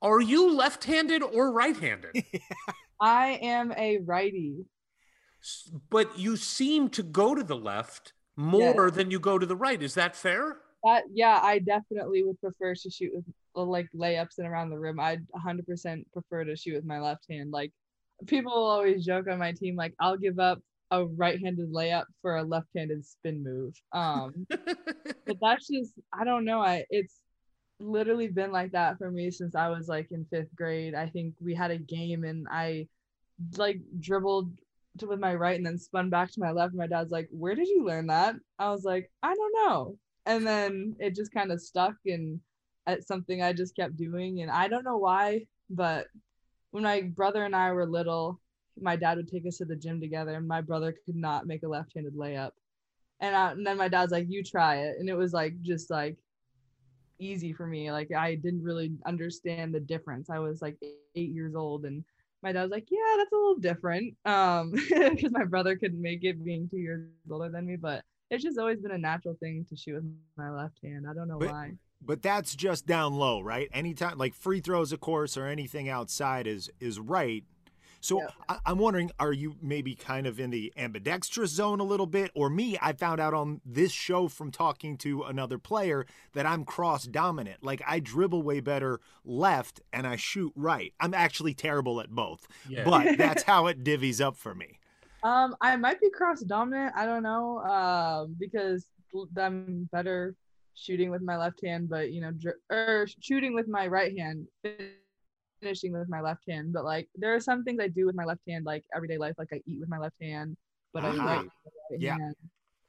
Are 0.02 0.20
you 0.20 0.52
left 0.52 0.86
handed 0.86 1.22
or 1.22 1.52
right 1.52 1.78
handed? 1.78 2.24
I 3.00 3.40
am 3.42 3.72
a 3.78 4.00
righty. 4.00 4.66
But 5.90 6.18
you 6.18 6.38
seem 6.38 6.90
to 6.90 7.04
go 7.04 7.36
to 7.36 7.44
the 7.44 7.56
left 7.56 8.14
more 8.36 8.92
than 8.92 9.12
you 9.12 9.20
go 9.20 9.38
to 9.38 9.46
the 9.46 9.56
right. 9.56 9.82
Is 9.82 9.94
that 9.96 10.16
fair? 10.16 10.58
That 10.84 11.04
yeah, 11.14 11.40
I 11.42 11.60
definitely 11.60 12.24
would 12.24 12.40
prefer 12.40 12.74
to 12.74 12.90
shoot 12.90 13.12
with 13.14 13.26
uh, 13.56 13.64
like 13.64 13.88
layups 13.96 14.38
and 14.38 14.48
around 14.48 14.70
the 14.70 14.80
rim. 14.80 15.00
I'd 15.00 15.26
100% 15.36 16.06
prefer 16.14 16.44
to 16.44 16.56
shoot 16.56 16.76
with 16.76 16.86
my 16.86 17.00
left 17.00 17.26
hand. 17.30 17.52
Like 17.52 17.72
people 18.26 18.52
will 18.54 18.68
always 18.68 19.06
joke 19.06 19.28
on 19.30 19.40
my 19.40 19.52
team, 19.52 19.76
like 19.76 19.94
I'll 20.00 20.18
give 20.18 20.40
up 20.40 20.60
a 20.90 21.06
right-handed 21.06 21.72
layup 21.72 22.04
for 22.22 22.38
a 22.38 22.44
left-handed 22.44 23.06
spin 23.06 23.44
move. 23.44 23.74
Um, 23.94 24.46
but 24.50 25.38
that's 25.42 25.68
just 25.68 25.94
I 26.14 26.24
don't 26.24 26.46
know. 26.46 26.62
I 26.62 26.86
it's 26.90 27.16
literally 27.80 28.28
been 28.28 28.52
like 28.52 28.72
that 28.72 28.98
for 28.98 29.10
me 29.10 29.32
since 29.32 29.56
I 29.56 29.70
was 29.70 29.88
like 29.88 30.12
in 30.12 30.26
fifth 30.26 30.56
grade. 30.56 30.96
I 30.96 31.08
think 31.08 31.36
we 31.42 31.56
had 31.56 31.72
a 31.72 31.78
game 31.78 32.24
and 32.24 32.48
I 32.50 32.88
like 33.58 33.80
dribbled 34.00 34.52
to 35.00 35.08
with 35.08 35.20
my 35.20 35.36
right 35.36 35.58
and 35.58 35.66
then 35.66 35.78
spun 35.78 36.10
back 36.10 36.32
to 36.32 36.40
my 36.40 36.52
left. 36.52 36.74
My 36.74 36.88
dad's 36.88 37.12
like, 37.12 37.30
"Where 37.32 37.56
did 37.56 37.68
you 37.68 37.86
learn 37.86 38.08
that?" 38.08 38.36
I 38.60 38.72
was 38.72 38.84
like, 38.84 39.12
"I 39.24 39.34
don't 39.34 39.56
know." 39.66 39.98
And 40.26 40.46
then 40.46 40.96
it 41.00 41.16
just 41.16 41.34
kind 41.34 41.52
of 41.52 41.62
stuck 41.62 41.96
and 42.06 42.40
it's 42.88 43.08
something 43.08 43.42
I 43.42 43.54
just 43.54 43.76
kept 43.76 43.98
doing. 43.98 44.42
And 44.42 44.52
I 44.52 44.68
don't 44.68 44.84
know 44.86 44.98
why, 44.98 45.48
but 45.70 46.08
when 46.72 46.84
my 46.84 47.02
brother 47.02 47.46
and 47.46 47.56
I 47.56 47.72
were 47.72 47.86
little, 47.86 48.40
my 48.80 48.96
dad 48.96 49.18
would 49.18 49.28
take 49.28 49.46
us 49.46 49.58
to 49.58 49.66
the 49.66 49.76
gym 49.76 50.00
together, 50.00 50.36
and 50.36 50.48
my 50.48 50.62
brother 50.62 50.96
could 51.06 51.16
not 51.16 51.48
make 51.48 51.64
a 51.64 51.68
left-handed 51.68 52.16
layup. 52.16 52.52
And, 53.20 53.36
I, 53.36 53.52
and 53.52 53.66
then 53.66 53.78
my 53.78 53.88
dad's 53.88 54.12
like, 54.12 54.30
"You 54.30 54.44
try 54.44 54.78
it," 54.78 54.98
and 55.00 55.10
it 55.10 55.16
was 55.16 55.34
like 55.34 55.62
just 55.62 55.90
like 55.90 56.18
easy 57.20 57.54
for 57.54 57.68
me. 57.68 57.92
Like 57.92 58.12
I 58.12 58.36
didn't 58.36 58.64
really 58.64 58.94
understand 59.06 59.74
the 59.74 59.80
difference. 59.80 60.30
I 60.30 60.40
was 60.40 60.62
like 60.62 60.78
eight 61.16 61.32
years 61.32 61.56
old, 61.56 61.86
and 61.86 62.04
my 62.44 62.52
dad 62.52 62.64
was 62.64 62.72
like, 62.72 62.88
"Yeah, 62.90 63.00
that's 63.18 63.32
a 63.32 63.36
little 63.36 63.56
different," 63.60 64.16
um, 64.26 64.72
because 64.90 65.32
my 65.32 65.46
brother 65.46 65.76
couldn't 65.76 66.02
make 66.02 66.24
it, 66.24 66.44
being 66.44 66.68
two 66.70 66.78
years 66.78 67.08
older 67.30 67.50
than 67.50 67.66
me. 67.66 67.76
But 67.76 68.04
it's 68.30 68.44
just 68.44 68.58
always 68.58 68.80
been 68.80 68.92
a 68.92 68.98
natural 68.98 69.36
thing 69.40 69.66
to 69.70 69.76
shoot 69.76 69.96
with 69.96 70.06
my 70.38 70.50
left 70.50 70.80
hand. 70.84 71.06
I 71.10 71.14
don't 71.14 71.28
know 71.28 71.38
But- 71.40 71.50
why. 71.52 71.72
But 72.04 72.24
that's 72.24 72.56
just 72.56 72.88
down 72.88 73.14
low, 73.14 73.42
right? 73.42 73.70
Anytime, 73.72 74.18
like 74.18 74.34
free 74.34 74.60
throws, 74.60 74.92
of 74.92 75.00
course, 75.02 75.38
or 75.38 75.46
anything 75.46 75.88
outside 75.88 76.48
is 76.48 76.68
is 76.80 77.00
right. 77.00 77.44
So 78.02 78.20
Yeah. 78.20 78.28
I, 78.50 78.58
I'm 78.66 78.80
wondering, 78.80 79.12
are 79.20 79.32
you 79.32 79.56
maybe 79.62 79.96
kind 79.96 80.28
of 80.28 80.40
in 80.40 80.50
the 80.50 80.74
ambidextrous 80.76 81.52
zone 81.52 81.80
a 81.80 81.84
little 81.84 82.08
bit, 82.08 82.32
or 82.36 82.50
me? 82.50 82.78
I 82.82 82.94
found 82.94 83.22
out 83.22 83.34
on 83.34 83.62
this 83.66 83.92
show 83.92 84.28
from 84.28 84.52
talking 84.52 84.98
to 84.98 85.24
another 85.24 85.58
player 85.58 86.06
that 86.34 86.46
I'm 86.46 86.66
cross 86.66 87.06
dominant. 87.06 87.64
Like 87.64 87.82
I 87.88 88.00
dribble 88.00 88.42
way 88.44 88.60
better 88.60 89.00
left 89.24 89.82
and 89.94 90.06
I 90.06 90.16
shoot 90.18 90.52
right. 90.56 90.94
I'm 91.00 91.14
actually 91.14 91.54
terrible 91.54 92.02
at 92.02 92.10
both, 92.10 92.48
Yeah. 92.68 92.84
but 92.84 93.18
that's 93.18 93.44
how 93.44 93.68
it 93.68 93.84
divvies 93.84 94.20
up 94.20 94.36
for 94.36 94.54
me. 94.56 94.80
Um, 95.24 95.56
I 95.62 95.76
might 95.78 96.02
be 96.02 96.10
cross 96.10 96.42
dominant. 96.42 96.94
I 96.96 97.06
don't 97.06 97.22
know. 97.24 97.60
Um, 97.60 98.36
because 98.40 98.86
I'm 99.38 99.88
better 99.92 100.36
shooting 100.74 101.12
with 101.12 101.22
my 101.22 101.38
left 101.38 101.64
hand, 101.64 101.90
but 101.90 102.12
you 102.12 102.22
know, 102.22 102.32
dr- 102.32 102.56
or 102.72 103.08
shooting 103.20 103.54
with 103.54 103.68
my 103.68 103.86
right 103.86 104.18
hand, 104.18 104.48
finishing 105.62 105.94
with 105.94 106.10
my 106.10 106.22
left 106.22 106.44
hand. 106.50 106.74
But 106.74 106.86
like, 106.86 107.08
there 107.16 107.34
are 107.34 107.40
some 107.40 107.64
things 107.64 107.80
I 107.82 107.88
do 107.88 108.06
with 108.06 108.16
my 108.16 108.26
left 108.26 108.42
hand, 108.48 108.66
like 108.66 108.84
everyday 108.96 109.18
life. 109.18 109.36
Like 109.38 109.50
I 109.54 109.62
eat 109.66 109.80
with 109.80 109.90
my 109.90 109.98
left 109.98 110.16
hand, 110.22 110.58
but 110.94 111.04
I 111.04 111.10
Ah, 111.10 111.26
write 111.26 111.44
with 111.44 111.52
my 111.66 111.92
right 111.92 112.02
yeah. 112.02 112.18
hand. 112.18 112.36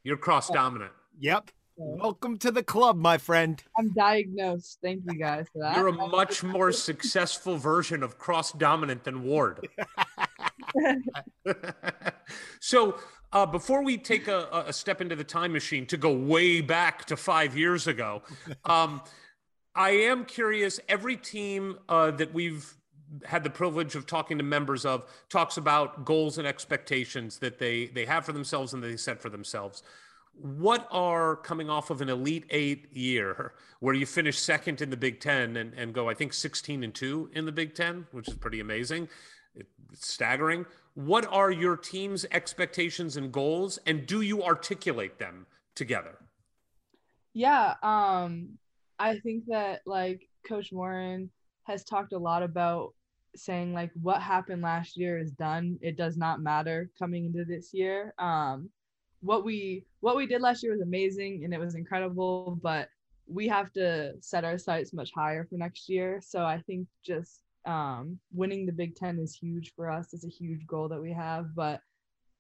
You're 0.05 0.17
cross 0.17 0.49
dominant. 0.51 0.93
Yep. 1.21 1.51
Welcome 1.77 2.39
to 2.39 2.51
the 2.51 2.63
club, 2.63 2.97
my 2.97 3.17
friend. 3.17 3.63
I'm 3.79 3.93
diagnosed. 3.95 4.79
Thank 4.83 5.03
you 5.11 5.19
guys 5.19 5.47
for 5.53 5.61
that. 5.61 5.77
You're 5.77 5.89
a 5.89 5.93
much 5.93 6.43
more 6.43 6.71
successful 6.71 7.57
version 7.57 8.03
of 8.03 8.19
cross 8.19 8.53
dominant 8.53 9.05
than 9.05 9.25
Ward. 9.25 9.67
so, 12.61 12.99
uh, 13.33 13.47
before 13.47 13.83
we 13.83 13.97
take 13.97 14.29
a, 14.29 14.65
a, 14.67 14.73
step 14.73 15.01
into 15.01 15.17
the 15.17 15.25
time 15.25 15.53
machine 15.53 15.87
to 15.87 15.97
go 15.97 16.13
way 16.13 16.61
back 16.61 17.07
to 17.07 17.17
five 17.17 17.57
years 17.57 17.87
ago, 17.87 18.23
um, 18.67 19.01
I 19.75 19.91
am 19.91 20.25
curious. 20.25 20.81
Every 20.89 21.17
team 21.17 21.79
uh, 21.89 22.11
that 22.13 22.35
we've 22.35 22.75
had 23.25 23.45
the 23.45 23.51
privilege 23.51 23.95
of 23.95 24.07
talking 24.07 24.39
to 24.39 24.45
members 24.45 24.85
of 24.85 25.07
talks 25.29 25.57
about 25.57 26.05
goals 26.05 26.39
and 26.39 26.47
expectations 26.47 27.39
that 27.39 27.59
they 27.59 27.87
they 27.87 28.07
have 28.07 28.25
for 28.25 28.33
themselves 28.33 28.73
and 28.73 28.83
they 28.83 28.97
set 28.97 29.21
for 29.21 29.29
themselves. 29.29 29.83
What 30.35 30.89
are 30.91 31.37
coming 31.37 31.69
off 31.69 31.91
of 31.91 32.01
an 32.01 32.09
elite 32.09 32.47
eight 32.49 32.91
year 32.97 33.53
where 33.81 33.95
you 33.95 34.07
finish 34.07 34.39
second 34.39 34.81
in 34.81 34.89
the 34.89 34.97
big 34.97 35.21
10 35.21 35.57
and, 35.57 35.75
and 35.75 35.93
go 35.93 36.09
i 36.09 36.15
think 36.15 36.33
16 36.33 36.85
and 36.85 36.95
2 36.95 37.31
in 37.35 37.45
the 37.45 37.53
big 37.53 37.75
10 37.75 38.07
which 38.13 38.29
is 38.29 38.35
pretty 38.35 38.61
amazing. 38.61 39.09
It's 39.55 40.09
staggering. 40.09 40.65
What 40.95 41.27
are 41.27 41.51
your 41.51 41.77
team's 41.77 42.25
expectations 42.31 43.17
and 43.19 43.31
goals 43.31 43.79
and 43.87 44.07
do 44.07 44.23
you 44.23 44.43
articulate 44.43 45.19
them 45.19 45.47
together? 45.75 46.17
Yeah 47.35 47.75
um 47.83 48.59
i 49.09 49.19
think 49.21 49.45
that 49.47 49.81
like 49.87 50.29
coach 50.49 50.73
Moren 50.73 51.31
has 51.65 51.85
talked 51.85 52.13
a 52.13 52.19
lot 52.19 52.43
about 52.43 52.93
saying 53.35 53.73
like 53.73 53.91
what 54.01 54.21
happened 54.21 54.63
last 54.63 54.97
year 54.97 55.19
is 55.19 55.31
done. 55.33 55.79
It 55.81 55.97
does 55.97 56.17
not 56.17 56.41
matter 56.41 56.91
coming 56.99 57.27
into 57.27 57.45
this 57.45 57.73
year. 57.73 58.15
Um 58.19 58.71
what 59.21 59.45
we 59.45 59.85
what 60.01 60.17
we 60.17 60.27
did 60.27 60.43
last 60.43 60.63
year 60.63 60.73
was 60.73 60.81
amazing 60.81 61.45
and 61.45 61.55
it 61.55 61.61
was 61.61 61.77
incredible 61.77 62.59
but 62.61 62.89
we 63.29 63.47
have 63.47 63.73
to 63.73 64.15
set 64.21 64.45
our 64.45 64.59
sights 64.59 64.93
much 64.93 65.13
higher 65.15 65.47
for 65.49 65.57
next 65.57 65.89
year. 65.89 66.21
So 66.23 66.45
i 66.45 66.59
think 66.67 66.87
just 67.05 67.43
um, 67.65 68.19
winning 68.33 68.67
the 68.67 68.73
big 68.73 68.97
ten 68.97 69.21
is 69.21 69.37
huge 69.37 69.73
for 69.77 69.89
us. 69.89 70.13
It's 70.13 70.25
a 70.25 70.29
huge 70.29 70.67
goal 70.67 70.89
that 70.89 71.01
we 71.01 71.13
have 71.13 71.55
but 71.55 71.81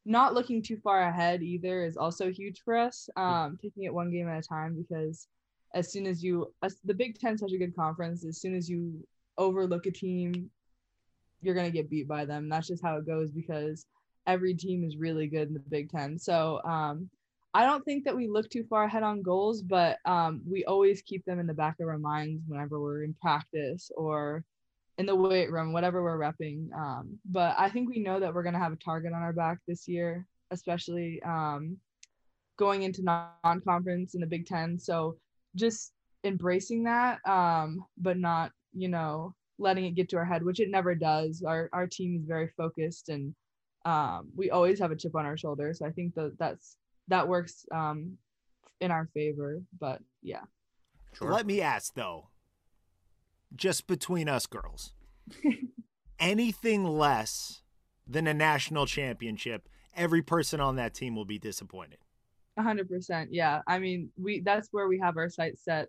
not 0.04 0.34
looking 0.34 0.60
too 0.60 0.76
far 0.82 1.02
ahead 1.02 1.42
either 1.42 1.84
is 1.84 1.96
also 1.96 2.32
huge 2.32 2.60
for 2.64 2.76
us 2.76 3.08
um, 3.16 3.56
taking 3.62 3.84
it 3.84 3.94
one 3.94 4.10
game 4.10 4.28
at 4.28 4.40
a 4.40 4.42
time 4.42 4.74
because 4.74 5.28
as 5.74 5.92
soon 5.92 6.06
as 6.06 6.22
you 6.22 6.52
as 6.62 6.76
the 6.84 6.94
big 6.94 7.18
ten 7.18 7.36
such 7.36 7.52
a 7.52 7.58
good 7.58 7.74
conference 7.74 8.24
as 8.24 8.40
soon 8.40 8.54
as 8.54 8.68
you 8.68 9.06
overlook 9.38 9.86
a 9.86 9.90
team 9.90 10.50
you're 11.40 11.54
going 11.54 11.66
to 11.66 11.72
get 11.72 11.90
beat 11.90 12.06
by 12.06 12.24
them 12.24 12.48
that's 12.48 12.68
just 12.68 12.82
how 12.82 12.96
it 12.96 13.06
goes 13.06 13.30
because 13.30 13.86
every 14.26 14.54
team 14.54 14.84
is 14.84 14.96
really 14.96 15.26
good 15.26 15.48
in 15.48 15.54
the 15.54 15.60
Big 15.60 15.90
Ten. 15.90 16.18
So 16.18 16.60
um, 16.64 17.08
I 17.54 17.64
don't 17.64 17.84
think 17.84 18.04
that 18.04 18.16
we 18.16 18.28
look 18.28 18.48
too 18.48 18.64
far 18.68 18.84
ahead 18.84 19.02
on 19.02 19.22
goals, 19.22 19.62
but 19.62 19.98
um, 20.04 20.42
we 20.48 20.64
always 20.64 21.02
keep 21.02 21.24
them 21.24 21.38
in 21.38 21.46
the 21.46 21.54
back 21.54 21.76
of 21.80 21.88
our 21.88 21.98
minds 21.98 22.42
whenever 22.46 22.80
we're 22.80 23.04
in 23.04 23.14
practice 23.20 23.90
or 23.96 24.44
in 24.98 25.06
the 25.06 25.14
weight 25.14 25.50
room, 25.50 25.72
whatever 25.72 26.02
we're 26.02 26.18
repping. 26.18 26.72
Um, 26.72 27.18
but 27.30 27.54
I 27.58 27.68
think 27.68 27.88
we 27.88 28.00
know 28.00 28.20
that 28.20 28.32
we're 28.32 28.42
going 28.42 28.54
to 28.54 28.60
have 28.60 28.72
a 28.72 28.76
target 28.76 29.12
on 29.12 29.22
our 29.22 29.32
back 29.32 29.58
this 29.66 29.88
year, 29.88 30.26
especially 30.50 31.22
um, 31.22 31.76
going 32.58 32.82
into 32.82 33.02
non 33.02 33.60
conference 33.66 34.14
in 34.14 34.20
the 34.20 34.26
Big 34.26 34.46
Ten. 34.46 34.78
So 34.78 35.16
just 35.56 35.92
embracing 36.24 36.84
that, 36.84 37.18
um, 37.28 37.84
but 37.98 38.18
not, 38.18 38.52
you 38.72 38.88
know, 38.88 39.34
letting 39.58 39.84
it 39.84 39.94
get 39.94 40.08
to 40.10 40.16
our 40.16 40.24
head, 40.24 40.42
which 40.42 40.60
it 40.60 40.70
never 40.70 40.94
does. 40.94 41.42
Our, 41.46 41.68
our 41.72 41.86
team 41.86 42.16
is 42.16 42.26
very 42.26 42.48
focused 42.56 43.08
and 43.08 43.34
um, 43.84 44.30
we 44.36 44.50
always 44.50 44.78
have 44.78 44.90
a 44.90 44.96
chip 44.96 45.14
on 45.16 45.26
our 45.26 45.36
shoulder. 45.36 45.72
So 45.74 45.86
I 45.86 45.90
think 45.90 46.14
that 46.14 46.38
that's 46.38 46.76
that 47.08 47.26
works 47.26 47.66
um, 47.72 48.16
in 48.80 48.90
our 48.90 49.08
favor. 49.12 49.60
But 49.78 50.00
yeah. 50.22 50.42
Sure. 51.12 51.32
Let 51.32 51.46
me 51.46 51.60
ask 51.60 51.94
though, 51.94 52.28
just 53.54 53.86
between 53.86 54.28
us 54.28 54.46
girls, 54.46 54.94
anything 56.18 56.84
less 56.84 57.62
than 58.06 58.26
a 58.26 58.34
national 58.34 58.86
championship, 58.86 59.68
every 59.94 60.22
person 60.22 60.60
on 60.60 60.76
that 60.76 60.94
team 60.94 61.14
will 61.14 61.24
be 61.24 61.38
disappointed. 61.38 61.98
Hundred 62.58 62.88
percent. 62.88 63.32
Yeah. 63.32 63.62
I 63.66 63.78
mean, 63.78 64.10
we 64.20 64.40
that's 64.40 64.68
where 64.72 64.86
we 64.86 64.98
have 64.98 65.16
our 65.16 65.30
sights 65.30 65.64
set 65.64 65.88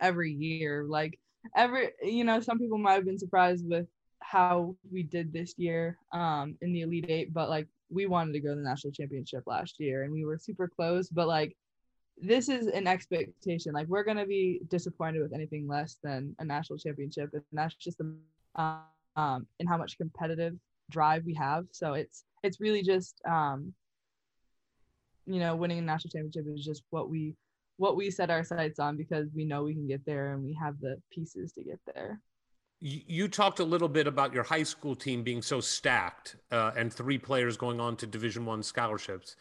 every 0.00 0.32
year. 0.32 0.84
Like 0.88 1.18
every, 1.56 1.90
you 2.02 2.24
know, 2.24 2.40
some 2.40 2.58
people 2.58 2.78
might 2.78 2.94
have 2.94 3.04
been 3.04 3.18
surprised 3.18 3.68
with 3.68 3.86
how 4.20 4.76
we 4.90 5.02
did 5.02 5.32
this 5.32 5.54
year 5.58 5.98
um, 6.12 6.56
in 6.62 6.72
the 6.72 6.82
Elite 6.82 7.06
Eight, 7.08 7.34
but 7.34 7.50
like 7.50 7.66
we 7.90 8.06
wanted 8.06 8.32
to 8.32 8.40
go 8.40 8.50
to 8.50 8.56
the 8.56 8.62
national 8.62 8.92
championship 8.92 9.42
last 9.46 9.78
year 9.78 10.04
and 10.04 10.12
we 10.12 10.24
were 10.24 10.38
super 10.38 10.68
close. 10.68 11.08
But 11.08 11.28
like 11.28 11.56
this 12.20 12.48
is 12.48 12.68
an 12.68 12.86
expectation. 12.86 13.72
Like 13.72 13.88
we're 13.88 14.04
gonna 14.04 14.26
be 14.26 14.60
disappointed 14.68 15.20
with 15.20 15.34
anything 15.34 15.66
less 15.66 15.98
than 16.02 16.34
a 16.38 16.44
national 16.44 16.78
championship, 16.78 17.30
and 17.32 17.42
that's 17.52 17.74
just 17.74 17.98
the 17.98 18.14
um, 19.16 19.46
and 19.58 19.68
how 19.68 19.76
much 19.76 19.98
competitive 19.98 20.54
drive 20.90 21.24
we 21.24 21.34
have. 21.34 21.66
So 21.72 21.94
it's 21.94 22.24
it's 22.42 22.60
really 22.60 22.82
just 22.82 23.20
um, 23.28 23.72
you 25.26 25.40
know 25.40 25.56
winning 25.56 25.78
a 25.78 25.82
national 25.82 26.10
championship 26.10 26.44
is 26.54 26.64
just 26.64 26.82
what 26.90 27.10
we 27.10 27.34
what 27.76 27.96
we 27.96 28.10
set 28.10 28.30
our 28.30 28.44
sights 28.44 28.78
on 28.78 28.96
because 28.96 29.28
we 29.34 29.44
know 29.44 29.64
we 29.64 29.74
can 29.74 29.86
get 29.88 30.04
there 30.06 30.32
and 30.32 30.44
we 30.44 30.52
have 30.54 30.78
the 30.80 30.96
pieces 31.10 31.52
to 31.52 31.64
get 31.64 31.80
there. 31.92 32.20
You 32.80 33.28
talked 33.28 33.60
a 33.60 33.64
little 33.64 33.88
bit 33.88 34.06
about 34.06 34.34
your 34.34 34.42
high 34.42 34.62
school 34.62 34.94
team 34.94 35.22
being 35.22 35.40
so 35.40 35.60
stacked 35.60 36.36
uh, 36.52 36.72
and 36.76 36.92
three 36.92 37.18
players 37.18 37.56
going 37.56 37.80
on 37.80 37.96
to 37.96 38.06
division 38.06 38.44
one 38.44 38.62
scholarships. 38.62 39.36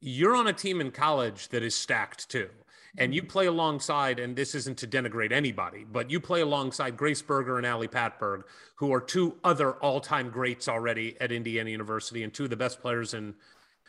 You're 0.00 0.36
on 0.36 0.46
a 0.46 0.52
team 0.52 0.80
in 0.80 0.92
college 0.92 1.48
that 1.48 1.62
is 1.62 1.74
stacked 1.74 2.30
too 2.30 2.48
and 2.96 3.14
you 3.14 3.22
play 3.22 3.46
alongside 3.46 4.18
and 4.18 4.36
this 4.36 4.54
isn't 4.54 4.78
to 4.78 4.86
denigrate 4.86 5.32
anybody 5.32 5.84
but 5.90 6.10
you 6.10 6.20
play 6.20 6.40
alongside 6.40 6.96
grace 6.96 7.22
berger 7.22 7.58
and 7.58 7.66
ali 7.66 7.88
patberg 7.88 8.42
who 8.76 8.92
are 8.92 9.00
two 9.00 9.36
other 9.44 9.72
all-time 9.74 10.30
greats 10.30 10.68
already 10.68 11.16
at 11.20 11.32
indiana 11.32 11.70
university 11.70 12.22
and 12.22 12.32
two 12.32 12.44
of 12.44 12.50
the 12.50 12.56
best 12.56 12.80
players 12.80 13.14
in 13.14 13.34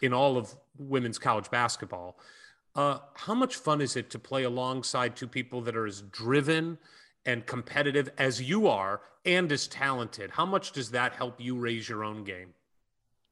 in 0.02 0.14
all 0.14 0.38
of 0.38 0.56
women's 0.78 1.18
college 1.18 1.50
basketball 1.50 2.18
uh, 2.76 3.00
how 3.14 3.34
much 3.34 3.56
fun 3.56 3.80
is 3.80 3.96
it 3.96 4.10
to 4.10 4.20
play 4.20 4.44
alongside 4.44 5.16
two 5.16 5.28
people 5.28 5.62
that 5.62 5.76
are 5.76 5.86
as 5.86 6.02
driven 6.02 6.78
and 7.26 7.46
competitive 7.46 8.10
as 8.18 8.42
you 8.42 8.68
are 8.68 9.02
and 9.26 9.52
as 9.52 9.68
talented? 9.68 10.32
How 10.32 10.46
much 10.46 10.74
does 10.74 10.92
that 10.92 11.14
help 11.14 11.40
you 11.40 11.58
raise 11.58 11.88
your 11.88 12.04
own 12.04 12.24
game? 12.24 12.54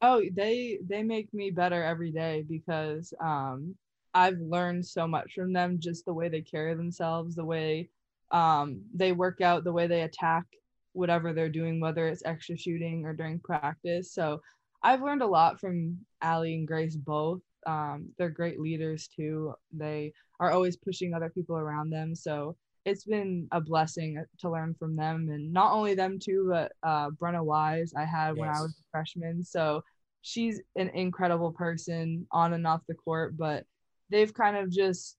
Oh 0.02 0.22
they 0.32 0.78
they 0.86 1.02
make 1.02 1.32
me 1.32 1.50
better 1.50 1.82
every 1.82 2.10
day 2.10 2.44
because 2.46 3.14
um 3.22 3.74
i've 4.12 4.38
learned 4.38 4.84
so 4.84 5.06
much 5.06 5.32
from 5.34 5.52
them 5.52 5.78
just 5.78 6.04
the 6.04 6.12
way 6.12 6.28
they 6.28 6.42
carry 6.42 6.74
themselves 6.74 7.34
the 7.34 7.44
way 7.44 7.88
um 8.30 8.82
they 8.92 9.12
work 9.12 9.40
out 9.40 9.64
the 9.64 9.72
way 9.72 9.86
they 9.86 10.02
attack 10.02 10.44
whatever 10.92 11.32
they're 11.32 11.48
doing 11.48 11.80
whether 11.80 12.06
it's 12.06 12.22
extra 12.26 12.56
shooting 12.56 13.06
or 13.06 13.14
during 13.14 13.38
practice. 13.38 14.12
So 14.12 14.42
i've 14.84 15.02
learned 15.02 15.22
a 15.22 15.26
lot 15.26 15.60
from 15.60 15.98
ali 16.22 16.54
and 16.54 16.66
grace 16.66 16.96
both. 16.96 17.40
Um, 17.66 18.10
they're 18.18 18.30
great 18.30 18.60
leaders 18.60 19.08
too. 19.08 19.54
They 19.72 20.12
are 20.40 20.50
always 20.50 20.76
pushing 20.76 21.14
other 21.14 21.30
people 21.30 21.56
around 21.56 21.90
them. 21.90 22.14
So 22.14 22.56
it's 22.84 23.04
been 23.04 23.48
a 23.52 23.60
blessing 23.60 24.22
to 24.40 24.50
learn 24.50 24.74
from 24.78 24.96
them. 24.96 25.28
And 25.30 25.52
not 25.52 25.72
only 25.72 25.94
them 25.94 26.18
too 26.18 26.48
but 26.50 26.72
uh 26.82 27.10
brenna 27.10 27.42
wise 27.42 27.92
i 27.96 28.04
had 28.04 28.30
yes. 28.30 28.36
when 28.36 28.48
i 28.48 28.60
was 28.60 28.72
a 28.72 28.84
freshman. 28.90 29.44
So 29.44 29.82
she's 30.22 30.60
an 30.76 30.88
incredible 30.90 31.52
person 31.52 32.26
on 32.30 32.54
and 32.54 32.66
off 32.66 32.80
the 32.88 32.94
court 32.94 33.36
but 33.36 33.64
they've 34.10 34.32
kind 34.32 34.56
of 34.56 34.70
just 34.70 35.16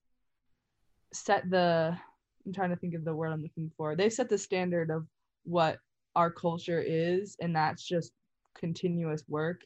set 1.12 1.48
the 1.48 1.96
i'm 2.44 2.52
trying 2.52 2.70
to 2.70 2.76
think 2.76 2.94
of 2.94 3.04
the 3.04 3.14
word 3.14 3.32
i'm 3.32 3.42
looking 3.42 3.70
for. 3.76 3.96
They've 3.96 4.12
set 4.12 4.28
the 4.28 4.38
standard 4.38 4.90
of 4.90 5.06
what 5.44 5.78
our 6.14 6.30
culture 6.30 6.82
is 6.84 7.36
and 7.40 7.54
that's 7.54 7.82
just 7.82 8.12
continuous 8.58 9.22
work 9.28 9.60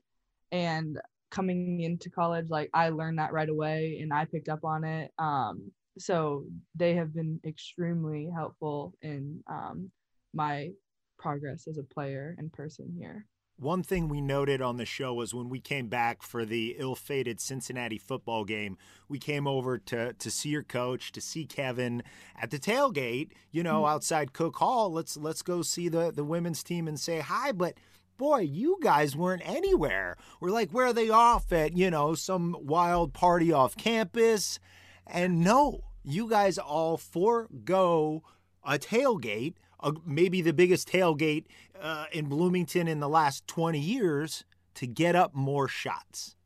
and 0.53 0.99
coming 1.31 1.81
into 1.81 2.11
college 2.11 2.47
like 2.51 2.69
i 2.75 2.89
learned 2.89 3.19
that 3.19 3.33
right 3.33 3.49
away 3.49 3.99
and 4.03 4.13
i 4.13 4.25
picked 4.25 4.49
up 4.49 4.65
on 4.65 4.85
it 4.85 5.13
um 5.19 5.71
so 5.99 6.45
they 6.75 6.95
have 6.95 7.15
been 7.15 7.41
extremely 7.45 8.31
helpful 8.35 8.95
in 9.03 9.43
um, 9.49 9.91
my 10.33 10.71
progress 11.19 11.67
as 11.69 11.79
a 11.79 11.83
player 11.83 12.35
and 12.39 12.53
person 12.53 12.95
here. 12.99 13.27
One 13.59 13.83
thing 13.83 14.09
we 14.09 14.23
noted 14.23 14.63
on 14.63 14.79
the 14.79 14.87
show 14.87 15.13
was 15.13 15.35
when 15.35 15.51
we 15.51 15.61
came 15.61 15.89
back 15.89 16.23
for 16.23 16.47
the 16.47 16.77
ill-fated 16.79 17.41
Cincinnati 17.41 17.99
football 17.99 18.47
game, 18.47 18.79
we 19.07 19.19
came 19.19 19.47
over 19.47 19.77
to 19.77 20.15
to 20.15 20.31
see 20.31 20.49
your 20.49 20.63
coach, 20.63 21.13
to 21.13 21.21
see 21.21 21.45
Kevin 21.45 22.03
at 22.41 22.51
the 22.51 22.59
tailgate, 22.59 23.33
you 23.51 23.63
know, 23.63 23.83
mm-hmm. 23.83 23.93
outside 23.93 24.33
Cook 24.33 24.57
Hall. 24.57 24.91
Let's 24.91 25.19
let's 25.19 25.43
go 25.43 25.61
see 25.61 25.91
the 25.91 26.11
the 26.11 26.25
women's 26.25 26.63
team 26.63 26.89
and 26.89 26.99
say 26.99 27.19
hi, 27.19 27.53
but 27.53 27.75
boy, 28.21 28.41
you 28.41 28.77
guys 28.83 29.17
weren't 29.17 29.41
anywhere. 29.47 30.15
We're 30.41 30.51
like, 30.51 30.73
where 30.73 30.89
are 30.89 30.93
they 30.93 31.09
off 31.09 31.51
at, 31.53 31.75
you 31.75 31.91
know, 31.91 32.13
some 32.13 32.55
wild 32.61 33.15
party 33.15 33.51
off 33.51 33.79
campus? 33.79 34.61
And 35.07 35.41
no, 35.41 35.85
you 36.05 36.29
guys 36.29 36.59
all 36.59 36.99
forego 36.99 38.23
a 38.63 38.79
tailgate, 38.79 39.55
uh, 39.81 39.93
maybe 40.05 40.43
the 40.43 40.53
biggest 40.53 40.87
tailgate 40.87 41.47
uh, 41.81 42.05
in 42.13 42.27
Bloomington 42.27 42.89
in 42.89 43.01
the 43.01 43.09
last 43.09 43.47
20 43.47 43.81
years, 43.81 44.45
to 44.75 44.87
get 44.87 45.17
up 45.17 45.35
more 45.35 45.67
shots. 45.67 46.37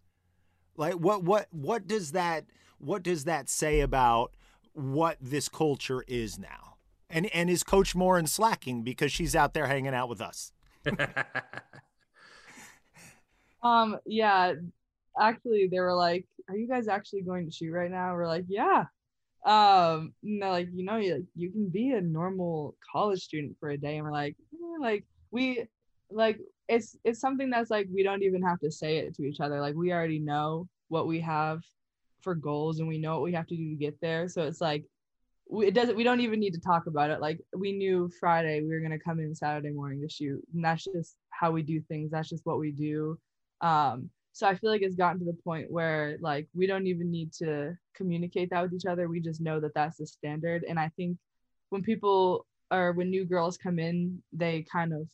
Like 0.77 0.95
what 0.95 1.25
what 1.25 1.49
what 1.51 1.89
does 1.89 2.13
that 2.13 2.45
what 2.79 3.03
does 3.03 3.25
that 3.25 3.49
say 3.49 3.81
about 3.81 4.33
what 4.75 5.19
this 5.21 5.49
culture 5.49 6.05
is 6.07 6.39
now? 6.39 6.77
And 7.11 7.27
and 7.27 7.51
is 7.51 7.65
Coach 7.65 7.97
Moren 7.97 8.29
slacking 8.29 8.85
because 8.85 9.11
she's 9.11 9.35
out 9.35 9.55
there 9.55 9.67
hanging 9.67 9.95
out 9.95 10.09
with 10.09 10.21
us? 10.21 10.53
Um, 13.65 13.97
yeah, 14.05 14.53
actually, 15.19 15.69
they 15.69 15.81
were 15.81 15.95
like, 15.95 16.27
"Are 16.49 16.57
you 16.57 16.69
guys 16.69 16.87
actually 16.87 17.23
going 17.23 17.47
to 17.47 17.51
shoot 17.51 17.73
right 17.73 17.91
now?" 17.91 18.15
We're 18.15 18.27
like, 18.29 18.45
"Yeah." 18.47 18.85
Um, 19.47 20.15
no, 20.23 20.51
like 20.51 20.69
you 20.73 20.85
know, 20.85 20.97
you 20.97 21.27
you 21.35 21.51
can 21.51 21.69
be 21.71 21.93
a 21.93 22.01
normal 22.01 22.77
college 22.93 23.23
student 23.23 23.57
for 23.59 23.71
a 23.71 23.79
day, 23.79 23.97
and 23.97 24.05
we're 24.05 24.13
like, 24.13 24.37
eh, 24.53 24.79
like 24.81 25.05
we, 25.31 25.65
like 26.11 26.39
it's 26.69 26.97
it's 27.05 27.21
something 27.21 27.51
that's 27.51 27.71
like 27.71 27.89
we 27.93 28.03
don't 28.03 28.23
even 28.23 28.43
have 28.43 28.61
to 28.61 28.71
say 28.71 28.99
it 28.99 29.15
to 29.17 29.25
each 29.25 29.41
other. 29.41 29.61
Like 29.61 29.75
we 29.75 29.93
already 29.93 30.19
know 30.19 30.69
what 30.89 31.07
we 31.07 31.21
have 31.21 31.63
for 32.21 32.35
goals, 32.35 32.81
and 32.81 32.89
we 32.89 32.99
know 32.99 33.15
what 33.15 33.23
we 33.23 33.33
have 33.33 33.47
to 33.47 33.57
do 33.57 33.71
to 33.71 33.77
get 33.77 33.99
there. 34.01 34.29
So 34.29 34.43
it's 34.43 34.61
like 34.61 34.85
we, 35.49 35.67
it 35.67 35.75
doesn't 35.75 35.97
we 35.97 36.05
don't 36.05 36.21
even 36.21 36.41
need 36.41 36.55
to 36.55 36.61
talk 36.61 36.87
about 36.87 37.11
it. 37.11 37.21
Like 37.21 37.41
we 37.57 37.73
knew 37.73 38.11
friday 38.21 38.63
we 38.63 38.69
were 38.69 38.81
going 38.81 38.99
to 38.99 38.99
come 38.99 39.21
in 39.21 39.35
saturday 39.35 39.71
morning 39.71 40.01
to 40.01 40.09
shoot 40.09 40.41
and 40.55 40.65
that's 40.65 40.85
just 40.85 41.17
how 41.31 41.51
we 41.51 41.63
do 41.63 41.81
things. 41.83 42.11
That's 42.11 42.29
just 42.29 42.47
what 42.47 42.59
we 42.59 42.73
do. 42.73 43.19
Um 43.61 44.11
so 44.33 44.49
i 44.49 44.55
feel 44.57 44.71
like 44.71 44.83
it's 44.83 44.97
gotten 44.97 45.21
to 45.21 45.25
the 45.25 45.39
point 45.45 45.71
where 45.71 46.17
like 46.21 46.49
we 46.55 46.67
don't 46.67 46.89
even 46.89 47.11
need 47.11 47.33
to 47.33 47.77
communicate 47.95 48.51
that 48.51 48.63
with 48.63 48.75
each 48.75 48.87
other. 48.87 49.09
We 49.09 49.21
just 49.21 49.41
know 49.41 49.61
that 49.61 49.75
that's 49.75 49.99
the 49.99 50.07
standard. 50.07 50.65
And 50.69 50.79
i 50.79 50.91
think 50.97 51.19
when 51.71 51.83
people 51.83 52.47
or 52.71 52.93
when 52.93 53.11
new 53.11 53.25
girls 53.25 53.59
come 53.59 53.79
in 53.79 54.23
they 54.33 54.65
kind 54.71 54.93
of 54.93 55.09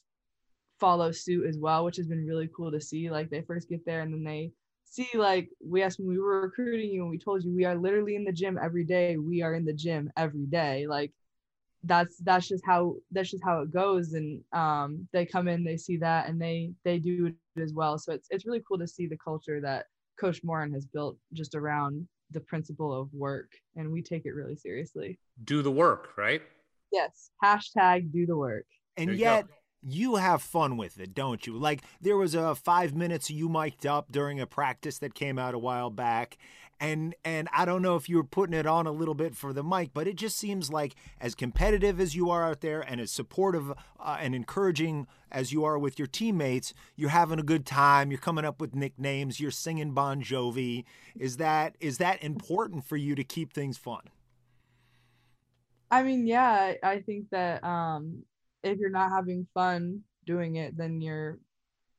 follow 0.78 1.12
suit 1.12 1.46
as 1.46 1.58
well 1.58 1.84
which 1.84 1.96
has 1.96 2.06
been 2.06 2.26
really 2.26 2.48
cool 2.56 2.70
to 2.70 2.80
see. 2.80 3.10
Like 3.10 3.30
they 3.30 3.42
first 3.42 3.68
get 3.68 3.84
there 3.84 4.00
and 4.00 4.12
then 4.12 4.24
they 4.24 4.52
see 4.90 5.08
like 5.14 5.48
we 5.64 5.82
asked 5.82 5.98
when 5.98 6.08
we 6.08 6.18
were 6.18 6.42
recruiting 6.42 6.90
you 6.90 7.02
and 7.02 7.10
we 7.10 7.18
told 7.18 7.44
you 7.44 7.54
we 7.54 7.64
are 7.64 7.76
literally 7.76 8.16
in 8.16 8.24
the 8.24 8.32
gym 8.32 8.58
every 8.62 8.84
day. 8.84 9.16
We 9.16 9.42
are 9.42 9.54
in 9.54 9.64
the 9.64 9.72
gym 9.72 10.10
every 10.16 10.46
day. 10.46 10.86
Like 10.86 11.12
that's 11.84 12.18
that's 12.18 12.46
just 12.46 12.64
how 12.66 12.96
that's 13.10 13.30
just 13.30 13.44
how 13.44 13.60
it 13.62 13.72
goes. 13.72 14.12
And 14.12 14.42
um 14.52 15.08
they 15.12 15.24
come 15.24 15.48
in 15.48 15.64
they 15.64 15.76
see 15.76 15.96
that 15.98 16.28
and 16.28 16.40
they 16.40 16.72
they 16.84 16.98
do 16.98 17.26
it 17.56 17.62
as 17.62 17.72
well. 17.72 17.98
So 17.98 18.12
it's 18.12 18.28
it's 18.30 18.46
really 18.46 18.62
cool 18.66 18.78
to 18.78 18.86
see 18.86 19.06
the 19.06 19.16
culture 19.16 19.60
that 19.60 19.86
coach 20.20 20.42
Moren 20.44 20.72
has 20.74 20.84
built 20.84 21.16
just 21.32 21.54
around 21.54 22.06
the 22.32 22.40
principle 22.40 22.92
of 22.92 23.12
work 23.14 23.50
and 23.76 23.90
we 23.90 24.02
take 24.02 24.26
it 24.26 24.34
really 24.34 24.56
seriously. 24.56 25.18
Do 25.44 25.62
the 25.62 25.70
work, 25.70 26.10
right? 26.16 26.42
yes. 26.92 27.30
Hashtag 27.42 28.12
do 28.12 28.26
the 28.26 28.36
work. 28.36 28.66
And 28.96 29.16
yet 29.16 29.46
go. 29.46 29.54
You 29.82 30.16
have 30.16 30.42
fun 30.42 30.76
with 30.76 30.98
it, 30.98 31.14
don't 31.14 31.46
you? 31.46 31.56
Like 31.56 31.82
there 32.00 32.16
was 32.16 32.34
a 32.34 32.54
five 32.54 32.94
minutes 32.94 33.30
you 33.30 33.48
mic'd 33.48 33.86
up 33.86 34.12
during 34.12 34.40
a 34.40 34.46
practice 34.46 34.98
that 34.98 35.14
came 35.14 35.38
out 35.38 35.54
a 35.54 35.58
while 35.58 35.90
back. 35.90 36.36
And 36.82 37.14
and 37.24 37.48
I 37.52 37.66
don't 37.66 37.82
know 37.82 37.96
if 37.96 38.08
you 38.08 38.16
were 38.16 38.24
putting 38.24 38.54
it 38.54 38.66
on 38.66 38.86
a 38.86 38.92
little 38.92 39.14
bit 39.14 39.36
for 39.36 39.52
the 39.52 39.62
mic, 39.62 39.90
but 39.92 40.08
it 40.08 40.16
just 40.16 40.38
seems 40.38 40.70
like 40.70 40.94
as 41.20 41.34
competitive 41.34 42.00
as 42.00 42.16
you 42.16 42.30
are 42.30 42.42
out 42.42 42.62
there 42.62 42.80
and 42.80 43.00
as 43.00 43.10
supportive 43.10 43.70
uh, 43.98 44.16
and 44.18 44.34
encouraging 44.34 45.06
as 45.30 45.52
you 45.52 45.62
are 45.64 45.78
with 45.78 45.98
your 45.98 46.08
teammates, 46.08 46.72
you're 46.96 47.10
having 47.10 47.38
a 47.38 47.42
good 47.42 47.66
time. 47.66 48.10
You're 48.10 48.18
coming 48.18 48.46
up 48.46 48.60
with 48.62 48.74
nicknames. 48.74 49.40
You're 49.40 49.50
singing 49.50 49.92
Bon 49.92 50.22
Jovi. 50.22 50.84
Is 51.18 51.36
that 51.36 51.76
is 51.80 51.98
that 51.98 52.22
important 52.22 52.86
for 52.86 52.96
you 52.96 53.14
to 53.14 53.24
keep 53.24 53.52
things 53.52 53.76
fun? 53.76 54.02
I 55.90 56.02
mean, 56.02 56.26
yeah, 56.26 56.74
I 56.82 57.00
think 57.00 57.28
that 57.30 57.62
um 57.62 58.22
if 58.62 58.78
you're 58.78 58.90
not 58.90 59.10
having 59.10 59.46
fun 59.54 60.00
doing 60.26 60.56
it, 60.56 60.76
then 60.76 61.00
you're 61.00 61.38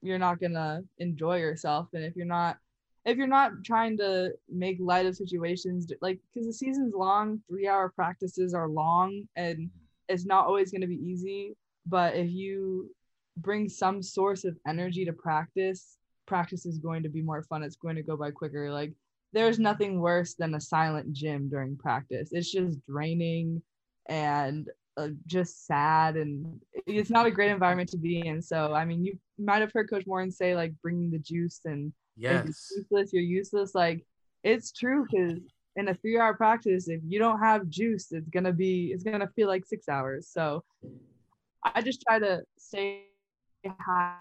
you're 0.01 0.19
not 0.19 0.39
gonna 0.39 0.81
enjoy 0.97 1.38
yourself. 1.38 1.88
And 1.93 2.03
if 2.03 2.15
you're 2.15 2.25
not 2.25 2.57
if 3.05 3.17
you're 3.17 3.27
not 3.27 3.51
trying 3.65 3.97
to 3.97 4.31
make 4.49 4.77
light 4.79 5.05
of 5.05 5.15
situations, 5.15 5.91
like 6.01 6.19
because 6.33 6.47
the 6.47 6.53
season's 6.53 6.93
long, 6.93 7.41
three 7.49 7.67
hour 7.67 7.89
practices 7.89 8.53
are 8.53 8.67
long 8.67 9.27
and 9.35 9.69
it's 10.07 10.25
not 10.25 10.45
always 10.45 10.71
gonna 10.71 10.88
be 10.88 10.95
easy. 10.95 11.55
But 11.85 12.15
if 12.15 12.31
you 12.31 12.91
bring 13.38 13.69
some 13.69 14.01
source 14.03 14.43
of 14.43 14.57
energy 14.67 15.05
to 15.05 15.13
practice, 15.13 15.97
practice 16.27 16.65
is 16.65 16.77
going 16.77 17.03
to 17.03 17.09
be 17.09 17.21
more 17.21 17.43
fun. 17.43 17.63
It's 17.63 17.75
going 17.75 17.95
to 17.95 18.03
go 18.03 18.15
by 18.15 18.31
quicker. 18.31 18.71
Like 18.71 18.93
there's 19.33 19.59
nothing 19.59 19.99
worse 19.99 20.35
than 20.35 20.55
a 20.55 20.61
silent 20.61 21.11
gym 21.13 21.49
during 21.49 21.77
practice. 21.77 22.29
It's 22.31 22.51
just 22.51 22.85
draining 22.85 23.61
and 24.07 24.69
uh, 24.97 25.09
just 25.27 25.65
sad 25.65 26.15
and 26.18 26.59
it's 26.88 27.09
not 27.09 27.26
a 27.26 27.31
great 27.31 27.51
environment 27.51 27.89
to 27.89 27.97
be 27.97 28.26
in. 28.26 28.41
So 28.41 28.73
I 28.73 28.85
mean, 28.85 29.03
you 29.03 29.18
might 29.38 29.61
have 29.61 29.72
heard 29.73 29.89
Coach 29.89 30.05
Moren 30.07 30.31
say 30.31 30.55
like 30.55 30.73
bringing 30.81 31.11
the 31.11 31.19
juice 31.19 31.61
and 31.65 31.91
if 32.27 32.43
you're 32.43 32.53
Yes. 32.53 32.73
useless, 32.76 33.13
you're 33.13 33.23
useless. 33.23 33.76
Like 33.76 34.05
it's 34.43 34.72
true 34.72 35.05
because 35.09 35.39
in 35.76 35.88
a 35.89 35.95
three-hour 35.95 36.34
practice, 36.35 36.88
if 36.89 37.01
you 37.07 37.19
don't 37.19 37.39
have 37.39 37.69
juice, 37.69 38.11
it's 38.11 38.30
gonna 38.30 38.53
be 38.53 38.91
it's 38.93 39.03
gonna 39.03 39.30
feel 39.35 39.47
like 39.47 39.65
six 39.65 39.88
hours. 39.89 40.27
So 40.27 40.63
I 41.63 41.81
just 41.81 42.01
try 42.07 42.19
to 42.19 42.41
stay 42.57 43.05
high 43.80 44.15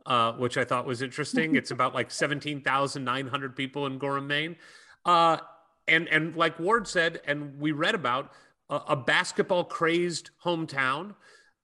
uh, 0.07 0.33
which 0.33 0.57
I 0.57 0.65
thought 0.65 0.87
was 0.87 1.03
interesting. 1.03 1.55
it's 1.55 1.71
about 1.71 1.95
like 1.95 2.11
17,900 2.11 3.55
people 3.55 3.87
in 3.87 3.99
Gorham, 3.99 4.27
Maine. 4.27 4.57
Uh, 5.05 5.37
and, 5.87 6.09
and 6.09 6.35
like 6.35 6.59
Ward 6.59 6.89
said, 6.89 7.21
and 7.27 7.61
we 7.61 7.73
read 7.73 7.95
about, 7.95 8.33
a, 8.71 8.97
basketball 8.97 9.65
crazed 9.65 10.31
hometown. 10.45 11.15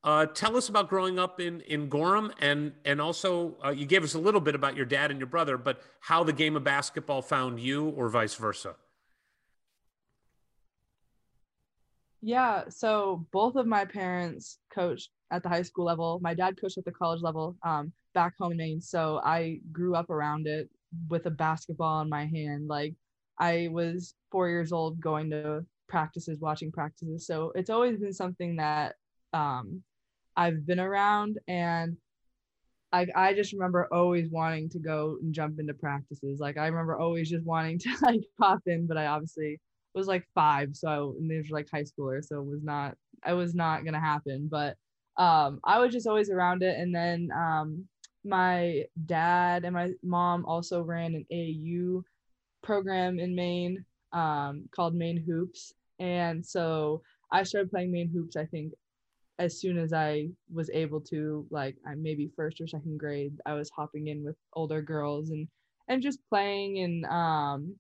Uh, 0.04 0.26
tell 0.26 0.56
us 0.56 0.68
about 0.68 0.88
growing 0.88 1.18
up 1.18 1.40
in 1.40 1.60
in 1.62 1.88
Gorham, 1.88 2.32
and 2.40 2.72
and 2.84 3.00
also 3.00 3.56
uh, 3.64 3.70
you 3.70 3.86
gave 3.86 4.04
us 4.04 4.14
a 4.14 4.18
little 4.18 4.40
bit 4.40 4.54
about 4.54 4.76
your 4.76 4.86
dad 4.86 5.10
and 5.10 5.18
your 5.18 5.26
brother, 5.26 5.56
but 5.56 5.80
how 6.00 6.22
the 6.22 6.32
game 6.32 6.56
of 6.56 6.64
basketball 6.64 7.22
found 7.22 7.58
you, 7.60 7.88
or 7.90 8.08
vice 8.08 8.34
versa. 8.34 8.76
Yeah, 12.20 12.64
so 12.68 13.26
both 13.32 13.56
of 13.56 13.66
my 13.66 13.84
parents 13.84 14.58
coached 14.72 15.10
at 15.30 15.42
the 15.42 15.48
high 15.48 15.62
school 15.62 15.84
level. 15.84 16.18
My 16.22 16.34
dad 16.34 16.60
coached 16.60 16.78
at 16.78 16.84
the 16.84 16.92
college 16.92 17.22
level 17.22 17.56
um, 17.64 17.92
back 18.14 18.34
home 18.38 18.52
in 18.52 18.58
Maine. 18.58 18.80
So 18.80 19.20
I 19.22 19.60
grew 19.72 19.94
up 19.94 20.10
around 20.10 20.46
it 20.46 20.68
with 21.08 21.26
a 21.26 21.30
basketball 21.30 22.00
in 22.02 22.08
my 22.08 22.26
hand. 22.26 22.68
Like 22.68 22.94
I 23.38 23.68
was 23.70 24.14
four 24.30 24.48
years 24.48 24.72
old 24.72 25.00
going 25.00 25.30
to 25.30 25.64
practices, 25.88 26.40
watching 26.40 26.72
practices. 26.72 27.26
So 27.26 27.52
it's 27.54 27.70
always 27.70 27.98
been 27.98 28.12
something 28.12 28.56
that 28.56 28.96
um, 29.32 29.82
I've 30.36 30.66
been 30.66 30.80
around. 30.80 31.38
And 31.48 31.96
I, 32.92 33.06
I 33.14 33.34
just 33.34 33.52
remember 33.52 33.88
always 33.92 34.30
wanting 34.30 34.68
to 34.70 34.78
go 34.78 35.18
and 35.20 35.34
jump 35.34 35.58
into 35.58 35.74
practices. 35.74 36.40
Like 36.40 36.56
I 36.56 36.66
remember 36.66 36.96
always 36.98 37.28
just 37.28 37.44
wanting 37.44 37.78
to 37.80 37.90
like 38.02 38.22
pop 38.38 38.60
in, 38.66 38.86
but 38.86 38.96
I 38.96 39.06
obviously 39.06 39.60
was 39.94 40.06
like 40.06 40.26
five, 40.34 40.76
so 40.76 41.14
and 41.18 41.30
these 41.30 41.50
were 41.50 41.58
like 41.58 41.68
high 41.72 41.84
schoolers, 41.84 42.26
so 42.26 42.40
it 42.40 42.46
was 42.46 42.62
not 42.62 42.94
it 43.26 43.32
was 43.32 43.54
not 43.54 43.84
gonna 43.84 44.00
happen. 44.00 44.48
But 44.50 44.76
um, 45.16 45.60
I 45.64 45.78
was 45.78 45.92
just 45.92 46.06
always 46.06 46.30
around 46.30 46.62
it, 46.62 46.78
and 46.78 46.94
then 46.94 47.30
um, 47.34 47.86
my 48.24 48.84
dad 49.06 49.64
and 49.64 49.74
my 49.74 49.90
mom 50.02 50.44
also 50.44 50.82
ran 50.82 51.14
an 51.14 51.26
AU 51.32 52.02
program 52.62 53.18
in 53.18 53.34
Maine 53.34 53.84
um, 54.16 54.68
called 54.74 54.94
Maine 54.94 55.22
Hoops, 55.26 55.74
and 55.98 56.44
so 56.44 57.02
I 57.30 57.42
started 57.42 57.70
playing 57.70 57.92
Maine 57.92 58.08
Hoops. 58.08 58.36
I 58.36 58.46
think 58.46 58.72
as 59.38 59.60
soon 59.60 59.76
as 59.78 59.92
I 59.92 60.28
was 60.52 60.70
able 60.70 61.00
to, 61.02 61.46
like 61.50 61.76
maybe 61.96 62.30
first 62.34 62.60
or 62.60 62.66
second 62.66 62.98
grade, 62.98 63.34
I 63.44 63.52
was 63.52 63.70
hopping 63.70 64.08
in 64.08 64.24
with 64.24 64.36
older 64.54 64.80
girls 64.80 65.30
and 65.30 65.46
and 65.88 66.02
just 66.02 66.18
playing 66.28 66.78
and 66.80 67.04
um 67.06 67.76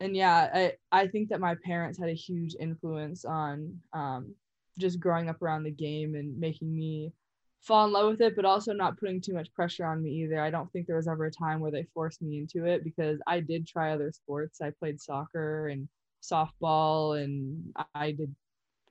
and 0.00 0.16
yeah, 0.16 0.48
I, 0.54 0.72
I 0.90 1.06
think 1.06 1.28
that 1.28 1.40
my 1.40 1.54
parents 1.62 1.98
had 1.98 2.08
a 2.08 2.14
huge 2.14 2.56
influence 2.58 3.24
on 3.26 3.78
um, 3.92 4.34
just 4.78 4.98
growing 4.98 5.28
up 5.28 5.42
around 5.42 5.64
the 5.64 5.70
game 5.70 6.14
and 6.14 6.38
making 6.38 6.74
me 6.74 7.12
fall 7.60 7.86
in 7.86 7.92
love 7.92 8.12
with 8.12 8.20
it, 8.20 8.36
but 8.36 8.44
also 8.44 8.72
not 8.72 8.98
putting 8.98 9.20
too 9.20 9.34
much 9.34 9.52
pressure 9.52 9.84
on 9.84 10.02
me 10.02 10.10
either. 10.22 10.40
I 10.40 10.50
don't 10.50 10.70
think 10.72 10.86
there 10.86 10.96
was 10.96 11.08
ever 11.08 11.26
a 11.26 11.30
time 11.30 11.60
where 11.60 11.70
they 11.70 11.86
forced 11.94 12.22
me 12.22 12.38
into 12.38 12.66
it 12.66 12.84
because 12.84 13.20
I 13.26 13.40
did 13.40 13.66
try 13.66 13.92
other 13.92 14.12
sports. 14.12 14.60
I 14.60 14.70
played 14.70 15.00
soccer 15.00 15.68
and 15.68 15.88
softball, 16.22 17.22
and 17.22 17.74
I 17.94 18.12
did, 18.12 18.34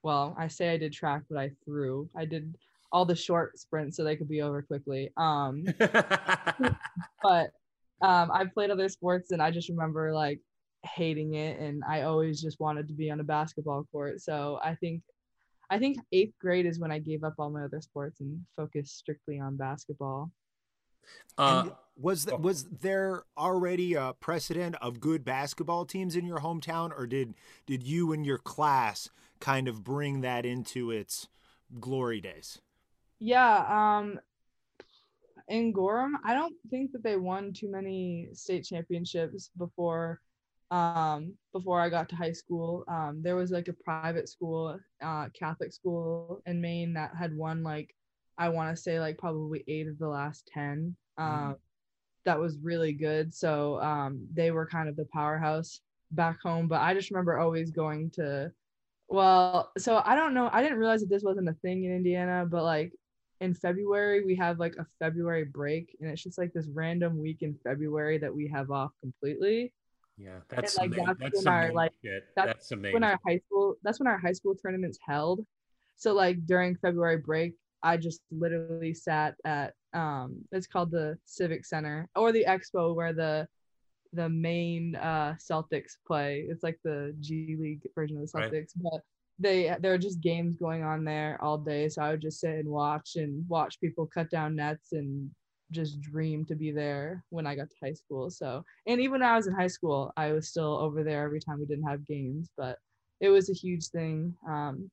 well, 0.03 0.35
I 0.37 0.47
say 0.47 0.69
I 0.69 0.77
did 0.77 0.93
track, 0.93 1.23
but 1.29 1.39
I 1.39 1.51
threw. 1.65 2.09
I 2.15 2.25
did 2.25 2.55
all 2.91 3.05
the 3.05 3.15
short 3.15 3.59
sprints 3.59 3.97
so 3.97 4.03
they 4.03 4.15
could 4.15 4.29
be 4.29 4.41
over 4.41 4.61
quickly. 4.61 5.11
Um, 5.17 5.65
but 5.79 7.51
um, 8.01 8.31
I 8.31 8.45
played 8.53 8.71
other 8.71 8.89
sports, 8.89 9.31
and 9.31 9.41
I 9.41 9.51
just 9.51 9.69
remember 9.69 10.13
like 10.13 10.39
hating 10.85 11.35
it 11.35 11.59
and 11.59 11.83
I 11.83 12.03
always 12.03 12.41
just 12.41 12.59
wanted 12.59 12.87
to 12.87 12.93
be 12.93 13.11
on 13.11 13.19
a 13.19 13.23
basketball 13.23 13.85
court. 13.91 14.21
So 14.21 14.59
I 14.63 14.75
think 14.75 15.01
I 15.69 15.77
think 15.77 15.97
eighth 16.11 16.33
grade 16.39 16.65
is 16.65 16.79
when 16.79 16.91
I 16.91 16.99
gave 16.99 17.23
up 17.23 17.35
all 17.37 17.49
my 17.49 17.63
other 17.63 17.81
sports 17.81 18.19
and 18.21 18.43
focused 18.55 18.97
strictly 18.97 19.39
on 19.39 19.55
basketball. 19.55 20.31
Uh, 21.37 21.69
was 21.95 22.25
th- 22.25 22.39
was 22.39 22.65
there 22.65 23.23
already 23.37 23.93
a 23.93 24.13
precedent 24.19 24.75
of 24.81 24.99
good 24.99 25.23
basketball 25.23 25.85
teams 25.85 26.15
in 26.15 26.25
your 26.25 26.39
hometown, 26.39 26.91
or 26.97 27.07
did 27.07 27.33
did 27.65 27.83
you 27.83 28.11
and 28.11 28.25
your 28.25 28.37
class 28.37 29.09
kind 29.39 29.67
of 29.67 29.83
bring 29.83 30.21
that 30.21 30.45
into 30.45 30.91
its 30.91 31.27
glory 31.79 32.21
days? 32.21 32.61
Yeah, 33.19 33.99
um 33.99 34.19
in 35.47 35.71
Gorham, 35.71 36.17
I 36.23 36.35
don't 36.35 36.53
think 36.69 36.91
that 36.91 37.03
they 37.03 37.17
won 37.17 37.53
too 37.53 37.71
many 37.71 38.29
state 38.33 38.65
championships 38.65 39.49
before 39.57 40.21
um 40.71 41.33
before 41.53 41.81
I 41.81 41.89
got 41.89 42.09
to 42.09 42.15
high 42.15 42.31
school. 42.31 42.83
Um 42.87 43.21
there 43.23 43.35
was 43.35 43.51
like 43.51 43.67
a 43.67 43.73
private 43.73 44.29
school, 44.29 44.79
uh 45.01 45.29
Catholic 45.37 45.73
school 45.73 46.41
in 46.45 46.61
Maine 46.61 46.93
that 46.93 47.15
had 47.17 47.35
won 47.35 47.63
like 47.63 47.95
I 48.37 48.49
want 48.49 48.75
to 48.75 48.81
say 48.81 48.99
like 48.99 49.17
probably 49.17 49.63
8 49.67 49.87
of 49.87 49.99
the 49.99 50.07
last 50.07 50.49
10. 50.53 50.95
Um 51.17 51.55
that 52.25 52.39
was 52.39 52.57
really 52.61 52.93
good. 52.93 53.33
So 53.33 53.79
um 53.81 54.27
they 54.33 54.51
were 54.51 54.65
kind 54.65 54.89
of 54.89 54.95
the 54.95 55.05
powerhouse 55.13 55.81
back 56.11 56.39
home, 56.41 56.67
but 56.67 56.81
I 56.81 56.93
just 56.93 57.11
remember 57.11 57.37
always 57.39 57.71
going 57.71 58.11
to 58.11 58.51
well, 59.07 59.71
so 59.77 60.01
I 60.05 60.15
don't 60.15 60.33
know. 60.35 60.49
I 60.53 60.61
didn't 60.61 60.77
realize 60.77 61.01
that 61.01 61.09
this 61.09 61.23
wasn't 61.23 61.49
a 61.49 61.53
thing 61.63 61.83
in 61.85 61.91
Indiana, 61.95 62.45
but 62.49 62.63
like 62.63 62.93
in 63.41 63.53
February, 63.55 64.23
we 64.23 64.35
have 64.35 64.59
like 64.59 64.75
a 64.77 64.85
February 64.99 65.45
break, 65.45 65.95
and 65.99 66.09
it's 66.11 66.23
just 66.23 66.37
like 66.37 66.53
this 66.53 66.67
random 66.73 67.17
week 67.19 67.41
in 67.41 67.57
February 67.63 68.19
that 68.19 68.33
we 68.35 68.47
have 68.47 68.69
off 68.71 68.91
completely. 69.01 69.73
Yeah, 70.19 70.39
that's 70.49 70.77
like, 70.77 70.91
ama- 70.97 71.15
that's 71.17 71.19
that's 71.19 71.45
when 71.45 71.53
our, 71.53 71.71
like, 71.73 71.93
shit. 72.03 72.25
that's 72.35 72.47
That's 72.47 72.71
amazing. 72.71 72.93
When 72.93 73.03
our 73.03 73.19
high 73.25 73.39
school, 73.45 73.75
that's 73.83 73.99
when 73.99 74.07
our 74.07 74.17
high 74.19 74.33
school 74.33 74.53
tournaments 74.55 74.99
held. 75.07 75.45
So 75.95 76.13
like 76.13 76.45
during 76.45 76.75
February 76.75 77.17
break, 77.17 77.53
I 77.83 77.97
just 77.97 78.21
literally 78.31 78.93
sat 78.93 79.35
at 79.45 79.73
um, 79.93 80.41
it's 80.51 80.67
called 80.67 80.91
the 80.91 81.17
Civic 81.25 81.65
Center 81.65 82.07
or 82.15 82.31
the 82.31 82.45
Expo 82.47 82.93
where 82.95 83.13
the 83.13 83.47
the 84.13 84.27
Maine 84.27 84.95
uh 84.95 85.35
Celtics 85.39 85.93
play. 86.05 86.45
It's 86.49 86.63
like 86.63 86.79
the 86.83 87.15
G 87.21 87.55
League 87.59 87.81
version 87.95 88.17
of 88.17 88.29
the 88.29 88.37
Right. 88.37 88.51
Celtics, 88.51 88.71
but 88.75 89.01
they 89.39 89.73
there 89.79 89.93
are 89.93 89.97
just 89.97 90.19
games 90.19 90.57
going 90.57 90.83
on 90.83 91.05
there 91.05 91.37
all 91.41 91.57
day. 91.57 91.87
So 91.87 92.01
I 92.01 92.11
would 92.11 92.21
just 92.21 92.41
sit 92.41 92.55
and 92.55 92.67
watch 92.67 93.15
and 93.15 93.47
watch 93.47 93.79
people 93.79 94.05
cut 94.05 94.29
down 94.29 94.55
nets 94.55 94.91
and 94.91 95.31
just 95.71 96.01
dream 96.01 96.45
to 96.45 96.55
be 96.55 96.71
there 96.71 97.23
when 97.29 97.45
I 97.45 97.55
got 97.55 97.69
to 97.69 97.75
high 97.81 97.93
school. 97.93 98.29
So 98.29 98.63
and 98.87 98.99
even 98.99 99.13
when 99.13 99.23
I 99.23 99.35
was 99.35 99.47
in 99.47 99.53
high 99.53 99.67
school, 99.67 100.11
I 100.17 100.31
was 100.31 100.49
still 100.49 100.77
over 100.77 101.03
there 101.03 101.23
every 101.23 101.39
time 101.39 101.59
we 101.59 101.65
didn't 101.65 101.87
have 101.87 102.05
games. 102.05 102.49
But 102.57 102.77
it 103.19 103.29
was 103.29 103.49
a 103.49 103.53
huge 103.53 103.87
thing 103.87 104.33
um, 104.47 104.89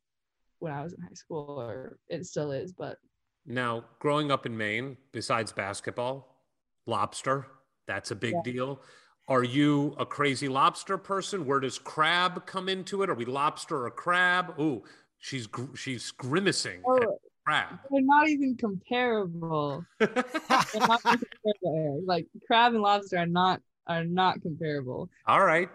when 0.58 0.72
I 0.72 0.82
was 0.82 0.92
in 0.92 1.00
high 1.00 1.14
school, 1.14 1.60
or 1.60 1.98
it 2.08 2.26
still 2.26 2.52
is. 2.52 2.72
But 2.72 2.98
Now, 3.46 3.84
growing 4.00 4.30
up 4.30 4.46
in 4.46 4.56
Maine, 4.56 4.96
besides 5.12 5.52
basketball, 5.52 6.42
lobster, 6.86 7.46
that's 7.86 8.10
a 8.10 8.16
big 8.16 8.34
Yeah. 8.34 8.42
deal. 8.42 8.82
Are 9.28 9.44
you 9.44 9.94
a 9.98 10.06
crazy 10.06 10.48
lobster 10.48 10.98
person? 10.98 11.46
Where 11.46 11.58
does 11.58 11.78
crab 11.78 12.46
come 12.46 12.68
into 12.68 13.02
it? 13.02 13.10
Are 13.10 13.14
we 13.14 13.24
lobster 13.24 13.86
or 13.86 13.90
crab? 13.90 14.54
Ooh, 14.60 14.84
she's 15.18 15.46
gr- 15.46 15.74
she's 15.74 16.10
grimacing 16.12 16.82
oh, 16.86 17.18
crab. 17.46 17.78
they're 17.90 18.02
not 18.02 18.28
even 18.28 18.56
comparable. 18.56 19.84
Not 20.00 20.66
comparable. 20.72 22.02
Like 22.04 22.26
crab 22.46 22.74
and 22.74 22.82
lobster 22.82 23.18
are 23.18 23.26
not 23.26 23.60
are 23.86 24.04
not 24.04 24.42
comparable. 24.42 25.08
All 25.26 25.44
right. 25.44 25.68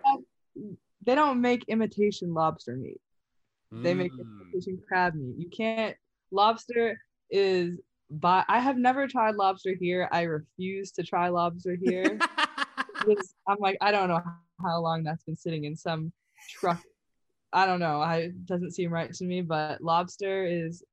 They 1.06 1.16
don't 1.16 1.42
make 1.42 1.64
imitation 1.70 2.34
lobster 2.34 2.76
meat. 2.76 3.00
They 3.72 3.94
make 3.94 4.12
Mm. 4.12 4.20
imitation 4.52 4.80
crab 4.88 5.16
meat. 5.16 5.36
You 5.38 5.50
can't. 5.50 5.96
Lobster 6.32 7.00
is. 7.30 7.80
But 8.14 8.44
I 8.50 8.60
have 8.60 8.78
never 8.78 9.08
tried 9.08 9.36
lobster 9.36 9.74
here. 9.80 10.10
I 10.12 10.24
refuse 10.24 10.92
to 10.94 11.04
try 11.04 11.30
lobster 11.30 11.78
here. 11.82 12.20
I'm 13.48 13.58
like, 13.60 13.78
I 13.80 13.92
don't 13.92 14.10
know 14.10 14.22
how 14.62 14.82
long 14.82 15.04
that's 15.04 15.24
been 15.24 15.38
sitting 15.38 15.64
in 15.64 15.76
some 15.78 16.12
truck. 16.50 16.82
I 17.54 17.66
don't 17.66 17.80
know. 17.80 18.02
I 18.02 18.18
it 18.18 18.46
doesn't 18.46 18.72
seem 18.72 18.92
right 18.92 19.14
to 19.14 19.24
me, 19.24 19.42
but 19.42 19.82
lobster 19.82 20.46
is 20.46 20.84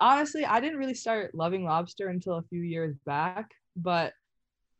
honestly, 0.00 0.44
I 0.44 0.60
didn't 0.60 0.78
really 0.78 0.94
start 0.94 1.34
loving 1.34 1.64
lobster 1.64 2.08
until 2.08 2.34
a 2.38 2.42
few 2.42 2.62
years 2.62 2.96
back, 3.04 3.50
but 3.76 4.14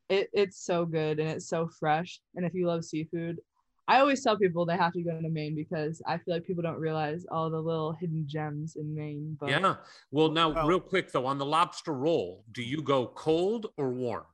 it, 0.08 0.28
it's 0.32 0.64
so 0.64 0.84
good 0.84 1.20
and 1.20 1.28
it's 1.28 1.48
so 1.48 1.68
fresh. 1.78 2.20
And 2.34 2.44
if 2.44 2.54
you 2.54 2.66
love 2.66 2.84
seafood, 2.84 3.38
I 3.86 3.98
always 4.00 4.22
tell 4.22 4.36
people 4.36 4.64
they 4.64 4.76
have 4.76 4.92
to 4.92 5.02
go 5.02 5.20
to 5.20 5.28
Maine 5.28 5.54
because 5.54 6.00
I 6.06 6.16
feel 6.18 6.34
like 6.34 6.44
people 6.46 6.62
don't 6.62 6.78
realize 6.78 7.26
all 7.30 7.50
the 7.50 7.60
little 7.60 7.92
hidden 7.92 8.24
gems 8.26 8.76
in 8.76 8.94
Maine. 8.94 9.36
But 9.40 9.50
yeah. 9.50 9.76
Well, 10.10 10.30
now, 10.30 10.50
Well- 10.50 10.66
real 10.66 10.80
quick 10.80 11.10
though, 11.10 11.26
on 11.26 11.38
the 11.38 11.46
lobster 11.46 11.92
roll, 11.92 12.44
do 12.52 12.62
you 12.62 12.82
go 12.82 13.06
cold 13.06 13.66
or 13.76 13.90
warm? 13.90 14.24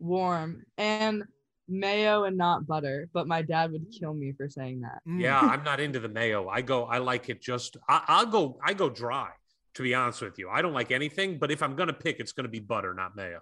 warm 0.00 0.64
and 0.78 1.22
mayo 1.68 2.24
and 2.24 2.36
not 2.36 2.66
butter. 2.66 3.08
But 3.12 3.26
my 3.26 3.42
dad 3.42 3.72
would 3.72 3.86
kill 3.98 4.14
me 4.14 4.32
for 4.32 4.48
saying 4.48 4.80
that. 4.80 5.00
Mm. 5.08 5.20
Yeah, 5.20 5.38
I'm 5.38 5.64
not 5.64 5.80
into 5.80 6.00
the 6.00 6.08
mayo. 6.08 6.48
I 6.48 6.62
go, 6.62 6.84
I 6.84 6.98
like 6.98 7.28
it 7.28 7.40
just. 7.40 7.76
I, 7.88 8.02
I'll 8.08 8.26
go, 8.26 8.58
I 8.64 8.74
go 8.74 8.90
dry. 8.90 9.30
To 9.74 9.82
be 9.82 9.94
honest 9.94 10.20
with 10.20 10.38
you, 10.38 10.50
I 10.50 10.60
don't 10.60 10.74
like 10.74 10.90
anything. 10.90 11.38
But 11.38 11.50
if 11.50 11.62
I'm 11.62 11.76
gonna 11.76 11.94
pick, 11.94 12.20
it's 12.20 12.32
gonna 12.32 12.48
be 12.48 12.60
butter, 12.60 12.92
not 12.92 13.16
mayo. 13.16 13.40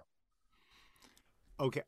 Okay. 1.59 1.81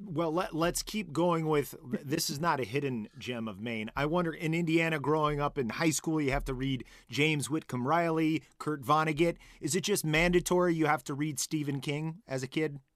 Well, 0.00 0.32
let, 0.32 0.54
let's 0.54 0.82
keep 0.82 1.12
going 1.12 1.46
with 1.46 1.74
this 1.82 2.28
is 2.28 2.40
not 2.40 2.60
a 2.60 2.64
hidden 2.64 3.08
gem 3.18 3.48
of 3.48 3.60
Maine. 3.60 3.90
I 3.96 4.06
wonder 4.06 4.32
in 4.32 4.52
Indiana 4.52 4.98
growing 4.98 5.40
up 5.40 5.58
in 5.58 5.68
high 5.68 5.90
school 5.90 6.20
you 6.20 6.32
have 6.32 6.44
to 6.46 6.54
read 6.54 6.84
James 7.08 7.48
Whitcomb 7.48 7.86
Riley, 7.86 8.42
Kurt 8.58 8.82
Vonnegut. 8.82 9.36
Is 9.60 9.74
it 9.74 9.84
just 9.84 10.04
mandatory 10.04 10.74
you 10.74 10.86
have 10.86 11.04
to 11.04 11.14
read 11.14 11.38
Stephen 11.38 11.80
King 11.80 12.16
as 12.26 12.42
a 12.42 12.48
kid? 12.48 12.80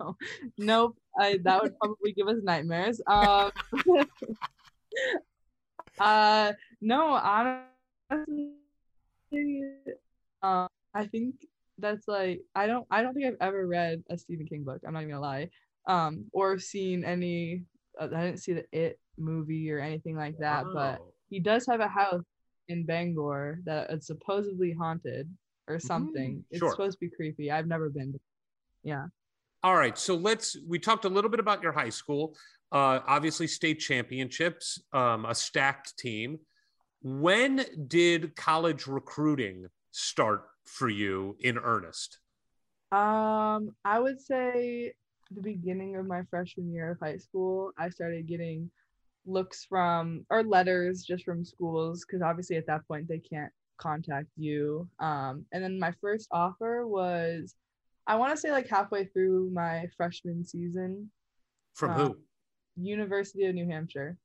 No, 0.00 0.16
nope. 0.56 0.96
I, 1.18 1.38
that 1.44 1.62
would 1.62 1.78
probably 1.78 2.12
give 2.12 2.28
us 2.28 2.38
nightmares. 2.42 3.00
Um, 3.06 3.50
uh, 6.00 6.52
no, 6.80 7.08
honestly, 7.12 8.54
uh, 10.42 10.66
I 10.94 11.06
think 11.06 11.34
that's 11.78 12.06
like 12.06 12.40
I 12.54 12.66
don't 12.66 12.86
I 12.90 13.02
don't 13.02 13.14
think 13.14 13.26
I've 13.26 13.36
ever 13.40 13.66
read 13.66 14.02
a 14.10 14.18
Stephen 14.18 14.46
King 14.46 14.64
book. 14.64 14.80
I'm 14.86 14.92
not 14.94 15.00
even 15.00 15.10
gonna 15.10 15.22
lie. 15.22 15.50
Um, 15.86 16.26
or 16.32 16.58
seen 16.58 17.04
any. 17.04 17.64
Uh, 18.00 18.08
I 18.14 18.24
didn't 18.26 18.38
see 18.38 18.54
the 18.54 18.64
It 18.72 18.98
movie 19.18 19.70
or 19.70 19.78
anything 19.78 20.16
like 20.16 20.36
that, 20.38 20.64
but 20.72 21.00
he 21.30 21.40
does 21.40 21.66
have 21.66 21.80
a 21.80 21.88
house 21.88 22.24
in 22.68 22.84
Bangor 22.84 23.60
that 23.64 23.90
is 23.90 24.06
supposedly 24.06 24.72
haunted 24.72 25.28
or 25.68 25.78
something. 25.78 26.44
it's 26.50 26.58
sure. 26.58 26.70
supposed 26.70 26.98
to 26.98 27.06
be 27.06 27.10
creepy. 27.14 27.50
I've 27.50 27.66
never 27.66 27.88
been. 27.88 28.18
Yeah. 28.82 29.06
All 29.64 29.74
right, 29.74 29.96
so 29.96 30.14
let's. 30.14 30.58
We 30.68 30.78
talked 30.78 31.06
a 31.06 31.08
little 31.08 31.30
bit 31.30 31.40
about 31.40 31.62
your 31.62 31.72
high 31.72 31.88
school. 31.88 32.36
Uh, 32.70 33.00
obviously, 33.06 33.46
state 33.46 33.80
championships, 33.80 34.78
um, 34.92 35.24
a 35.24 35.34
stacked 35.34 35.96
team. 35.96 36.38
When 37.00 37.64
did 37.88 38.36
college 38.36 38.86
recruiting 38.86 39.68
start 39.90 40.44
for 40.66 40.90
you 40.90 41.38
in 41.40 41.56
earnest? 41.56 42.18
Um, 42.92 43.74
I 43.86 43.98
would 44.00 44.20
say 44.20 44.92
the 45.30 45.40
beginning 45.40 45.96
of 45.96 46.04
my 46.04 46.24
freshman 46.28 46.70
year 46.70 46.90
of 46.90 47.00
high 47.00 47.16
school, 47.16 47.72
I 47.78 47.88
started 47.88 48.26
getting 48.26 48.70
looks 49.24 49.64
from 49.64 50.26
or 50.28 50.42
letters 50.42 51.04
just 51.04 51.24
from 51.24 51.42
schools 51.42 52.04
because 52.04 52.20
obviously 52.20 52.56
at 52.56 52.66
that 52.66 52.86
point 52.86 53.08
they 53.08 53.18
can't 53.18 53.50
contact 53.78 54.28
you. 54.36 54.86
Um, 55.00 55.46
and 55.52 55.64
then 55.64 55.78
my 55.78 55.92
first 56.02 56.28
offer 56.30 56.86
was, 56.86 57.54
I 58.06 58.16
want 58.16 58.32
to 58.32 58.36
say 58.36 58.50
like 58.52 58.68
halfway 58.68 59.06
through 59.06 59.50
my 59.52 59.86
freshman 59.96 60.44
season, 60.44 61.10
From 61.74 61.90
Uh, 61.92 61.94
who? 61.96 62.18
University 62.76 63.44
of 63.46 63.54
New 63.54 63.66
Hampshire. 63.66 64.18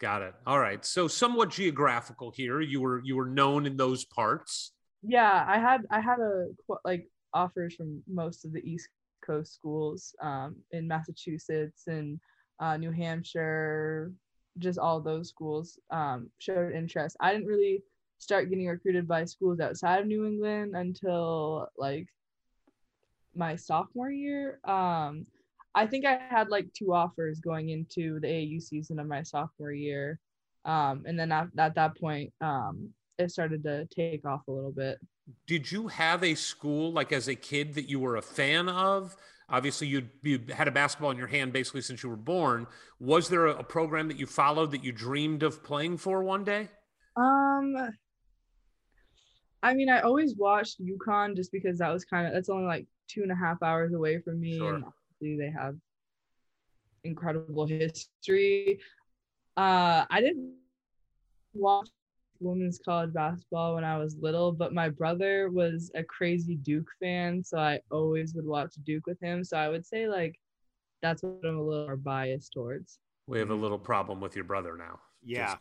Got 0.00 0.22
it. 0.22 0.34
All 0.46 0.58
right. 0.60 0.84
So 0.84 1.08
somewhat 1.08 1.50
geographical 1.50 2.30
here. 2.30 2.60
You 2.60 2.80
were 2.82 3.00
you 3.04 3.16
were 3.16 3.26
known 3.26 3.66
in 3.66 3.76
those 3.76 4.04
parts. 4.04 4.72
yeah 5.02 5.44
i 5.46 5.58
had 5.58 5.80
i 5.90 6.00
had 6.00 6.18
a 6.20 6.48
like 6.84 7.04
offers 7.34 7.74
from 7.76 8.02
most 8.08 8.44
of 8.46 8.52
the 8.52 8.62
east 8.72 8.88
coast 9.24 9.52
schools 9.54 10.14
um, 10.22 10.56
in 10.72 10.88
massachusetts 10.88 11.82
and 11.86 12.18
uh, 12.60 12.76
new 12.78 12.90
hampshire 12.90 14.10
just 14.58 14.78
all 14.78 15.00
those 15.00 15.28
schools 15.28 15.78
um, 15.90 16.30
showed 16.38 16.72
interest 16.72 17.14
i 17.20 17.30
didn't 17.32 17.46
really 17.46 17.82
start 18.18 18.48
getting 18.48 18.66
recruited 18.66 19.06
by 19.06 19.22
schools 19.24 19.60
outside 19.60 20.00
of 20.00 20.06
new 20.06 20.24
england 20.26 20.74
until 20.74 21.68
like 21.76 22.08
my 23.36 23.56
sophomore 23.56 24.10
year 24.10 24.58
um, 24.64 25.26
i 25.74 25.86
think 25.86 26.04
i 26.04 26.18
had 26.28 26.48
like 26.48 26.66
two 26.72 26.92
offers 26.92 27.40
going 27.40 27.70
into 27.70 28.18
the 28.20 28.28
aau 28.28 28.62
season 28.62 28.98
of 28.98 29.06
my 29.06 29.22
sophomore 29.22 29.72
year 29.72 30.18
um, 30.64 31.04
and 31.06 31.18
then 31.18 31.30
at, 31.30 31.48
at 31.58 31.74
that 31.76 31.96
point 31.96 32.32
um, 32.40 32.90
it 33.18 33.30
started 33.30 33.62
to 33.64 33.86
take 33.86 34.26
off 34.26 34.42
a 34.48 34.52
little 34.52 34.72
bit. 34.72 34.98
Did 35.46 35.70
you 35.70 35.88
have 35.88 36.22
a 36.22 36.34
school 36.34 36.92
like 36.92 37.12
as 37.12 37.28
a 37.28 37.34
kid 37.34 37.74
that 37.74 37.88
you 37.88 38.00
were 38.00 38.16
a 38.16 38.22
fan 38.22 38.68
of? 38.68 39.16
Obviously, 39.48 39.86
you 39.86 40.08
you 40.22 40.40
had 40.52 40.68
a 40.68 40.72
basketball 40.72 41.10
in 41.10 41.16
your 41.16 41.26
hand 41.26 41.52
basically 41.52 41.80
since 41.80 42.02
you 42.02 42.08
were 42.08 42.16
born. 42.16 42.66
Was 43.00 43.28
there 43.28 43.46
a, 43.46 43.56
a 43.56 43.64
program 43.64 44.08
that 44.08 44.18
you 44.18 44.26
followed 44.26 44.72
that 44.72 44.84
you 44.84 44.92
dreamed 44.92 45.42
of 45.42 45.62
playing 45.62 45.98
for 45.98 46.22
one 46.22 46.44
day? 46.44 46.68
Um, 47.16 47.74
I 49.62 49.74
mean, 49.74 49.88
I 49.88 50.00
always 50.00 50.34
watched 50.36 50.80
UConn 50.80 51.36
just 51.36 51.52
because 51.52 51.78
that 51.78 51.92
was 51.92 52.04
kind 52.04 52.26
of 52.26 52.32
that's 52.32 52.48
only 52.48 52.66
like 52.66 52.86
two 53.08 53.22
and 53.22 53.32
a 53.32 53.36
half 53.36 53.62
hours 53.62 53.92
away 53.92 54.20
from 54.20 54.40
me, 54.40 54.58
Sure. 54.58 54.74
and 54.74 54.84
obviously 54.84 55.36
they 55.38 55.50
have 55.50 55.76
incredible 57.04 57.66
history. 57.66 58.80
Uh, 59.56 60.04
I 60.10 60.20
didn't 60.20 60.54
watch 61.54 61.88
women's 62.40 62.78
college 62.84 63.12
basketball 63.14 63.74
when 63.76 63.84
I 63.84 63.96
was 63.98 64.16
little, 64.20 64.52
but 64.52 64.74
my 64.74 64.88
brother 64.88 65.48
was 65.50 65.90
a 65.94 66.02
crazy 66.04 66.56
Duke 66.56 66.88
fan, 67.00 67.42
so 67.42 67.58
I 67.58 67.80
always 67.90 68.34
would 68.34 68.44
watch 68.46 68.74
Duke 68.84 69.06
with 69.06 69.20
him. 69.20 69.42
So 69.44 69.56
I 69.56 69.68
would 69.68 69.86
say 69.86 70.08
like 70.08 70.38
that's 71.02 71.22
what 71.22 71.38
I'm 71.44 71.56
a 71.58 71.62
little 71.62 71.86
more 71.86 71.96
biased 71.96 72.52
towards. 72.52 72.98
We 73.26 73.38
have 73.38 73.50
a 73.50 73.54
little 73.54 73.78
problem 73.78 74.20
with 74.20 74.34
your 74.36 74.44
brother 74.44 74.76
now. 74.76 75.00
Yeah. 75.24 75.46
Just- 75.54 75.58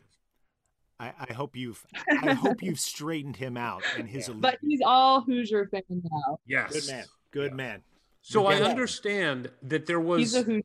I, 0.97 1.11
I 1.30 1.34
hope 1.34 1.57
you've 1.57 1.85
I 2.23 2.34
hope 2.34 2.63
you've 2.63 2.80
straightened 2.80 3.35
him 3.35 3.57
out 3.57 3.84
and 3.97 4.07
his 4.07 4.30
But 4.30 4.57
he's 4.61 4.80
all 4.85 5.19
Hoosier 5.22 5.67
fan 5.67 5.81
now. 5.89 6.39
yes. 6.45 6.72
good 6.72 6.88
man. 6.93 7.05
Good 7.36 7.53
man. 7.53 7.84
So 8.22 8.48
I 8.48 8.56
understand 8.56 9.52
that 9.62 9.86
there 9.86 9.99
was. 9.99 10.20
He's 10.20 10.36
a 10.36 10.44
Hoosier. 10.44 10.64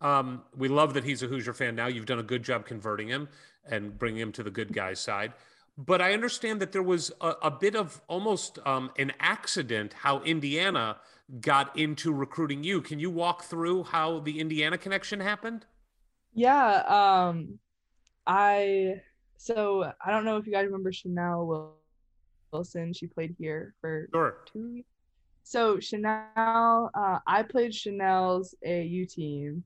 Um, 0.00 0.42
we 0.56 0.68
love 0.68 0.94
that 0.94 1.02
he's 1.02 1.22
a 1.24 1.26
Hoosier 1.26 1.52
fan 1.52 1.74
now. 1.74 1.88
You've 1.88 2.06
done 2.06 2.20
a 2.20 2.22
good 2.22 2.44
job 2.44 2.64
converting 2.64 3.08
him 3.08 3.28
and 3.68 3.98
bringing 3.98 4.20
him 4.20 4.32
to 4.32 4.44
the 4.44 4.50
good 4.50 4.72
guys 4.72 5.00
side. 5.00 5.32
But 5.76 6.00
I 6.00 6.12
understand 6.12 6.60
that 6.60 6.70
there 6.70 6.82
was 6.82 7.10
a, 7.20 7.34
a 7.42 7.50
bit 7.50 7.74
of 7.74 8.00
almost 8.06 8.60
um, 8.64 8.92
an 8.98 9.12
accident 9.18 9.92
how 9.92 10.20
Indiana 10.22 10.98
got 11.40 11.76
into 11.76 12.12
recruiting 12.12 12.62
you. 12.62 12.80
Can 12.80 13.00
you 13.00 13.10
walk 13.10 13.42
through 13.42 13.82
how 13.84 14.20
the 14.20 14.38
Indiana 14.38 14.78
connection 14.78 15.18
happened? 15.18 15.66
Yeah. 16.34 16.84
Um, 16.86 17.58
I 18.28 19.02
so 19.36 19.92
I 20.04 20.12
don't 20.12 20.24
know 20.24 20.36
if 20.36 20.46
you 20.46 20.52
guys 20.52 20.66
remember 20.66 20.92
Chanel 20.92 21.74
Wilson. 22.52 22.92
She 22.92 23.08
played 23.08 23.34
here 23.38 23.74
for 23.80 24.08
Sure. 24.12 24.38
two 24.52 24.68
years. 24.68 24.84
So 25.48 25.80
Chanel, 25.80 26.90
uh, 26.94 27.20
I 27.26 27.42
played 27.42 27.74
Chanel's 27.74 28.54
AU 28.66 29.06
team. 29.08 29.64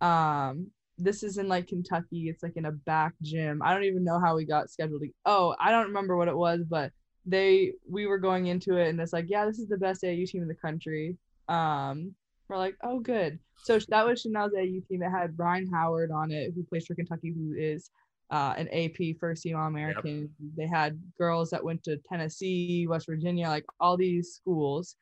Um, 0.00 0.72
this 0.98 1.22
is 1.22 1.38
in 1.38 1.46
like 1.46 1.68
Kentucky. 1.68 2.28
It's 2.28 2.42
like 2.42 2.56
in 2.56 2.64
a 2.64 2.72
back 2.72 3.12
gym. 3.22 3.62
I 3.62 3.72
don't 3.72 3.84
even 3.84 4.02
know 4.02 4.18
how 4.18 4.34
we 4.34 4.44
got 4.44 4.70
scheduled. 4.70 5.02
To, 5.02 5.08
oh, 5.26 5.54
I 5.60 5.70
don't 5.70 5.86
remember 5.86 6.16
what 6.16 6.26
it 6.26 6.36
was, 6.36 6.64
but 6.68 6.90
they 7.26 7.74
we 7.88 8.08
were 8.08 8.18
going 8.18 8.46
into 8.46 8.76
it 8.76 8.88
and 8.88 9.00
it's 9.00 9.12
like, 9.12 9.26
yeah, 9.28 9.46
this 9.46 9.60
is 9.60 9.68
the 9.68 9.76
best 9.76 10.02
AU 10.02 10.24
team 10.26 10.42
in 10.42 10.48
the 10.48 10.54
country. 10.54 11.16
Um, 11.48 12.12
we're 12.48 12.58
like, 12.58 12.74
oh, 12.82 12.98
good. 12.98 13.38
So 13.62 13.78
that 13.88 14.04
was 14.04 14.22
Chanel's 14.22 14.52
AU 14.52 14.80
team. 14.88 15.00
It 15.00 15.10
had 15.10 15.38
Rhyne 15.38 15.70
Howard 15.72 16.10
on 16.10 16.32
it, 16.32 16.54
who 16.56 16.64
plays 16.64 16.88
for 16.88 16.96
Kentucky, 16.96 17.32
who 17.32 17.54
is 17.56 17.88
uh, 18.30 18.54
an 18.56 18.68
AP 18.72 19.16
first 19.20 19.44
team 19.44 19.54
All 19.56 19.68
American. 19.68 20.28
They 20.56 20.66
had 20.66 21.00
girls 21.16 21.50
that 21.50 21.62
went 21.62 21.84
to 21.84 21.98
Tennessee, 21.98 22.88
West 22.88 23.06
Virginia, 23.06 23.46
like 23.46 23.66
all 23.78 23.96
these 23.96 24.34
schools. 24.34 24.96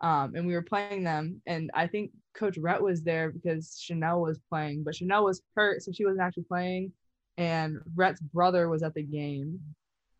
Um, 0.00 0.34
and 0.34 0.46
we 0.46 0.54
were 0.54 0.62
playing 0.62 1.02
them. 1.04 1.42
And 1.46 1.70
I 1.74 1.86
think 1.86 2.12
Coach 2.34 2.56
Rhett 2.56 2.82
was 2.82 3.02
there 3.02 3.30
because 3.30 3.78
Chanel 3.80 4.20
was 4.20 4.38
playing, 4.48 4.84
but 4.84 4.94
Chanel 4.94 5.24
was 5.24 5.42
hurt, 5.56 5.82
so 5.82 5.90
she 5.92 6.04
wasn't 6.04 6.22
actually 6.22 6.44
playing. 6.44 6.92
And 7.36 7.78
Rhett's 7.94 8.20
brother 8.20 8.68
was 8.68 8.82
at 8.82 8.94
the 8.94 9.02
game, 9.02 9.60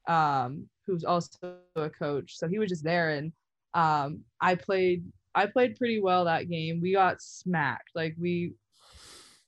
um, 0.08 0.66
who's 0.86 1.04
also 1.04 1.54
a 1.76 1.90
coach. 1.90 2.36
So 2.36 2.48
he 2.48 2.58
was 2.58 2.70
just 2.70 2.84
there. 2.84 3.10
And 3.10 3.32
um, 3.74 4.22
I 4.40 4.54
played 4.54 5.04
I 5.34 5.46
played 5.46 5.76
pretty 5.76 6.00
well 6.00 6.24
that 6.24 6.48
game. 6.48 6.80
We 6.80 6.92
got 6.92 7.22
smacked. 7.22 7.90
Like 7.94 8.16
we 8.18 8.54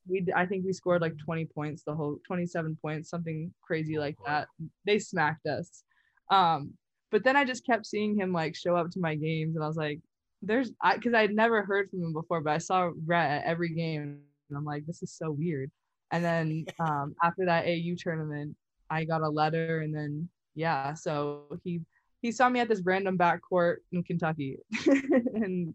we 0.06 0.24
I 0.34 0.46
think 0.46 0.64
we 0.64 0.72
scored 0.72 1.02
like 1.02 1.18
20 1.18 1.46
points 1.46 1.82
the 1.84 1.94
whole 1.94 2.18
27 2.26 2.78
points, 2.80 3.10
something 3.10 3.52
crazy 3.62 3.98
like 3.98 4.16
that. 4.26 4.48
They 4.86 4.98
smacked 4.98 5.46
us. 5.46 5.82
Um 6.30 6.74
but 7.10 7.24
then 7.24 7.36
I 7.36 7.44
just 7.44 7.66
kept 7.66 7.86
seeing 7.86 8.16
him 8.16 8.32
like 8.32 8.54
show 8.54 8.76
up 8.76 8.90
to 8.92 9.00
my 9.00 9.16
games 9.16 9.56
and 9.56 9.64
I 9.64 9.66
was 9.66 9.76
like 9.76 10.00
there's 10.42 10.72
I 10.80 10.98
cuz 10.98 11.14
I'd 11.14 11.34
never 11.34 11.62
heard 11.62 11.90
from 11.90 12.02
him 12.02 12.12
before, 12.12 12.40
but 12.40 12.52
I 12.52 12.58
saw 12.58 12.90
Rhett 13.06 13.30
at 13.30 13.44
every 13.44 13.70
game 13.70 14.20
and 14.48 14.58
I'm 14.58 14.64
like 14.64 14.86
this 14.86 15.02
is 15.02 15.12
so 15.12 15.30
weird. 15.30 15.70
And 16.10 16.24
then 16.24 16.64
um 16.80 17.14
after 17.22 17.44
that 17.46 17.66
AU 17.66 17.94
tournament, 17.98 18.56
I 18.88 19.04
got 19.04 19.22
a 19.22 19.28
letter 19.28 19.80
and 19.80 19.94
then 19.94 20.28
yeah, 20.54 20.94
so 20.94 21.44
he 21.64 21.80
he 22.22 22.32
saw 22.32 22.48
me 22.48 22.60
at 22.60 22.68
this 22.68 22.82
random 22.84 23.16
backcourt 23.16 23.76
in 23.92 24.02
Kentucky. 24.02 24.58
and 24.86 25.74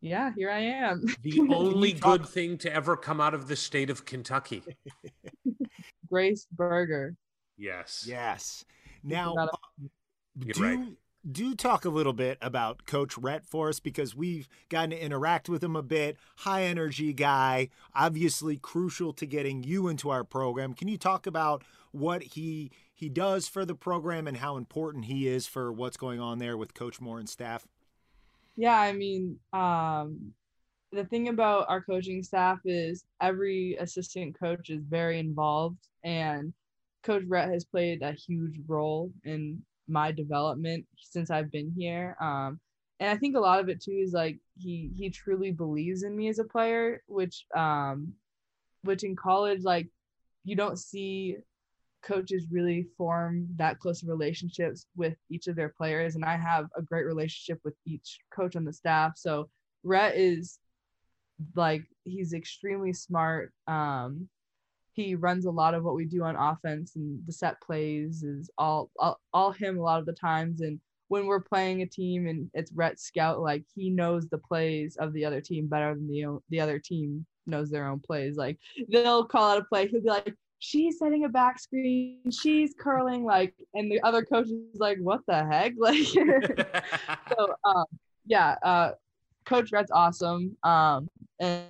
yeah, 0.00 0.32
here 0.36 0.50
I 0.50 0.58
am. 0.58 1.04
The 1.22 1.40
only 1.50 1.94
talk- 1.94 2.20
good 2.20 2.28
thing 2.28 2.58
to 2.58 2.72
ever 2.72 2.96
come 2.96 3.20
out 3.20 3.34
of 3.34 3.48
the 3.48 3.56
state 3.56 3.88
of 3.88 4.04
Kentucky. 4.04 4.62
Grace 6.08 6.46
Berger. 6.50 7.14
Yes. 7.56 8.04
Yes. 8.06 8.64
Now, 9.04 9.30
forgot 9.30 9.48
uh, 9.52 9.88
do 10.38 10.62
right. 10.62 10.78
Do 11.30 11.54
talk 11.54 11.84
a 11.84 11.88
little 11.88 12.12
bit 12.12 12.36
about 12.40 12.84
Coach 12.84 13.16
Rhett 13.16 13.46
for 13.46 13.68
us 13.68 13.78
because 13.78 14.16
we've 14.16 14.48
gotten 14.68 14.90
to 14.90 15.00
interact 15.00 15.48
with 15.48 15.62
him 15.62 15.76
a 15.76 15.82
bit. 15.82 16.16
High 16.38 16.64
energy 16.64 17.12
guy, 17.12 17.68
obviously 17.94 18.56
crucial 18.56 19.12
to 19.12 19.26
getting 19.26 19.62
you 19.62 19.86
into 19.86 20.10
our 20.10 20.24
program. 20.24 20.74
Can 20.74 20.88
you 20.88 20.98
talk 20.98 21.28
about 21.28 21.62
what 21.92 22.22
he 22.22 22.72
he 22.92 23.08
does 23.08 23.46
for 23.46 23.64
the 23.64 23.76
program 23.76 24.26
and 24.26 24.38
how 24.38 24.56
important 24.56 25.04
he 25.04 25.28
is 25.28 25.46
for 25.46 25.72
what's 25.72 25.96
going 25.96 26.18
on 26.18 26.38
there 26.38 26.56
with 26.56 26.74
Coach 26.74 27.00
Moren 27.00 27.20
and 27.20 27.28
staff? 27.28 27.68
Yeah, 28.56 28.78
I 28.78 28.92
mean, 28.92 29.38
um, 29.52 30.32
the 30.90 31.04
thing 31.04 31.28
about 31.28 31.66
our 31.68 31.82
coaching 31.82 32.24
staff 32.24 32.58
is 32.64 33.04
every 33.20 33.76
assistant 33.78 34.38
coach 34.38 34.70
is 34.70 34.82
very 34.88 35.20
involved, 35.20 35.78
and 36.02 36.52
Coach 37.04 37.22
Rhett 37.28 37.50
has 37.50 37.64
played 37.64 38.02
a 38.02 38.12
huge 38.12 38.56
role 38.66 39.12
in 39.24 39.62
my 39.88 40.12
development 40.12 40.86
since 40.96 41.30
I've 41.30 41.50
been 41.50 41.72
here. 41.76 42.16
Um, 42.20 42.60
and 43.00 43.10
I 43.10 43.16
think 43.16 43.36
a 43.36 43.40
lot 43.40 43.60
of 43.60 43.68
it 43.68 43.82
too 43.82 44.00
is 44.04 44.12
like 44.12 44.38
he 44.56 44.90
he 44.96 45.10
truly 45.10 45.50
believes 45.50 46.04
in 46.04 46.16
me 46.16 46.28
as 46.28 46.38
a 46.38 46.44
player, 46.44 47.02
which 47.06 47.46
um, 47.56 48.12
which 48.82 49.02
in 49.02 49.16
college 49.16 49.62
like 49.64 49.88
you 50.44 50.56
don't 50.56 50.78
see 50.78 51.36
coaches 52.02 52.46
really 52.50 52.86
form 52.96 53.46
that 53.56 53.78
close 53.78 54.04
relationships 54.04 54.86
with 54.96 55.14
each 55.30 55.46
of 55.46 55.56
their 55.56 55.68
players. 55.68 56.14
And 56.14 56.24
i 56.24 56.36
have 56.36 56.66
a 56.76 56.82
great 56.82 57.06
relationship 57.06 57.60
with 57.64 57.74
each 57.86 58.18
coach 58.34 58.56
on 58.56 58.64
the 58.64 58.72
staff. 58.72 59.12
So 59.16 59.48
rhett 59.84 60.16
is 60.16 60.58
like 61.56 61.84
he's 62.04 62.34
extremely 62.34 62.92
smart. 62.92 63.52
Um 63.66 64.28
he 64.94 65.14
runs 65.14 65.46
a 65.46 65.50
lot 65.50 65.74
of 65.74 65.84
what 65.84 65.94
we 65.94 66.04
do 66.04 66.22
on 66.22 66.36
offense 66.36 66.96
and 66.96 67.20
the 67.26 67.32
set 67.32 67.60
plays 67.60 68.22
is 68.22 68.50
all 68.58 68.90
all, 68.98 69.20
all 69.32 69.50
him 69.50 69.78
a 69.78 69.82
lot 69.82 69.98
of 69.98 70.06
the 70.06 70.12
times. 70.12 70.60
And 70.60 70.80
when 71.08 71.26
we're 71.26 71.40
playing 71.40 71.82
a 71.82 71.86
team 71.86 72.26
and 72.26 72.50
it's 72.54 72.72
Rhett 72.72 73.00
scout 73.00 73.40
like 73.40 73.64
he 73.74 73.90
knows 73.90 74.28
the 74.28 74.38
plays 74.38 74.96
of 74.96 75.12
the 75.12 75.24
other 75.24 75.40
team 75.40 75.66
better 75.66 75.94
than 75.94 76.08
the 76.08 76.38
the 76.50 76.60
other 76.60 76.78
team 76.78 77.24
knows 77.46 77.70
their 77.70 77.88
own 77.88 78.00
plays. 78.00 78.36
Like 78.36 78.58
they'll 78.88 79.24
call 79.24 79.52
out 79.52 79.58
a 79.58 79.64
play 79.64 79.88
he'll 79.88 80.02
be 80.02 80.08
like 80.08 80.34
she's 80.58 80.98
setting 80.98 81.24
a 81.24 81.28
back 81.28 81.58
screen 81.58 82.20
she's 82.30 82.72
curling 82.78 83.24
like 83.24 83.52
and 83.74 83.90
the 83.90 84.00
other 84.02 84.24
coach 84.24 84.46
is 84.46 84.78
like 84.78 84.98
what 85.00 85.20
the 85.26 85.44
heck? 85.44 85.72
Like 85.78 85.96
so 87.36 87.54
um 87.64 87.84
yeah 88.26 88.56
uh 88.62 88.92
coach 89.46 89.72
Rhett's 89.72 89.90
awesome 89.90 90.56
um 90.62 91.08
and 91.40 91.64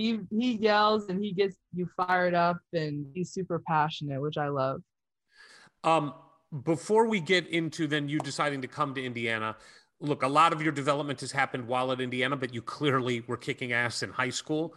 he 0.00 0.08
he 0.30 0.52
yells 0.52 1.08
and 1.08 1.22
he 1.22 1.32
gets 1.32 1.56
you 1.74 1.88
fired 1.96 2.34
up 2.34 2.58
and 2.72 3.06
he's 3.14 3.30
super 3.30 3.58
passionate 3.66 4.20
which 4.20 4.38
i 4.38 4.48
love 4.48 4.80
Um, 5.84 6.14
before 6.72 7.06
we 7.06 7.20
get 7.20 7.46
into 7.48 7.86
then 7.86 8.08
you 8.08 8.18
deciding 8.18 8.60
to 8.62 8.68
come 8.68 8.94
to 8.94 9.02
Indiana, 9.02 9.56
look, 10.00 10.22
a 10.22 10.28
lot 10.28 10.52
of 10.52 10.62
your 10.62 10.72
development 10.72 11.20
has 11.20 11.32
happened 11.32 11.68
while 11.68 11.92
at 11.92 12.00
Indiana, 12.00 12.36
but 12.36 12.52
you 12.52 12.62
clearly 12.62 13.22
were 13.26 13.36
kicking 13.36 13.72
ass 13.72 14.02
in 14.02 14.10
high 14.10 14.30
school. 14.30 14.74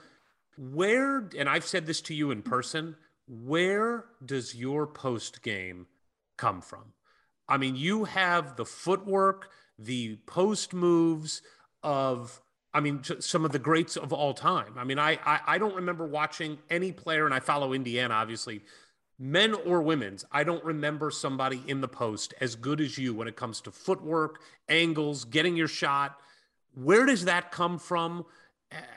Where, 0.57 1.29
and 1.37 1.49
I've 1.49 1.65
said 1.65 1.85
this 1.85 2.01
to 2.01 2.13
you 2.13 2.31
in 2.31 2.41
person, 2.41 2.95
where 3.27 4.05
does 4.23 4.53
your 4.53 4.85
post 4.85 5.41
game 5.41 5.87
come 6.37 6.61
from? 6.61 6.93
I 7.47 7.57
mean, 7.57 7.75
you 7.75 8.03
have 8.03 8.55
the 8.55 8.65
footwork, 8.65 9.49
the 9.79 10.17
post 10.27 10.73
moves 10.73 11.41
of, 11.81 12.41
I 12.73 12.79
mean, 12.79 13.01
some 13.19 13.45
of 13.45 13.51
the 13.51 13.59
greats 13.59 13.97
of 13.97 14.11
all 14.11 14.33
time. 14.33 14.73
I 14.77 14.83
mean, 14.83 14.97
I, 14.97 15.19
I, 15.25 15.39
I 15.45 15.57
don't 15.57 15.75
remember 15.75 16.07
watching 16.07 16.57
any 16.69 16.91
player, 16.91 17.25
and 17.25 17.33
I 17.33 17.39
follow 17.39 17.73
Indiana, 17.73 18.15
obviously, 18.15 18.61
men 19.19 19.53
or 19.53 19.81
women's. 19.81 20.25
I 20.31 20.43
don't 20.43 20.63
remember 20.63 21.11
somebody 21.11 21.61
in 21.67 21.81
the 21.81 21.87
post 21.87 22.33
as 22.41 22.55
good 22.55 22.81
as 22.81 22.97
you 22.97 23.13
when 23.13 23.27
it 23.27 23.35
comes 23.35 23.61
to 23.61 23.71
footwork, 23.71 24.41
angles, 24.69 25.23
getting 25.25 25.55
your 25.55 25.67
shot. 25.67 26.19
Where 26.73 27.05
does 27.05 27.25
that 27.25 27.51
come 27.51 27.77
from? 27.77 28.25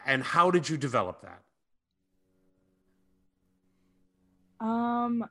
And 0.07 0.23
how 0.23 0.51
did 0.51 0.69
you 0.69 0.79
develop 0.79 1.21
that? 1.23 1.43
Um, 4.67 5.23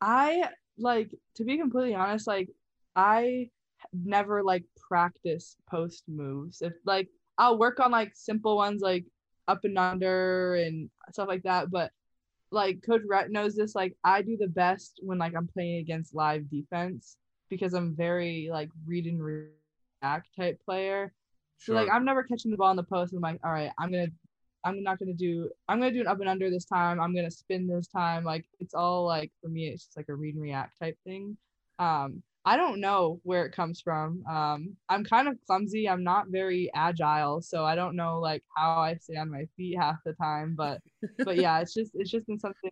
I 0.00 0.48
like 0.78 1.10
to 1.34 1.44
be 1.44 1.58
completely 1.58 1.94
honest, 1.94 2.26
like 2.26 2.48
I 2.96 3.50
never 3.92 4.42
like 4.42 4.64
practice 4.88 5.56
post 5.68 6.04
moves. 6.08 6.62
If 6.62 6.72
like 6.86 7.08
I'll 7.42 7.58
work 7.58 7.80
on 7.80 7.90
like 7.90 8.12
simple 8.14 8.54
ones 8.56 8.82
like 8.82 9.04
up 9.48 9.64
and 9.64 9.76
under 9.76 10.54
and 10.54 10.88
stuff 11.10 11.26
like 11.26 11.42
that. 11.42 11.72
But 11.72 11.90
like 12.52 12.84
Coach 12.86 13.02
Rhett 13.04 13.32
knows 13.32 13.56
this. 13.56 13.74
Like 13.74 13.96
I 14.04 14.22
do 14.22 14.36
the 14.36 14.46
best 14.46 15.00
when 15.02 15.18
like 15.18 15.34
I'm 15.36 15.48
playing 15.48 15.78
against 15.78 16.14
live 16.14 16.48
defense 16.48 17.16
because 17.50 17.74
I'm 17.74 17.96
very 17.96 18.48
like 18.52 18.68
read 18.86 19.06
and 19.06 19.20
react 19.20 20.28
type 20.38 20.60
player. 20.64 21.12
So 21.58 21.74
like 21.74 21.88
I'm 21.92 22.04
never 22.04 22.22
catching 22.22 22.52
the 22.52 22.56
ball 22.56 22.70
in 22.70 22.76
the 22.76 22.84
post. 22.84 23.12
And 23.12 23.18
I'm 23.18 23.32
like, 23.32 23.40
all 23.44 23.50
right, 23.50 23.72
I'm 23.76 23.90
gonna 23.90 24.06
I'm 24.64 24.80
not 24.80 25.00
gonna 25.00 25.12
do 25.12 25.50
I'm 25.68 25.80
gonna 25.80 25.90
do 25.90 26.02
an 26.02 26.06
up 26.06 26.20
and 26.20 26.28
under 26.28 26.48
this 26.48 26.64
time. 26.64 27.00
I'm 27.00 27.12
gonna 27.12 27.28
spin 27.28 27.66
this 27.66 27.88
time. 27.88 28.22
Like 28.22 28.44
it's 28.60 28.72
all 28.74 29.04
like 29.04 29.32
for 29.42 29.48
me, 29.48 29.66
it's 29.66 29.86
just 29.86 29.96
like 29.96 30.08
a 30.08 30.14
read 30.14 30.36
and 30.36 30.42
react 30.44 30.78
type 30.78 30.96
thing. 31.02 31.36
Um, 31.80 32.22
I 32.44 32.56
don't 32.56 32.80
know 32.80 33.20
where 33.22 33.44
it 33.46 33.54
comes 33.54 33.80
from. 33.80 34.24
Um, 34.28 34.76
I'm 34.88 35.04
kind 35.04 35.28
of 35.28 35.36
clumsy. 35.46 35.88
I'm 35.88 36.02
not 36.02 36.26
very 36.28 36.70
agile, 36.74 37.40
so 37.40 37.64
I 37.64 37.76
don't 37.76 37.94
know 37.94 38.18
like 38.18 38.42
how 38.56 38.80
I 38.80 38.96
stay 38.96 39.16
on 39.16 39.30
my 39.30 39.46
feet 39.56 39.78
half 39.78 39.96
the 40.04 40.12
time. 40.14 40.54
But 40.56 40.80
but 41.18 41.36
yeah, 41.36 41.60
it's 41.60 41.74
just 41.74 41.92
it's 41.94 42.10
just 42.10 42.26
been 42.26 42.40
something 42.40 42.70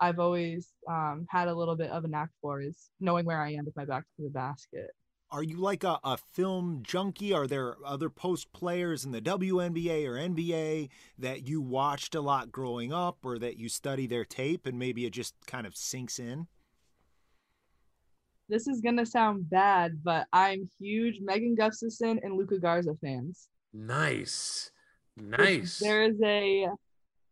I've 0.00 0.18
always 0.18 0.68
um, 0.88 1.26
had 1.30 1.48
a 1.48 1.54
little 1.54 1.76
bit 1.76 1.90
of 1.90 2.04
a 2.04 2.08
knack 2.08 2.30
for 2.42 2.60
is 2.60 2.90
knowing 3.00 3.24
where 3.24 3.40
I 3.40 3.52
am 3.52 3.64
with 3.64 3.76
my 3.76 3.84
back 3.84 4.04
to 4.16 4.24
the 4.24 4.30
basket. 4.30 4.90
Are 5.30 5.42
you 5.42 5.56
like 5.56 5.82
a, 5.82 5.98
a 6.04 6.16
film 6.16 6.82
junkie? 6.84 7.32
Are 7.32 7.46
there 7.48 7.76
other 7.84 8.08
post 8.10 8.52
players 8.52 9.04
in 9.04 9.10
the 9.10 9.20
WNBA 9.20 10.06
or 10.06 10.14
NBA 10.14 10.88
that 11.18 11.48
you 11.48 11.60
watched 11.60 12.14
a 12.14 12.20
lot 12.20 12.52
growing 12.52 12.92
up 12.92 13.18
or 13.24 13.38
that 13.38 13.56
you 13.56 13.68
study 13.68 14.06
their 14.06 14.24
tape 14.24 14.66
and 14.66 14.78
maybe 14.78 15.04
it 15.04 15.10
just 15.10 15.34
kind 15.46 15.66
of 15.66 15.76
sinks 15.76 16.20
in? 16.20 16.46
This 18.48 18.68
is 18.68 18.80
gonna 18.80 19.06
sound 19.06 19.50
bad, 19.50 20.02
but 20.04 20.26
I'm 20.32 20.68
huge 20.78 21.20
Megan 21.20 21.54
Gustafson 21.54 22.20
and 22.22 22.36
Luka 22.36 22.58
Garza 22.58 22.94
fans. 23.00 23.48
Nice. 23.72 24.70
Nice. 25.16 25.78
There's 25.78 26.16
a 26.22 26.68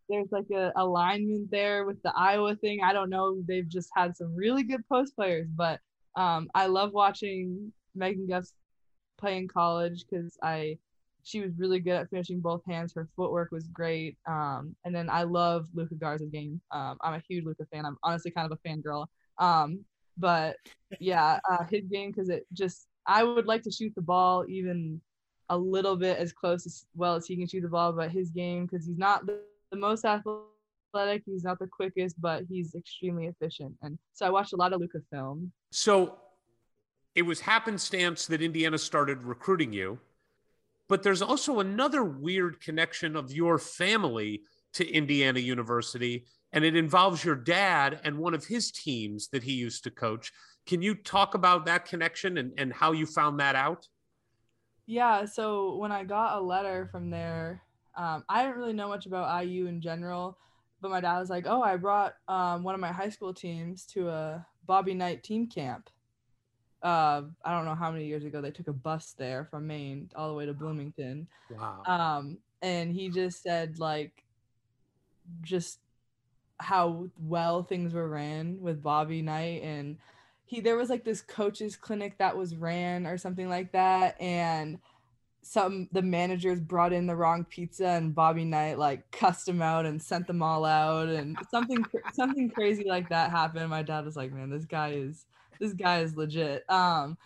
there's 0.09 0.33
like 0.33 0.51
a 0.53 0.73
alignment 0.77 1.51
there 1.51 1.85
with 1.85 2.03
the 2.03 2.13
Iowa 2.15 2.57
thing. 2.57 2.81
I 2.83 2.93
don't 2.93 3.11
know. 3.11 3.43
They've 3.47 3.69
just 3.69 3.89
had 3.95 4.17
some 4.17 4.35
really 4.35 4.63
good 4.63 4.87
post 4.89 5.15
players, 5.17 5.49
but 5.55 5.81
um, 6.17 6.51
I 6.55 6.67
love 6.67 6.93
watching 6.93 7.73
Megan 7.95 8.27
Guff 8.27 8.47
play 9.19 9.39
in 9.39 9.49
college 9.49 10.05
because 10.09 10.37
I 10.43 10.79
she 11.23 11.41
was 11.41 11.53
really 11.57 11.81
good 11.81 11.95
at 11.95 12.11
finishing 12.11 12.41
both 12.41 12.63
hands. 12.69 12.93
Her 12.95 13.09
footwork 13.17 13.51
was 13.51 13.67
great. 13.69 14.19
Um, 14.29 14.77
and 14.85 14.95
then 14.95 15.09
I 15.09 15.23
love 15.23 15.67
Luka 15.75 15.95
Garza's 15.95 16.29
game. 16.29 16.61
Um, 16.71 16.99
I'm 17.01 17.15
a 17.15 17.23
huge 17.27 17.47
Luka 17.47 17.65
fan. 17.73 17.87
I'm 17.87 17.97
honestly 18.03 18.31
kind 18.31 18.51
of 18.51 18.59
a 18.59 18.69
fangirl. 18.69 19.07
Um, 19.39 19.81
but 20.17 20.57
yeah, 21.01 21.39
uh, 21.51 21.65
his 21.65 21.87
game 21.87 22.11
because 22.11 22.29
it 22.29 22.47
just 22.53 22.87
I 23.07 23.23
would 23.23 23.47
like 23.47 23.63
to 23.63 23.71
shoot 23.71 23.93
the 23.95 24.03
ball 24.03 24.45
even 24.49 25.01
a 25.51 25.57
little 25.57 25.97
bit 25.97 26.19
as 26.19 26.33
close 26.33 26.67
as 26.67 26.87
well 26.95 27.15
as 27.15 27.27
he 27.27 27.37
can 27.37 27.47
shoot 27.47 27.61
the 27.61 27.69
ball, 27.69 27.93
but 27.93 28.11
his 28.11 28.31
game 28.31 28.67
because 28.67 28.87
he's 28.87 28.99
not 28.99 29.27
the, 29.27 29.41
the 29.71 29.77
most 29.77 30.05
athletic, 30.05 31.23
he's 31.27 31.45
not 31.45 31.59
the 31.59 31.67
quickest, 31.67 32.21
but 32.21 32.45
he's 32.49 32.75
extremely 32.75 33.27
efficient. 33.27 33.75
And 33.83 33.99
so 34.15 34.27
I 34.27 34.31
watched 34.31 34.53
a 34.53 34.57
lot 34.57 34.73
of 34.73 34.81
Luka 34.81 35.01
film. 35.11 35.53
So 35.71 36.19
it 37.15 37.23
was 37.23 37.41
happenstance 37.41 38.27
that 38.27 38.43
Indiana 38.43 38.79
started 38.79 39.23
recruiting 39.23 39.73
you, 39.73 39.99
but 40.89 41.03
there's 41.03 41.23
also 41.23 41.61
another 41.61 42.05
weird 42.05 42.61
connection 42.61 43.17
of 43.17 43.33
your 43.33 43.59
family 43.59 44.43
to 44.75 44.91
Indiana 44.91 45.39
University, 45.39 46.25
and 46.55 46.65
it 46.65 46.77
involves 46.77 47.25
your 47.25 47.35
dad 47.35 48.01
and 48.05 48.17
one 48.17 48.33
of 48.33 48.47
his 48.47 48.71
teams 48.71 49.29
that 49.29 49.43
he 49.43 49.53
used 49.53 49.83
to 49.85 49.91
coach. 49.91 50.33
Can 50.67 50.81
you 50.81 50.95
talk 50.95 51.35
about 51.35 51.67
that 51.67 51.85
connection 51.85 52.39
and, 52.39 52.53
and 52.57 52.73
how 52.73 52.93
you 52.93 53.07
found 53.07 53.41
that 53.41 53.57
out? 53.57 53.89
Yeah, 54.87 55.25
so 55.25 55.77
when 55.77 55.91
I 55.91 56.05
got 56.05 56.39
a 56.39 56.41
letter 56.41 56.89
from 56.93 57.11
there, 57.11 57.61
um, 57.97 58.25
I 58.29 58.45
didn't 58.45 58.59
really 58.59 58.73
know 58.73 58.89
much 58.89 59.07
about 59.07 59.45
IU 59.45 59.67
in 59.67 59.81
general, 59.81 60.39
but 60.81 60.91
my 60.91 61.01
dad 61.01 61.19
was 61.19 61.31
like, 61.31 61.47
"Oh, 61.47 61.63
I 61.63 61.77
brought 61.77 62.15
um, 62.29 62.63
one 62.63 62.75
of 62.75 62.81
my 62.81 62.93
high 62.93 63.09
school 63.09 63.35
teams 63.35 63.85
to 63.87 64.09
a 64.09 64.47
Bobby 64.67 64.95
Knight 64.95 65.23
team 65.23 65.47
camp." 65.47 65.91
Uh, 66.83 67.23
I 67.45 67.57
don't 67.57 67.65
know 67.65 67.75
how 67.75 67.91
many 67.91 68.05
years 68.05 68.25
ago 68.25 68.41
they 68.43 68.51
took 68.51 68.69
a 68.69 68.73
bus 68.73 69.15
there 69.17 69.47
from 69.47 69.67
Maine 69.67 70.11
all 70.15 70.29
the 70.29 70.35
way 70.35 70.45
to 70.45 70.53
Bloomington. 70.53 71.27
Wow. 71.51 71.83
um 71.87 72.39
and 72.61 72.93
he 72.93 73.11
just 73.11 73.43
said 73.43 73.79
like 73.79 74.25
just 75.43 75.79
how 76.65 77.07
well 77.19 77.63
things 77.63 77.93
were 77.93 78.09
ran 78.09 78.59
with 78.61 78.83
bobby 78.83 79.23
knight 79.23 79.63
and 79.63 79.99
he 80.47 80.61
there 80.61 80.77
was 80.77 80.91
like 80.91 81.05
this 81.05 81.21
coaches 81.21 81.77
clinic 81.77 82.19
that 82.19 82.37
was 82.37 82.57
ran 82.57 83.07
or 83.07 83.19
something 83.19 83.49
like 83.49 83.73
that 83.73 84.21
and 84.21 84.79
some 85.43 85.89
the 85.93 86.01
managers 86.01 86.59
brought 86.59 86.93
in 86.93 87.07
the 87.07 87.15
wrong 87.15 87.45
pizza 87.45 87.87
and 87.87 88.15
bobby 88.15 88.45
knight 88.45 88.79
like 88.79 89.11
cussed 89.11 89.47
them 89.47 89.61
out 89.61 89.85
and 89.85 90.03
sent 90.03 90.27
them 90.27 90.43
all 90.43 90.65
out 90.65 91.09
and 91.09 91.37
something 91.51 91.85
something 92.15 92.49
crazy 92.51 92.85
like 92.89 93.09
that 93.11 93.31
happened 93.31 93.69
my 93.69 93.83
dad 93.83 94.05
was 94.05 94.17
like 94.17 94.33
man 94.33 94.49
this 94.49 94.65
guy 94.65 94.93
is 94.93 95.27
this 95.61 95.75
guy 95.75 96.01
is 96.01 96.17
legit 96.17 96.69
um 96.71 97.17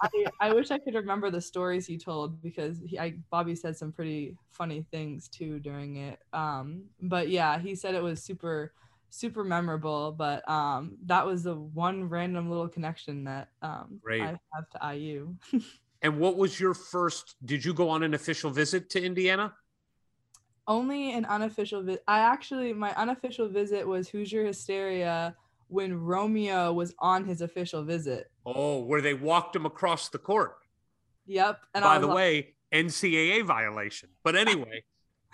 I, 0.00 0.08
I 0.40 0.52
wish 0.52 0.70
I 0.70 0.78
could 0.78 0.94
remember 0.94 1.30
the 1.30 1.40
stories 1.40 1.86
he 1.86 1.98
told 1.98 2.40
because 2.42 2.78
he, 2.84 2.98
I, 2.98 3.14
Bobby 3.30 3.54
said 3.54 3.76
some 3.76 3.92
pretty 3.92 4.36
funny 4.50 4.84
things 4.90 5.28
too 5.28 5.58
during 5.58 5.96
it. 5.96 6.20
Um, 6.32 6.84
but 7.02 7.28
yeah, 7.28 7.58
he 7.58 7.74
said 7.74 7.94
it 7.94 8.02
was 8.02 8.22
super, 8.22 8.72
super 9.10 9.44
memorable. 9.44 10.12
But 10.12 10.48
um, 10.48 10.96
that 11.06 11.24
was 11.26 11.42
the 11.44 11.54
one 11.54 12.08
random 12.08 12.48
little 12.48 12.68
connection 12.68 13.24
that 13.24 13.48
um, 13.62 14.00
Great. 14.02 14.22
I 14.22 14.38
have 14.54 14.70
to 14.80 14.96
IU. 14.96 15.34
And 16.02 16.18
what 16.20 16.36
was 16.36 16.60
your 16.60 16.74
first? 16.74 17.34
Did 17.44 17.64
you 17.64 17.74
go 17.74 17.88
on 17.88 18.04
an 18.04 18.14
official 18.14 18.50
visit 18.50 18.88
to 18.90 19.02
Indiana? 19.02 19.52
Only 20.66 21.12
an 21.12 21.24
unofficial 21.24 21.82
visit. 21.82 22.04
I 22.06 22.20
actually, 22.20 22.72
my 22.72 22.94
unofficial 22.94 23.48
visit 23.48 23.86
was 23.86 24.08
Hoosier 24.08 24.44
Hysteria 24.44 25.34
when 25.68 25.98
Romeo 25.98 26.72
was 26.72 26.94
on 26.98 27.24
his 27.24 27.40
official 27.40 27.82
visit. 27.82 28.30
Oh, 28.46 28.84
where 28.84 29.00
they 29.00 29.14
walked 29.14 29.56
him 29.56 29.66
across 29.66 30.08
the 30.08 30.18
court. 30.18 30.56
Yep. 31.26 31.58
And 31.74 31.82
By 31.82 31.98
the 31.98 32.06
like- 32.06 32.16
way, 32.16 32.54
NCAA 32.72 33.44
violation. 33.44 34.10
But 34.22 34.36
anyway, 34.36 34.84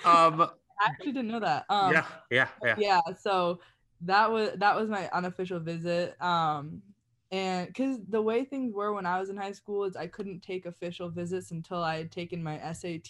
um, 0.05 0.49
I 0.81 0.89
actually 0.89 1.13
didn't 1.13 1.29
know 1.29 1.41
that. 1.41 1.65
Um, 1.69 1.93
yeah, 1.93 2.07
yeah, 2.31 2.49
yeah. 2.65 2.75
yeah 2.79 3.01
so 3.19 3.61
that 4.03 4.31
was 4.31 4.51
that 4.57 4.77
was 4.77 4.89
my 4.89 5.09
unofficial 5.13 5.59
visit 5.59 6.21
um 6.23 6.83
and 7.31 7.67
because 7.69 7.99
the 8.09 8.21
way 8.21 8.45
things 8.45 8.73
were 8.73 8.93
when 8.93 9.07
i 9.07 9.19
was 9.19 9.31
in 9.31 9.37
high 9.37 9.53
school 9.53 9.85
is 9.85 9.97
i 9.97 10.07
couldn't 10.07 10.41
take 10.41 10.67
official 10.67 11.09
visits 11.09 11.51
until 11.51 11.83
i 11.83 11.97
had 11.97 12.13
taken 12.13 12.43
my 12.43 12.61
sat 12.73 13.09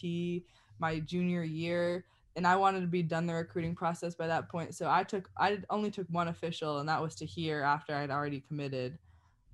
my 0.79 1.01
junior 1.01 1.43
year 1.43 2.05
and 2.37 2.47
i 2.47 2.55
wanted 2.55 2.81
to 2.81 2.87
be 2.87 3.03
done 3.03 3.27
the 3.27 3.35
recruiting 3.35 3.75
process 3.75 4.15
by 4.15 4.27
that 4.27 4.49
point 4.49 4.75
so 4.75 4.89
i 4.89 5.03
took 5.03 5.29
i 5.39 5.59
only 5.71 5.91
took 5.91 6.07
one 6.11 6.29
official 6.29 6.79
and 6.79 6.89
that 6.89 7.03
was 7.03 7.15
to 7.15 7.27
here 7.27 7.63
after 7.63 7.95
i'd 7.95 8.11
already 8.11 8.41
committed 8.41 8.99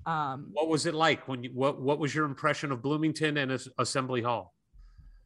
um 0.07 0.49
What 0.53 0.69
was 0.69 0.87
it 0.87 0.95
like 0.95 1.29
when 1.29 1.45
you? 1.45 1.51
What 1.51 1.81
What 1.81 1.99
was 1.99 2.15
your 2.15 2.25
impression 2.25 2.73
of 2.73 2.81
Bloomington 2.81 3.37
and 3.37 3.61
Assembly 3.79 4.23
Hall? 4.23 4.55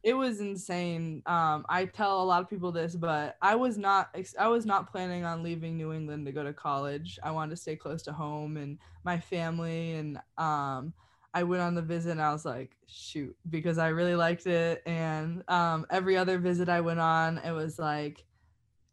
It 0.05 0.13
was 0.13 0.39
insane. 0.39 1.23
Um, 1.25 1.65
I 1.67 1.85
tell 1.85 2.21
a 2.21 2.25
lot 2.25 2.43
of 2.43 2.49
people 2.49 2.71
this, 2.71 2.95
but 2.95 3.37
I 3.41 3.55
was 3.55 3.77
not 3.77 4.15
I 4.39 4.47
was 4.49 4.65
not 4.65 4.91
planning 4.91 5.25
on 5.25 5.41
leaving 5.43 5.77
New 5.77 5.93
England 5.93 6.27
to 6.27 6.31
go 6.31 6.43
to 6.43 6.53
college. 6.53 7.19
I 7.23 7.31
wanted 7.31 7.51
to 7.51 7.57
stay 7.57 7.75
close 7.75 8.03
to 8.03 8.13
home 8.13 8.57
and 8.57 8.77
my 9.03 9.19
family, 9.19 9.95
and 9.95 10.19
um, 10.37 10.93
I 11.33 11.43
went 11.43 11.63
on 11.63 11.73
the 11.73 11.81
visit 11.81 12.11
and 12.11 12.21
I 12.21 12.31
was 12.33 12.45
like, 12.45 12.77
shoot, 12.87 13.35
because 13.49 13.79
I 13.79 13.87
really 13.89 14.15
liked 14.15 14.45
it. 14.45 14.83
And 14.85 15.43
um, 15.49 15.87
every 15.89 16.17
other 16.17 16.37
visit 16.37 16.69
I 16.69 16.81
went 16.81 16.99
on, 16.99 17.39
it 17.39 17.51
was 17.51 17.79
like 17.79 18.23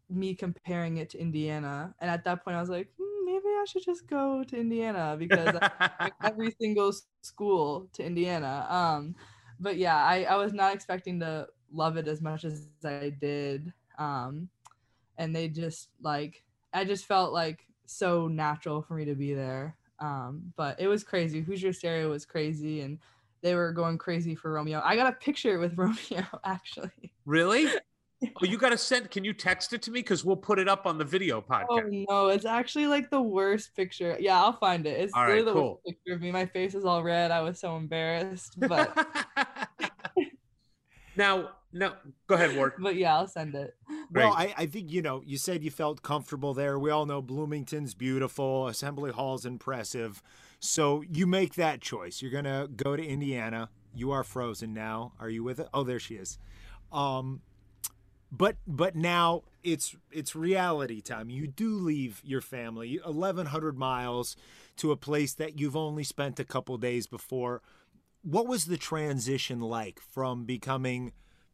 me 0.09 0.35
comparing 0.35 0.97
it 0.97 1.09
to 1.11 1.19
Indiana, 1.19 1.93
and 1.99 2.09
at 2.09 2.23
that 2.25 2.43
point 2.43 2.57
I 2.57 2.61
was 2.61 2.69
like, 2.69 2.89
hmm, 2.99 3.25
maybe 3.25 3.45
I 3.45 3.65
should 3.67 3.83
just 3.83 4.07
go 4.07 4.43
to 4.43 4.57
Indiana 4.57 5.15
because 5.17 5.55
every 6.23 6.53
single 6.59 6.93
school 7.21 7.87
to 7.93 8.03
Indiana. 8.03 8.67
Um, 8.69 9.15
but 9.63 9.77
yeah, 9.77 9.95
I, 9.95 10.23
I 10.23 10.35
was 10.35 10.53
not 10.53 10.75
expecting 10.75 11.19
to 11.21 11.47
love 11.73 11.97
it 11.97 12.07
as 12.07 12.21
much 12.21 12.43
as 12.43 12.67
I 12.83 13.13
did. 13.19 13.71
Um, 13.97 14.49
and 15.17 15.35
they 15.35 15.47
just 15.47 15.89
like, 16.01 16.43
I 16.73 16.83
just 16.83 17.05
felt 17.05 17.33
like 17.33 17.65
so 17.85 18.27
natural 18.27 18.81
for 18.81 18.95
me 18.95 19.05
to 19.05 19.15
be 19.15 19.33
there. 19.33 19.77
Um, 19.99 20.53
but 20.57 20.79
it 20.79 20.87
was 20.87 21.03
crazy. 21.03 21.41
Hoosier 21.41 21.67
Hysteria 21.67 22.07
was 22.07 22.25
crazy 22.25 22.81
and 22.81 22.99
they 23.41 23.55
were 23.55 23.71
going 23.71 23.97
crazy 23.97 24.35
for 24.35 24.51
Romeo. 24.51 24.81
I 24.83 24.95
got 24.95 25.11
a 25.11 25.15
picture 25.15 25.59
with 25.59 25.73
Romeo 25.77 26.25
actually. 26.43 27.13
Really? 27.25 27.67
Oh, 28.41 28.45
you 28.45 28.57
got 28.57 28.69
to 28.69 28.77
send. 28.77 29.11
Can 29.11 29.23
you 29.23 29.33
text 29.33 29.73
it 29.73 29.81
to 29.83 29.91
me? 29.91 29.99
Because 29.99 30.23
we'll 30.23 30.35
put 30.35 30.59
it 30.59 30.67
up 30.67 30.85
on 30.85 30.97
the 30.97 31.05
video 31.05 31.41
podcast. 31.41 31.65
Oh 31.69 31.81
no, 32.09 32.27
it's 32.29 32.45
actually 32.45 32.87
like 32.87 33.09
the 33.09 33.21
worst 33.21 33.75
picture. 33.75 34.15
Yeah, 34.19 34.41
I'll 34.41 34.57
find 34.57 34.85
it. 34.85 34.99
It's 34.99 35.13
All 35.13 35.21
literally 35.21 35.41
right, 35.41 35.45
the 35.45 35.53
cool. 35.53 35.81
worst 35.85 35.85
picture 35.85 36.13
of 36.15 36.21
me. 36.21 36.31
My 36.31 36.45
face 36.45 36.73
is 36.73 36.85
all 36.85 37.03
red. 37.03 37.31
I 37.31 37.41
was 37.41 37.59
so 37.59 37.75
embarrassed. 37.75 38.59
But 38.59 38.95
now, 41.15 41.49
no, 41.73 41.93
go 42.27 42.35
ahead, 42.35 42.55
Ward. 42.55 42.73
but 42.79 42.95
yeah, 42.95 43.15
I'll 43.15 43.27
send 43.27 43.55
it. 43.55 43.75
Well, 44.11 44.33
I, 44.33 44.53
I 44.55 44.65
think, 44.67 44.91
you 44.91 45.01
know, 45.01 45.23
you 45.25 45.37
said 45.37 45.63
you 45.63 45.71
felt 45.71 46.03
comfortable 46.03 46.53
there. 46.53 46.77
We 46.77 46.91
all 46.91 47.07
know 47.07 47.21
Bloomington's 47.21 47.95
beautiful, 47.95 48.67
Assembly 48.67 49.11
Hall's 49.11 49.43
impressive. 49.45 50.21
So 50.59 51.03
you 51.09 51.25
make 51.25 51.55
that 51.55 51.81
choice. 51.81 52.21
You're 52.21 52.31
going 52.31 52.43
to 52.43 52.69
go 52.75 52.95
to 52.95 53.03
Indiana. 53.03 53.69
You 53.95 54.11
are 54.11 54.23
frozen 54.23 54.73
now. 54.73 55.13
Are 55.19 55.29
you 55.29 55.43
with 55.43 55.59
it? 55.59 55.67
Oh, 55.73 55.83
there 55.83 55.99
she 55.99 56.15
is. 56.15 56.37
Um, 56.91 57.41
but 58.35 58.57
but 58.65 58.95
now 58.95 59.43
it's 59.63 59.95
it's 60.11 60.35
reality 60.35 61.01
time. 61.01 61.29
You 61.29 61.47
do 61.47 61.75
leave 61.75 62.21
your 62.25 62.41
family 62.41 62.99
1100 63.03 63.77
miles 63.77 64.35
to 64.77 64.91
a 64.91 64.97
place 64.97 65.33
that 65.35 65.59
you've 65.59 65.75
only 65.77 66.03
spent 66.03 66.39
a 66.39 66.43
couple 66.43 66.75
days 66.77 67.05
before. 67.05 67.61
What 68.23 68.47
was 68.47 68.65
the 68.65 68.77
transition 68.77 69.59
like 69.59 69.99
from 69.99 70.45
becoming 70.45 71.13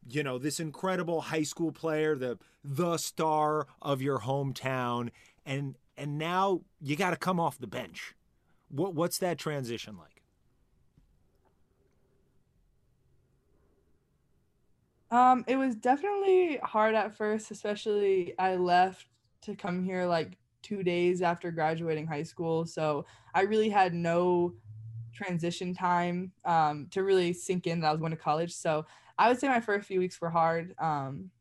you 0.10 0.24
know 0.24 0.38
this 0.38 0.60
incredible 0.60 1.22
high 1.22 1.44
school 1.44 1.74
player, 1.74 2.16
the 2.16 2.40
the 2.64 2.98
star 2.98 3.68
of 3.82 4.02
your 4.02 4.20
hometown 4.20 5.10
and 5.46 5.76
and 5.98 6.18
now 6.18 6.62
you 6.80 6.96
got 6.96 7.10
to 7.10 7.18
come 7.18 7.42
off 7.42 7.58
the 7.58 7.68
bench. 7.68 8.16
What 8.70 8.96
what's 8.96 9.18
that 9.18 9.38
transition 9.38 9.98
like? 9.98 10.19
Um, 15.12 15.44
it 15.48 15.56
was 15.56 15.76
definitely 15.76 16.60
hard 16.64 16.96
at 16.96 17.16
first, 17.16 17.52
especially 17.52 18.34
I 18.38 18.56
left 18.56 19.08
to 19.42 19.56
come 19.56 19.84
here 19.84 20.06
like 20.06 20.38
two 20.62 20.84
days 20.84 21.22
after 21.22 21.52
graduating 21.52 22.06
high 22.06 22.24
school. 22.24 22.66
So 22.66 23.06
I 23.34 23.42
really 23.42 23.70
had 23.70 23.94
no 23.94 24.54
transition 25.14 25.74
time 25.74 26.32
um, 26.46 26.88
to 26.92 27.04
really 27.04 27.34
sink 27.34 27.66
in 27.66 27.80
that 27.82 27.88
I 27.88 27.92
was 27.92 28.00
going 28.00 28.12
to 28.12 28.18
college. 28.18 28.54
So 28.54 28.86
I 29.18 29.30
would 29.30 29.40
say 29.40 29.48
my 29.48 29.60
first 29.60 29.88
few 29.88 30.00
weeks 30.00 30.22
were 30.22 30.30
hard. 30.30 30.76
Um, 30.80 31.32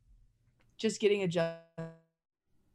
just 0.78 1.00
getting 1.00 1.22
adjusted 1.22 1.58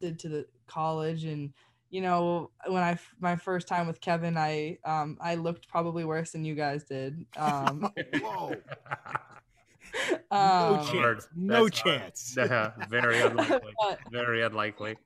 to 0.02 0.30
the 0.30 0.46
college 0.68 1.24
and 1.24 1.54
you 1.90 2.02
know 2.02 2.52
when 2.68 2.84
i 2.84 2.98
my 3.22 3.36
first 3.36 3.68
time 3.68 3.88
with 3.88 4.02
kevin 4.02 4.36
i 4.36 4.78
um 4.84 5.18
i 5.22 5.36
looked 5.36 5.68
probably 5.70 6.04
worse 6.04 6.32
than 6.32 6.44
you 6.44 6.56
guys 6.56 6.84
did 6.84 7.26
um 7.38 7.90
Whoa. 8.22 8.56
Um, 10.32 10.32
no 10.32 10.84
chance. 10.92 11.28
No 11.36 11.70
That's 11.70 11.82
chance. 11.82 12.36
Yeah, 12.38 12.72
very 12.90 13.22
unlikely. 13.22 13.74
Very 14.12 14.44
unlikely. 14.44 14.98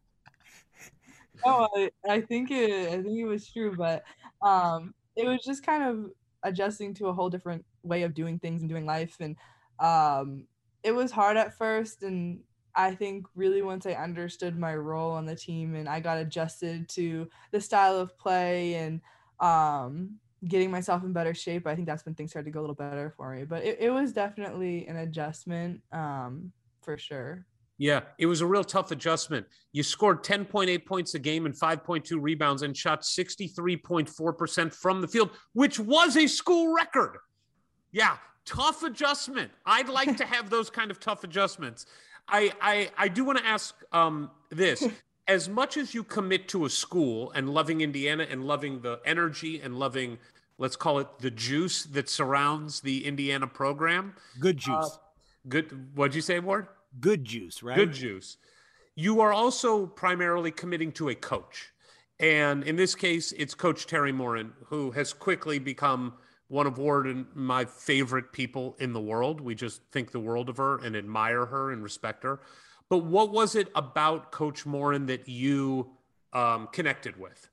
oh 1.46 1.68
I, 1.76 1.92
I 2.10 2.22
think 2.22 2.50
it 2.50 2.90
i 2.90 3.02
think 3.02 3.20
it 3.20 3.26
was 3.26 3.48
true 3.48 3.76
but 3.76 4.04
um 4.42 4.94
it 5.16 5.28
was 5.28 5.44
just 5.46 5.64
kind 5.64 5.84
of 5.84 6.12
adjusting 6.44 6.96
to 6.96 7.08
a 7.08 7.14
whole 7.14 7.30
different 7.30 7.64
way 7.84 8.04
of 8.04 8.16
doing 8.16 8.40
things 8.40 8.62
and 8.62 8.70
doing 8.70 8.86
life 8.86 9.16
and 9.20 9.36
um 9.80 10.46
it 10.84 10.92
was 10.92 11.12
hard 11.12 11.38
at 11.38 11.56
first 11.56 12.02
and 12.02 12.40
i 12.76 12.94
think 12.94 13.28
really 13.36 13.62
once 13.62 13.86
i 13.86 13.92
understood 13.92 14.58
my 14.58 14.76
role 14.76 15.12
on 15.12 15.28
the 15.28 15.36
team 15.36 15.76
and 15.76 15.88
i 15.88 16.00
got 16.00 16.18
adjusted 16.18 16.90
to 16.90 17.28
the 17.52 17.62
style 17.62 17.98
of 17.98 18.18
play 18.18 18.74
and 18.74 19.02
um 19.40 20.18
getting 20.48 20.70
myself 20.70 21.04
in 21.04 21.14
better 21.14 21.34
shape 21.34 21.66
i 21.66 21.76
think 21.76 21.88
that's 21.88 22.06
when 22.06 22.14
things 22.14 22.32
started 22.32 22.46
to 22.46 22.52
go 22.52 22.60
a 22.60 22.62
little 22.62 22.76
better 22.76 23.14
for 23.16 23.34
me 23.34 23.44
but 23.44 23.64
it, 23.64 23.78
it 23.80 23.90
was 23.90 24.14
definitely 24.14 24.86
an 24.88 24.98
adjustment 24.98 25.82
um 25.92 26.52
for 26.82 26.98
sure 26.98 27.46
Yeah, 27.80 28.02
it 28.18 28.26
was 28.26 28.42
a 28.42 28.46
real 28.46 28.64
tough 28.64 28.90
adjustment. 28.92 29.46
You 29.72 29.84
scored 29.84 30.24
10.8 30.24 30.84
points 30.86 31.14
a 31.14 31.20
game 31.20 31.46
and 31.46 31.54
5.2 31.54 32.18
rebounds 32.20 32.64
and 32.64 32.76
shot 32.76 33.02
63.4% 33.04 34.74
from 34.74 35.02
the 35.02 35.08
field, 35.08 35.30
which 35.54 35.80
was 35.80 36.18
a 36.18 36.26
school 36.26 36.74
record. 36.74 37.18
Yeah, 37.92 38.18
tough 38.46 38.82
adjustment. 38.82 39.52
I'd 39.66 39.90
like 39.90 40.18
to 40.18 40.26
have 40.34 40.50
those 40.50 40.72
kind 40.72 40.90
of 40.90 41.00
tough 41.00 41.24
adjustments. 41.24 41.86
I 42.28 42.52
I, 42.62 42.90
I 42.98 43.08
do 43.10 43.24
want 43.24 43.38
to 43.38 43.46
ask 43.46 43.76
um, 43.92 44.32
this. 44.50 44.84
As 45.28 45.50
much 45.50 45.76
as 45.76 45.94
you 45.94 46.04
commit 46.04 46.48
to 46.50 46.66
a 46.66 46.70
school 46.70 47.32
and 47.32 47.50
loving 47.50 47.82
Indiana 47.82 48.26
and 48.30 48.46
loving 48.46 48.82
the 48.82 49.02
energy 49.06 49.60
and 49.60 49.78
loving, 49.78 50.20
let's 50.58 50.76
call 50.78 51.00
it 51.00 51.08
the 51.20 51.32
juice 51.32 51.84
that 51.84 52.10
surrounds 52.10 52.80
the 52.82 53.06
Indiana 53.06 53.48
program, 53.48 54.16
Good 54.40 54.58
uh, 54.58 54.60
juice. 54.60 55.00
good. 55.50 55.90
What'd 55.96 56.16
you 56.16 56.22
say, 56.22 56.40
Ward? 56.40 56.68
Good 57.00 57.26
juice, 57.26 57.62
right? 57.62 57.76
Good 57.76 57.92
juice. 57.94 58.38
You 58.96 59.22
are 59.22 59.34
also 59.34 59.86
primarily 59.86 60.50
committing 60.52 60.92
to 60.94 61.10
a 61.10 61.16
coach. 61.16 61.72
And 62.20 62.64
in 62.64 62.78
this 62.78 62.96
case, 62.96 63.32
it's 63.34 63.54
Coach 63.54 63.86
Teri 63.86 64.14
Moren, 64.14 64.54
who 64.66 64.92
has 64.92 65.14
quickly 65.14 65.60
become 65.60 66.14
one 66.48 66.66
of 66.66 66.78
Ward 66.78 67.06
and 67.06 67.28
my 67.36 67.66
favorite 67.66 68.32
people 68.32 68.76
in 68.80 68.94
the 68.94 69.02
world. 69.02 69.42
We 69.42 69.54
just 69.54 69.82
think 69.92 70.12
the 70.12 70.20
world 70.20 70.50
of 70.50 70.58
her 70.58 70.80
and 70.80 70.96
admire 70.96 71.46
her 71.46 71.72
and 71.72 71.84
respect 71.84 72.24
her. 72.24 72.40
But 72.90 73.00
what 73.00 73.32
was 73.32 73.56
it 73.56 73.70
about 73.76 74.32
Coach 74.32 74.66
Moren 74.66 75.08
that 75.08 75.28
you 75.28 75.92
um, 76.34 76.68
connected 76.72 77.20
with? 77.20 77.50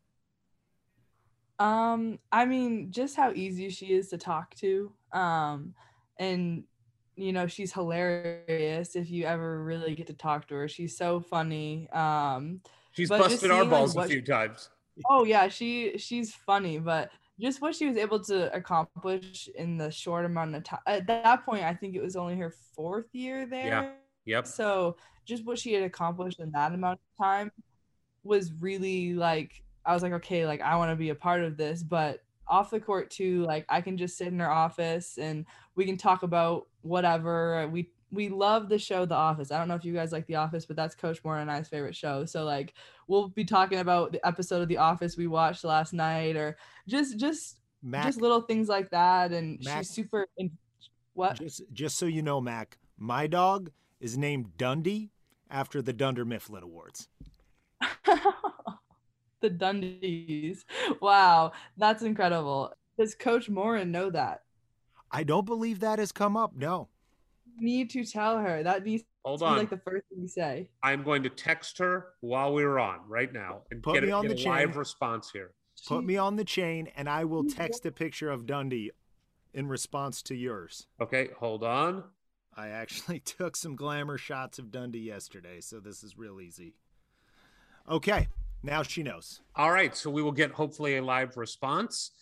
Um, 1.59 2.19
I 2.33 2.45
mean, 2.45 2.91
just 2.91 3.17
how 3.17 3.33
easy 3.33 3.71
she 3.71 3.93
is 3.93 4.09
to 4.11 4.19
talk 4.19 4.55
to. 4.57 4.93
Um, 5.13 5.75
and 6.19 6.65
you 7.17 7.33
know, 7.33 7.47
she's 7.47 7.73
hilarious 7.73 8.97
if 8.97 9.09
you 9.11 9.25
ever 9.25 9.63
really 9.63 9.95
get 9.95 10.09
to 10.09 10.15
talk 10.15 10.49
to 10.49 10.55
her. 10.55 10.69
She's 10.69 10.97
so 10.97 11.21
funny. 11.21 11.89
Um, 11.91 12.61
She's 12.93 13.09
busted 13.09 13.51
our 13.51 13.59
seeing, 13.59 13.71
like, 13.71 13.71
balls 13.71 13.97
a 13.97 14.05
few 14.05 14.23
times. 14.23 14.71
oh 15.11 15.25
yeah, 15.25 15.49
she 15.49 15.97
she's 15.99 16.33
funny, 16.35 16.79
but 16.79 17.11
just 17.41 17.61
what 17.61 17.75
she 17.75 17.87
was 17.87 17.97
able 17.97 18.21
to 18.25 18.55
accomplish 18.55 19.49
in 19.57 19.77
the 19.77 19.91
short 19.91 20.25
amount 20.25 20.55
of 20.55 20.63
time. 20.65 20.81
At 20.87 21.07
that 21.09 21.45
point, 21.45 21.65
I 21.65 21.75
think 21.75 21.97
it 21.97 22.03
was 22.03 22.15
only 22.17 22.37
her 22.37 22.55
fourth 22.75 23.13
year 23.13 23.47
there. 23.47 23.67
Yeah. 23.67 23.91
Yep. 24.27 24.47
So 24.47 24.97
just 25.25 25.45
what 25.45 25.59
she 25.59 25.73
had 25.73 25.83
accomplished 25.83 26.41
in 26.41 26.51
that 26.53 26.73
amount 26.73 27.01
of 27.01 27.25
time 27.25 27.51
was 28.23 28.53
really 28.61 29.15
like 29.15 29.63
I 29.87 29.93
was 29.93 30.03
like, 30.03 30.13
okay, 30.13 30.47
like 30.47 30.63
I 30.63 30.77
want 30.77 30.91
to 30.91 30.97
be 30.97 31.11
a 31.11 31.15
part 31.15 31.43
of 31.43 31.57
this, 31.57 31.83
but 31.83 32.21
off 32.47 32.71
the 32.71 32.81
court 32.81 33.11
too, 33.11 33.43
like 33.45 33.65
I 33.69 33.81
can 33.81 33.97
just 33.97 34.17
sit 34.17 34.29
in 34.29 34.39
her 34.39 34.51
office 34.51 35.19
and 35.19 35.47
we 35.75 35.85
can 35.85 35.97
talk 35.97 36.23
about 36.23 36.67
whatever. 36.83 37.69
We 37.71 37.91
we 38.11 38.29
love 38.29 38.69
the 38.69 38.79
show 38.79 39.05
The 39.05 39.15
Office. 39.15 39.51
I 39.51 39.59
don't 39.59 39.67
know 39.67 39.75
if 39.75 39.85
you 39.85 39.93
guys 39.93 40.13
like 40.13 40.27
The 40.27 40.37
Office, 40.37 40.65
but 40.67 40.77
that's 40.77 40.95
Coach 40.95 41.23
Moren 41.25 41.43
and 41.43 41.51
I's 41.51 41.69
favorite 41.69 41.97
show. 41.97 42.25
So 42.25 42.45
like 42.45 42.75
we'll 43.09 43.29
be 43.29 43.45
talking 43.45 43.79
about 43.79 44.13
the 44.13 44.25
episode 44.27 44.63
of 44.63 44.69
The 44.69 44.79
Office 44.79 45.17
we 45.17 45.27
watched 45.27 45.65
last 45.65 45.93
night 45.93 46.37
or 46.37 46.57
just 46.87 47.19
just 47.19 47.59
Mac, 47.83 48.07
just 48.07 48.21
little 48.21 48.41
things 48.41 48.69
like 48.69 48.91
that 48.91 49.33
and 49.33 49.59
Mac- 49.65 49.79
she's 49.79 49.91
super 49.91 50.27
in, 50.39 50.51
what 51.15 51.39
just 51.39 51.63
just 51.73 51.99
so 51.99 52.07
you 52.07 52.23
know, 52.23 52.41
Mac, 52.41 52.79
my 52.97 53.27
dog 53.27 53.71
is 54.01 54.17
named 54.17 54.57
Dundee 54.57 55.11
after 55.55 55.81
the 55.81 55.93
Dunder 55.93 56.25
Mifflin 56.25 56.65
Awards. 56.65 57.09
the 59.41 59.51
Dundies. 59.51 60.65
Wow, 61.01 61.53
that's 61.77 62.03
incredible. 62.03 62.73
Does 62.99 63.15
Coach 63.15 63.49
Moren 63.49 63.93
know 63.93 64.11
that? 64.11 64.43
I 65.13 65.23
don't 65.23 65.47
believe 65.47 65.79
that 65.81 66.01
has 66.01 66.11
come 66.11 66.37
up. 66.37 66.57
No. 66.57 66.89
Need 67.57 67.91
to 67.91 68.05
tell 68.05 68.39
her. 68.39 68.65
That 68.65 68.85
needs 68.85 69.05
Hold 69.25 69.39
to 69.41 69.45
be 69.45 69.49
on. 69.49 69.59
like 69.59 69.71
the 69.71 69.79
first 69.79 70.05
thing 70.09 70.23
you 70.23 70.29
say. 70.29 70.69
I'm 70.83 71.05
going 71.05 71.23
to 71.23 71.31
text 71.31 71.79
her 71.79 72.09
while 72.21 72.53
we're 72.53 72.81
on 72.81 72.99
right 73.07 73.33
now 73.33 73.63
and 73.71 73.81
Put 73.81 73.95
get, 73.95 74.03
me 74.03 74.11
a, 74.11 74.17
on 74.17 74.27
get 74.27 74.37
the 74.37 74.45
a 74.45 74.49
live 74.49 74.77
response 74.77 75.31
here. 75.31 75.53
Put 75.87 76.01
She- 76.01 76.07
me 76.07 76.17
on 76.17 76.35
the 76.35 76.45
chain 76.45 76.89
and 76.97 77.09
I 77.09 77.25
will 77.25 77.45
text 77.45 77.87
a 77.87 77.93
picture 77.93 78.29
of 78.29 78.45
Dundee 78.47 78.91
in 79.53 79.69
response 79.69 80.21
to 80.23 80.35
yours. 80.35 80.89
Okay, 81.01 81.29
hold 81.39 81.63
on. 81.63 82.03
I 82.57 82.69
actually 82.69 83.19
took 83.25 83.57
some 83.57 83.77
glamour 83.77 84.19
shots 84.19 84.59
of 84.59 84.71
Dundee 84.71 85.01
yesterday, 85.01 85.61
so 85.61 85.81
this 85.81 86.03
is 86.03 86.17
real 86.19 86.41
easy. 86.41 86.75
Okay, 87.91 88.29
now 88.63 88.83
she 88.83 89.03
knows. 89.03 89.41
All 89.57 89.71
right, 89.71 89.95
so 89.97 90.11
we 90.11 90.23
will 90.23 90.33
get 90.33 90.51
hopefully 90.51 90.97
a 90.97 91.03
live 91.03 91.37
response. 91.37 92.13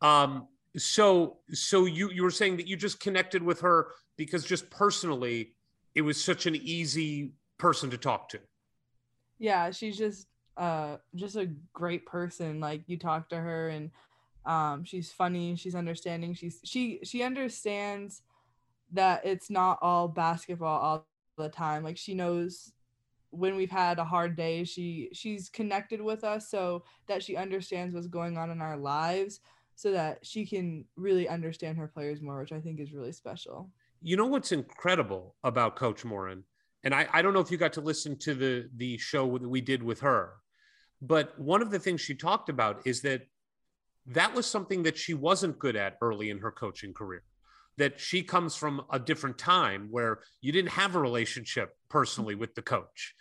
Um, 0.00 0.48
so 0.76 1.38
so 1.52 1.84
you 1.84 2.10
you 2.10 2.22
were 2.22 2.30
saying 2.30 2.56
that 2.56 2.66
you 2.66 2.76
just 2.76 3.00
connected 3.00 3.42
with 3.42 3.60
her 3.60 3.88
because 4.16 4.44
just 4.44 4.70
personally, 4.70 5.52
it 5.94 6.02
was 6.02 6.22
such 6.22 6.46
an 6.46 6.54
easy 6.54 7.32
person 7.58 7.90
to 7.90 7.98
talk 7.98 8.28
to. 8.30 8.38
Yeah, 9.38 9.70
she's 9.72 9.98
just 9.98 10.26
uh 10.56 10.96
just 11.14 11.36
a 11.36 11.50
great 11.72 12.06
person. 12.06 12.60
Like 12.60 12.82
you 12.86 12.98
talk 12.98 13.28
to 13.30 13.36
her 13.36 13.68
and 13.68 13.90
um 14.46 14.84
she's 14.84 15.12
funny, 15.12 15.56
she's 15.56 15.74
understanding, 15.74 16.34
she's 16.34 16.60
she 16.64 17.00
she 17.02 17.22
understands 17.22 18.22
that 18.92 19.24
it's 19.24 19.50
not 19.50 19.78
all 19.82 20.08
basketball 20.08 20.80
all 20.80 21.06
the 21.36 21.48
time. 21.48 21.82
Like 21.82 21.96
she 21.96 22.14
knows 22.14 22.72
when 23.30 23.56
we've 23.56 23.70
had 23.70 23.98
a 23.98 24.04
hard 24.04 24.36
day, 24.36 24.64
she 24.64 25.08
she's 25.12 25.48
connected 25.48 26.00
with 26.00 26.24
us 26.24 26.50
so 26.50 26.84
that 27.06 27.22
she 27.22 27.36
understands 27.36 27.94
what's 27.94 28.06
going 28.06 28.36
on 28.36 28.50
in 28.50 28.60
our 28.60 28.76
lives 28.76 29.40
so 29.76 29.92
that 29.92 30.18
she 30.22 30.44
can 30.44 30.84
really 30.96 31.26
understand 31.26 31.78
her 31.78 31.86
players 31.86 32.20
more, 32.20 32.38
which 32.40 32.52
I 32.52 32.60
think 32.60 32.80
is 32.80 32.92
really 32.92 33.12
special. 33.12 33.70
You 34.02 34.16
know 34.16 34.26
what's 34.26 34.52
incredible 34.52 35.36
about 35.42 35.76
Coach 35.76 36.04
Moren, 36.04 36.44
and 36.84 36.94
I, 36.94 37.08
I 37.12 37.22
don't 37.22 37.32
know 37.32 37.40
if 37.40 37.50
you 37.50 37.56
got 37.56 37.72
to 37.74 37.80
listen 37.80 38.18
to 38.18 38.34
the 38.34 38.68
the 38.76 38.98
show 38.98 39.38
that 39.38 39.48
we 39.48 39.60
did 39.60 39.82
with 39.82 40.00
her, 40.00 40.34
but 41.00 41.38
one 41.38 41.62
of 41.62 41.70
the 41.70 41.78
things 41.78 42.00
she 42.00 42.14
talked 42.14 42.48
about 42.48 42.86
is 42.86 43.00
that 43.02 43.22
that 44.06 44.34
was 44.34 44.46
something 44.46 44.82
that 44.82 44.98
she 44.98 45.14
wasn't 45.14 45.58
good 45.58 45.76
at 45.76 45.96
early 46.02 46.30
in 46.30 46.38
her 46.38 46.50
coaching 46.50 46.92
career. 46.92 47.22
That 47.78 47.98
she 47.98 48.22
comes 48.22 48.56
from 48.56 48.82
a 48.90 48.98
different 48.98 49.38
time 49.38 49.88
where 49.90 50.20
you 50.40 50.52
didn't 50.52 50.72
have 50.72 50.94
a 50.94 51.00
relationship 51.00 51.74
personally 51.88 52.34
with 52.34 52.54
the 52.54 52.62
coach, 52.62 53.14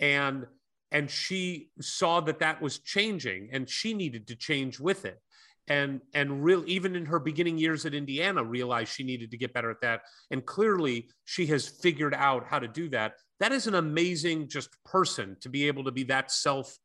and 0.00 0.46
and 0.90 1.10
she 1.10 1.70
saw 1.80 2.20
that 2.22 2.40
that 2.40 2.60
was 2.60 2.78
changing, 2.78 3.50
and 3.52 3.68
she 3.68 3.94
needed 3.94 4.26
to 4.28 4.36
change 4.36 4.80
with 4.80 5.04
it. 5.04 5.20
and 5.68 6.00
and 6.14 6.42
real 6.44 6.64
even 6.66 6.96
in 6.96 7.06
her 7.06 7.20
beginning 7.20 7.56
years 7.58 7.86
at 7.86 7.94
Indiana 7.94 8.42
realized 8.42 8.92
she 8.92 9.04
needed 9.04 9.30
to 9.30 9.36
get 9.36 9.52
better 9.52 9.70
at 9.70 9.80
that. 9.82 10.00
And 10.30 10.44
clearly 10.44 11.08
she 11.24 11.46
has 11.46 11.68
figured 11.68 12.14
out 12.14 12.46
how 12.46 12.58
to 12.58 12.68
do 12.68 12.88
that. 12.90 13.14
That 13.38 13.52
is 13.52 13.66
an 13.66 13.74
amazing 13.76 14.48
just 14.48 14.70
person 14.84 15.36
to 15.40 15.48
be 15.48 15.68
able 15.68 15.84
to 15.84 15.92
be 15.92 16.04
that 16.04 16.32
self 16.32 16.76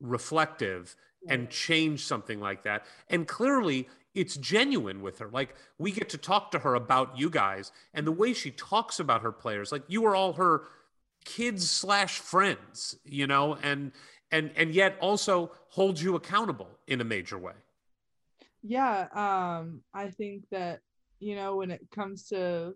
reflective 0.00 0.94
and 1.28 1.48
mm. 1.48 1.50
change 1.50 2.04
something 2.04 2.40
like 2.40 2.64
that. 2.64 2.86
And 3.08 3.26
clearly 3.26 3.88
it's 4.18 4.36
genuine 4.36 5.00
with 5.00 5.20
her. 5.20 5.28
Like 5.28 5.54
we 5.78 5.92
get 5.92 6.08
to 6.10 6.18
talk 6.18 6.50
to 6.50 6.58
her 6.60 6.74
about 6.74 7.18
you 7.18 7.30
guys 7.30 7.70
and 7.94 8.06
the 8.06 8.12
way 8.12 8.32
she 8.32 8.50
talks 8.50 8.98
about 8.98 9.22
her 9.22 9.32
players 9.32 9.70
like 9.70 9.84
you 9.86 10.04
are 10.06 10.16
all 10.16 10.34
her 10.34 10.64
kids 11.24 11.70
slash 11.70 12.18
friends 12.18 12.96
you 13.04 13.26
know 13.26 13.56
and 13.62 13.92
and 14.30 14.50
and 14.56 14.74
yet 14.74 14.96
also 15.00 15.50
holds 15.68 16.02
you 16.02 16.16
accountable 16.16 16.68
in 16.86 17.00
a 17.00 17.04
major 17.04 17.38
way. 17.38 17.52
Yeah 18.62 19.06
um 19.12 19.82
i 19.94 20.10
think 20.10 20.44
that 20.50 20.80
you 21.20 21.36
know 21.36 21.56
when 21.56 21.70
it 21.70 21.80
comes 21.94 22.24
to 22.28 22.74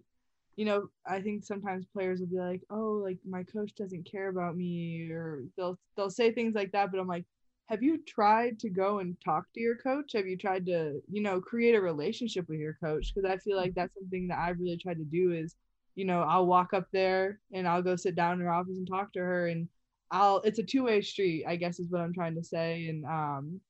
you 0.57 0.65
know 0.65 0.89
i 1.07 1.21
think 1.21 1.45
sometimes 1.45 1.87
players 1.93 2.21
will 2.21 2.27
be 2.27 2.39
like 2.39 2.63
oh 2.71 3.01
like 3.03 3.19
my 3.29 3.43
coach 3.43 3.75
doesn't 3.75 4.05
care 4.05 4.29
about 4.29 4.57
me 4.57 5.11
or 5.11 5.43
they'll 5.57 5.79
they'll 5.97 6.11
say 6.11 6.31
things 6.31 6.55
like 6.55 6.71
that 6.73 6.91
but 6.91 7.01
i'm 7.01 7.09
like 7.09 7.25
have 7.67 7.83
you 7.83 7.99
tried 8.07 8.59
to 8.61 8.69
go 8.69 8.99
and 8.99 9.17
talk 9.25 9.47
to 9.55 9.61
your 9.61 9.77
coach? 9.77 10.13
Have 10.13 10.27
you 10.27 10.37
tried 10.37 10.67
to 10.67 11.01
you 11.11 11.23
know 11.23 11.41
create 11.41 11.75
a 11.75 11.81
relationship 11.81 12.49
with 12.49 12.59
your 12.59 12.75
coach? 12.75 13.13
Because 13.15 13.31
i 13.31 13.37
feel 13.37 13.57
like 13.57 13.75
that's 13.75 13.95
something 13.95 14.29
that 14.29 14.39
i've 14.39 14.61
really 14.61 14.77
tried 14.77 14.99
to 14.99 15.05
do 15.05 15.33
is 15.33 15.57
you 15.95 16.05
know 16.05 16.23
i'll 16.23 16.47
walk 16.47 16.73
up 16.73 16.87
there 16.93 17.39
and 17.53 17.69
i'll 17.69 17.83
go 17.83 17.97
sit 17.97 18.15
down 18.15 18.35
in 18.35 18.41
her 18.41 18.53
office 18.53 18.77
and 18.77 18.87
talk 18.87 19.13
to 19.13 19.21
her 19.21 19.49
and 19.49 19.69
i'll 20.11 20.41
it's 20.41 20.59
a 20.59 20.63
two-way 20.63 21.01
street 21.01 21.45
i 21.47 21.57
guess 21.57 21.79
is 21.79 21.91
what 21.91 22.01
i'm 22.01 22.15
trying 22.15 22.35
to 22.35 22.45
say 22.45 22.87
and 22.89 23.05
um 23.05 23.61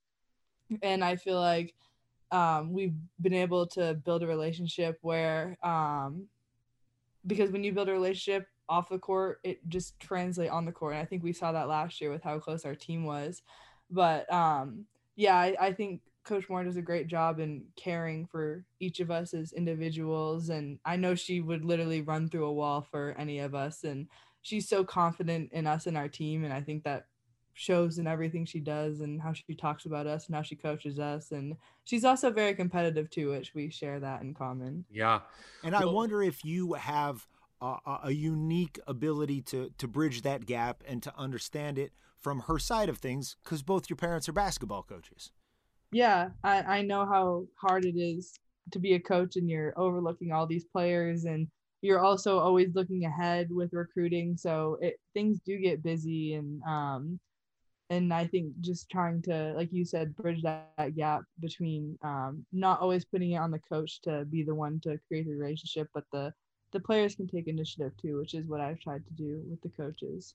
and 0.83 1.05
i 1.05 1.17
feel 1.17 1.41
like 1.41 1.75
um, 2.31 2.73
we've 2.73 2.95
been 3.21 3.35
able 3.35 3.67
to 3.67 3.93
build 3.93 4.23
a 4.23 4.27
relationship 4.27 4.97
where 5.03 5.59
um, 5.63 6.29
because 7.27 7.51
when 7.51 7.63
you 7.63 7.73
build 7.73 7.91
a 7.91 7.93
relationship 7.93 8.47
off 8.71 8.89
the 8.89 8.99
court 8.99 9.39
it 9.45 9.61
just 9.69 10.01
translates 10.01 10.51
on 10.51 10.65
the 10.65 10.73
court 10.73 10.95
and 10.95 11.03
i 11.03 11.05
think 11.05 11.23
we 11.23 11.33
saw 11.33 11.53
that 11.53 11.69
last 11.69 12.01
year 12.01 12.11
with 12.11 12.23
how 12.23 12.39
close 12.39 12.65
our 12.65 12.75
team 12.75 13.05
was 13.05 13.43
but 13.93 14.33
um, 14.33 14.85
yeah 15.17 15.37
I, 15.37 15.55
I 15.61 15.73
think 15.73 16.01
coach 16.25 16.49
moren 16.49 16.67
does 16.67 16.77
a 16.77 16.83
great 16.83 17.07
job 17.07 17.41
in 17.41 17.65
caring 17.77 18.27
for 18.27 18.65
each 18.81 19.01
of 19.01 19.11
us 19.11 19.35
as 19.35 19.53
individuals 19.53 20.49
and 20.51 20.79
i 20.85 20.97
know 20.97 21.15
she 21.15 21.41
would 21.41 21.65
literally 21.65 22.01
run 22.01 22.29
through 22.29 22.47
a 22.47 22.53
wall 22.53 22.87
for 22.91 23.15
any 23.19 23.41
of 23.41 23.55
us 23.55 23.85
and 23.85 24.07
she's 24.43 24.69
so 24.69 24.85
confident 24.85 25.51
in 25.53 25.67
us 25.67 25.87
and 25.87 25.97
our 25.97 26.09
team 26.09 26.45
and 26.45 26.53
i 26.53 26.61
think 26.61 26.85
that 26.85 27.07
shows 27.55 27.99
in 27.99 28.07
everything 28.07 28.45
she 28.45 28.61
does 28.61 29.01
and 29.01 29.21
how 29.21 29.33
she 29.33 29.55
talks 29.55 29.85
about 29.85 30.07
us 30.07 30.27
and 30.27 30.35
how 30.35 30.43
she 30.43 30.57
coaches 30.57 30.99
us 30.99 31.33
and 31.33 31.55
she's 31.85 32.05
also 32.05 32.31
very 32.31 32.55
competitive 32.55 33.11
too 33.11 33.31
which 33.31 33.53
we 33.55 33.71
share 33.71 34.01
that 34.01 34.23
in 34.23 34.33
common. 34.33 34.85
Yeah. 34.91 35.21
And 35.63 35.77
i 35.77 35.85
wonder 35.85 36.23
if 36.23 36.45
you 36.45 36.73
have 36.75 37.27
a, 37.61 37.99
a 38.05 38.11
unique 38.11 38.81
ability 38.87 39.43
to 39.43 39.71
to 39.79 39.87
bridge 39.87 40.23
that 40.23 40.47
gap 40.47 40.83
and 40.87 41.03
to 41.03 41.13
understand 41.17 41.79
it 41.79 41.93
from 42.23 42.41
her 42.41 42.59
side 42.59 42.89
of 42.89 42.99
things 42.99 43.37
because 43.43 43.63
both 43.63 43.91
your 43.91 43.97
parents 43.97 44.29
are 44.29 44.33
basketball 44.33 44.83
coaches 44.83 45.31
yeah 45.91 46.31
I, 46.43 46.63
I 46.63 46.83
know 46.83 47.05
how 47.05 47.47
hard 47.61 47.85
it 47.85 47.99
is 47.99 48.39
to 48.71 48.79
be 48.79 48.95
a 48.95 49.01
coach 49.01 49.37
and 49.37 49.51
you're 49.51 49.75
overlooking 49.77 50.33
all 50.33 50.47
these 50.47 50.65
players 50.65 51.25
and 51.25 51.49
you're 51.83 52.01
also 52.01 52.39
always 52.39 52.75
looking 52.75 53.05
ahead 53.05 53.49
with 53.51 53.73
recruiting 53.73 54.37
so 54.37 54.79
it 54.81 55.01
things 55.15 55.41
do 55.45 55.59
get 55.59 55.83
busy 55.83 56.35
and 56.35 56.63
um 56.63 57.19
and 57.93 58.13
I 58.15 58.27
think 58.27 58.59
just 58.63 58.89
trying 58.89 59.21
to, 59.23 59.53
like 59.55 59.69
you 59.71 59.85
said, 59.85 60.17
bridge 60.17 60.41
that, 60.45 60.71
that 60.79 60.97
gap 60.97 61.25
between 61.41 61.99
um, 62.03 62.43
not 62.51 62.81
always 62.81 63.05
putting 63.05 63.33
it 63.33 63.37
on 63.37 63.51
the 63.51 63.59
coach 63.59 64.01
to 64.03 64.25
be 64.25 64.43
the 64.43 64.55
one 64.55 64.81
to 64.85 64.99
create 65.09 65.27
the 65.27 65.35
relationship, 65.35 65.89
but 65.93 66.05
the 66.11 66.33
the 66.73 66.81
players 66.81 67.15
can 67.15 67.29
take 67.29 67.49
initiative 67.49 67.93
too, 68.01 68.17
which 68.17 68.33
is 68.33 68.47
what 68.47 68.63
I've 68.63 68.81
tried 68.81 69.05
to 69.07 69.13
do 69.13 69.43
with 69.51 69.61
the 69.61 69.69
coaches. 69.69 70.35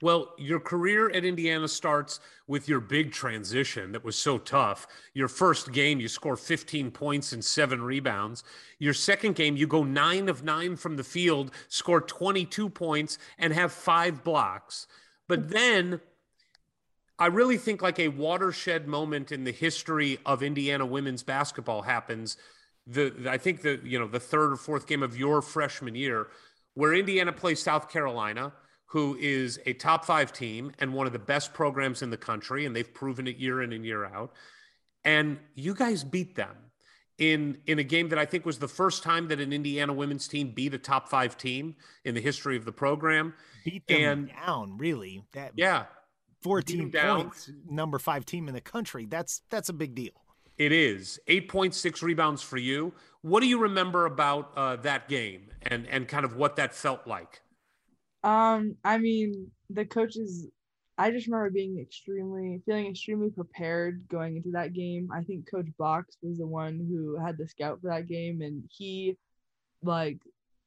Well, 0.00 0.32
your 0.38 0.60
career 0.60 1.10
at 1.10 1.24
Indiana 1.24 1.66
starts 1.66 2.20
with 2.46 2.68
your 2.68 2.78
big 2.78 3.10
transition 3.10 3.90
that 3.92 4.04
was 4.04 4.16
so 4.16 4.38
tough. 4.38 4.86
Your 5.12 5.26
first 5.26 5.72
game, 5.72 5.98
you 5.98 6.06
score 6.06 6.36
15 6.36 6.92
points 6.92 7.32
and 7.32 7.44
seven 7.44 7.82
rebounds. 7.82 8.44
Your 8.78 8.94
second 8.94 9.34
game, 9.34 9.56
you 9.56 9.66
go 9.66 9.82
nine 9.82 10.28
of 10.28 10.44
nine 10.44 10.76
from 10.76 10.96
the 10.96 11.02
field, 11.02 11.50
score 11.68 12.00
22 12.00 12.68
points, 12.68 13.18
and 13.38 13.52
have 13.52 13.72
five 13.72 14.22
blocks. 14.22 14.86
But 15.26 15.40
mm-hmm. 15.40 15.50
then 15.50 16.00
I 17.18 17.26
really 17.26 17.58
think 17.58 17.82
like 17.82 17.98
a 17.98 18.08
watershed 18.08 18.86
moment 18.86 19.32
in 19.32 19.42
the 19.42 19.50
history 19.50 20.18
of 20.24 20.44
Indiana 20.44 20.86
women's 20.86 21.24
basketball 21.24 21.82
happens. 21.82 22.36
The 22.86 23.12
I 23.28 23.36
think 23.36 23.62
the 23.62 23.80
you 23.82 23.98
know 23.98 24.06
the 24.06 24.20
third 24.20 24.52
or 24.52 24.56
fourth 24.56 24.86
game 24.86 25.02
of 25.02 25.16
your 25.16 25.42
freshman 25.42 25.96
year, 25.96 26.28
where 26.74 26.94
Indiana 26.94 27.32
plays 27.32 27.60
South 27.60 27.90
Carolina, 27.90 28.52
who 28.88 29.16
is 29.20 29.60
a 29.66 29.74
top 29.74 30.04
five 30.04 30.32
team 30.32 30.72
and 30.78 30.94
one 30.94 31.06
of 31.06 31.12
the 31.12 31.18
best 31.18 31.52
programs 31.52 32.02
in 32.02 32.10
the 32.10 32.16
country, 32.16 32.64
and 32.64 32.74
they've 32.74 32.92
proven 32.92 33.26
it 33.26 33.36
year 33.36 33.62
in 33.62 33.72
and 33.72 33.84
year 33.84 34.04
out. 34.04 34.32
And 35.04 35.38
you 35.54 35.74
guys 35.74 36.04
beat 36.04 36.36
them 36.36 36.56
in 37.18 37.58
in 37.66 37.78
a 37.78 37.82
game 37.82 38.08
that 38.08 38.18
I 38.18 38.24
think 38.24 38.46
was 38.46 38.58
the 38.58 38.68
first 38.68 39.02
time 39.02 39.28
that 39.28 39.40
an 39.40 39.52
Indiana 39.52 39.92
women's 39.92 40.26
team 40.26 40.52
beat 40.52 40.72
a 40.72 40.78
top 40.78 41.08
five 41.08 41.36
team 41.36 41.74
in 42.04 42.14
the 42.14 42.20
history 42.20 42.56
of 42.56 42.64
the 42.64 42.72
program. 42.72 43.34
Beat 43.64 43.86
them 43.86 44.00
and, 44.00 44.28
down, 44.28 44.78
really. 44.78 45.24
That 45.32 45.52
yeah 45.56 45.84
14 46.42 46.92
points, 46.92 47.50
number 47.68 47.98
five 47.98 48.24
team 48.24 48.48
in 48.48 48.54
the 48.54 48.60
country. 48.60 49.06
That's 49.06 49.42
that's 49.50 49.68
a 49.68 49.72
big 49.72 49.94
deal. 49.94 50.12
It 50.56 50.72
is 50.72 51.20
8.6 51.28 52.02
rebounds 52.02 52.42
for 52.42 52.56
you. 52.56 52.92
What 53.22 53.40
do 53.40 53.46
you 53.46 53.60
remember 53.60 54.06
about 54.06 54.50
uh, 54.56 54.76
that 54.76 55.08
game 55.08 55.50
and 55.62 55.86
and 55.88 56.08
kind 56.08 56.24
of 56.24 56.36
what 56.36 56.56
that 56.56 56.74
felt 56.74 57.06
like? 57.06 57.42
Um, 58.24 58.76
I 58.84 58.98
mean, 58.98 59.50
the 59.70 59.84
coaches. 59.84 60.48
I 61.00 61.12
just 61.12 61.28
remember 61.28 61.50
being 61.50 61.78
extremely 61.78 62.60
feeling 62.66 62.88
extremely 62.88 63.30
prepared 63.30 64.02
going 64.08 64.36
into 64.36 64.50
that 64.50 64.72
game. 64.72 65.08
I 65.12 65.22
think 65.22 65.48
Coach 65.48 65.68
Box 65.78 66.16
was 66.22 66.38
the 66.38 66.46
one 66.46 66.78
who 66.90 67.16
had 67.24 67.38
the 67.38 67.46
scout 67.46 67.80
for 67.80 67.88
that 67.88 68.08
game, 68.08 68.42
and 68.42 68.64
he, 68.68 69.16
like, 69.82 70.18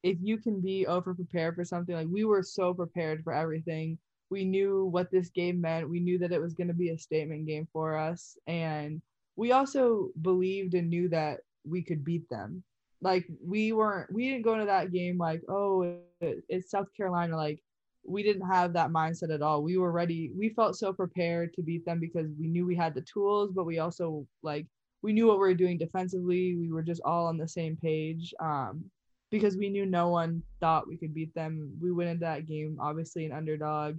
if 0.03 0.17
you 0.21 0.37
can 0.37 0.61
be 0.61 0.87
over 0.87 1.13
prepared 1.13 1.55
for 1.55 1.65
something, 1.65 1.93
like 1.93 2.07
we 2.09 2.23
were 2.23 2.43
so 2.43 2.73
prepared 2.73 3.25
for 3.25 3.33
everything 3.33 3.97
we 4.31 4.45
knew 4.45 4.85
what 4.85 5.11
this 5.11 5.29
game 5.29 5.61
meant. 5.61 5.89
We 5.89 5.99
knew 5.99 6.17
that 6.19 6.31
it 6.31 6.41
was 6.41 6.55
going 6.55 6.69
to 6.69 6.73
be 6.73 6.89
a 6.89 6.97
statement 6.97 7.45
game 7.45 7.67
for 7.71 7.97
us. 7.97 8.37
And 8.47 9.01
we 9.35 9.51
also 9.51 10.09
believed 10.21 10.73
and 10.73 10.89
knew 10.89 11.09
that 11.09 11.41
we 11.67 11.83
could 11.83 12.03
beat 12.03 12.27
them. 12.29 12.63
Like 13.01 13.25
we 13.43 13.71
weren't, 13.71 14.11
we 14.11 14.29
didn't 14.29 14.43
go 14.43 14.53
into 14.53 14.65
that 14.65 14.91
game 14.91 15.17
like, 15.17 15.41
oh, 15.49 15.97
it's 16.19 16.69
South 16.69 16.87
Carolina. 16.95 17.35
Like 17.35 17.59
we 18.05 18.23
didn't 18.23 18.47
have 18.47 18.73
that 18.73 18.91
mindset 18.91 19.33
at 19.33 19.41
all. 19.41 19.63
We 19.63 19.77
were 19.77 19.91
ready. 19.91 20.31
We 20.35 20.49
felt 20.49 20.75
so 20.75 20.93
prepared 20.93 21.53
to 21.53 21.61
beat 21.61 21.85
them 21.85 21.99
because 21.99 22.27
we 22.39 22.47
knew 22.47 22.65
we 22.65 22.75
had 22.75 22.93
the 22.93 23.01
tools, 23.01 23.51
but 23.53 23.65
we 23.65 23.79
also 23.79 24.25
like, 24.43 24.67
we 25.01 25.13
knew 25.13 25.27
what 25.27 25.37
we 25.37 25.47
were 25.47 25.53
doing 25.55 25.77
defensively. 25.77 26.55
We 26.55 26.71
were 26.71 26.83
just 26.83 27.01
all 27.03 27.25
on 27.27 27.37
the 27.37 27.47
same 27.47 27.75
page. 27.75 28.33
Um, 28.39 28.85
because 29.31 29.55
we 29.55 29.69
knew 29.69 29.85
no 29.85 30.09
one 30.09 30.43
thought 30.59 30.89
we 30.89 30.97
could 30.97 31.13
beat 31.13 31.33
them. 31.33 31.71
We 31.81 31.91
went 31.93 32.09
into 32.09 32.25
that 32.25 32.47
game 32.47 32.77
obviously 32.81 33.25
an 33.25 33.31
underdog 33.31 33.97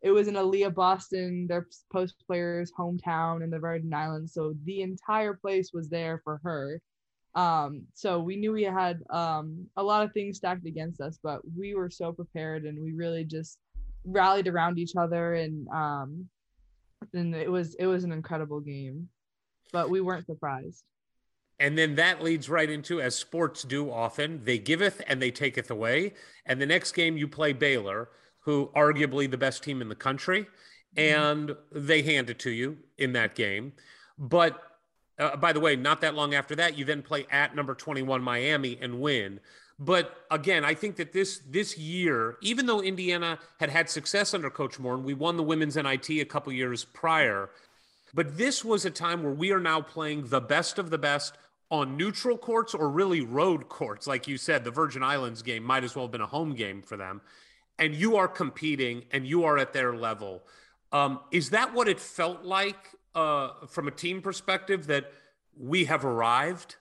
it 0.00 0.10
was 0.10 0.28
in 0.28 0.34
Aliyah 0.34 0.74
Boston, 0.74 1.46
their 1.48 1.66
post 1.92 2.14
player's 2.26 2.72
hometown 2.72 3.42
in 3.42 3.50
the 3.50 3.58
Virgin 3.58 3.92
Islands. 3.92 4.32
So 4.32 4.54
the 4.64 4.82
entire 4.82 5.34
place 5.34 5.72
was 5.72 5.88
there 5.88 6.20
for 6.22 6.40
her. 6.44 6.80
Um, 7.34 7.84
so 7.94 8.20
we 8.20 8.36
knew 8.36 8.52
we 8.52 8.64
had 8.64 9.00
um, 9.10 9.66
a 9.76 9.82
lot 9.82 10.02
of 10.02 10.12
things 10.12 10.38
stacked 10.38 10.66
against 10.66 11.00
us, 11.00 11.18
but 11.22 11.40
we 11.56 11.74
were 11.74 11.90
so 11.90 12.12
prepared 12.12 12.64
and 12.64 12.82
we 12.82 12.92
really 12.92 13.24
just 13.24 13.58
rallied 14.04 14.48
around 14.48 14.78
each 14.78 14.96
other 14.96 15.34
and 15.34 15.68
um, 15.68 16.28
and 17.12 17.34
it 17.34 17.50
was 17.50 17.74
it 17.74 17.86
was 17.86 18.04
an 18.04 18.12
incredible 18.12 18.60
game. 18.60 19.08
But 19.72 19.90
we 19.90 20.00
weren't 20.00 20.26
surprised. 20.26 20.82
And 21.60 21.76
then 21.76 21.96
that 21.96 22.22
leads 22.22 22.48
right 22.48 22.70
into, 22.70 23.00
as 23.00 23.16
sports 23.16 23.64
do 23.64 23.90
often, 23.90 24.44
they 24.44 24.58
giveth 24.58 25.02
and 25.06 25.20
they 25.20 25.30
taketh 25.30 25.70
away. 25.70 26.14
And 26.46 26.60
the 26.60 26.66
next 26.66 26.92
game 26.92 27.16
you 27.16 27.26
play 27.26 27.52
Baylor, 27.52 28.08
who 28.40 28.70
arguably 28.76 29.30
the 29.30 29.36
best 29.36 29.62
team 29.62 29.82
in 29.82 29.88
the 29.88 29.96
country, 29.96 30.46
mm-hmm. 30.96 31.00
and 31.00 31.56
they 31.72 32.02
hand 32.02 32.30
it 32.30 32.38
to 32.40 32.50
you 32.50 32.78
in 32.96 33.12
that 33.12 33.34
game. 33.34 33.72
But 34.16 34.62
uh, 35.18 35.36
by 35.36 35.52
the 35.52 35.60
way, 35.60 35.76
not 35.76 36.00
that 36.00 36.14
long 36.14 36.34
after 36.34 36.54
that, 36.56 36.78
you 36.78 36.84
then 36.84 37.02
play 37.02 37.26
at 37.30 37.54
number 37.54 37.74
21 37.74 38.22
Miami 38.22 38.78
and 38.80 39.00
win. 39.00 39.40
But 39.78 40.24
again, 40.30 40.64
I 40.64 40.74
think 40.74 40.96
that 40.96 41.12
this 41.12 41.40
this 41.48 41.78
year, 41.78 42.36
even 42.40 42.66
though 42.66 42.80
Indiana 42.80 43.38
had 43.60 43.70
had 43.70 43.88
success 43.88 44.34
under 44.34 44.50
Coach 44.50 44.78
Moren, 44.78 45.00
and 45.00 45.06
we 45.06 45.14
won 45.14 45.36
the 45.36 45.42
women's 45.42 45.76
NIT 45.76 46.10
a 46.10 46.24
couple 46.24 46.52
years 46.52 46.84
prior, 46.84 47.50
but 48.12 48.36
this 48.36 48.64
was 48.64 48.84
a 48.84 48.90
time 48.90 49.22
where 49.22 49.32
we 49.32 49.52
are 49.52 49.60
now 49.60 49.80
playing 49.80 50.26
the 50.26 50.40
best 50.40 50.78
of 50.78 50.90
the 50.90 50.98
best 50.98 51.38
on 51.70 51.96
neutral 51.96 52.36
courts 52.36 52.74
or 52.74 52.88
really 52.88 53.20
road 53.20 53.68
courts. 53.68 54.06
Like 54.06 54.26
you 54.26 54.36
said, 54.36 54.64
the 54.64 54.70
Virgin 54.70 55.02
Islands 55.02 55.42
game 55.42 55.62
might 55.62 55.84
as 55.84 55.94
well 55.94 56.06
have 56.06 56.12
been 56.12 56.22
a 56.22 56.26
home 56.26 56.54
game 56.54 56.82
for 56.82 56.96
them 56.96 57.20
and 57.78 57.94
you 57.94 58.16
are 58.16 58.28
competing 58.28 59.04
and 59.12 59.26
you 59.26 59.44
are 59.44 59.58
at 59.58 59.72
their 59.72 59.94
level. 59.94 60.42
Um, 60.92 61.20
is 61.30 61.50
that 61.50 61.74
what 61.74 61.88
it 61.88 62.00
felt 62.00 62.44
like 62.44 62.94
uh, 63.18 63.66
from 63.66 63.88
a 63.88 63.90
team 63.90 64.22
perspective 64.22 64.86
that 64.86 65.12
we 65.56 65.84
have 65.86 66.04
arrived? 66.04 66.76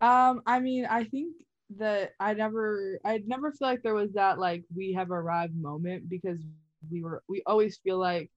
Um, 0.00 0.42
I 0.46 0.60
mean, 0.60 0.84
I 0.84 1.04
think 1.04 1.34
that 1.78 2.12
I 2.20 2.34
never, 2.34 2.98
I 3.04 3.22
never 3.26 3.50
feel 3.52 3.68
like 3.68 3.82
there 3.82 3.94
was 3.94 4.12
that 4.12 4.38
like 4.38 4.64
we 4.74 4.92
have 4.92 5.10
arrived 5.10 5.56
moment 5.56 6.08
because 6.08 6.40
we 6.90 7.02
were, 7.02 7.22
we 7.28 7.42
always 7.46 7.78
feel 7.78 7.98
like, 7.98 8.30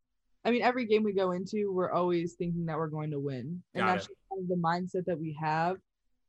I 0.46 0.52
mean, 0.52 0.62
every 0.62 0.86
game 0.86 1.04
we 1.04 1.12
go 1.12 1.32
into, 1.32 1.74
we're 1.74 1.92
always 1.92 2.36
thinking 2.36 2.66
that 2.68 2.78
we're 2.78 2.88
going 2.88 3.12
to 3.12 3.20
win, 3.20 3.62
and 3.74 3.86
Got 3.86 3.88
that's 3.88 4.06
it. 4.06 4.16
kind 4.30 4.42
of 4.44 4.48
the 4.48 4.56
mindset 4.56 5.06
that 5.08 5.20
we 5.20 5.38
have. 5.42 5.76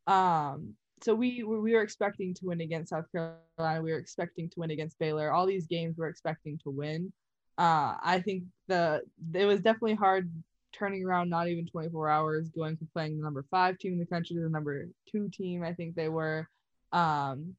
Um, 0.08 0.74
so 1.02 1.14
we 1.14 1.44
we 1.44 1.60
we 1.60 1.74
were 1.74 1.82
expecting 1.82 2.34
to 2.34 2.46
win 2.46 2.60
against 2.60 2.90
South 2.90 3.04
Carolina. 3.12 3.82
We 3.82 3.92
were 3.92 3.98
expecting 3.98 4.48
to 4.50 4.60
win 4.60 4.72
against 4.72 4.98
Baylor. 4.98 5.30
All 5.30 5.46
these 5.46 5.68
games 5.68 5.96
we're 5.96 6.08
expecting 6.08 6.58
to 6.64 6.70
win. 6.70 7.12
Uh, 7.58 7.96
I 8.00 8.22
think 8.24 8.44
the 8.68 9.02
it 9.34 9.44
was 9.44 9.60
definitely 9.60 9.94
hard 9.94 10.30
turning 10.72 11.04
around 11.04 11.28
not 11.28 11.48
even 11.48 11.66
24 11.66 12.08
hours 12.08 12.50
going 12.50 12.76
from 12.76 12.88
playing 12.92 13.16
the 13.16 13.24
number 13.24 13.44
five 13.50 13.78
team 13.78 13.94
in 13.94 13.98
the 13.98 14.06
country 14.06 14.36
to 14.36 14.42
the 14.42 14.48
number 14.48 14.86
two 15.10 15.28
team 15.30 15.64
i 15.64 15.72
think 15.72 15.94
they 15.94 16.08
were. 16.08 16.48
Um 16.92 17.54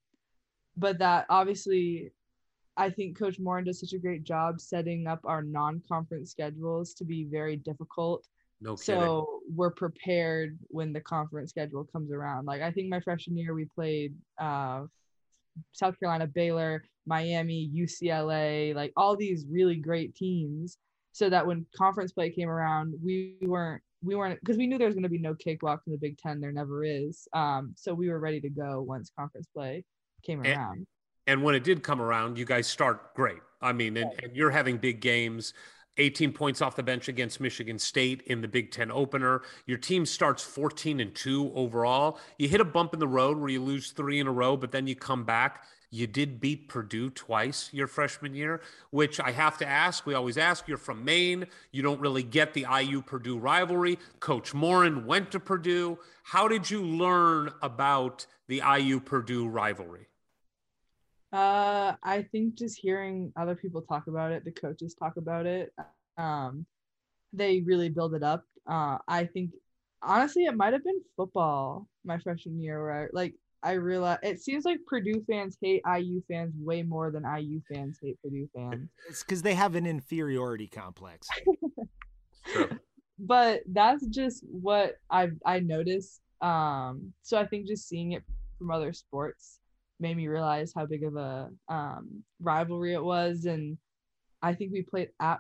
but 0.78 1.00
that 1.00 1.26
obviously 1.30 2.12
i 2.78 2.90
think 2.90 3.18
coach 3.18 3.40
moren 3.40 3.66
does 3.66 3.80
such 3.80 3.94
a 3.94 4.00
great 4.00 4.24
job 4.24 4.62
setting 4.62 5.06
up 5.08 5.20
our 5.26 5.42
non-conference 5.44 6.32
schedules 6.32 6.94
to 6.94 7.04
be 7.04 7.26
very 7.26 7.58
difficult. 7.58 8.26
No 8.62 8.76
kidding. 8.76 9.02
so 9.02 9.42
we're 9.54 9.72
prepared 9.72 10.58
when 10.68 10.94
the 10.94 11.02
conference 11.02 11.50
schedule 11.50 11.84
comes 11.92 12.12
around. 12.12 12.46
Like 12.46 12.62
i 12.62 12.72
think 12.72 12.90
my 12.90 13.02
freshman 13.02 13.38
year 13.38 13.54
we 13.54 13.66
played 13.66 14.14
uh 14.40 14.84
south 15.72 16.00
carolina 16.00 16.28
baylor 16.28 16.84
miami 17.06 17.70
ucla 17.74 18.74
like 18.76 18.92
all 18.96 19.16
these 19.16 19.46
really 19.50 19.76
great 19.76 20.16
teams. 20.16 20.78
So 21.12 21.30
that 21.30 21.46
when 21.46 21.66
conference 21.76 22.12
play 22.12 22.30
came 22.30 22.50
around 22.50 22.94
we 23.04 23.36
weren't 23.42 23.82
we 24.04 24.16
weren't 24.16 24.40
because 24.40 24.58
we 24.58 24.68
knew 24.68 24.78
there 24.78 24.88
was 24.88 24.96
going 24.96 25.04
to 25.04 25.10
be 25.10 25.18
no 25.18 25.34
cakewalk 25.36 25.82
in 25.88 25.92
the 25.92 25.98
big 25.98 26.18
ten. 26.18 26.40
There 26.40 26.52
never 26.52 26.84
is. 26.84 27.28
Um 27.34 27.74
so 27.76 27.94
we 27.94 28.10
were 28.10 28.20
ready 28.20 28.40
to 28.42 28.50
go 28.50 28.82
once 28.82 29.12
conference 29.18 29.48
play 29.54 29.84
came 30.24 30.40
And- 30.46 30.56
around. 30.56 30.88
And 31.28 31.44
when 31.44 31.54
it 31.54 31.64
did 31.64 31.84
come 31.84 32.02
around, 32.02 32.40
you 32.40 32.46
guys 32.46 32.66
start 32.66 33.14
great. 33.14 33.38
I 33.62 33.72
mean, 33.72 33.98
and, 33.98 34.12
and 34.24 34.36
you're 34.36 34.50
having 34.50 34.78
big 34.78 35.00
games. 35.00 35.54
18 36.00 36.32
points 36.32 36.62
off 36.62 36.76
the 36.76 36.84
bench 36.84 37.08
against 37.08 37.40
Michigan 37.40 37.78
State 37.78 38.22
in 38.24 38.42
the 38.42 38.48
Big 38.48 38.72
Ten 38.72 38.92
opener. 38.92 39.42
Your 39.66 39.78
team 39.78 40.06
starts 40.06 40.44
14 40.44 41.00
and 41.00 41.14
2 41.14 41.52
overall. 41.54 42.20
You 42.38 42.48
hit 42.48 42.62
a 42.62 42.66
bump 42.66 42.94
in 42.94 43.00
the 43.00 43.08
road 43.08 43.38
where 43.38 43.50
you 43.50 43.62
lose 43.62 43.92
three 43.92 44.20
in 44.20 44.28
a 44.28 44.32
row, 44.32 44.58
but 44.58 44.72
then 44.72 44.88
you 44.88 44.96
come 44.96 45.26
back. 45.26 45.66
You 45.92 46.06
did 46.06 46.40
beat 46.40 46.70
Purdue 46.70 47.10
twice 47.10 47.70
your 47.74 47.88
freshman 47.88 48.36
year, 48.36 48.62
which 48.92 49.20
I 49.20 49.32
have 49.32 49.58
to 49.58 49.68
ask. 49.68 50.06
We 50.06 50.14
always 50.14 50.38
ask. 50.38 50.68
You're 50.68 50.78
from 50.78 51.04
Maine. 51.04 51.48
You 51.72 51.82
don't 51.82 52.00
really 52.00 52.24
get 52.24 52.54
the 52.54 52.68
IU 52.72 53.02
Purdue 53.02 53.40
rivalry. 53.40 53.98
Coach 54.20 54.54
Moren 54.54 55.06
went 55.06 55.32
to 55.32 55.40
Purdue. 55.40 55.98
How 56.24 56.48
did 56.48 56.70
you 56.70 56.84
learn 56.84 57.52
about 57.62 58.28
the 58.48 58.62
IU 58.78 59.00
Purdue 59.00 59.48
rivalry? 59.48 60.08
Uh, 61.32 61.94
I 62.04 62.24
think 62.32 62.56
just 62.56 62.80
hearing 62.80 63.32
other 63.36 63.56
people 63.56 63.82
talk 63.82 64.08
about 64.08 64.32
it, 64.32 64.44
the 64.44 64.52
coaches 64.52 64.96
talk 64.96 65.18
about 65.18 65.46
it, 65.46 65.72
um, 66.18 66.66
they 67.34 67.62
really 67.62 67.90
build 67.90 68.16
it 68.16 68.24
up. 68.24 68.46
Uh, 68.68 68.98
I 69.08 69.26
think 69.26 69.52
honestly, 70.02 70.46
it 70.46 70.56
might 70.56 70.74
have 70.74 70.84
been 70.84 71.02
football 71.16 71.88
my 72.04 72.18
freshman 72.20 72.60
year, 72.60 72.82
where 72.82 73.04
I, 73.04 73.08
like 73.14 73.36
I 73.62 73.74
realized 73.74 74.22
it 74.24 74.42
seems 74.42 74.66
like 74.66 74.80
Purdue 74.88 75.24
fans 75.30 75.58
hate 75.62 75.84
IU 75.86 76.22
fans 76.28 76.54
way 76.58 76.82
more 76.82 77.12
than 77.12 77.24
IU 77.24 77.62
fans 77.72 78.00
hate 78.02 78.20
Purdue 78.24 78.50
fans. 78.56 78.90
It's 79.08 79.24
because 79.24 79.42
they 79.42 79.54
have 79.54 79.76
an 79.76 79.86
inferiority 79.86 80.68
complex. 80.68 81.28
True. 82.46 82.70
but 83.20 83.62
that's 83.68 84.06
just 84.08 84.44
what 84.50 84.96
I've 85.10 85.38
I 85.46 85.60
noticed. 85.60 86.22
Um, 86.42 87.14
so 87.22 87.38
I 87.38 87.46
think 87.46 87.68
just 87.68 87.88
seeing 87.88 88.14
it 88.14 88.24
from 88.58 88.72
other 88.72 88.94
sports 88.94 89.60
made 90.00 90.18
me 90.18 90.28
realize 90.28 90.74
how 90.76 90.86
big 90.86 91.04
of 91.04 91.16
a 91.16 91.50
um, 91.68 92.24
rivalry 92.42 92.94
it 92.94 93.04
was, 93.04 93.46
and 93.46 93.78
I 94.42 94.54
think 94.54 94.72
we 94.72 94.82
played 94.82 95.10
at. 95.20 95.40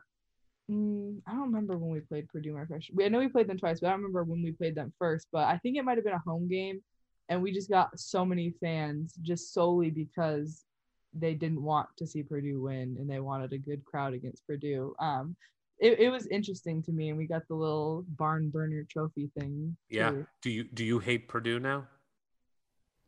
Mm, 0.70 1.22
I 1.28 1.32
don't 1.32 1.52
remember 1.52 1.78
when 1.78 1.92
we 1.92 2.02
played 2.02 2.28
Purdue 2.28 2.54
my 2.54 2.66
freshman. 2.66 2.96
We, 2.96 3.06
I 3.06 3.08
know 3.08 3.20
we 3.20 3.28
played 3.28 3.48
them 3.48 3.58
twice, 3.58 3.80
but 3.80 3.88
I 3.88 3.90
don't 3.92 4.02
remember 4.02 4.24
when 4.24 4.44
we 4.44 4.52
played 4.52 4.76
them 4.76 4.94
first. 5.00 5.28
But 5.32 5.48
I 5.48 5.58
think 5.58 5.78
it 5.78 5.84
might 5.84 5.98
have 5.98 6.06
been 6.06 6.14
a 6.14 6.20
home 6.20 6.48
game, 6.48 6.82
and 7.30 7.42
we 7.42 7.52
just 7.52 7.70
got 7.70 8.00
so 8.00 8.24
many 8.24 8.54
fans 8.62 9.16
just 9.22 9.54
solely 9.54 9.90
because 9.90 10.66
they 11.14 11.34
didn't 11.34 11.64
want 11.64 11.90
to 11.98 12.06
see 12.06 12.24
Purdue 12.24 12.62
win 12.62 12.96
and 13.00 13.10
they 13.10 13.20
wanted 13.20 13.52
a 13.54 13.58
good 13.58 13.84
crowd 13.84 14.14
against 14.14 14.46
Purdue. 14.46 14.94
Um, 15.00 15.36
it, 15.80 16.00
it 16.00 16.10
was 16.10 16.28
interesting 16.28 16.84
to 16.84 16.92
me, 16.92 17.10
and 17.10 17.18
we 17.18 17.26
got 17.26 17.48
the 17.48 17.56
little 17.56 18.04
barn 18.10 18.50
burner 18.50 18.86
trophy 18.90 19.32
thing. 19.40 19.76
Yeah. 19.90 20.12
too. 20.12 20.28
Do 20.42 20.50
you 20.50 20.64
do 20.66 20.84
you 20.84 21.00
hate 21.00 21.28
Purdue 21.28 21.60
now? 21.60 21.88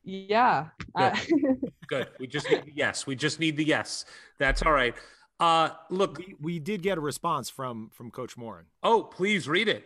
Yeah. 0.03 0.67
I- 0.95 1.27
Good. 1.87 2.07
We 2.19 2.27
just 2.27 2.49
need 2.49 2.65
the 2.65 2.71
yes. 2.73 3.05
We 3.05 3.15
just 3.15 3.39
need 3.39 3.57
the 3.57 3.63
yes. 3.65 4.05
That's 4.39 4.61
all 4.63 4.71
right. 4.71 4.95
Uh 5.39 5.69
look, 5.89 6.17
We, 6.17 6.35
we 6.39 6.59
did 6.59 6.81
get 6.81 6.97
a 6.97 7.01
response 7.01 7.49
from 7.49 7.89
from 7.93 8.11
Coach 8.11 8.37
Moren. 8.37 8.65
oh, 8.83 9.03
please 9.03 9.47
read 9.47 9.67
it. 9.67 9.85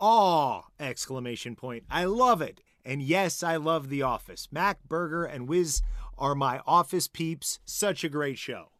Aw! 0.00 0.62
Exclamation 0.78 1.54
point. 1.56 1.84
I 1.90 2.04
love 2.04 2.40
it. 2.40 2.60
And 2.84 3.02
yes, 3.02 3.42
I 3.42 3.56
love 3.56 3.90
The 3.90 4.02
Office. 4.02 4.48
Mac 4.50 4.78
Berger 4.88 5.24
and 5.24 5.46
Wiz 5.48 5.82
are 6.16 6.34
my 6.34 6.60
office 6.66 7.06
peeps. 7.08 7.58
Such 7.66 8.04
a 8.04 8.08
great 8.08 8.38
show. 8.38 8.70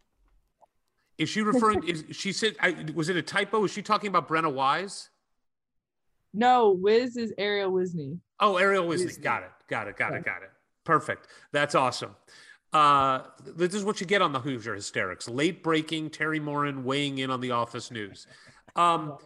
Is 1.19 1.29
she 1.29 1.43
referring 1.43 1.87
is 1.87 2.05
she 2.13 2.33
said 2.33 2.57
I, 2.61 2.87
was 2.95 3.11
it 3.11 3.17
a 3.17 3.23
typo? 3.23 3.63
Is 3.65 3.71
she 3.73 3.83
talking 3.83 4.09
about 4.09 4.29
Brenna 4.29 4.53
Wise? 4.53 5.11
no, 6.33 6.71
Wiz 6.71 7.17
is 7.17 7.33
Arielle 7.39 7.73
Wisne. 7.73 8.19
Oh, 8.39 8.55
Arielle 8.55 8.87
Wisne. 8.87 9.07
Wisne. 9.07 9.23
Got 9.23 9.43
it. 9.43 9.51
Got 9.71 9.89
it. 9.89 9.97
Got 9.97 10.15
it. 10.15 10.25
Got 10.25 10.43
it. 10.43 10.51
Perfect. 10.85 11.29
That's 11.53 11.75
awesome. 11.75 12.17
Uh, 12.73 13.21
this 13.45 13.75
is 13.75 13.85
what 13.85 14.01
you 14.01 14.07
get 14.07 14.23
on 14.23 14.33
the 14.33 14.41
Hoosier 14.41 14.75
Hysterics. 14.75 15.29
Late 15.29 15.63
breaking, 15.63 16.11
Teri 16.11 16.41
Moren 16.41 16.85
weighing 16.85 17.19
in 17.19 17.31
on 17.31 17.41
the 17.41 17.53
office 17.53 17.91
news. 17.91 18.27
Um, 18.77 19.19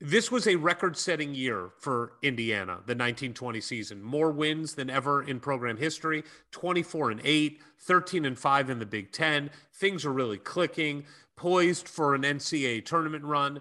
this 0.00 0.30
was 0.30 0.46
a 0.46 0.56
record 0.56 0.96
setting 0.96 1.34
year 1.34 1.70
for 1.78 2.14
Indiana, 2.22 2.72
the 2.86 2.94
1920 2.94 3.60
season. 3.60 4.02
More 4.02 4.30
wins 4.30 4.74
than 4.74 4.90
ever 4.90 5.22
in 5.22 5.40
program 5.40 5.76
history 5.76 6.24
24 6.50 7.12
and 7.12 7.20
8, 7.24 7.60
13 7.80 8.24
and 8.24 8.38
5 8.38 8.70
in 8.70 8.78
the 8.80 8.86
Big 8.86 9.12
Ten. 9.12 9.50
Things 9.72 10.04
are 10.04 10.12
really 10.12 10.38
clicking, 10.38 11.04
poised 11.36 11.88
for 11.88 12.14
an 12.14 12.22
NCAA 12.22 12.84
tournament 12.84 13.24
run. 13.24 13.60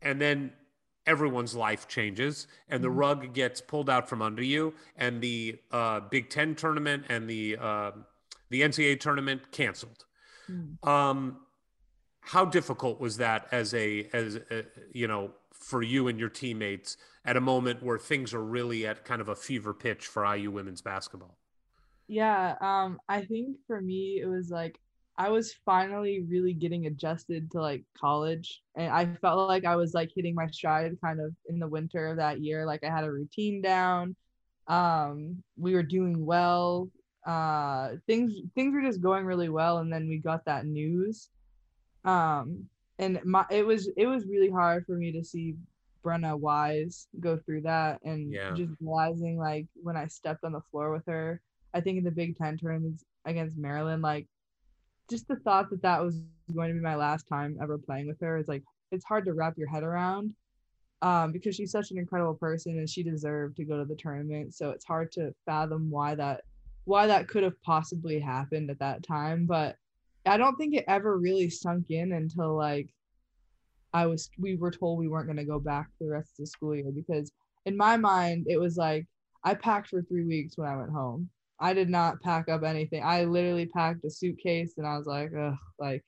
And 0.00 0.20
then 0.20 0.52
everyone's 1.08 1.54
life 1.54 1.88
changes 1.88 2.46
and 2.68 2.84
the 2.84 2.90
rug 2.90 3.32
gets 3.32 3.60
pulled 3.60 3.90
out 3.90 4.08
from 4.08 4.22
under 4.22 4.42
you 4.42 4.74
and 4.96 5.20
the 5.20 5.58
uh, 5.72 6.00
big 6.00 6.30
ten 6.30 6.54
tournament 6.54 7.04
and 7.08 7.28
the 7.28 7.56
uh, 7.60 7.90
the 8.50 8.60
ncaa 8.60 9.00
tournament 9.00 9.50
canceled. 9.50 10.04
Um, 10.82 11.38
how 12.20 12.44
difficult 12.44 13.00
was 13.00 13.16
that 13.16 13.48
as 13.52 13.74
a 13.74 14.08
as 14.12 14.36
a, 14.50 14.64
you 14.92 15.08
know 15.08 15.32
for 15.52 15.82
you 15.82 16.08
and 16.08 16.18
your 16.20 16.28
teammates 16.28 16.96
at 17.24 17.36
a 17.36 17.40
moment 17.40 17.82
where 17.82 17.98
things 17.98 18.32
are 18.32 18.44
really 18.44 18.86
at 18.86 19.04
kind 19.04 19.20
of 19.20 19.28
a 19.28 19.36
fever 19.36 19.74
pitch 19.74 20.06
for 20.06 20.24
iu 20.34 20.50
women's 20.50 20.80
basketball? 20.80 21.36
Yeah. 22.06 22.54
Um, 22.60 23.00
I 23.08 23.22
think 23.22 23.58
for 23.66 23.80
me, 23.80 24.20
it 24.22 24.26
was 24.26 24.50
like 24.50 24.78
I 25.18 25.30
was 25.30 25.52
finally 25.66 26.24
really 26.28 26.54
getting 26.54 26.86
adjusted 26.86 27.50
to 27.52 27.60
like 27.60 27.84
college, 28.00 28.62
and 28.76 28.92
I 28.92 29.06
felt 29.16 29.48
like 29.48 29.64
I 29.64 29.76
was 29.76 29.92
like 29.94 30.10
hitting 30.14 30.34
my 30.34 30.46
stride 30.46 30.92
kind 31.04 31.20
of 31.20 31.34
in 31.48 31.58
the 31.58 31.68
winter 31.68 32.06
of 32.08 32.18
that 32.18 32.40
year. 32.40 32.64
Like 32.66 32.84
I 32.84 32.90
had 32.90 33.04
a 33.04 33.12
routine 33.12 33.60
down. 33.60 34.16
Um, 34.68 35.42
we 35.56 35.74
were 35.74 35.82
doing 35.82 36.24
well. 36.24 36.88
Uh, 37.26 37.96
things 38.06 38.32
things 38.54 38.74
were 38.74 38.82
just 38.82 39.00
going 39.02 39.26
really 39.26 39.48
well, 39.48 39.78
and 39.78 39.92
then 39.92 40.08
we 40.08 40.18
got 40.18 40.44
that 40.46 40.66
news. 40.66 41.30
Um, 42.04 42.68
and 42.98 43.20
my 43.24 43.44
it 43.50 43.66
was 43.66 43.90
it 43.96 44.06
was 44.06 44.26
really 44.26 44.50
hard 44.50 44.86
for 44.86 44.96
me 44.96 45.12
to 45.12 45.24
see 45.24 45.56
Brenna 46.04 46.38
Wise 46.38 47.08
go 47.20 47.38
through 47.38 47.62
that, 47.62 48.00
and 48.04 48.32
Yeah. 48.32 48.54
just 48.54 48.72
realizing 48.80 49.36
like 49.38 49.66
when 49.82 49.96
I 49.96 50.06
stepped 50.06 50.44
on 50.44 50.52
the 50.52 50.62
floor 50.70 50.92
with 50.92 51.06
her, 51.06 51.40
I 51.74 51.80
think 51.80 51.98
in 51.98 52.04
the 52.04 52.10
Big 52.12 52.36
Ten 52.36 52.56
tournaments 52.56 53.04
against 53.24 53.58
Maryland, 53.58 54.02
like 54.02 54.26
just 55.08 55.28
the 55.28 55.36
thought 55.36 55.70
that 55.70 55.82
that 55.82 56.02
was 56.02 56.22
going 56.54 56.68
to 56.68 56.74
be 56.74 56.80
my 56.80 56.96
last 56.96 57.26
time 57.28 57.58
ever 57.62 57.78
playing 57.78 58.06
with 58.06 58.20
her 58.20 58.38
is 58.38 58.48
like 58.48 58.62
it's 58.90 59.04
hard 59.04 59.24
to 59.24 59.34
wrap 59.34 59.56
your 59.56 59.68
head 59.68 59.82
around 59.82 60.34
um, 61.02 61.32
because 61.32 61.54
she's 61.54 61.70
such 61.70 61.90
an 61.90 61.98
incredible 61.98 62.34
person 62.34 62.78
and 62.78 62.88
she 62.88 63.02
deserved 63.02 63.56
to 63.56 63.64
go 63.64 63.78
to 63.78 63.84
the 63.84 63.94
tournament. 63.94 64.54
So 64.54 64.70
it's 64.70 64.84
hard 64.84 65.12
to 65.12 65.34
fathom 65.46 65.90
why 65.90 66.14
that 66.14 66.42
why 66.84 67.06
that 67.06 67.28
could 67.28 67.42
have 67.42 67.60
possibly 67.62 68.18
happened 68.18 68.70
at 68.70 68.78
that 68.78 69.02
time. 69.02 69.44
But 69.46 69.76
I 70.26 70.36
don't 70.36 70.56
think 70.56 70.74
it 70.74 70.84
ever 70.88 71.18
really 71.18 71.50
sunk 71.50 71.90
in 71.90 72.12
until 72.12 72.56
like 72.56 72.88
I 73.92 74.06
was 74.06 74.30
we 74.38 74.56
were 74.56 74.70
told 74.70 74.98
we 74.98 75.08
weren't 75.08 75.26
going 75.26 75.36
to 75.36 75.44
go 75.44 75.60
back 75.60 75.88
for 75.96 76.04
the 76.04 76.10
rest 76.10 76.32
of 76.32 76.44
the 76.44 76.46
school 76.46 76.74
year 76.74 76.90
because 76.94 77.30
in 77.66 77.76
my 77.76 77.96
mind 77.96 78.46
it 78.48 78.58
was 78.58 78.76
like 78.76 79.06
I 79.44 79.54
packed 79.54 79.88
for 79.88 80.02
three 80.02 80.24
weeks 80.24 80.58
when 80.58 80.68
I 80.68 80.76
went 80.76 80.90
home. 80.90 81.30
I 81.60 81.72
did 81.72 81.88
not 81.88 82.20
pack 82.20 82.48
up 82.48 82.62
anything. 82.62 83.02
I 83.04 83.24
literally 83.24 83.66
packed 83.66 84.04
a 84.04 84.10
suitcase 84.10 84.74
and 84.78 84.86
I 84.86 84.96
was 84.96 85.06
like, 85.06 85.30
ugh, 85.38 85.56
like 85.78 86.04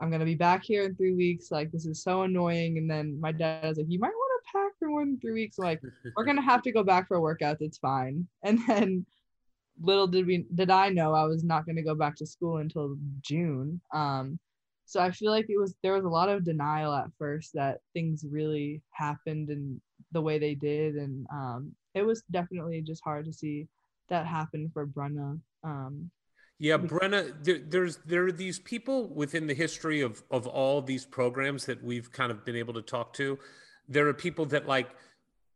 I'm 0.00 0.10
gonna 0.10 0.24
be 0.24 0.36
back 0.36 0.62
here 0.62 0.84
in 0.84 0.94
three 0.94 1.14
weeks. 1.14 1.50
Like 1.50 1.72
this 1.72 1.86
is 1.86 2.02
so 2.02 2.22
annoying. 2.22 2.78
And 2.78 2.90
then 2.90 3.20
my 3.20 3.32
dad 3.32 3.64
was 3.64 3.78
like, 3.78 3.86
you 3.88 3.98
might 3.98 4.08
want 4.08 4.42
to 4.44 4.52
pack 4.52 4.72
for 4.78 4.88
more 4.88 5.04
than 5.04 5.18
three 5.18 5.32
weeks. 5.32 5.58
I'm 5.58 5.64
like, 5.64 5.80
we're 6.16 6.24
gonna 6.24 6.42
have 6.42 6.62
to 6.62 6.72
go 6.72 6.84
back 6.84 7.08
for 7.08 7.18
workouts. 7.18 7.60
It's 7.60 7.78
fine. 7.78 8.26
And 8.44 8.60
then 8.66 9.06
little 9.80 10.06
did 10.06 10.26
we 10.26 10.44
did 10.54 10.70
I 10.70 10.88
know 10.88 11.14
I 11.14 11.24
was 11.24 11.44
not 11.44 11.66
gonna 11.66 11.82
go 11.82 11.94
back 11.94 12.16
to 12.16 12.26
school 12.26 12.58
until 12.58 12.96
June. 13.22 13.80
Um, 13.92 14.38
so 14.84 15.00
I 15.00 15.10
feel 15.10 15.32
like 15.32 15.46
it 15.50 15.58
was 15.58 15.74
there 15.82 15.94
was 15.94 16.04
a 16.04 16.08
lot 16.08 16.28
of 16.28 16.44
denial 16.44 16.94
at 16.94 17.10
first 17.18 17.52
that 17.54 17.80
things 17.92 18.24
really 18.28 18.80
happened 18.92 19.50
and 19.50 19.80
the 20.12 20.22
way 20.22 20.38
they 20.38 20.54
did, 20.54 20.94
and 20.94 21.26
um, 21.32 21.72
it 21.94 22.02
was 22.02 22.22
definitely 22.30 22.80
just 22.80 23.02
hard 23.04 23.26
to 23.26 23.32
see 23.32 23.68
that 24.08 24.26
happened 24.26 24.72
for 24.72 24.86
Brenna. 24.86 25.40
Um, 25.64 26.10
yeah, 26.58 26.76
Brenna, 26.76 27.32
there, 27.44 27.58
there's 27.58 27.98
there 27.98 28.26
are 28.26 28.32
these 28.32 28.58
people 28.58 29.08
within 29.08 29.46
the 29.46 29.54
history 29.54 30.00
of 30.00 30.22
of 30.30 30.46
all 30.46 30.82
these 30.82 31.04
programs 31.04 31.66
that 31.66 31.82
we've 31.82 32.10
kind 32.10 32.32
of 32.32 32.44
been 32.44 32.56
able 32.56 32.74
to 32.74 32.82
talk 32.82 33.12
to. 33.14 33.38
There 33.88 34.08
are 34.08 34.14
people 34.14 34.46
that 34.46 34.66
like 34.66 34.90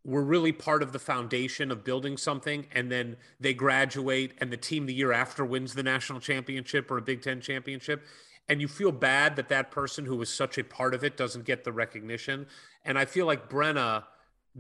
were 0.05 0.23
really 0.23 0.53
part 0.53 0.83
of 0.83 0.93
the 0.93 0.99
foundation 0.99 1.71
of 1.71 1.85
building 1.85 2.17
something, 2.17 2.67
and 2.73 2.91
then 2.91 3.17
they 3.41 3.55
graduate, 3.55 4.33
and 4.41 4.53
the 4.53 4.57
team 4.57 4.87
the 4.87 4.95
year 4.95 5.13
after 5.13 5.45
wins 5.45 5.75
the 5.75 5.83
national 5.83 6.21
championship 6.21 6.91
or 6.91 6.99
a 6.99 7.03
Big 7.03 7.23
Ten 7.23 7.41
championship, 7.41 8.05
and 8.49 8.61
you 8.61 8.69
feel 8.69 8.93
bad 8.93 9.37
that 9.37 9.49
that 9.49 9.71
person 9.71 10.07
who 10.07 10.17
was 10.17 10.33
such 10.33 10.57
a 10.59 10.65
part 10.65 10.95
of 10.95 11.03
it 11.03 11.17
doesn't 11.17 11.45
get 11.45 11.65
the 11.65 11.73
recognition. 11.73 12.47
And 12.85 12.99
I 12.99 13.07
feel 13.07 13.27
like 13.27 13.49
Brenna 13.49 14.05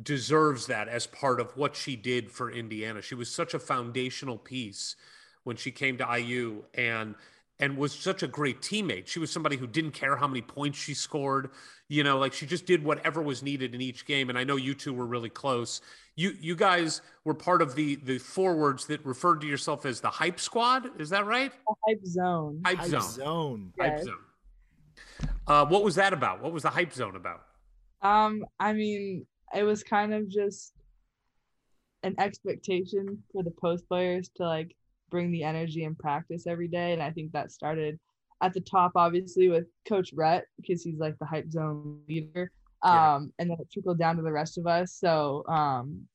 deserves 0.00 0.66
that 0.66 0.88
as 0.88 1.06
part 1.06 1.40
of 1.40 1.56
what 1.56 1.76
she 1.76 1.96
did 1.96 2.30
for 2.30 2.50
Indiana. 2.50 3.02
She 3.02 3.14
was 3.14 3.30
such 3.30 3.54
a 3.54 3.58
foundational 3.58 4.38
piece 4.38 4.96
when 5.44 5.56
she 5.56 5.70
came 5.70 5.98
to 5.98 6.18
IU 6.18 6.64
and 6.74 7.14
and 7.58 7.76
was 7.76 7.92
such 7.92 8.22
a 8.22 8.26
great 8.26 8.60
teammate. 8.60 9.06
She 9.06 9.20
was 9.20 9.30
somebody 9.30 9.56
who 9.56 9.66
didn't 9.68 9.92
care 9.92 10.16
how 10.16 10.26
many 10.26 10.40
points 10.40 10.78
she 10.78 10.94
scored, 10.94 11.50
you 11.88 12.02
know, 12.02 12.18
like 12.18 12.32
she 12.32 12.44
just 12.44 12.66
did 12.66 12.82
whatever 12.82 13.22
was 13.22 13.40
needed 13.42 13.74
in 13.74 13.80
each 13.80 14.04
game 14.06 14.30
and 14.30 14.38
I 14.38 14.44
know 14.44 14.56
you 14.56 14.74
two 14.74 14.94
were 14.94 15.06
really 15.06 15.28
close. 15.28 15.80
You 16.16 16.34
you 16.40 16.56
guys 16.56 17.02
were 17.24 17.34
part 17.34 17.60
of 17.60 17.74
the 17.74 17.96
the 17.96 18.18
forwards 18.18 18.86
that 18.86 19.04
referred 19.04 19.40
to 19.42 19.46
yourself 19.46 19.84
as 19.84 20.00
the 20.00 20.10
hype 20.10 20.40
squad, 20.40 21.00
is 21.00 21.10
that 21.10 21.26
right? 21.26 21.52
The 21.52 21.74
hype 21.86 22.06
zone. 22.06 22.62
Hype, 22.64 22.78
Hype 22.78 22.88
zone. 22.88 23.02
zone. 23.02 23.72
Hype 23.78 24.02
zone. 24.02 24.18
Uh, 25.46 25.66
what 25.66 25.84
was 25.84 25.94
that 25.96 26.12
about? 26.12 26.42
What 26.42 26.52
was 26.52 26.62
the 26.62 26.70
hype 26.70 26.92
zone 26.92 27.16
about? 27.16 27.42
Um, 28.00 28.44
I 28.58 28.72
mean, 28.72 29.26
it 29.54 29.62
was 29.64 29.82
kind 29.82 30.14
of 30.14 30.28
just 30.28 30.74
an 32.02 32.14
expectation 32.18 33.22
for 33.32 33.42
the 33.42 33.50
post 33.50 33.86
players 33.88 34.30
to 34.36 34.44
like 34.44 34.74
bring 35.10 35.30
the 35.30 35.44
energy 35.44 35.84
and 35.84 35.98
practice 35.98 36.46
every 36.46 36.68
day. 36.68 36.92
And 36.92 37.02
I 37.02 37.10
think 37.10 37.32
that 37.32 37.52
started 37.52 37.98
at 38.42 38.52
the 38.52 38.60
top, 38.60 38.92
obviously, 38.96 39.48
with 39.48 39.66
Coach 39.86 40.10
Rhett, 40.14 40.46
because 40.56 40.82
he's 40.82 40.98
like 40.98 41.16
the 41.18 41.26
hype 41.26 41.50
zone 41.50 42.00
leader. 42.08 42.50
Yeah. 42.84 43.14
Um, 43.14 43.32
and 43.38 43.48
then 43.48 43.58
it 43.60 43.70
trickled 43.72 43.98
down 43.98 44.16
to 44.16 44.22
the 44.22 44.32
rest 44.32 44.58
of 44.58 44.66
us. 44.66 44.94
So 44.94 45.44
um 45.48 46.08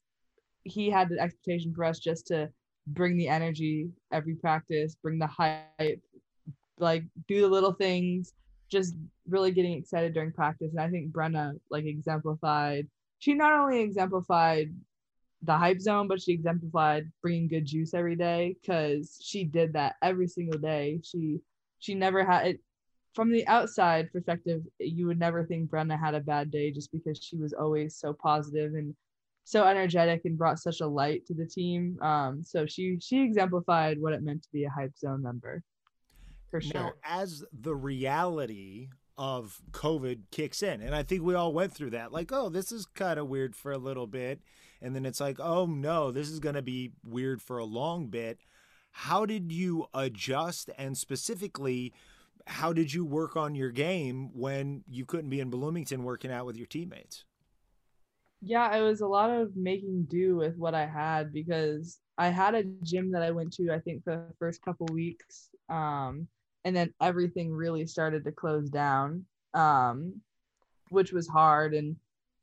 he 0.63 0.89
had 0.89 1.07
the 1.07 1.19
expectation 1.19 1.73
for 1.73 1.85
us 1.85 1.99
just 1.99 2.27
to 2.27 2.49
bring 2.87 3.17
the 3.17 3.27
energy 3.27 3.89
every 4.11 4.35
practice, 4.35 4.95
bring 5.01 5.19
the 5.19 5.27
hype, 5.27 6.01
like 6.79 7.03
do 7.27 7.41
the 7.41 7.47
little 7.47 7.71
things, 7.73 8.33
just 8.69 8.95
really 9.29 9.51
getting 9.51 9.73
excited 9.73 10.13
during 10.13 10.31
practice. 10.33 10.71
And 10.71 10.81
I 10.81 10.89
think 10.89 11.11
Brenna 11.11 11.53
like 11.69 11.85
exemplified. 11.85 12.87
She 13.19 13.33
not 13.33 13.53
only 13.53 13.81
exemplified 13.81 14.73
the 15.41 15.57
hype 15.57 15.79
zone, 15.79 16.07
but 16.07 16.21
she 16.21 16.33
exemplified 16.33 17.11
bringing 17.21 17.47
good 17.47 17.65
juice 17.65 17.93
every 17.93 18.15
day 18.15 18.55
because 18.59 19.19
she 19.21 19.43
did 19.43 19.73
that 19.73 19.95
every 20.01 20.27
single 20.27 20.59
day. 20.59 20.99
She 21.03 21.39
she 21.79 21.93
never 21.93 22.25
had 22.25 22.47
it 22.47 22.59
from 23.13 23.31
the 23.31 23.47
outside 23.47 24.11
perspective. 24.11 24.63
You 24.79 25.07
would 25.07 25.19
never 25.19 25.45
think 25.45 25.69
Brenna 25.69 25.99
had 25.99 26.15
a 26.15 26.19
bad 26.19 26.51
day 26.51 26.71
just 26.71 26.91
because 26.91 27.19
she 27.21 27.37
was 27.37 27.53
always 27.53 27.95
so 27.95 28.13
positive 28.13 28.73
and 28.73 28.95
so 29.43 29.63
energetic 29.65 30.25
and 30.25 30.37
brought 30.37 30.59
such 30.59 30.81
a 30.81 30.87
light 30.87 31.25
to 31.27 31.33
the 31.33 31.45
team. 31.45 31.97
Um, 32.01 32.43
so 32.43 32.65
she 32.65 32.99
she 32.99 33.21
exemplified 33.21 34.01
what 34.01 34.13
it 34.13 34.23
meant 34.23 34.43
to 34.43 34.49
be 34.51 34.65
a 34.65 34.69
hype 34.69 34.97
zone 34.97 35.23
member, 35.23 35.63
for 36.49 36.61
sure. 36.61 36.73
Now, 36.81 36.93
as 37.03 37.43
the 37.53 37.75
reality 37.75 38.89
of 39.17 39.61
COVID 39.71 40.23
kicks 40.31 40.61
in, 40.61 40.81
and 40.81 40.95
I 40.95 41.03
think 41.03 41.23
we 41.23 41.35
all 41.35 41.53
went 41.53 41.73
through 41.73 41.91
that, 41.91 42.11
like, 42.11 42.31
oh, 42.31 42.49
this 42.49 42.71
is 42.71 42.85
kind 42.85 43.19
of 43.19 43.27
weird 43.27 43.55
for 43.55 43.71
a 43.71 43.77
little 43.77 44.07
bit. 44.07 44.41
And 44.81 44.95
then 44.95 45.05
it's 45.05 45.19
like, 45.19 45.39
oh, 45.39 45.65
no, 45.65 46.11
this 46.11 46.29
is 46.29 46.39
going 46.39 46.53
to 46.55 46.61
be 46.61 46.91
weird 47.03 47.41
for 47.41 47.57
a 47.57 47.65
long 47.65 48.07
bit. 48.07 48.37
How 48.91 49.25
did 49.25 49.51
you 49.51 49.87
adjust? 49.93 50.69
And 50.77 50.95
specifically, 50.95 51.93
how 52.45 52.73
did 52.73 52.93
you 52.93 53.03
work 53.03 53.35
on 53.35 53.55
your 53.55 53.71
game 53.71 54.29
when 54.33 54.83
you 54.87 55.03
couldn't 55.05 55.31
be 55.31 55.39
in 55.39 55.49
Bloomington 55.49 56.03
working 56.03 56.31
out 56.31 56.45
with 56.45 56.57
your 56.57 56.67
teammates? 56.67 57.25
yeah, 58.41 58.75
it 58.75 58.81
was 58.81 59.01
a 59.01 59.07
lot 59.07 59.29
of 59.29 59.55
making 59.55 60.05
do 60.09 60.35
with 60.35 60.57
what 60.57 60.75
I 60.75 60.85
had 60.85 61.33
because 61.33 61.99
I 62.17 62.27
had 62.27 62.55
a 62.55 62.63
gym 62.83 63.11
that 63.11 63.23
I 63.23 63.31
went 63.31 63.53
to, 63.53 63.71
I 63.71 63.79
think, 63.79 64.03
for 64.03 64.15
the 64.15 64.33
first 64.37 64.61
couple 64.61 64.87
weeks. 64.91 65.49
Um, 65.69 66.27
and 66.65 66.75
then 66.75 66.93
everything 67.01 67.51
really 67.51 67.85
started 67.85 68.23
to 68.25 68.31
close 68.31 68.69
down, 68.69 69.25
um, 69.53 70.21
which 70.89 71.11
was 71.11 71.27
hard. 71.27 71.73
And 71.73 71.95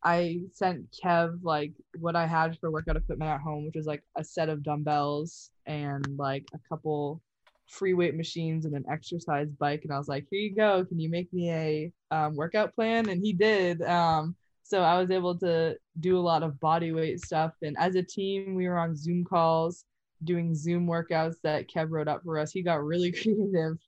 I 0.02 0.40
sent 0.52 0.86
Kev 0.92 1.38
like 1.42 1.72
what 1.98 2.16
I 2.16 2.26
had 2.26 2.58
for 2.58 2.70
workout 2.70 2.96
equipment 2.96 3.30
at 3.30 3.40
home, 3.40 3.64
which 3.64 3.76
was 3.76 3.86
like 3.86 4.02
a 4.16 4.24
set 4.24 4.48
of 4.48 4.62
dumbbells 4.62 5.50
and 5.66 6.16
like 6.18 6.44
a 6.54 6.58
couple 6.68 7.22
free 7.66 7.94
weight 7.94 8.14
machines 8.14 8.66
and 8.66 8.74
an 8.74 8.84
exercise 8.90 9.50
bike. 9.52 9.80
And 9.84 9.92
I 9.92 9.98
was 9.98 10.08
like, 10.08 10.26
here 10.30 10.40
you 10.40 10.54
go. 10.54 10.84
Can 10.84 11.00
you 11.00 11.08
make 11.08 11.32
me 11.32 11.50
a 11.50 11.92
um, 12.10 12.36
workout 12.36 12.74
plan? 12.74 13.08
And 13.08 13.22
he 13.22 13.32
did. 13.32 13.82
Um, 13.82 14.36
so 14.62 14.82
I 14.82 14.98
was 14.98 15.10
able 15.10 15.38
to 15.38 15.76
do 16.00 16.18
a 16.18 16.20
lot 16.20 16.42
of 16.42 16.60
body 16.60 16.92
weight 16.92 17.20
stuff. 17.20 17.52
And 17.62 17.76
as 17.78 17.94
a 17.94 18.02
team, 18.02 18.54
we 18.54 18.68
were 18.68 18.78
on 18.78 18.96
Zoom 18.96 19.24
calls 19.24 19.84
doing 20.24 20.54
Zoom 20.54 20.86
workouts 20.86 21.36
that 21.42 21.68
Kev 21.68 21.90
wrote 21.90 22.08
up 22.08 22.22
for 22.24 22.38
us. 22.38 22.50
He 22.50 22.62
got 22.62 22.84
really 22.84 23.12
creative 23.22 23.78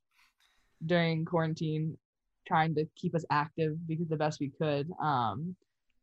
during 0.85 1.25
quarantine, 1.25 1.97
trying 2.47 2.75
to 2.75 2.87
keep 2.97 3.15
us 3.15 3.25
active 3.31 3.77
because 3.87 4.09
the 4.09 4.17
best 4.17 4.41
we 4.41 4.51
could. 4.51 4.91
Um, 5.01 5.57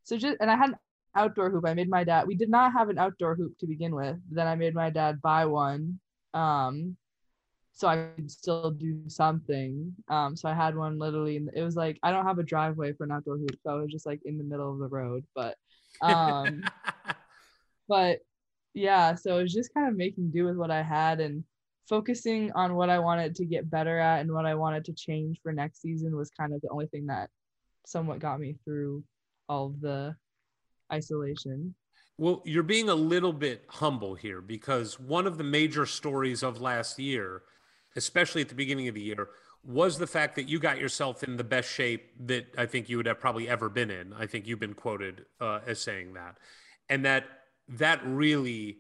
so 0.04 0.18
just 0.18 0.38
and 0.40 0.52
I 0.52 0.56
had 0.56 0.70
an 0.70 0.78
outdoor 1.16 1.50
hoop. 1.50 1.66
I 1.66 1.74
made 1.74 1.90
my 1.90 2.04
dad. 2.04 2.28
We 2.28 2.36
did 2.36 2.50
not 2.50 2.74
have 2.74 2.90
an 2.90 2.98
outdoor 2.98 3.36
hoop 3.36 3.58
to 3.60 3.68
begin 3.68 3.96
with. 3.96 4.18
Then 4.30 4.48
I 4.48 4.56
made 4.56 4.74
my 4.74 4.90
dad 4.90 5.22
buy 5.22 5.46
one. 5.46 6.00
Um, 6.34 6.98
so 7.74 7.88
I 7.88 8.10
could 8.16 8.30
still 8.30 8.72
do 8.72 9.02
something. 9.08 9.94
Um, 10.08 10.36
so 10.36 10.48
I 10.48 10.54
had 10.54 10.76
one 10.76 11.00
literally, 11.00 11.38
in, 11.38 11.50
it 11.56 11.64
was 11.64 11.76
like 11.76 11.98
I 12.04 12.12
don't 12.12 12.26
have 12.26 12.40
a 12.40 12.44
driveway 12.44 12.94
for 12.94 13.04
an 13.04 13.12
outdoor 13.12 13.38
hoop, 13.38 13.58
so 13.64 13.72
I 13.72 13.76
was 13.76 13.92
just 13.92 14.06
like 14.06 14.22
in 14.26 14.38
the 14.38 14.44
middle 14.44 14.72
of 14.72 14.80
the 14.80 14.88
road. 14.88 15.26
But, 15.34 15.56
um, 16.02 16.64
but 17.90 18.20
yeah, 18.76 19.16
so 19.16 19.38
it 19.38 19.44
was 19.44 19.54
just 19.54 19.74
kind 19.74 19.88
of 19.88 19.98
making 19.98 20.32
do 20.32 20.46
with 20.46 20.56
what 20.56 20.72
I 20.72 20.84
had 20.84 21.20
and 21.20 21.44
focusing 21.88 22.52
on 22.54 22.76
what 22.76 22.90
I 22.90 23.00
wanted 23.00 23.36
to 23.36 23.46
get 23.46 23.70
better 23.70 24.00
at 24.00 24.22
and 24.22 24.32
what 24.32 24.46
I 24.46 24.56
wanted 24.56 24.86
to 24.86 24.94
change 24.94 25.40
for 25.42 25.52
next 25.52 25.82
season 25.82 26.16
was 26.16 26.32
kind 26.32 26.54
of 26.54 26.62
the 26.62 26.70
only 26.70 26.88
thing 26.88 27.08
that 27.08 27.30
somewhat 27.86 28.20
got 28.20 28.40
me 28.40 28.56
through 28.64 29.04
all 29.50 29.76
the 29.82 30.16
isolation. 30.92 31.76
Well, 32.18 32.42
you're 32.46 32.64
being 32.64 32.90
a 32.90 32.96
little 32.96 33.34
bit 33.34 33.66
humble 33.68 34.16
here 34.16 34.40
because 34.40 35.00
one 35.00 35.26
of 35.28 35.38
the 35.38 35.44
major 35.44 35.86
stories 35.86 36.44
of 36.44 36.62
last 36.62 37.00
year, 37.00 37.42
especially 37.96 38.42
at 38.42 38.50
the 38.50 38.56
beginning 38.56 38.88
of 38.88 38.96
the 38.96 39.02
year, 39.02 39.30
was 39.66 39.98
the 39.98 40.08
fact 40.08 40.36
that 40.36 40.48
you 40.48 40.60
got 40.60 40.78
yourself 40.78 41.24
in 41.24 41.38
the 41.38 41.44
best 41.44 41.70
shape 41.70 42.12
that 42.28 42.48
I 42.58 42.66
think 42.66 42.90
you 42.90 42.98
would 42.98 43.06
have 43.06 43.20
probably 43.20 43.48
ever 43.48 43.70
been 43.70 43.90
in. 43.90 44.14
I 44.14 44.28
think 44.28 44.46
you've 44.46 44.60
been 44.60 44.74
quoted 44.74 45.26
uh, 45.40 45.60
as 45.66 45.80
saying 45.82 46.14
that, 46.14 46.38
and 46.90 47.06
that 47.06 47.26
that 47.70 48.02
really, 48.06 48.78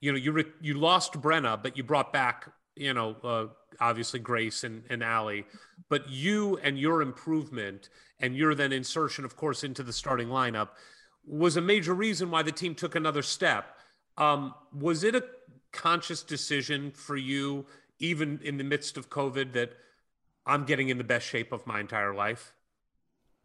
you 0.00 0.12
know, 0.12 0.18
you 0.18 0.32
re- 0.32 0.52
you 0.60 0.74
lost 0.74 1.14
Brenna, 1.14 1.62
but 1.62 1.76
you 1.76 1.82
brought 1.82 2.12
back, 2.12 2.48
you 2.74 2.94
know, 2.94 3.16
uh, 3.22 3.46
obviously 3.80 4.20
Grace 4.20 4.64
and 4.64 4.82
and 4.90 5.02
Ali, 5.02 5.44
but 5.88 6.08
you 6.08 6.58
and 6.62 6.78
your 6.78 7.02
improvement 7.02 7.88
and 8.18 8.36
your 8.36 8.54
then 8.54 8.72
insertion, 8.72 9.24
of 9.24 9.36
course, 9.36 9.64
into 9.64 9.82
the 9.82 9.92
starting 9.92 10.28
lineup 10.28 10.70
was 11.26 11.56
a 11.56 11.60
major 11.60 11.94
reason 11.94 12.30
why 12.30 12.42
the 12.42 12.52
team 12.52 12.74
took 12.74 12.94
another 12.94 13.22
step. 13.22 13.76
Um, 14.16 14.54
was 14.72 15.04
it 15.04 15.14
a 15.14 15.24
conscious 15.72 16.22
decision 16.22 16.90
for 16.90 17.16
you, 17.16 17.66
even 17.98 18.40
in 18.42 18.56
the 18.56 18.64
midst 18.64 18.96
of 18.96 19.10
COVID, 19.10 19.52
that 19.52 19.72
I'm 20.46 20.64
getting 20.64 20.88
in 20.88 20.98
the 20.98 21.04
best 21.04 21.26
shape 21.26 21.52
of 21.52 21.66
my 21.66 21.80
entire 21.80 22.14
life? 22.14 22.54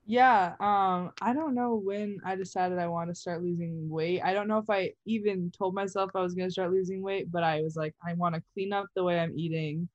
Yeah, 0.07 0.53
um, 0.59 1.11
I 1.21 1.33
don't 1.33 1.55
know 1.55 1.75
when 1.75 2.19
I 2.23 2.35
decided 2.35 2.77
I 2.77 2.87
want 2.87 3.09
to 3.09 3.15
start 3.15 3.41
losing 3.43 3.89
weight. 3.89 4.21
I 4.23 4.33
don't 4.33 4.47
know 4.47 4.59
if 4.59 4.69
I 4.69 4.91
even 5.05 5.51
told 5.57 5.73
myself 5.73 6.11
I 6.13 6.21
was 6.21 6.35
going 6.35 6.47
to 6.47 6.51
start 6.51 6.71
losing 6.71 7.01
weight, 7.01 7.31
but 7.31 7.43
I 7.43 7.61
was 7.61 7.75
like, 7.75 7.95
I 8.07 8.13
want 8.13 8.35
to 8.35 8.43
clean 8.53 8.71
up 8.71 8.85
the 8.95 9.03
way 9.03 9.19
I'm 9.19 9.37
eating, 9.37 9.89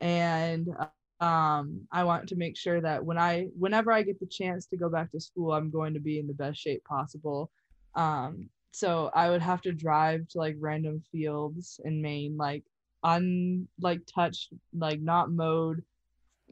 and 0.00 0.68
um, 1.20 1.82
I 1.92 2.04
want 2.04 2.28
to 2.30 2.36
make 2.36 2.56
sure 2.56 2.80
that 2.80 3.04
when 3.04 3.18
I, 3.18 3.48
whenever 3.58 3.92
I 3.92 4.02
get 4.02 4.20
the 4.20 4.26
chance 4.26 4.66
to 4.68 4.76
go 4.76 4.88
back 4.90 5.12
to 5.12 5.20
school, 5.20 5.52
I'm 5.52 5.70
going 5.70 5.94
to 5.94 6.00
be 6.00 6.18
in 6.20 6.26
the 6.28 6.34
best 6.34 6.60
shape 6.60 6.84
possible. 6.84 7.50
Um, 7.96 8.50
so 8.72 9.10
I 9.14 9.30
would 9.30 9.42
have 9.42 9.62
to 9.62 9.72
drive 9.72 10.28
to 10.30 10.38
like 10.38 10.56
random 10.60 11.02
fields 11.12 11.80
in 11.84 12.02
Maine, 12.02 12.36
like 12.36 12.64
un 13.04 13.68
like 13.80 14.02
touched, 14.06 14.52
like 14.76 15.00
not 15.00 15.30
mowed 15.32 15.82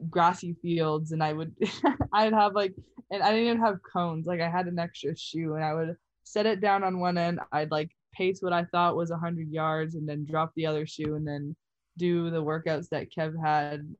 grassy 0.09 0.55
fields 0.61 1.11
and 1.11 1.23
I 1.23 1.33
would 1.33 1.53
I'd 2.13 2.33
have 2.33 2.53
like 2.53 2.73
and 3.11 3.23
I 3.23 3.31
didn't 3.31 3.47
even 3.47 3.61
have 3.61 3.79
cones. 3.81 4.27
Like 4.27 4.41
I 4.41 4.49
had 4.49 4.67
an 4.67 4.79
extra 4.79 5.15
shoe 5.17 5.55
and 5.55 5.63
I 5.63 5.73
would 5.73 5.95
set 6.23 6.45
it 6.45 6.61
down 6.61 6.83
on 6.83 6.99
one 6.99 7.17
end. 7.17 7.39
I'd 7.51 7.71
like 7.71 7.89
pace 8.13 8.41
what 8.41 8.53
I 8.53 8.65
thought 8.65 8.95
was 8.95 9.09
100 9.09 9.49
yards 9.49 9.95
and 9.95 10.07
then 10.07 10.25
drop 10.25 10.51
the 10.55 10.65
other 10.65 10.85
shoe 10.85 11.15
and 11.15 11.27
then 11.27 11.55
do 11.97 12.29
the 12.29 12.43
workouts 12.43 12.89
that 12.89 13.11
Kev 13.11 13.33
had 13.43 13.95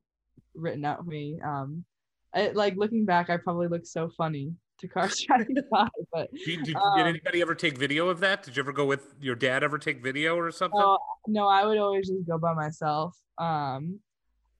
written 0.54 0.84
out 0.84 1.04
for 1.04 1.10
me. 1.10 1.40
Um, 1.44 1.84
I, 2.34 2.48
like 2.48 2.76
looking 2.76 3.04
back, 3.04 3.30
I 3.30 3.36
probably 3.36 3.68
look 3.68 3.84
so 3.84 4.10
funny 4.16 4.54
to 4.78 4.88
cars 4.88 5.20
driving 5.26 5.56
by. 5.70 5.88
But 6.12 6.30
Did, 6.32 6.64
did, 6.64 6.76
um, 6.76 6.96
did 6.96 7.06
anybody 7.06 7.42
ever 7.42 7.54
take 7.54 7.76
video 7.76 8.08
of 8.08 8.20
that? 8.20 8.42
Did 8.42 8.56
you 8.56 8.62
ever 8.62 8.72
go 8.72 8.86
with 8.86 9.14
your 9.20 9.34
dad? 9.34 9.64
Ever 9.64 9.78
take 9.78 10.02
video 10.02 10.36
or 10.36 10.50
something? 10.50 10.80
Oh, 10.80 10.98
no, 11.26 11.48
I 11.48 11.66
would 11.66 11.78
always 11.78 12.08
just 12.08 12.26
go 12.26 12.38
by 12.38 12.54
myself. 12.54 13.16
Um, 13.38 14.00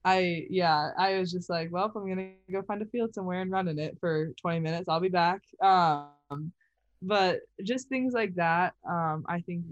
I 0.05 0.47
yeah, 0.51 0.91
I 0.99 1.19
was 1.19 1.31
just 1.31 1.51
like, 1.51 1.71
well, 1.71 1.87
if 1.87 1.97
I'm 1.97 2.09
gonna 2.09 2.31
go 2.51 2.63
find 2.63 2.81
a 2.83 2.87
field 2.87 3.15
somewhere 3.15 3.41
and 3.43 3.51
run 3.51 3.69
in 3.69 3.79
it 3.79 3.99
for 4.01 4.33
20 4.41 4.61
minutes, 4.61 4.89
I'll 4.89 5.01
be 5.01 5.09
back. 5.09 5.43
Um, 5.63 6.53
but 7.03 7.41
just 7.63 7.89
things 7.89 8.13
like 8.15 8.35
that, 8.37 8.75
um, 8.89 9.25
I 9.29 9.41
think 9.41 9.65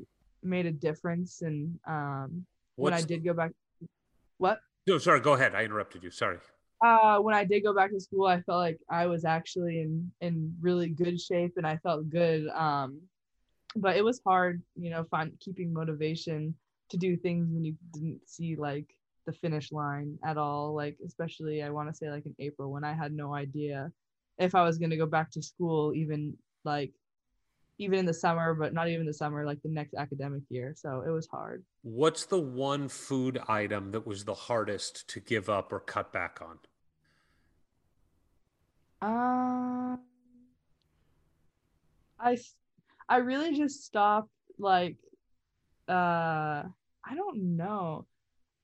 made 0.42 0.66
a 0.66 0.72
difference. 0.72 1.42
And 1.42 1.78
um, 1.86 2.46
when 2.76 2.92
I 2.94 3.02
did 3.02 3.24
go 3.24 3.32
back, 3.34 3.52
what? 4.38 4.60
No, 4.86 4.98
sorry. 4.98 5.20
Go 5.20 5.34
ahead. 5.34 5.54
I 5.54 5.64
interrupted 5.64 6.02
you. 6.02 6.10
Sorry. 6.10 6.38
uh 6.84 7.18
when 7.18 7.34
I 7.34 7.44
did 7.44 7.62
go 7.62 7.74
back 7.74 7.90
to 7.90 8.00
school, 8.00 8.26
I 8.26 8.40
felt 8.42 8.58
like 8.58 8.78
I 8.90 9.06
was 9.06 9.24
actually 9.24 9.80
in 9.80 10.12
in 10.20 10.54
really 10.60 10.88
good 10.88 11.20
shape 11.20 11.54
and 11.56 11.66
I 11.66 11.76
felt 11.78 12.08
good. 12.10 12.48
Um 12.48 13.00
but 13.76 13.96
it 13.96 14.04
was 14.04 14.20
hard, 14.24 14.62
you 14.76 14.90
know, 14.90 15.04
find 15.10 15.32
keeping 15.40 15.72
motivation 15.72 16.54
to 16.90 16.96
do 16.96 17.16
things 17.16 17.48
when 17.52 17.64
you 17.64 17.76
didn't 17.92 18.28
see 18.28 18.56
like 18.56 18.86
the 19.28 19.32
finish 19.34 19.70
line 19.70 20.18
at 20.24 20.38
all. 20.38 20.74
Like 20.74 20.96
especially 21.06 21.62
I 21.62 21.68
want 21.68 21.88
to 21.90 21.94
say 21.94 22.10
like 22.10 22.24
in 22.24 22.34
April 22.38 22.72
when 22.72 22.82
I 22.82 22.94
had 22.94 23.12
no 23.12 23.34
idea 23.34 23.92
if 24.38 24.54
I 24.54 24.62
was 24.64 24.78
gonna 24.78 24.96
go 24.96 25.06
back 25.06 25.30
to 25.32 25.42
school 25.42 25.92
even 25.94 26.34
like 26.64 26.92
even 27.80 27.98
in 28.00 28.06
the 28.06 28.14
summer, 28.14 28.54
but 28.54 28.74
not 28.74 28.88
even 28.88 29.06
the 29.06 29.14
summer, 29.14 29.44
like 29.46 29.62
the 29.62 29.68
next 29.68 29.94
academic 29.94 30.42
year. 30.48 30.74
So 30.76 31.04
it 31.06 31.10
was 31.10 31.28
hard. 31.28 31.62
What's 31.82 32.24
the 32.24 32.40
one 32.40 32.88
food 32.88 33.38
item 33.46 33.92
that 33.92 34.04
was 34.04 34.24
the 34.24 34.34
hardest 34.34 35.08
to 35.10 35.20
give 35.20 35.48
up 35.48 35.72
or 35.72 35.78
cut 35.78 36.12
back 36.12 36.40
on? 36.42 36.58
Um, 39.00 40.00
I 42.18 42.36
I 43.08 43.18
really 43.18 43.54
just 43.54 43.84
stopped 43.84 44.30
like 44.58 44.96
uh 45.88 46.64
I 47.10 47.14
don't 47.14 47.56
know. 47.56 48.06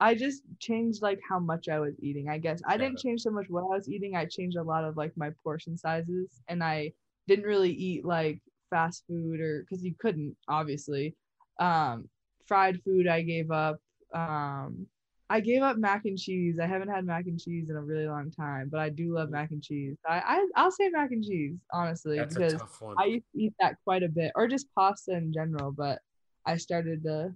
I 0.00 0.14
just 0.14 0.42
changed 0.58 1.02
like 1.02 1.20
how 1.28 1.38
much 1.38 1.68
I 1.68 1.78
was 1.78 1.94
eating. 2.00 2.28
I 2.28 2.38
guess 2.38 2.60
I 2.66 2.76
didn't 2.76 2.98
change 2.98 3.22
so 3.22 3.30
much 3.30 3.46
what 3.48 3.62
I 3.62 3.76
was 3.76 3.88
eating. 3.88 4.16
I 4.16 4.24
changed 4.26 4.56
a 4.56 4.62
lot 4.62 4.84
of 4.84 4.96
like 4.96 5.12
my 5.16 5.30
portion 5.42 5.76
sizes 5.76 6.42
and 6.48 6.62
I 6.62 6.92
didn't 7.28 7.46
really 7.46 7.72
eat 7.72 8.04
like 8.04 8.40
fast 8.70 9.04
food 9.06 9.40
or 9.40 9.62
because 9.62 9.84
you 9.84 9.94
couldn't 9.98 10.36
obviously. 10.48 11.14
Um 11.60 12.08
fried 12.46 12.82
food 12.82 13.06
I 13.06 13.22
gave 13.22 13.50
up. 13.50 13.78
Um 14.12 14.86
I 15.30 15.40
gave 15.40 15.62
up 15.62 15.78
mac 15.78 16.04
and 16.04 16.18
cheese. 16.18 16.58
I 16.60 16.66
haven't 16.66 16.90
had 16.90 17.06
mac 17.06 17.26
and 17.26 17.40
cheese 17.40 17.70
in 17.70 17.76
a 17.76 17.80
really 17.82 18.06
long 18.06 18.30
time, 18.30 18.68
but 18.70 18.80
I 18.80 18.90
do 18.90 19.14
love 19.14 19.30
mac 19.30 19.52
and 19.52 19.62
cheese. 19.62 19.96
I, 20.06 20.20
I 20.20 20.46
I'll 20.56 20.70
say 20.70 20.90
mac 20.90 21.12
and 21.12 21.24
cheese 21.24 21.56
honestly 21.72 22.18
That's 22.18 22.34
because. 22.34 22.60
I 22.98 23.06
used 23.06 23.24
to 23.34 23.40
eat 23.40 23.54
that 23.58 23.76
quite 23.84 24.02
a 24.02 24.08
bit, 24.08 24.32
or 24.34 24.46
just 24.48 24.66
pasta 24.74 25.12
in 25.12 25.32
general. 25.32 25.72
But 25.72 26.00
I 26.46 26.56
started 26.58 27.02
to, 27.04 27.32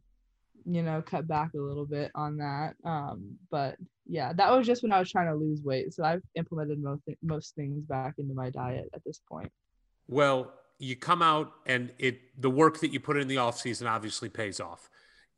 you 0.65 0.83
know, 0.83 1.03
cut 1.03 1.27
back 1.27 1.51
a 1.55 1.59
little 1.59 1.87
bit 1.87 2.11
on 2.15 2.37
that. 2.39 2.75
Um, 2.85 3.37
but 3.51 3.77
yeah, 4.07 4.33
that 4.33 4.51
was 4.51 4.67
just 4.67 4.83
when 4.83 4.93
I 4.93 4.99
was 4.99 5.11
trying 5.11 5.29
to 5.29 5.35
lose 5.35 5.63
weight. 5.63 5.93
So 5.93 6.05
I've 6.05 6.23
implemented 6.35 6.83
most 6.83 7.03
most 7.23 7.55
things 7.55 7.85
back 7.85 8.15
into 8.19 8.35
my 8.35 8.51
diet 8.51 8.89
at 8.95 9.05
this 9.05 9.21
point. 9.29 9.51
Well, 10.09 10.53
you 10.79 10.97
come 10.97 11.23
out 11.23 11.53
and 11.67 11.93
it 11.99 12.21
the 12.41 12.51
work 12.51 12.81
that 12.81 12.93
you 12.93 13.01
put 13.01 13.17
in 13.17 13.29
the 13.29 13.39
off 13.39 13.59
season 13.59 13.87
obviously 13.87 14.29
pays 14.29 14.61
off. 14.61 14.89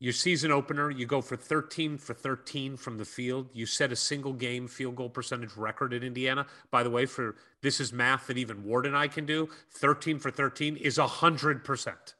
Your 0.03 0.15
season 0.15 0.51
opener, 0.51 0.91
you 0.91 1.05
go 1.05 1.21
for 1.21 1.37
13 1.37 1.99
for 1.99 2.15
13 2.15 2.79
from 2.79 2.97
the 2.97 3.05
field. 3.05 3.51
You 3.53 3.67
set 3.67 3.93
a 3.93 3.97
single 3.97 4.33
game 4.33 4.67
field 4.67 4.97
goal 4.97 5.11
percentage 5.11 5.55
record 5.59 5.93
at 5.93 6.03
Indiana. 6.03 6.47
By 6.71 6.83
the 6.83 6.89
way, 6.89 7.05
for 7.05 7.37
this 7.61 7.81
is 7.81 7.93
math 7.93 8.29
that 8.29 8.39
even 8.39 8.65
Ward 8.65 8.87
and 8.87 8.97
I 8.97 9.09
can 9.09 9.27
do. 9.27 9.51
13 9.73 10.19
for 10.19 10.31
13 10.31 10.77
is 10.77 10.97
100%. 10.97 12.15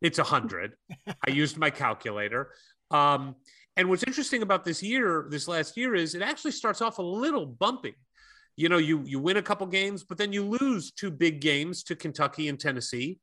It's 0.00 0.18
a 0.18 0.22
100. 0.22 0.72
I 1.26 1.30
used 1.30 1.56
my 1.58 1.70
calculator. 1.70 2.52
Um, 2.90 3.36
and 3.76 3.88
what's 3.88 4.02
interesting 4.02 4.42
about 4.42 4.64
this 4.64 4.82
year, 4.82 5.26
this 5.30 5.46
last 5.46 5.76
year, 5.76 5.94
is 5.94 6.14
it 6.14 6.22
actually 6.22 6.52
starts 6.52 6.82
off 6.82 6.98
a 6.98 7.02
little 7.02 7.46
bumpy 7.46 7.94
you 8.60 8.68
know 8.68 8.76
you 8.76 9.02
you 9.06 9.18
win 9.18 9.38
a 9.38 9.42
couple 9.42 9.66
games 9.66 10.04
but 10.04 10.18
then 10.18 10.32
you 10.32 10.44
lose 10.44 10.90
two 10.90 11.10
big 11.10 11.40
games 11.40 11.82
to 11.82 11.96
kentucky 11.96 12.48
and 12.48 12.60
tennessee 12.60 13.18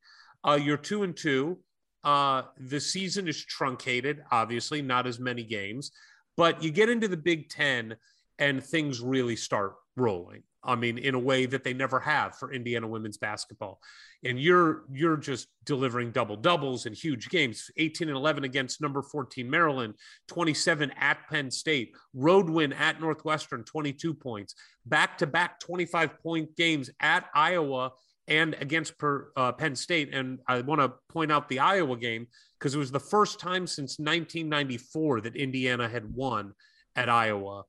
uh, 0.48 0.58
you're 0.60 0.78
two 0.78 1.04
and 1.04 1.16
two 1.16 1.60
uh, 2.04 2.42
the 2.58 2.80
season 2.80 3.28
is 3.28 3.44
truncated 3.46 4.24
obviously 4.32 4.82
not 4.82 5.06
as 5.06 5.20
many 5.20 5.44
games 5.44 5.92
but 6.38 6.64
you 6.64 6.72
get 6.72 6.90
into 6.90 7.08
the 7.08 7.18
big 7.18 7.50
ten 7.50 7.96
and 8.40 8.64
things 8.64 9.00
really 9.00 9.36
start 9.36 9.76
rolling 9.96 10.42
i 10.68 10.76
mean 10.76 10.98
in 10.98 11.16
a 11.16 11.20
way 11.20 11.46
that 11.46 11.64
they 11.64 11.74
never 11.74 12.00
have 12.00 12.36
for 12.36 12.52
indiana 12.52 12.88
women's 12.88 13.18
basketball. 13.18 13.80
And 14.24 14.40
you're 14.40 14.84
you're 14.92 15.18
just 15.18 15.48
delivering 15.66 16.12
double 16.12 16.36
doubles 16.36 16.86
in 16.86 16.94
huge 16.94 17.30
games. 17.30 17.70
18 17.78 18.10
and 18.10 18.18
11 18.18 18.44
against 18.44 18.82
number 18.82 19.02
14 19.02 19.50
maryland 19.50 19.94
27 20.28 20.92
at 20.98 21.20
penn 21.30 21.52
state 21.52 21.96
road 22.14 22.50
win 22.50 22.74
at 22.74 23.00
northwestern 23.00 23.64
22 23.64 24.14
points. 24.14 24.56
Back 24.86 25.18
to 25.20 25.28
back 25.28 25.60
25 25.60 26.20
point 26.22 26.56
games 26.56 26.90
at 27.00 27.26
iowa 27.34 27.92
and 28.28 28.56
against 28.60 28.98
per, 28.98 29.32
uh, 29.38 29.52
penn 29.54 29.76
state. 29.76 30.14
And 30.14 30.40
i 30.48 30.62
want 30.62 30.82
to 30.82 30.94
point 31.10 31.32
out 31.32 31.48
the 31.48 31.60
iowa 31.60 31.98
game 31.98 32.28
because 32.60 32.76
it 32.76 32.80
was 32.80 32.92
the 32.92 33.00
first 33.00 33.40
time 33.40 33.68
since 33.68 34.00
1994 34.00 35.22
that 35.22 35.36
indiana 35.36 35.88
had 35.88 36.14
won 36.14 36.54
at 36.96 37.10
iowa. 37.10 37.64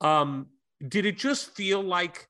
Um, 0.00 0.48
did 0.86 1.06
it 1.06 1.16
just 1.16 1.54
feel 1.54 1.80
like 1.80 2.26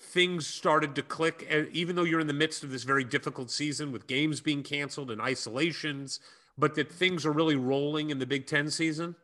things 0.00 0.46
started 0.46 0.94
to 0.96 1.02
click, 1.02 1.46
uh, 1.52 1.64
even 1.72 1.94
though 1.94 2.04
you're 2.04 2.20
in 2.20 2.26
the 2.26 2.32
midst 2.32 2.64
of 2.64 2.70
this 2.70 2.82
very 2.84 3.04
difficult 3.04 3.50
season 3.50 3.92
with 3.92 4.06
games 4.06 4.40
being 4.40 4.62
canceled 4.62 5.10
and 5.10 5.20
isolations, 5.20 6.20
but 6.58 6.74
that 6.74 6.90
things 6.90 7.24
are 7.26 7.32
really 7.32 7.56
rolling 7.56 8.10
in 8.10 8.18
the 8.18 8.26
Big 8.26 8.46
Ten 8.46 8.70
season? 8.70 9.14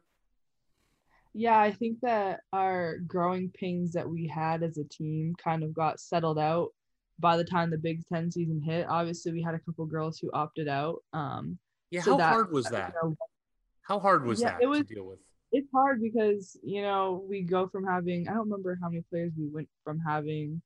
Yeah, 1.35 1.59
I 1.59 1.73
think 1.73 2.01
that 2.01 2.41
our 2.53 2.99
growing 3.07 3.51
pains 3.55 3.93
that 3.93 4.09
we 4.09 4.27
had 4.27 4.63
as 4.63 4.79
a 4.79 4.85
team 4.85 5.35
kind 5.43 5.63
of 5.63 5.75
got 5.75 6.01
settled 6.01 6.39
out 6.39 6.69
by 7.19 7.37
the 7.37 7.45
time 7.45 7.71
the 7.71 7.79
Big 7.79 8.03
Ten 8.13 8.31
season 8.31 8.61
hit. 8.63 8.87
Obviously, 8.89 9.33
we 9.33 9.43
had 9.43 9.55
a 9.55 9.59
couple 9.59 9.85
girls 9.87 10.19
who 10.19 10.31
opted 10.33 10.69
out. 10.69 11.03
Um, 11.13 11.59
Yeah, 11.91 12.03
So 12.03 12.13
how 12.13 12.17
that- 12.19 12.33
hard 12.33 12.51
was 12.53 12.65
you 12.67 12.71
that? 12.73 12.95
know, 13.03 13.17
How 13.83 14.01
hard 14.01 14.25
was 14.25 14.41
Yeah, 14.41 14.53
that 14.55 14.63
it 14.63 14.67
was- 14.67 14.81
to 14.81 14.95
deal 14.95 15.07
with? 15.07 15.21
it's 15.53 15.71
hard 15.71 16.03
because 16.03 16.57
you 16.65 16.83
know 16.83 17.25
we 17.29 17.41
go 17.43 17.69
from 17.69 17.85
having 17.85 18.27
I 18.29 18.33
don't 18.35 18.51
remember 18.51 18.77
how 18.83 18.89
many 18.89 19.03
players 19.03 19.33
we 19.39 19.47
went 19.47 19.69
from 19.85 20.01
having 20.01 20.61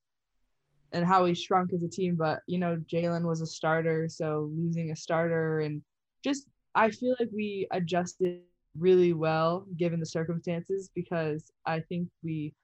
and 0.92 1.04
how 1.06 1.24
we 1.24 1.34
shrunk 1.34 1.72
as 1.72 1.82
a 1.82 1.88
team, 1.88 2.16
but 2.16 2.40
you 2.46 2.58
know 2.58 2.76
Jaelynn 2.92 3.24
was 3.24 3.40
a 3.40 3.46
starter, 3.46 4.08
so 4.08 4.50
losing 4.54 4.90
a 4.90 4.96
starter 4.96 5.60
and 5.60 5.82
just 6.24 6.46
I 6.74 6.90
feel 6.90 7.16
like 7.18 7.30
we 7.32 7.66
adjusted 7.70 8.40
really 8.78 9.12
well 9.12 9.66
given 9.76 9.98
the 9.98 10.06
circumstances 10.06 10.90
because 10.94 11.50
I 11.66 11.80
think 11.80 12.08
we 12.22 12.54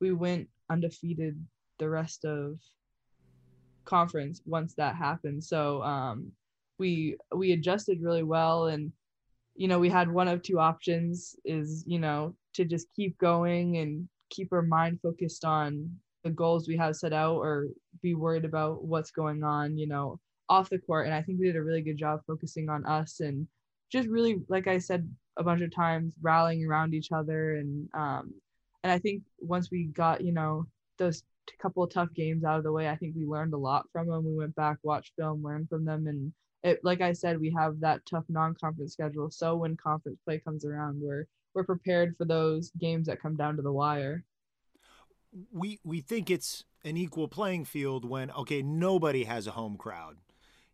we 0.00 0.12
went 0.12 0.48
undefeated 0.70 1.42
the 1.78 1.88
rest 1.88 2.24
of 2.24 2.58
conference 3.84 4.42
once 4.46 4.74
that 4.74 4.94
happened. 4.96 5.42
So 5.42 5.82
um 5.82 6.32
we 6.78 7.16
we 7.34 7.52
adjusted 7.52 8.02
really 8.02 8.22
well 8.22 8.66
and 8.66 8.92
you 9.54 9.68
know 9.68 9.78
we 9.78 9.88
had 9.88 10.10
one 10.10 10.28
of 10.28 10.42
two 10.42 10.58
options 10.58 11.34
is 11.44 11.82
you 11.86 11.98
know 11.98 12.34
to 12.52 12.64
just 12.64 12.88
keep 12.94 13.16
going 13.18 13.78
and 13.78 14.08
keep 14.28 14.52
our 14.52 14.62
mind 14.62 15.00
focused 15.02 15.44
on 15.44 15.90
the 16.26 16.32
goals 16.32 16.66
we 16.66 16.76
have 16.76 16.96
set 16.96 17.12
out 17.12 17.36
or 17.36 17.68
be 18.02 18.14
worried 18.14 18.44
about 18.44 18.84
what's 18.84 19.12
going 19.12 19.44
on 19.44 19.78
you 19.78 19.86
know 19.86 20.18
off 20.48 20.68
the 20.68 20.78
court 20.78 21.06
and 21.06 21.14
i 21.14 21.22
think 21.22 21.38
we 21.38 21.46
did 21.46 21.56
a 21.56 21.62
really 21.62 21.82
good 21.82 21.96
job 21.96 22.20
focusing 22.26 22.68
on 22.68 22.84
us 22.84 23.20
and 23.20 23.46
just 23.92 24.08
really 24.08 24.40
like 24.48 24.66
i 24.66 24.76
said 24.76 25.08
a 25.36 25.44
bunch 25.44 25.62
of 25.62 25.72
times 25.72 26.12
rallying 26.20 26.66
around 26.66 26.94
each 26.94 27.12
other 27.12 27.56
and 27.56 27.88
um 27.94 28.34
and 28.82 28.92
i 28.92 28.98
think 28.98 29.22
once 29.38 29.70
we 29.70 29.84
got 29.84 30.20
you 30.20 30.32
know 30.32 30.66
those 30.98 31.22
couple 31.62 31.84
of 31.84 31.92
tough 31.92 32.12
games 32.14 32.42
out 32.42 32.58
of 32.58 32.64
the 32.64 32.72
way 32.72 32.88
i 32.88 32.96
think 32.96 33.14
we 33.14 33.24
learned 33.24 33.54
a 33.54 33.56
lot 33.56 33.86
from 33.92 34.08
them 34.08 34.24
we 34.24 34.34
went 34.34 34.54
back 34.56 34.78
watched 34.82 35.12
film 35.16 35.44
learned 35.44 35.68
from 35.68 35.84
them 35.84 36.08
and 36.08 36.32
it, 36.62 36.80
like 36.82 37.00
I 37.00 37.12
said, 37.12 37.40
we 37.40 37.54
have 37.56 37.78
that 37.80 38.04
tough 38.06 38.24
non-conference 38.28 38.92
schedule. 38.92 39.30
So 39.30 39.54
when 39.54 39.76
conference 39.76 40.18
play 40.24 40.40
comes 40.40 40.64
around, 40.64 41.00
we're 41.00 41.28
we're 41.54 41.64
prepared 41.64 42.16
for 42.18 42.24
those 42.24 42.72
games 42.78 43.06
that 43.06 43.22
come 43.22 43.36
down 43.36 43.56
to 43.56 43.62
the 43.62 43.72
wire. 43.72 44.24
We 45.52 45.78
we 45.84 46.00
think 46.00 46.30
it's 46.30 46.64
an 46.84 46.96
equal 46.96 47.28
playing 47.28 47.64
field 47.64 48.04
when 48.04 48.30
okay 48.32 48.62
nobody 48.62 49.24
has 49.24 49.46
a 49.46 49.52
home 49.52 49.76
crowd 49.76 50.16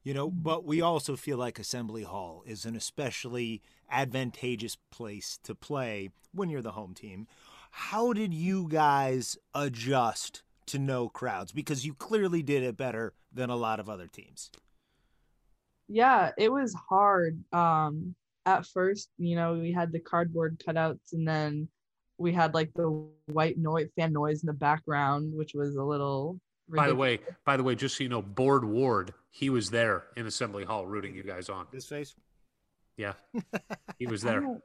you 0.03 0.15
know 0.15 0.31
but 0.31 0.65
we 0.65 0.81
also 0.81 1.17
feel 1.17 1.39
like 1.39 1.59
assembly 1.59 2.03
hall 2.03 2.43
is 2.47 2.65
an 2.65 2.77
especially 2.77 3.63
advantageous 3.91 4.77
place 4.91 5.39
to 5.43 5.55
play 5.55 6.11
when 6.33 6.49
you're 6.49 6.63
the 6.63 6.73
home 6.73 6.95
team 6.95 7.27
How 7.71 8.13
did 8.13 8.35
you 8.35 8.69
guys 8.69 9.37
adjust 9.55 10.43
to 10.67 10.79
no 10.79 11.09
crowds? 11.09 11.53
Because 11.53 11.85
you 11.87 11.95
clearly 11.95 12.43
did 12.43 12.63
it 12.63 12.77
better 12.77 13.15
than 13.33 13.51
a 13.51 13.57
lot 13.57 13.81
of 13.81 13.89
other 13.89 14.07
teams. 14.07 14.51
Yeah, 15.89 16.33
it 16.39 16.51
was 16.51 16.75
hard. 16.89 17.43
Um, 17.53 18.15
at 18.47 18.67
first, 18.67 19.11
you 19.19 19.37
know, 19.37 19.55
we 19.55 19.73
had 19.73 19.93
the 19.93 20.01
cardboard 20.01 20.59
cutouts, 20.59 21.13
and 21.13 21.27
then 21.27 21.69
we 22.23 22.33
had 22.33 22.55
like 22.55 22.73
the 22.75 22.89
white 23.27 23.59
noise 23.59 23.89
fan 23.97 24.13
noise 24.13 24.43
in 24.43 24.47
the 24.47 24.53
background, 24.53 25.35
which 25.35 25.53
was 25.55 25.77
a 25.77 25.83
little. 25.83 26.39
By 26.69 26.89
the 26.89 26.95
way, 26.95 27.19
by 27.45 27.57
the 27.59 27.63
way, 27.65 27.75
just 27.75 27.97
so 27.99 28.05
you 28.05 28.09
know, 28.09 28.23
Board 28.23 28.65
Ward, 28.65 29.13
he 29.31 29.51
was 29.51 29.69
there 29.71 30.05
in 30.17 30.27
Assembly 30.27 30.65
Hall 30.65 30.87
rooting 30.87 31.15
you 31.15 31.23
guys 31.25 31.49
on. 31.51 31.67
This 31.73 31.87
face. 31.87 32.15
Yeah, 32.97 33.15
he 33.99 34.07
was 34.07 34.23
there. 34.23 34.41
don't- 34.41 34.63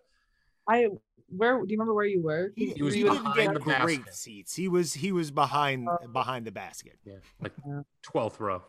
I 0.69 0.87
where 1.29 1.55
do 1.59 1.65
you 1.67 1.75
remember 1.77 1.93
where 1.93 2.05
you 2.05 2.21
were? 2.21 2.53
He, 2.55 2.71
He 2.71 2.83
was 2.83 2.93
he 2.93 3.03
behind 3.03 3.35
didn't 3.35 3.53
the 3.55 3.59
get 3.61 3.81
great 3.81 3.99
basket. 4.05 4.15
seats. 4.15 4.55
He 4.55 4.67
was 4.69 4.93
he 4.93 5.11
was 5.11 5.31
behind 5.31 5.87
Oh. 5.89 6.07
behind 6.07 6.45
the 6.45 6.51
basket. 6.51 6.97
Yeah, 7.03 7.15
like 7.41 7.53
Yeah. 7.67 7.81
twelfth 8.03 8.39
row. 8.39 8.61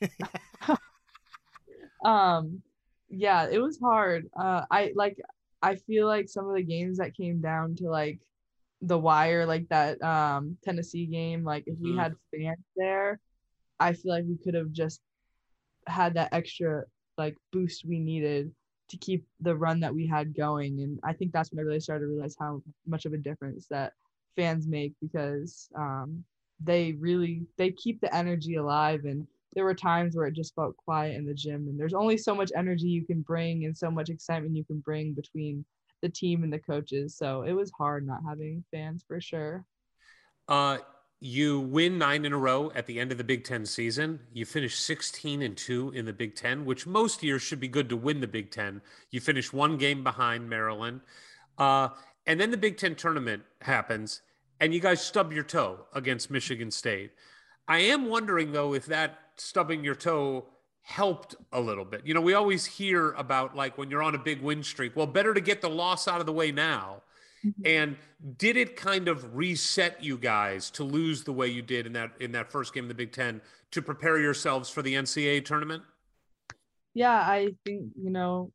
um 2.04 2.62
yeah 3.10 3.48
it 3.50 3.58
was 3.58 3.78
hard 3.80 4.28
uh 4.38 4.62
i 4.70 4.92
like 4.94 5.16
i 5.62 5.74
feel 5.74 6.06
like 6.06 6.28
some 6.28 6.48
of 6.48 6.54
the 6.54 6.62
games 6.62 6.98
that 6.98 7.14
came 7.14 7.40
down 7.40 7.74
to 7.74 7.88
like 7.88 8.20
the 8.82 8.98
wire 8.98 9.46
like 9.46 9.68
that 9.68 10.00
um 10.02 10.56
tennessee 10.62 11.06
game 11.06 11.44
like 11.44 11.64
if 11.66 11.78
we 11.80 11.92
Mhm. 11.92 11.96
had 11.96 12.14
fans 12.32 12.64
there 12.76 13.20
i 13.80 13.92
feel 13.92 14.12
like 14.12 14.24
we 14.26 14.36
could 14.38 14.54
have 14.54 14.72
just 14.72 15.00
had 15.86 16.14
that 16.14 16.28
extra 16.32 16.84
like 17.16 17.36
boost 17.52 17.84
we 17.84 17.98
needed 17.98 18.52
to 18.88 18.96
keep 18.98 19.24
the 19.40 19.54
run 19.56 19.80
that 19.80 19.94
we 19.94 20.06
had 20.06 20.34
going 20.34 20.80
and 20.80 20.98
i 21.04 21.12
think 21.12 21.32
that's 21.32 21.50
when 21.52 21.58
i 21.60 21.62
really 21.62 21.80
started 21.80 22.04
to 22.04 22.10
realize 22.10 22.36
how 22.38 22.62
much 22.86 23.04
of 23.06 23.12
a 23.12 23.18
difference 23.18 23.66
that 23.68 23.92
fans 24.36 24.66
make 24.66 24.92
because 25.00 25.68
um 25.76 26.22
they 26.60 26.92
really 26.98 27.42
they 27.56 27.70
keep 27.70 28.00
the 28.00 28.14
energy 28.14 28.56
alive 28.56 29.04
and 29.04 29.26
there 29.54 29.64
were 29.64 29.74
times 29.74 30.14
where 30.16 30.26
it 30.26 30.34
just 30.34 30.54
felt 30.54 30.76
quiet 30.76 31.16
in 31.16 31.26
the 31.26 31.34
gym 31.34 31.66
and 31.68 31.78
there's 31.78 31.94
only 31.94 32.16
so 32.16 32.34
much 32.34 32.50
energy 32.56 32.88
you 32.88 33.04
can 33.04 33.22
bring 33.22 33.64
and 33.64 33.76
so 33.76 33.90
much 33.90 34.08
excitement 34.08 34.56
you 34.56 34.64
can 34.64 34.80
bring 34.80 35.12
between 35.14 35.64
the 36.02 36.08
team 36.08 36.44
and 36.44 36.52
the 36.52 36.58
coaches 36.58 37.16
so 37.16 37.42
it 37.42 37.52
was 37.52 37.70
hard 37.76 38.06
not 38.06 38.20
having 38.26 38.64
fans 38.70 39.04
for 39.06 39.20
sure 39.20 39.64
Uh, 40.48 40.78
you 41.20 41.60
win 41.60 41.98
nine 41.98 42.24
in 42.24 42.32
a 42.32 42.38
row 42.38 42.70
at 42.76 42.86
the 42.86 43.00
end 43.00 43.10
of 43.10 43.18
the 43.18 43.24
Big 43.24 43.42
Ten 43.42 43.66
season. 43.66 44.20
You 44.32 44.44
finish 44.46 44.78
16 44.78 45.42
and 45.42 45.56
two 45.56 45.90
in 45.90 46.04
the 46.04 46.12
Big 46.12 46.36
Ten, 46.36 46.64
which 46.64 46.86
most 46.86 47.22
years 47.24 47.42
should 47.42 47.58
be 47.58 47.66
good 47.68 47.88
to 47.88 47.96
win 47.96 48.20
the 48.20 48.28
Big 48.28 48.52
Ten. 48.52 48.80
You 49.10 49.20
finish 49.20 49.52
one 49.52 49.78
game 49.78 50.04
behind 50.04 50.48
Maryland. 50.48 51.00
Uh, 51.58 51.88
and 52.26 52.40
then 52.40 52.52
the 52.52 52.56
Big 52.56 52.76
Ten 52.76 52.94
tournament 52.94 53.42
happens, 53.62 54.22
and 54.60 54.72
you 54.72 54.78
guys 54.80 55.04
stub 55.04 55.32
your 55.32 55.42
toe 55.42 55.86
against 55.92 56.30
Michigan 56.30 56.70
State. 56.70 57.10
I 57.66 57.78
am 57.80 58.06
wondering, 58.06 58.52
though, 58.52 58.72
if 58.74 58.86
that 58.86 59.18
stubbing 59.40 59.84
your 59.84 59.94
toe 59.94 60.46
helped 60.82 61.36
a 61.52 61.60
little 61.60 61.84
bit. 61.84 62.06
You 62.06 62.14
know, 62.14 62.20
we 62.20 62.34
always 62.34 62.64
hear 62.64 63.12
about 63.12 63.54
like 63.54 63.76
when 63.76 63.90
you're 63.90 64.02
on 64.02 64.14
a 64.14 64.18
big 64.18 64.40
win 64.40 64.62
streak, 64.62 64.96
well, 64.96 65.06
better 65.06 65.34
to 65.34 65.40
get 65.40 65.60
the 65.60 65.70
loss 65.70 66.08
out 66.08 66.20
of 66.20 66.26
the 66.26 66.32
way 66.32 66.50
now. 66.50 67.02
Mm-hmm. 67.44 67.62
And 67.66 67.96
did 68.36 68.56
it 68.56 68.74
kind 68.74 69.06
of 69.06 69.36
reset 69.36 70.02
you 70.02 70.18
guys 70.18 70.70
to 70.72 70.82
lose 70.84 71.22
the 71.22 71.32
way 71.32 71.46
you 71.46 71.62
did 71.62 71.86
in 71.86 71.92
that 71.92 72.12
in 72.20 72.32
that 72.32 72.50
first 72.50 72.74
game 72.74 72.84
of 72.84 72.88
the 72.88 72.94
Big 72.94 73.12
Ten 73.12 73.40
to 73.70 73.82
prepare 73.82 74.18
yourselves 74.18 74.70
for 74.70 74.82
the 74.82 74.94
NCAA 74.94 75.44
tournament? 75.44 75.82
yeah 76.98 77.20
i 77.20 77.48
think 77.64 77.92
you 77.96 78.10
know 78.10 78.50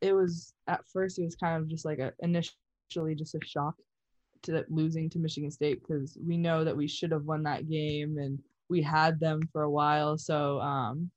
it 0.00 0.12
was 0.12 0.54
at 0.68 0.80
first 0.92 1.18
it 1.18 1.24
was 1.24 1.34
kind 1.34 1.60
of 1.60 1.68
just 1.68 1.84
like 1.84 1.98
a 1.98 2.12
initially 2.20 3.16
just 3.16 3.34
a 3.34 3.40
shock 3.44 3.74
to 4.42 4.52
that 4.52 4.70
losing 4.70 5.10
to 5.10 5.18
michigan 5.18 5.50
state 5.50 5.82
because 5.82 6.16
we 6.24 6.36
know 6.36 6.62
that 6.62 6.76
we 6.76 6.86
should 6.86 7.10
have 7.10 7.24
won 7.24 7.42
that 7.42 7.68
game 7.68 8.16
and 8.18 8.38
we 8.70 8.82
had 8.82 9.20
them 9.20 9.40
for 9.52 9.62
a 9.62 9.70
while. 9.70 10.16
So 10.16 10.60
um 10.60 11.10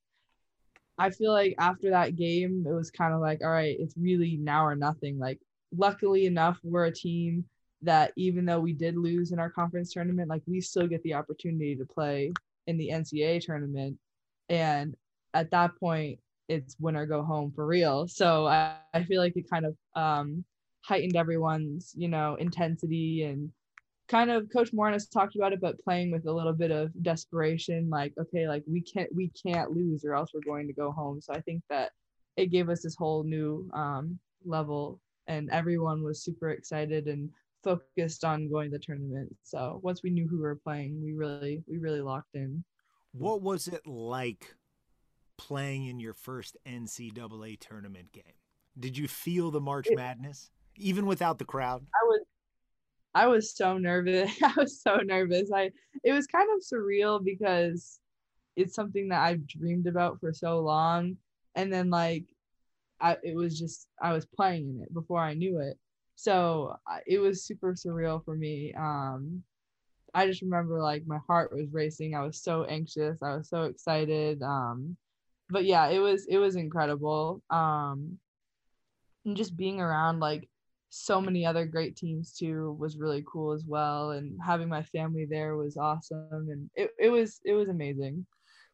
i 0.99 1.09
feel 1.09 1.31
like 1.31 1.55
after 1.57 1.89
that 1.89 2.15
game 2.15 2.63
it 2.67 2.71
was 2.71 2.91
kind 2.91 3.15
of 3.15 3.19
like 3.19 3.41
all 3.41 3.49
right 3.49 3.77
it's 3.79 3.95
really 3.97 4.37
now 4.37 4.65
or 4.65 4.75
nothing. 4.75 5.17
Like 5.19 5.39
luckily 5.75 6.25
enough 6.25 6.59
we're 6.63 6.85
a 6.85 6.91
team 6.91 7.45
that 7.81 8.13
even 8.15 8.45
though 8.45 8.59
we 8.59 8.73
did 8.73 8.95
lose 8.95 9.31
in 9.31 9.39
our 9.39 9.49
conference 9.49 9.91
tournament 9.91 10.29
like 10.29 10.43
we 10.45 10.61
still 10.61 10.87
get 10.87 11.01
the 11.03 11.13
opportunity 11.13 11.75
to 11.75 11.85
play 11.85 12.31
in 12.67 12.77
the 12.77 12.89
ncaa 12.89 13.43
tournament. 13.43 13.97
And 14.49 14.95
at 15.33 15.51
that 15.51 15.75
point 15.79 16.19
it's 16.47 16.75
win 16.79 16.95
or 16.95 17.05
go 17.05 17.23
home 17.23 17.51
for 17.55 17.65
real. 17.65 18.07
So 18.07 18.47
I, 18.47 18.75
I 18.93 19.03
feel 19.03 19.21
like 19.21 19.35
it 19.35 19.49
kind 19.49 19.65
of 19.65 19.75
um, 19.95 20.43
heightened 20.81 21.15
everyone's, 21.15 21.93
you 21.95 22.07
know, 22.07 22.35
intensity 22.35 23.23
and 23.23 23.51
kind 24.07 24.29
of 24.29 24.49
Coach 24.51 24.71
Moren 24.73 24.93
has 24.93 25.07
talked 25.07 25.35
about 25.35 25.53
it, 25.53 25.61
but 25.61 25.81
playing 25.83 26.11
with 26.11 26.25
a 26.27 26.31
little 26.31 26.53
bit 26.53 26.71
of 26.71 26.91
desperation, 27.03 27.89
like, 27.89 28.13
okay, 28.19 28.47
like 28.47 28.63
we 28.67 28.81
can't 28.81 29.09
we 29.15 29.29
can't 29.29 29.71
lose 29.71 30.03
or 30.05 30.13
else 30.15 30.31
we're 30.33 30.41
going 30.41 30.67
to 30.67 30.73
go 30.73 30.91
home. 30.91 31.21
So 31.21 31.33
I 31.33 31.41
think 31.41 31.63
that 31.69 31.91
it 32.37 32.47
gave 32.47 32.69
us 32.69 32.81
this 32.81 32.95
whole 32.95 33.23
new 33.23 33.69
um, 33.73 34.17
level 34.45 34.99
and 35.27 35.49
everyone 35.51 36.03
was 36.03 36.23
super 36.23 36.49
excited 36.49 37.07
and 37.07 37.29
focused 37.63 38.25
on 38.25 38.49
going 38.49 38.71
to 38.71 38.77
the 38.77 38.83
tournament. 38.83 39.33
So 39.43 39.79
once 39.83 40.03
we 40.03 40.09
knew 40.09 40.27
who 40.27 40.37
we 40.37 40.43
were 40.43 40.55
playing, 40.55 41.01
we 41.01 41.13
really 41.13 41.63
we 41.67 41.77
really 41.77 42.01
locked 42.01 42.35
in. 42.35 42.63
What 43.13 43.41
was 43.41 43.67
it 43.67 43.85
like 43.87 44.55
playing 45.37 45.85
in 45.85 45.99
your 45.99 46.13
first 46.13 46.57
NCAA 46.67 47.59
tournament 47.59 48.11
game? 48.11 48.23
Did 48.77 48.97
you 48.97 49.07
feel 49.07 49.51
the 49.51 49.61
March 49.61 49.87
It- 49.87 49.95
Madness 49.95 50.49
even 50.75 51.05
without 51.05 51.37
the 51.37 51.45
crowd? 51.45 51.85
I 51.93 52.05
was 52.05 52.21
I 53.15 53.27
was 53.27 53.55
so 53.55 53.77
nervous. 53.77 54.31
I 54.43 54.53
was 54.57 54.81
so 54.81 54.97
nervous. 54.97 55.51
I 55.53 55.71
it 56.03 56.13
was 56.13 56.27
kind 56.27 56.49
of 56.55 56.63
surreal 56.63 57.23
because 57.23 57.99
it's 58.55 58.75
something 58.75 59.09
that 59.09 59.21
I've 59.21 59.47
dreamed 59.47 59.87
about 59.87 60.19
for 60.19 60.33
so 60.33 60.59
long 60.59 61.17
and 61.55 61.71
then 61.71 61.89
like 61.89 62.25
I 63.01 63.17
it 63.23 63.35
was 63.35 63.59
just 63.59 63.87
I 64.01 64.13
was 64.13 64.25
playing 64.25 64.69
in 64.69 64.81
it 64.83 64.93
before 64.93 65.21
I 65.21 65.33
knew 65.33 65.59
it. 65.59 65.77
So 66.15 66.75
it 67.07 67.19
was 67.19 67.43
super 67.45 67.73
surreal 67.73 68.23
for 68.23 68.35
me. 68.35 68.73
Um 68.73 69.43
I 70.13 70.27
just 70.27 70.41
remember 70.41 70.81
like 70.81 71.05
my 71.07 71.19
heart 71.27 71.53
was 71.53 71.71
racing. 71.71 72.15
I 72.15 72.21
was 72.21 72.41
so 72.41 72.65
anxious. 72.65 73.21
I 73.21 73.35
was 73.35 73.49
so 73.49 73.63
excited. 73.63 74.41
Um 74.41 74.97
but 75.49 75.65
yeah, 75.65 75.87
it 75.89 75.99
was 75.99 76.25
it 76.27 76.37
was 76.37 76.55
incredible. 76.55 77.41
Um 77.49 78.19
and 79.25 79.37
just 79.37 79.55
being 79.55 79.79
around 79.79 80.19
like 80.19 80.49
so 80.95 81.19
many 81.19 81.43
other 81.43 81.65
great 81.65 81.95
teams 81.95 82.31
too 82.31 82.77
was 82.79 82.97
really 82.97 83.23
cool 83.25 83.51
as 83.51 83.65
well 83.65 84.11
and 84.11 84.37
having 84.45 84.69
my 84.69 84.83
family 84.83 85.25
there 85.25 85.55
was 85.55 85.75
awesome 85.75 86.47
and 86.51 86.69
it, 86.75 86.91
it 86.99 87.09
was 87.09 87.39
it 87.45 87.53
was 87.53 87.67
amazing 87.67 88.25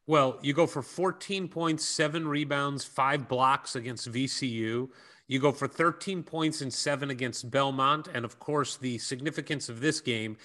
Well, 0.05 0.39
you 0.41 0.53
go 0.53 0.65
for 0.65 0.81
14 0.81 1.47
points, 1.47 1.85
seven 1.85 2.27
rebounds, 2.27 2.83
five 2.83 3.27
blocks 3.27 3.75
against 3.75 4.11
VCU. 4.11 4.89
You 5.27 5.39
go 5.39 5.51
for 5.51 5.67
13 5.67 6.23
points 6.23 6.61
and 6.61 6.73
seven 6.73 7.11
against 7.11 7.51
Belmont. 7.51 8.07
And 8.11 8.25
of 8.25 8.39
course, 8.39 8.75
the 8.77 8.97
significance 8.97 9.69
of 9.69 9.81
this 9.81 10.01
game 10.01 10.35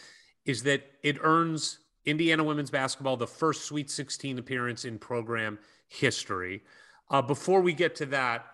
is 0.45 0.63
that 0.65 0.83
it 1.03 1.17
earns 1.23 1.79
Indiana 2.05 2.45
women's 2.45 2.71
basketball 2.71 3.17
the 3.17 3.27
first 3.27 3.65
Sweet 3.65 3.91
16 3.91 4.39
appearance 4.39 4.85
in 4.85 4.99
program 4.99 5.59
history. 5.89 6.63
Uh, 7.11 7.23
before 7.23 7.63
we 7.63 7.73
get 7.73 7.95
to 7.97 8.07
that, 8.07 8.45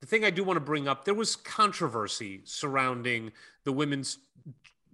the 0.00 0.06
thing 0.06 0.24
I 0.24 0.30
do 0.30 0.42
want 0.44 0.56
to 0.56 0.64
bring 0.64 0.88
up 0.88 1.04
there 1.04 1.14
was 1.14 1.36
controversy 1.36 2.40
surrounding 2.44 3.32
the 3.64 3.72
women's 3.72 4.18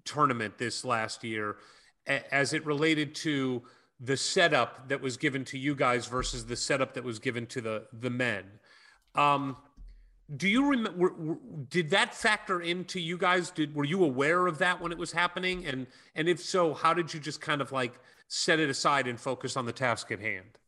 tournament 0.05 0.59
this 0.59 0.85
last 0.85 1.25
year 1.25 1.57
as 2.07 2.53
it 2.53 2.65
related 2.65 3.15
to 3.17 3.63
the 4.01 4.17
setup 4.17 4.89
that 4.89 5.01
was 5.01 5.17
given 5.17 5.45
to 5.45 5.59
you 5.59 5.75
guys 5.75 6.07
versus 6.07 6.47
the 6.47 6.57
setup 6.57 6.95
that 6.95 7.05
was 7.05 7.19
given 7.19 7.47
to 7.47 7.61
the 7.61 7.87
the 7.93 8.11
men. 8.11 8.45
Um, 9.15 9.57
do 10.37 10.49
you 10.49 10.69
remember? 10.69 11.15
Did 11.69 11.91
that 11.91 12.15
factor 12.15 12.61
into 12.61 13.01
you 13.01 13.17
guys? 13.17 13.51
Did 13.51 13.75
were 13.75 13.85
you 13.85 14.05
aware 14.05 14.47
of 14.47 14.59
that 14.59 14.81
when 14.81 14.93
it 14.93 14.99
was 14.99 15.13
happening? 15.13 15.67
And 15.67 15.87
and 16.15 16.29
if 16.29 16.41
so, 16.41 16.75
how 16.75 16.95
did 16.95 17.15
you 17.15 17.21
just 17.21 17.41
kind 17.41 17.61
of 17.61 17.73
like 17.73 17.99
set 18.29 18.61
it 18.61 18.69
aside 18.69 19.07
and 19.07 19.19
focus 19.19 19.57
on 19.57 19.67
the 19.67 19.73
task 19.73 20.11
at 20.11 20.21
hand? 20.21 20.59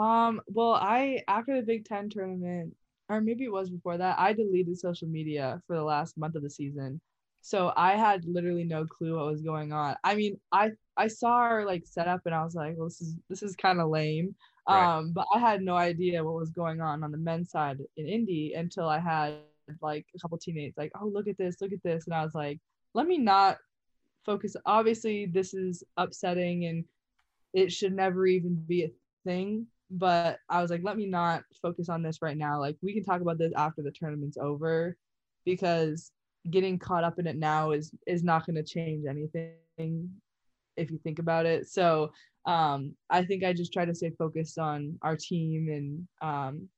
um 0.00 0.40
well 0.46 0.72
i 0.72 1.22
after 1.28 1.56
the 1.56 1.62
big 1.62 1.84
ten 1.84 2.08
tournament 2.08 2.74
or 3.10 3.20
maybe 3.20 3.44
it 3.44 3.52
was 3.52 3.68
before 3.68 3.98
that 3.98 4.18
i 4.18 4.32
deleted 4.32 4.78
social 4.78 5.08
media 5.08 5.60
for 5.66 5.76
the 5.76 5.82
last 5.82 6.16
month 6.16 6.36
of 6.36 6.42
the 6.42 6.50
season. 6.50 7.00
So 7.42 7.72
i 7.76 7.96
had 7.96 8.24
literally 8.24 8.64
no 8.64 8.86
clue 8.86 9.16
what 9.16 9.26
was 9.26 9.42
going 9.42 9.72
on. 9.72 9.96
I 10.04 10.14
mean 10.14 10.38
i 10.52 10.70
i 10.96 11.08
saw 11.08 11.32
our 11.32 11.66
like 11.66 11.84
setup 11.86 12.22
and 12.26 12.34
i 12.34 12.44
was 12.44 12.54
like 12.54 12.74
well 12.76 12.88
this 12.88 13.00
is 13.00 13.16
this 13.28 13.42
is 13.42 13.56
kind 13.56 13.80
of 13.80 13.90
lame. 13.90 14.34
Right. 14.68 14.98
um 14.98 15.12
but 15.12 15.26
i 15.34 15.38
had 15.38 15.62
no 15.62 15.76
idea 15.76 16.22
what 16.22 16.34
was 16.34 16.50
going 16.50 16.80
on 16.80 17.02
on 17.02 17.10
the 17.10 17.18
men's 17.18 17.50
side 17.50 17.78
in 17.96 18.06
indy 18.06 18.52
until 18.54 18.88
i 18.88 18.98
had 18.98 19.38
like 19.80 20.06
a 20.14 20.18
couple 20.18 20.36
teammates 20.38 20.76
like 20.76 20.92
oh 21.00 21.06
look 21.06 21.28
at 21.28 21.38
this 21.38 21.60
look 21.60 21.72
at 21.72 21.82
this. 21.82 22.06
And 22.06 22.14
i 22.14 22.22
was 22.22 22.34
like 22.34 22.60
let 22.94 23.06
me 23.06 23.18
not 23.18 23.56
focus. 24.24 24.56
Obviously 24.66 25.26
this 25.26 25.54
is 25.54 25.82
upsetting 25.96 26.66
and 26.66 26.84
it 27.52 27.72
should 27.72 27.94
never 27.94 28.26
even 28.26 28.54
be 28.54 28.84
a 28.84 28.90
thing 29.24 29.66
but 29.90 30.38
i 30.48 30.62
was 30.62 30.70
like 30.70 30.82
let 30.84 30.96
me 30.96 31.06
not 31.06 31.42
focus 31.60 31.88
on 31.88 32.02
this 32.02 32.22
right 32.22 32.36
now 32.36 32.60
like 32.60 32.76
we 32.82 32.94
can 32.94 33.04
talk 33.04 33.20
about 33.20 33.38
this 33.38 33.52
after 33.56 33.82
the 33.82 33.90
tournament's 33.90 34.38
over 34.38 34.96
because 35.44 36.12
getting 36.48 36.78
caught 36.78 37.04
up 37.04 37.18
in 37.18 37.26
it 37.26 37.36
now 37.36 37.72
is 37.72 37.92
is 38.06 38.22
not 38.22 38.46
going 38.46 38.56
to 38.56 38.62
change 38.62 39.04
anything 39.08 40.10
if 40.76 40.90
you 40.90 40.98
think 40.98 41.18
about 41.18 41.46
it. 41.46 41.68
So 41.68 42.12
um, 42.46 42.94
I 43.10 43.24
think 43.24 43.44
I 43.44 43.52
just 43.52 43.72
try 43.72 43.84
to 43.84 43.94
stay 43.94 44.10
focused 44.18 44.58
on 44.58 44.98
our 45.02 45.16
team 45.16 45.68
and 45.68 46.08
um, 46.22 46.68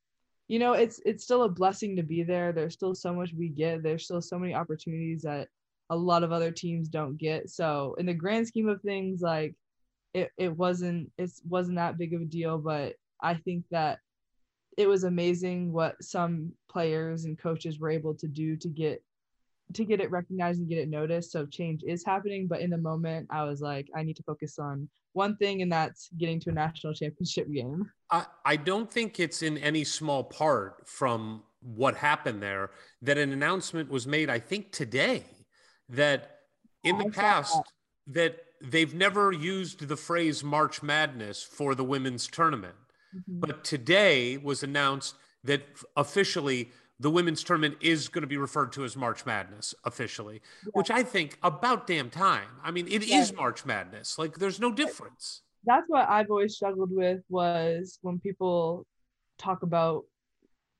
you 0.48 0.59
know 0.59 0.72
it's 0.72 1.01
it's 1.06 1.24
still 1.24 1.44
a 1.44 1.48
blessing 1.48 1.97
to 1.97 2.02
be 2.02 2.22
there. 2.22 2.52
There's 2.52 2.74
still 2.74 2.94
so 2.94 3.14
much 3.14 3.32
we 3.36 3.48
get. 3.48 3.82
There's 3.82 4.05
still 4.05 4.20
so 4.20 4.39
many 4.39 4.55
opportunities 4.55 5.22
that 5.22 5.48
a 5.90 5.97
lot 5.97 6.22
of 6.22 6.32
other 6.32 6.51
teams 6.51 6.89
don't 6.89 7.16
get. 7.16 7.51
So 7.51 7.94
in 7.98 8.06
the 8.06 8.14
grand 8.14 8.48
scheme 8.48 8.68
of 8.68 8.82
things, 8.82 9.20
like 9.22 9.55
it, 10.14 10.30
it 10.36 10.55
wasn't 10.56 11.10
it 11.16 11.30
wasn't 11.48 11.76
that 11.76 11.98
big 11.98 12.12
of 12.12 12.22
a 12.22 12.26
deal, 12.26 12.59
but 12.59 12.94
I 13.22 13.34
think 13.34 13.64
that 13.70 13.98
it 14.76 14.88
was 14.88 15.04
amazing 15.04 15.72
what 15.72 16.02
some 16.02 16.52
players 16.70 17.24
and 17.24 17.38
coaches 17.38 17.78
were 17.78 17.90
able 17.90 18.14
to 18.14 18.26
do 18.26 18.56
to 18.56 18.68
get 18.68 19.02
to 19.74 19.84
get 19.84 20.00
it 20.00 20.10
recognized 20.10 20.60
and 20.60 20.68
get 20.68 20.78
it 20.78 20.90
noticed. 20.90 21.32
So 21.32 21.46
change 21.46 21.82
is 21.86 22.04
happening, 22.04 22.46
but 22.46 22.60
in 22.60 22.68
the 22.68 22.78
moment, 22.78 23.28
I 23.30 23.44
was 23.44 23.60
like, 23.62 23.88
I 23.96 24.02
need 24.02 24.16
to 24.16 24.22
focus 24.22 24.58
on 24.58 24.88
one 25.14 25.36
thing, 25.36 25.62
and 25.62 25.72
that's 25.72 26.10
getting 26.18 26.40
to 26.40 26.50
a 26.50 26.52
national 26.52 26.92
championship 26.94 27.50
game. 27.50 27.90
I, 28.10 28.26
I 28.44 28.56
don't 28.56 28.90
think 28.90 29.20
it's 29.20 29.42
in 29.42 29.56
any 29.58 29.84
small 29.84 30.24
part 30.24 30.86
from 30.86 31.42
what 31.60 31.96
happened 31.96 32.42
there 32.42 32.70
that 33.00 33.16
an 33.16 33.32
announcement 33.32 33.90
was 33.90 34.06
made, 34.06 34.28
I 34.28 34.40
think 34.40 34.72
today, 34.72 35.24
that 35.88 36.40
in 36.84 36.98
the 36.98 37.10
past, 37.10 37.56
that. 38.08 38.36
that 38.60 38.70
they've 38.70 38.94
never 38.94 39.32
used 39.32 39.88
the 39.88 39.96
phrase 39.96 40.44
March 40.44 40.82
Madness 40.82 41.42
for 41.42 41.74
the 41.74 41.84
women's 41.84 42.26
tournament. 42.26 42.74
Mm-hmm. 43.14 43.40
But 43.40 43.64
today 43.64 44.39
was 44.39 44.62
announced 44.62 45.16
that 45.44 45.62
officially 45.97 46.70
the 47.01 47.10
women's 47.10 47.43
tournament 47.43 47.76
is 47.80 48.09
going 48.09 48.22
to 48.22 48.28
be 48.28 48.36
referred 48.36 48.72
to 48.72 48.84
as 48.84 48.97
March 48.97 49.26
Madness 49.26 49.74
officially, 49.84 50.40
yeah. 50.64 50.70
which 50.74 50.90
I 50.90 51.02
think 51.02 51.36
about 51.43 51.86
damn 51.86 52.10
time. 52.10 52.48
I 52.62 52.70
mean, 52.70 52.86
it 52.86 53.05
yeah. 53.05 53.20
is 53.20 53.34
March 53.34 53.64
Madness. 53.64 54.18
Like 54.18 54.36
there's 54.36 54.60
no 54.60 54.72
difference. 54.72 55.43
That's 55.64 55.89
what 55.89 56.09
I've 56.09 56.30
always 56.30 56.55
struggled 56.55 56.90
with 56.93 57.20
was 57.28 57.98
when 58.02 58.18
people 58.18 58.86
talk 59.39 59.62
about 59.62 60.05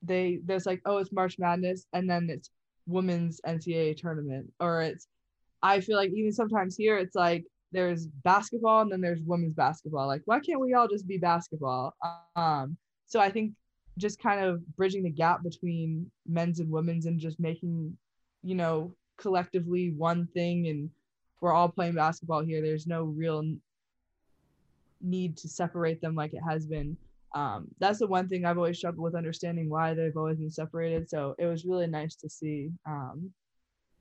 they 0.03 0.41
there's 0.45 0.67
like, 0.67 0.81
oh, 0.85 0.99
it's 0.99 1.13
March 1.13 1.39
Madness 1.39 1.87
and 1.93 2.09
then 2.09 2.29
it's 2.31 2.51
women's 2.87 3.41
NCAA 3.47 3.97
tournament 3.97 4.53
or 4.61 4.83
it's 4.83 5.07
I 5.63 5.81
feel 5.81 5.97
like 5.97 6.11
even 6.11 6.33
sometimes 6.33 6.77
here 6.77 6.99
it's 6.99 7.15
like 7.15 7.45
there's 7.73 8.07
basketball 8.07 8.83
and 8.83 8.93
then 8.93 9.01
there's 9.01 9.23
women's 9.23 9.55
basketball. 9.55 10.07
Like, 10.07 10.23
why 10.27 10.41
can't 10.41 10.61
we 10.61 10.75
all 10.75 10.89
just 10.89 11.07
be 11.07 11.19
basketball? 11.19 11.95
Um, 12.37 12.77
so 13.07 13.21
I 13.21 13.31
think 13.31 13.53
just 13.99 14.21
kind 14.21 14.45
of 14.45 14.65
bridging 14.77 15.03
the 15.03 15.11
gap 15.11 15.43
between 15.43 16.11
men's 16.27 16.61
and 16.61 16.71
women's 16.71 17.07
and 17.07 17.19
just 17.19 17.41
making, 17.41 17.97
you 18.43 18.55
know, 18.55 18.95
collectively 19.19 19.91
one 19.91 20.27
thing 20.35 20.69
and 20.69 20.91
we're 21.41 21.53
all 21.53 21.69
playing 21.69 21.95
basketball 21.95 22.43
here. 22.45 22.63
There's 22.63 22.87
no 22.87 23.05
real 23.05 23.43
need 25.01 25.37
to 25.39 25.49
separate 25.49 26.01
them 26.01 26.15
like 26.15 26.33
it 26.35 26.43
has 26.49 26.67
been. 26.67 26.97
Um, 27.35 27.69
that's 27.79 27.99
the 27.99 28.07
one 28.07 28.29
thing 28.29 28.45
I've 28.45 28.59
always 28.59 28.79
struggled 28.79 29.03
with 29.03 29.15
understanding 29.15 29.69
why 29.69 29.95
they've 29.95 30.17
always 30.17 30.39
been 30.39 30.51
separated. 30.51 31.09
So 31.09 31.35
it 31.39 31.47
was 31.47 31.65
really 31.65 31.87
nice 31.87 32.15
to 32.17 32.29
see. 32.29 32.71
Um, 32.87 33.33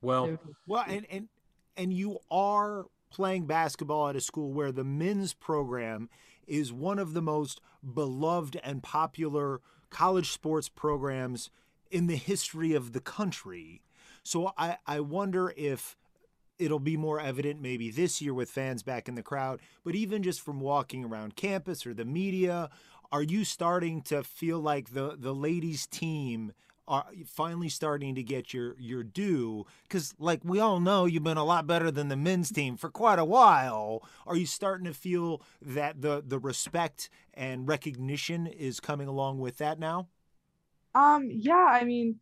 well, 0.02 0.38
well, 0.66 0.84
and 0.86 1.06
and 1.10 1.28
and 1.76 1.92
you 1.92 2.18
are 2.30 2.84
playing 3.12 3.46
basketball 3.46 4.08
at 4.08 4.16
a 4.16 4.20
school 4.20 4.52
where 4.52 4.72
the 4.72 4.84
men's 4.84 5.34
program 5.34 6.08
is 6.46 6.72
one 6.72 6.98
of 6.98 7.12
the 7.12 7.22
most 7.22 7.60
beloved 7.94 8.58
and 8.64 8.82
popular 8.82 9.60
college 9.90 10.30
sports 10.30 10.68
programs 10.68 11.50
in 11.90 12.06
the 12.06 12.16
history 12.16 12.72
of 12.72 12.92
the 12.92 13.00
country. 13.00 13.82
So 14.22 14.52
I, 14.56 14.78
I 14.86 15.00
wonder 15.00 15.52
if 15.56 15.96
it'll 16.58 16.78
be 16.78 16.96
more 16.96 17.20
evident 17.20 17.60
maybe 17.60 17.90
this 17.90 18.22
year 18.22 18.32
with 18.32 18.50
fans 18.50 18.82
back 18.82 19.08
in 19.08 19.14
the 19.14 19.22
crowd, 19.22 19.60
but 19.84 19.94
even 19.94 20.22
just 20.22 20.40
from 20.40 20.60
walking 20.60 21.04
around 21.04 21.36
campus 21.36 21.86
or 21.86 21.92
the 21.92 22.04
media, 22.04 22.70
are 23.10 23.22
you 23.22 23.44
starting 23.44 24.00
to 24.02 24.22
feel 24.22 24.58
like 24.58 24.94
the 24.94 25.16
the 25.18 25.34
ladies 25.34 25.86
team 25.86 26.52
are 26.88 27.06
finally 27.26 27.68
starting 27.68 28.14
to 28.14 28.22
get 28.22 28.52
your 28.52 28.74
your 28.78 29.04
due 29.04 29.64
because 29.84 30.14
like 30.18 30.40
we 30.44 30.58
all 30.58 30.80
know 30.80 31.06
you've 31.06 31.22
been 31.22 31.36
a 31.36 31.44
lot 31.44 31.66
better 31.66 31.90
than 31.90 32.08
the 32.08 32.16
men's 32.16 32.50
team 32.50 32.76
for 32.76 32.90
quite 32.90 33.18
a 33.18 33.24
while. 33.24 34.02
Are 34.26 34.36
you 34.36 34.46
starting 34.46 34.86
to 34.86 34.94
feel 34.94 35.42
that 35.60 36.02
the 36.02 36.22
the 36.26 36.38
respect 36.38 37.08
and 37.34 37.68
recognition 37.68 38.46
is 38.46 38.80
coming 38.80 39.08
along 39.08 39.38
with 39.38 39.58
that 39.58 39.78
now? 39.78 40.08
Um 40.94 41.28
yeah 41.30 41.68
i 41.70 41.84
mean 41.84 42.20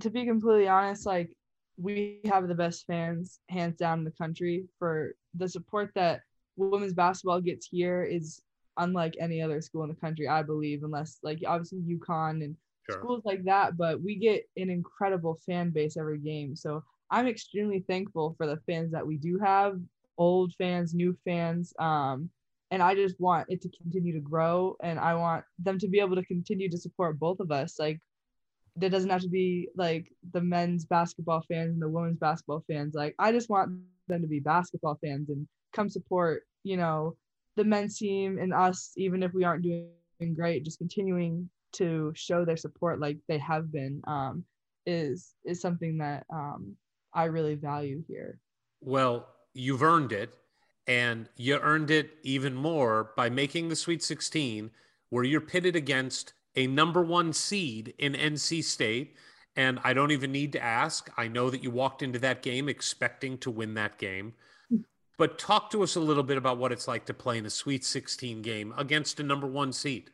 to 0.00 0.10
be 0.10 0.24
completely 0.24 0.66
honest 0.66 1.06
like 1.06 1.30
we 1.76 2.20
have 2.24 2.48
the 2.48 2.54
best 2.54 2.86
fans 2.86 3.40
hands 3.48 3.76
down 3.76 3.98
in 4.00 4.04
the 4.04 4.10
country 4.10 4.66
for 4.78 5.14
the 5.34 5.48
support 5.48 5.90
that 5.94 6.22
women's 6.56 6.92
basketball 6.92 7.40
gets 7.40 7.66
here 7.66 8.02
is 8.02 8.42
unlike 8.78 9.14
any 9.20 9.40
other 9.40 9.60
school 9.60 9.82
in 9.84 9.88
the 9.88 9.94
country 9.94 10.26
i 10.26 10.42
believe 10.42 10.82
unless 10.82 11.18
like 11.22 11.42
obviously 11.46 11.78
UConn 11.80 12.42
and 12.44 12.56
sure. 12.90 13.00
schools 13.00 13.22
like 13.24 13.44
that, 13.44 13.76
but 13.76 14.00
we 14.00 14.16
get 14.16 14.44
an 14.56 14.70
incredible 14.70 15.38
fan 15.46 15.70
base 15.70 15.96
every 15.96 16.18
game. 16.18 16.56
So 16.56 16.82
I'm 17.10 17.26
extremely 17.26 17.84
thankful 17.88 18.34
for 18.36 18.46
the 18.46 18.58
fans 18.66 18.92
that 18.92 19.06
we 19.06 19.16
do 19.16 19.38
have, 19.38 19.80
old 20.18 20.54
fans, 20.56 20.94
new 20.94 21.16
fans. 21.24 21.72
Um, 21.78 22.30
and 22.70 22.82
I 22.82 22.94
just 22.94 23.18
want 23.18 23.46
it 23.48 23.60
to 23.62 23.68
continue 23.68 24.12
to 24.12 24.20
grow 24.20 24.76
and 24.82 24.98
I 24.98 25.14
want 25.14 25.44
them 25.58 25.78
to 25.78 25.88
be 25.88 25.98
able 25.98 26.14
to 26.16 26.24
continue 26.24 26.70
to 26.70 26.78
support 26.78 27.18
both 27.18 27.40
of 27.40 27.50
us. 27.50 27.78
Like 27.78 28.00
that 28.76 28.90
doesn't 28.90 29.10
have 29.10 29.22
to 29.22 29.28
be 29.28 29.68
like 29.76 30.12
the 30.32 30.40
men's 30.40 30.84
basketball 30.84 31.42
fans 31.48 31.72
and 31.72 31.82
the 31.82 31.88
women's 31.88 32.18
basketball 32.18 32.64
fans. 32.68 32.94
Like 32.94 33.14
I 33.18 33.32
just 33.32 33.50
want 33.50 33.72
them 34.06 34.22
to 34.22 34.28
be 34.28 34.38
basketball 34.40 34.98
fans 35.04 35.30
and 35.30 35.48
come 35.72 35.88
support, 35.88 36.44
you 36.62 36.76
know, 36.76 37.16
the 37.56 37.64
men's 37.64 37.98
team 37.98 38.38
and 38.38 38.54
us, 38.54 38.92
even 38.96 39.22
if 39.22 39.32
we 39.34 39.44
aren't 39.44 39.64
doing 39.64 40.34
great, 40.34 40.64
just 40.64 40.78
continuing 40.78 41.48
to 41.72 42.12
show 42.14 42.44
their 42.44 42.56
support 42.56 43.00
like 43.00 43.18
they 43.28 43.38
have 43.38 43.72
been 43.72 44.02
um, 44.06 44.44
is 44.86 45.34
is 45.44 45.60
something 45.60 45.98
that 45.98 46.24
um, 46.32 46.76
I 47.12 47.24
really 47.24 47.54
value 47.54 48.02
here. 48.08 48.38
Well, 48.80 49.26
you've 49.52 49.82
earned 49.82 50.12
it, 50.12 50.30
and 50.86 51.28
you 51.36 51.58
earned 51.58 51.90
it 51.90 52.10
even 52.22 52.54
more 52.54 53.12
by 53.16 53.30
making 53.30 53.68
the 53.68 53.76
Sweet 53.76 54.02
16, 54.02 54.70
where 55.10 55.24
you're 55.24 55.40
pitted 55.40 55.76
against 55.76 56.32
a 56.56 56.66
number 56.66 57.02
one 57.02 57.32
seed 57.32 57.94
in 57.98 58.14
NC 58.14 58.64
State. 58.64 59.16
And 59.56 59.80
I 59.82 59.92
don't 59.92 60.12
even 60.12 60.32
need 60.32 60.52
to 60.52 60.62
ask. 60.62 61.10
I 61.16 61.28
know 61.28 61.50
that 61.50 61.62
you 61.62 61.70
walked 61.70 62.02
into 62.02 62.18
that 62.20 62.42
game 62.42 62.68
expecting 62.68 63.36
to 63.38 63.50
win 63.50 63.74
that 63.74 63.98
game. 63.98 64.34
But 65.18 65.38
talk 65.38 65.68
to 65.72 65.82
us 65.82 65.96
a 65.96 66.00
little 66.00 66.22
bit 66.22 66.38
about 66.38 66.56
what 66.56 66.72
it's 66.72 66.88
like 66.88 67.04
to 67.04 67.12
play 67.12 67.36
in 67.36 67.44
a 67.44 67.50
Sweet 67.50 67.84
16 67.84 68.40
game 68.40 68.72
against 68.78 69.20
a 69.20 69.22
number 69.22 69.46
one 69.46 69.70
seed. 69.70 70.12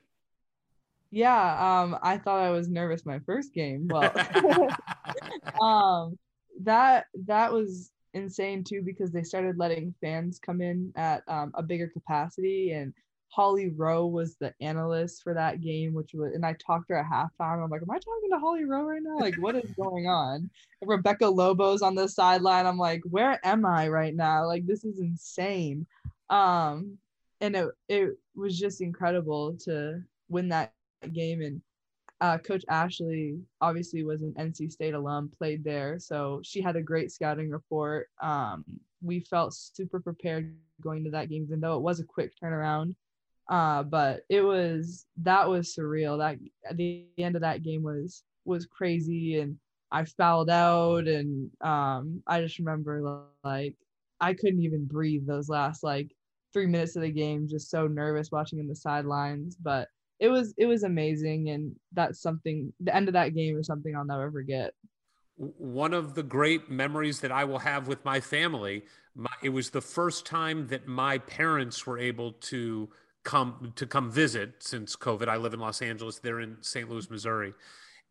Yeah, 1.16 1.80
um, 1.80 1.96
I 2.02 2.18
thought 2.18 2.40
I 2.40 2.50
was 2.50 2.68
nervous 2.68 3.06
my 3.06 3.20
first 3.20 3.54
game. 3.54 3.88
Well, 3.88 4.12
um, 5.62 6.18
that 6.60 7.06
that 7.24 7.50
was 7.50 7.90
insane 8.12 8.62
too 8.62 8.82
because 8.84 9.12
they 9.12 9.22
started 9.22 9.56
letting 9.56 9.94
fans 10.02 10.38
come 10.38 10.60
in 10.60 10.92
at 10.94 11.22
um, 11.26 11.52
a 11.54 11.62
bigger 11.62 11.88
capacity 11.88 12.72
and 12.72 12.92
Holly 13.30 13.70
Rowe 13.70 14.04
was 14.04 14.36
the 14.36 14.52
analyst 14.60 15.22
for 15.22 15.32
that 15.32 15.62
game, 15.62 15.94
which 15.94 16.10
was, 16.12 16.34
and 16.34 16.44
I 16.44 16.54
talked 16.54 16.88
to 16.88 16.94
her 16.94 17.00
at 17.00 17.06
halftime. 17.06 17.64
I'm 17.64 17.70
like, 17.70 17.80
am 17.80 17.90
I 17.90 17.98
talking 17.98 18.30
to 18.32 18.38
Holly 18.38 18.66
Rowe 18.66 18.84
right 18.84 19.00
now? 19.02 19.16
Like, 19.16 19.36
what 19.36 19.56
is 19.56 19.70
going 19.72 20.06
on? 20.06 20.50
And 20.82 20.90
Rebecca 20.90 21.24
Lobo's 21.24 21.80
on 21.80 21.94
the 21.94 22.08
sideline. 22.08 22.66
I'm 22.66 22.76
like, 22.76 23.00
where 23.08 23.40
am 23.42 23.64
I 23.64 23.88
right 23.88 24.14
now? 24.14 24.46
Like, 24.46 24.66
this 24.66 24.84
is 24.84 25.00
insane. 25.00 25.86
Um, 26.28 26.98
and 27.40 27.56
it 27.56 27.68
it 27.88 28.10
was 28.34 28.58
just 28.58 28.82
incredible 28.82 29.56
to 29.64 30.02
win 30.28 30.50
that 30.50 30.74
game 31.12 31.42
and 31.42 31.60
uh, 32.20 32.38
coach 32.38 32.64
ashley 32.70 33.38
obviously 33.60 34.02
was 34.02 34.22
an 34.22 34.32
nc 34.38 34.72
state 34.72 34.94
alum 34.94 35.30
played 35.36 35.62
there 35.62 35.98
so 35.98 36.40
she 36.42 36.62
had 36.62 36.76
a 36.76 36.82
great 36.82 37.12
scouting 37.12 37.50
report. 37.50 38.08
Um, 38.22 38.64
we 39.02 39.20
felt 39.20 39.54
super 39.54 40.00
prepared 40.00 40.54
going 40.80 41.04
to 41.04 41.10
that 41.10 41.28
game 41.28 41.42
even 41.42 41.60
though 41.60 41.76
it 41.76 41.82
was 41.82 42.00
a 42.00 42.04
quick 42.04 42.32
turnaround. 42.42 42.94
Uh, 43.48 43.82
but 43.82 44.22
it 44.28 44.40
was 44.40 45.06
that 45.18 45.48
was 45.48 45.74
surreal. 45.74 46.18
That 46.18 46.38
at 46.68 46.76
the 46.76 47.04
end 47.18 47.36
of 47.36 47.42
that 47.42 47.62
game 47.62 47.82
was 47.82 48.24
was 48.44 48.66
crazy 48.66 49.40
and 49.40 49.58
i 49.90 50.04
fouled 50.04 50.50
out 50.50 51.06
and 51.06 51.50
um, 51.60 52.22
i 52.26 52.40
just 52.40 52.58
remember 52.58 53.22
like 53.44 53.74
i 54.20 54.32
couldn't 54.32 54.62
even 54.62 54.84
breathe 54.84 55.26
those 55.26 55.48
last 55.48 55.82
like 55.82 56.10
three 56.56 56.66
minutes 56.66 56.96
of 56.96 57.02
the 57.02 57.10
game 57.10 57.46
just 57.46 57.68
so 57.68 57.86
nervous 57.86 58.32
watching 58.32 58.58
in 58.58 58.66
the 58.66 58.74
sidelines. 58.74 59.56
But 59.56 59.88
it 60.18 60.28
was 60.28 60.54
it 60.56 60.66
was 60.66 60.82
amazing 60.82 61.50
and 61.50 61.74
that's 61.92 62.20
something 62.20 62.72
the 62.80 62.94
end 62.94 63.08
of 63.08 63.14
that 63.14 63.34
game 63.34 63.58
is 63.58 63.66
something 63.66 63.94
I'll 63.94 64.04
never 64.04 64.30
forget. 64.30 64.72
One 65.36 65.92
of 65.92 66.14
the 66.14 66.22
great 66.22 66.70
memories 66.70 67.20
that 67.20 67.30
I 67.30 67.44
will 67.44 67.58
have 67.58 67.88
with 67.88 68.02
my 68.06 68.20
family, 68.20 68.84
my, 69.14 69.30
it 69.42 69.50
was 69.50 69.68
the 69.68 69.82
first 69.82 70.24
time 70.24 70.68
that 70.68 70.86
my 70.86 71.18
parents 71.18 71.86
were 71.86 71.98
able 71.98 72.32
to 72.32 72.88
come 73.22 73.72
to 73.76 73.86
come 73.86 74.10
visit 74.10 74.54
since 74.60 74.96
COVID. 74.96 75.28
I 75.28 75.36
live 75.36 75.52
in 75.52 75.60
Los 75.60 75.82
Angeles, 75.82 76.18
they're 76.18 76.40
in 76.40 76.56
St. 76.62 76.88
Louis, 76.88 77.10
Missouri. 77.10 77.52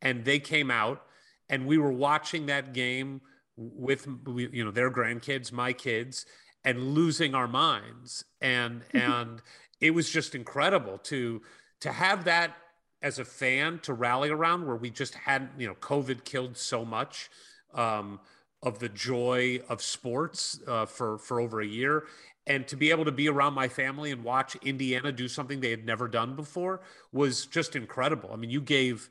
And 0.02 0.24
they 0.24 0.40
came 0.40 0.70
out 0.70 1.02
and 1.50 1.66
we 1.66 1.78
were 1.78 1.92
watching 1.92 2.46
that 2.48 2.74
game 2.74 3.22
with 3.58 4.08
you 4.28 4.64
know 4.64 4.72
their 4.72 4.92
grandkids, 4.92 5.52
my 5.52 5.74
kids, 5.74 6.26
and 6.64 6.94
losing 6.94 7.34
our 7.34 7.48
minds. 7.48 8.26
And 8.42 8.84
and 8.94 9.42
it 9.82 9.92
was 9.92 10.10
just 10.10 10.36
incredible 10.36 10.98
to 11.00 11.42
to 11.86 11.92
have 11.92 12.26
that 12.26 12.56
as 13.02 13.20
a 13.20 13.26
fan 13.26 13.80
to 13.84 13.94
rally 13.94 14.30
around 14.30 14.66
where 14.66 14.76
we 14.76 14.90
just 14.90 15.16
hadn't 15.16 15.52
you 15.58 15.68
know 15.68 15.76
COVID 15.76 16.24
killed 16.24 16.58
so 16.58 16.84
much. 16.84 17.30
Um, 17.74 18.20
of 18.64 18.80
the 18.80 18.90
joy 18.90 19.60
of 19.70 19.82
sports 19.82 20.60
uh, 20.68 20.88
for 20.88 21.20
for 21.20 21.40
over 21.40 21.62
a 21.62 21.66
year 21.66 22.06
and 22.48 22.68
to 22.68 22.76
be 22.76 22.90
able 22.90 23.06
to 23.06 23.12
be 23.12 23.30
around 23.30 23.54
my 23.54 23.68
family 23.68 24.12
and 24.12 24.24
watch 24.24 24.56
Indiana 24.64 25.12
do 25.12 25.28
something 25.28 25.60
they 25.60 25.70
had 25.70 25.86
never 25.86 26.08
done 26.08 26.36
before 26.36 26.82
was 27.12 27.46
just 27.46 27.76
incredible. 27.76 28.32
I 28.34 28.38
mean, 28.38 28.50
you 28.50 28.62
gave 28.62 29.10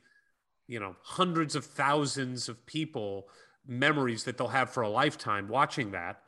you 0.67 0.79
know 0.79 0.95
hundreds 1.01 1.55
of 1.55 1.63
thousands 1.65 2.49
of 2.49 2.65
people 2.65 3.29
memories 3.65 4.25
that 4.25 4.37
they'll 4.37 4.47
have 4.49 4.69
for 4.69 4.83
a 4.83 4.89
lifetime 4.89 5.47
watching 5.47 5.91
that. 5.91 6.21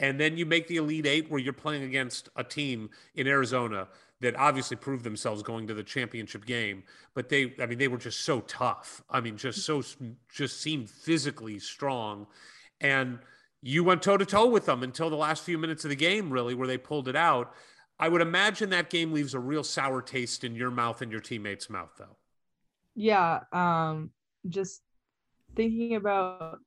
And 0.00 0.18
then 0.18 0.36
you 0.36 0.44
make 0.44 0.66
the 0.66 0.78
Elite 0.78 1.06
Eight 1.06 1.30
where 1.30 1.40
you're 1.40 1.52
playing 1.52 1.84
against 1.84 2.28
a 2.34 2.42
team 2.42 2.90
in 3.14 3.28
Arizona 3.28 3.86
that 4.20 4.36
obviously 4.36 4.76
proved 4.76 5.04
themselves 5.04 5.42
going 5.42 5.66
to 5.66 5.74
the 5.74 5.82
championship 5.82 6.46
game. 6.46 6.84
But 7.14 7.28
they, 7.28 7.54
I 7.60 7.66
mean, 7.66 7.78
they 7.78 7.88
were 7.88 7.98
just 7.98 8.20
so 8.20 8.40
tough. 8.40 9.02
I 9.10 9.20
mean, 9.20 9.36
just 9.36 9.64
so, 9.64 9.82
just 10.32 10.60
seemed 10.60 10.88
physically 10.88 11.58
strong. 11.58 12.26
And 12.80 13.18
you 13.60 13.84
went 13.84 14.02
toe 14.02 14.16
to 14.16 14.26
toe 14.26 14.48
with 14.48 14.66
them 14.66 14.82
until 14.82 15.10
the 15.10 15.16
last 15.16 15.42
few 15.42 15.58
minutes 15.58 15.84
of 15.84 15.90
the 15.90 15.96
game, 15.96 16.30
really, 16.30 16.54
where 16.54 16.68
they 16.68 16.78
pulled 16.78 17.08
it 17.08 17.16
out. 17.16 17.52
I 17.98 18.08
would 18.08 18.20
imagine 18.20 18.70
that 18.70 18.90
game 18.90 19.12
leaves 19.12 19.34
a 19.34 19.38
real 19.38 19.64
sour 19.64 20.02
taste 20.02 20.44
in 20.44 20.54
your 20.54 20.70
mouth 20.70 21.02
and 21.02 21.12
your 21.12 21.20
teammates' 21.20 21.70
mouth, 21.70 21.90
though. 21.98 22.16
Yeah. 22.94 23.40
Um, 23.52 24.10
just 24.48 24.82
thinking 25.56 25.96
about 25.96 26.58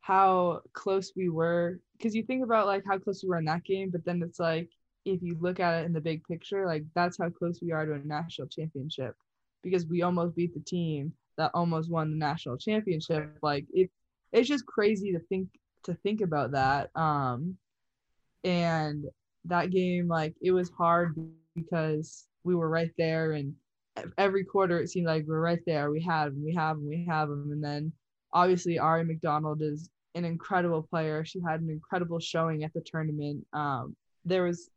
how 0.00 0.60
close 0.74 1.12
we 1.16 1.28
were 1.30 1.80
because 1.96 2.14
you 2.14 2.22
think 2.22 2.44
about 2.44 2.66
like 2.66 2.82
how 2.86 2.98
close 2.98 3.22
we 3.22 3.28
were 3.30 3.38
in 3.38 3.44
that 3.46 3.64
game 3.64 3.88
but 3.90 4.04
then 4.04 4.22
it's 4.22 4.38
like 4.38 4.68
if 5.04 5.22
you 5.22 5.36
look 5.40 5.60
at 5.60 5.82
it 5.82 5.86
in 5.86 5.92
the 5.92 6.00
big 6.00 6.22
picture 6.24 6.66
like 6.66 6.84
that's 6.94 7.18
how 7.18 7.28
close 7.28 7.60
we 7.62 7.72
are 7.72 7.84
to 7.84 7.94
a 7.94 7.98
national 7.98 8.48
championship 8.48 9.14
because 9.62 9.86
we 9.86 10.02
almost 10.02 10.34
beat 10.36 10.54
the 10.54 10.60
team 10.60 11.12
that 11.36 11.50
almost 11.54 11.90
won 11.90 12.10
the 12.10 12.16
national 12.16 12.56
championship 12.56 13.36
like 13.42 13.66
it 13.72 13.90
it's 14.32 14.48
just 14.48 14.66
crazy 14.66 15.12
to 15.12 15.18
think 15.28 15.48
to 15.82 15.94
think 16.02 16.20
about 16.20 16.52
that 16.52 16.90
um 16.96 17.56
and 18.44 19.04
that 19.44 19.70
game 19.70 20.08
like 20.08 20.34
it 20.40 20.52
was 20.52 20.70
hard 20.70 21.16
because 21.54 22.26
we 22.44 22.54
were 22.54 22.68
right 22.68 22.90
there 22.98 23.32
and 23.32 23.54
every 24.18 24.44
quarter 24.44 24.80
it 24.80 24.88
seemed 24.88 25.06
like 25.06 25.24
we 25.26 25.34
are 25.34 25.40
right 25.40 25.62
there 25.66 25.90
we 25.90 26.00
had 26.00 26.26
them 26.26 26.44
we 26.44 26.54
have 26.54 26.76
them 26.76 26.88
we 26.88 27.06
have 27.08 27.28
them 27.28 27.50
and 27.52 27.62
then 27.62 27.92
obviously 28.32 28.76
Aari 28.76 29.06
McDonald 29.06 29.62
is 29.62 29.88
an 30.14 30.24
incredible 30.24 30.82
player. 30.82 31.24
She 31.24 31.40
had 31.40 31.60
an 31.60 31.70
incredible 31.70 32.20
showing 32.20 32.64
at 32.64 32.72
the 32.72 32.82
tournament. 32.82 33.46
Um, 33.52 33.96
there 34.24 34.42
was 34.44 34.70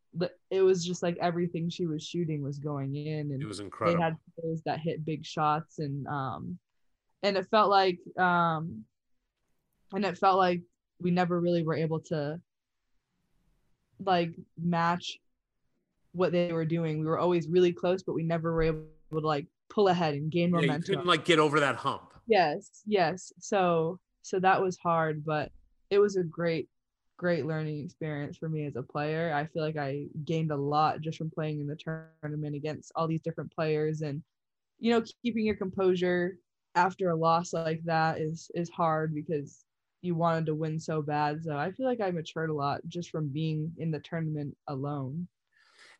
it 0.49 0.61
was 0.61 0.85
just 0.85 1.03
like 1.03 1.17
everything 1.21 1.69
she 1.69 1.85
was 1.85 2.03
shooting 2.03 2.41
was 2.41 2.59
going 2.59 2.95
in, 2.95 3.31
and 3.31 3.41
it 3.41 3.47
was 3.47 3.59
incredible. 3.59 3.97
They 3.97 4.03
had 4.03 4.17
players 4.39 4.61
that 4.65 4.79
hit 4.79 5.05
big 5.05 5.25
shots, 5.25 5.79
and 5.79 6.07
um, 6.07 6.57
and 7.23 7.37
it 7.37 7.47
felt 7.49 7.69
like 7.69 7.99
um, 8.17 8.83
and 9.93 10.05
it 10.05 10.17
felt 10.17 10.37
like 10.37 10.61
we 10.99 11.11
never 11.11 11.39
really 11.39 11.63
were 11.63 11.75
able 11.75 11.99
to 11.99 12.39
like 14.03 14.31
match 14.61 15.19
what 16.11 16.31
they 16.31 16.51
were 16.51 16.65
doing. 16.65 16.99
We 16.99 17.05
were 17.05 17.19
always 17.19 17.47
really 17.47 17.73
close, 17.73 18.03
but 18.03 18.13
we 18.13 18.23
never 18.23 18.53
were 18.53 18.63
able 18.63 18.85
to 19.11 19.19
like 19.19 19.47
pull 19.69 19.87
ahead 19.87 20.13
and 20.15 20.31
gain 20.31 20.49
yeah, 20.49 20.61
momentum. 20.61 20.91
You 20.91 20.97
couldn't 20.97 21.07
like 21.07 21.25
get 21.25 21.39
over 21.39 21.59
that 21.59 21.75
hump. 21.75 22.13
Yes, 22.27 22.81
yes. 22.85 23.31
So 23.39 23.99
so 24.21 24.39
that 24.39 24.61
was 24.61 24.77
hard, 24.77 25.23
but 25.23 25.51
it 25.89 25.99
was 25.99 26.17
a 26.17 26.23
great, 26.23 26.67
great 27.17 27.45
learning 27.45 27.83
experience 27.83 28.37
for 28.37 28.47
me 28.47 28.65
as 28.65 28.75
a 28.75 28.83
player. 28.83 29.33
I 29.33 29.45
feel 29.45 29.63
like 29.63 29.77
I 29.77 30.05
gained 30.23 30.51
a 30.51 30.55
lot 30.55 31.01
just 31.01 31.17
from 31.17 31.31
playing 31.31 31.59
in 31.59 31.67
the 31.67 31.75
tournament 31.75 32.55
against 32.55 32.91
all 32.95 33.07
these 33.07 33.21
different 33.21 33.53
players 33.53 34.01
and 34.01 34.21
you 34.79 34.91
know 34.91 35.03
keeping 35.23 35.45
your 35.45 35.55
composure 35.55 36.37
after 36.75 37.09
a 37.09 37.15
loss 37.15 37.53
like 37.53 37.83
that 37.83 38.19
is 38.19 38.51
is 38.53 38.69
hard 38.69 39.13
because 39.15 39.65
you 40.01 40.15
wanted 40.15 40.45
to 40.45 40.55
win 40.55 40.79
so 40.79 41.01
bad. 41.01 41.43
So 41.43 41.57
I 41.57 41.71
feel 41.71 41.87
like 41.87 42.01
I 42.01 42.11
matured 42.11 42.51
a 42.51 42.53
lot 42.53 42.81
just 42.87 43.09
from 43.09 43.29
being 43.29 43.71
in 43.77 43.91
the 43.91 43.99
tournament 43.99 44.55
alone. 44.67 45.27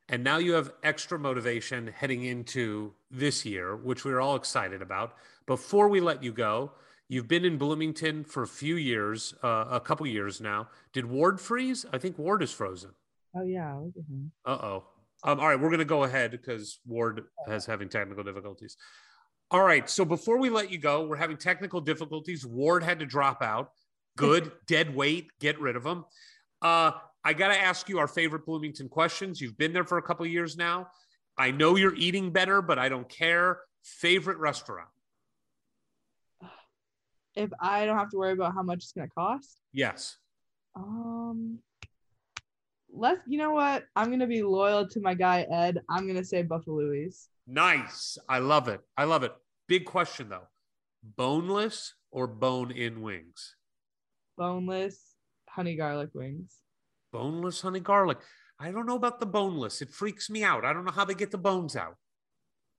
And 0.09 0.23
now 0.23 0.37
you 0.37 0.53
have 0.53 0.71
extra 0.83 1.19
motivation 1.19 1.87
heading 1.87 2.23
into 2.23 2.93
this 3.11 3.45
year, 3.45 3.75
which 3.75 4.05
we're 4.05 4.21
all 4.21 4.35
excited 4.35 4.81
about. 4.81 5.15
Before 5.45 5.89
we 5.89 5.99
let 5.99 6.23
you 6.23 6.31
go, 6.31 6.71
You've 7.09 7.27
been 7.27 7.45
in 7.45 7.57
Bloomington 7.57 8.25
for 8.25 8.43
a 8.43 8.47
few 8.47 8.75
years, 8.75 9.33
uh, 9.43 9.65
a 9.69 9.79
couple 9.79 10.05
years 10.07 10.41
now. 10.41 10.67
Did 10.91 11.05
Ward 11.05 11.39
freeze? 11.39 11.85
I 11.93 11.97
think 11.97 12.17
Ward 12.17 12.43
is 12.43 12.51
frozen. 12.51 12.91
Oh 13.35 13.43
yeah, 13.43 13.73
look 13.75 13.93
at 13.97 14.03
him. 14.09 14.31
Uh 14.45 14.57
oh. 14.61 14.83
Um, 15.23 15.39
all 15.39 15.47
right, 15.47 15.59
we're 15.59 15.69
going 15.69 15.79
to 15.79 15.85
go 15.85 16.03
ahead 16.03 16.31
because 16.31 16.79
Ward 16.85 17.23
has 17.47 17.65
having 17.65 17.89
technical 17.89 18.23
difficulties. 18.23 18.77
All 19.49 19.63
right, 19.63 19.89
so 19.89 20.05
before 20.05 20.37
we 20.37 20.49
let 20.49 20.71
you 20.71 20.77
go, 20.77 21.05
we're 21.07 21.15
having 21.15 21.37
technical 21.37 21.81
difficulties. 21.81 22.45
Ward 22.45 22.83
had 22.83 22.99
to 22.99 23.05
drop 23.05 23.41
out. 23.41 23.71
Good, 24.15 24.51
dead 24.67 24.93
weight. 24.93 25.27
Get 25.39 25.59
rid 25.59 25.75
of 25.75 25.85
him. 25.85 26.05
Uh, 26.61 26.91
I 27.23 27.33
got 27.33 27.49
to 27.49 27.59
ask 27.59 27.89
you 27.89 27.99
our 27.99 28.07
favorite 28.07 28.45
Bloomington 28.45 28.89
questions. 28.89 29.41
You've 29.41 29.57
been 29.57 29.73
there 29.73 29.83
for 29.83 29.97
a 29.97 30.01
couple 30.01 30.25
years 30.25 30.57
now. 30.57 30.87
I 31.37 31.51
know 31.51 31.75
you're 31.75 31.95
eating 31.95 32.31
better, 32.31 32.61
but 32.61 32.77
I 32.77 32.89
don't 32.89 33.07
care. 33.09 33.59
Favorite 33.83 34.37
restaurant? 34.37 34.89
If 37.37 37.51
I 37.61 37.85
don't 37.85 37.97
have 37.97 38.09
to 38.09 38.17
worry 38.17 38.33
about 38.33 38.55
how 38.55 38.63
much 38.63 38.77
it's 38.77 38.91
gonna 38.91 39.07
cost? 39.09 39.61
Yes. 39.71 40.17
Um 40.75 41.59
let's 42.91 43.21
you 43.27 43.37
know 43.37 43.51
what? 43.51 43.83
I'm 43.95 44.09
gonna 44.09 44.27
be 44.27 44.41
loyal 44.41 44.87
to 44.89 44.99
my 44.99 45.13
guy 45.13 45.45
Ed. 45.51 45.79
I'm 45.87 46.07
gonna 46.07 46.23
say 46.23 46.43
BuffaLouie's. 46.43 47.29
Nice. 47.45 48.17
I 48.27 48.39
love 48.39 48.67
it. 48.67 48.81
I 48.97 49.03
love 49.03 49.21
it. 49.21 49.33
Big 49.67 49.85
question 49.85 50.29
though. 50.29 50.47
Boneless 51.03 51.93
or 52.09 52.25
bone 52.25 52.71
in 52.71 53.01
wings? 53.01 53.55
Boneless 54.35 55.13
honey 55.47 55.75
garlic 55.75 56.09
wings. 56.15 56.57
Boneless 57.13 57.61
honey 57.61 57.81
garlic. 57.81 58.17
I 58.59 58.71
don't 58.71 58.87
know 58.87 58.95
about 58.95 59.19
the 59.19 59.27
boneless. 59.27 59.83
It 59.83 59.91
freaks 59.91 60.27
me 60.27 60.43
out. 60.43 60.65
I 60.65 60.73
don't 60.73 60.85
know 60.85 60.91
how 60.91 61.05
they 61.05 61.13
get 61.13 61.29
the 61.29 61.37
bones 61.37 61.75
out. 61.75 61.97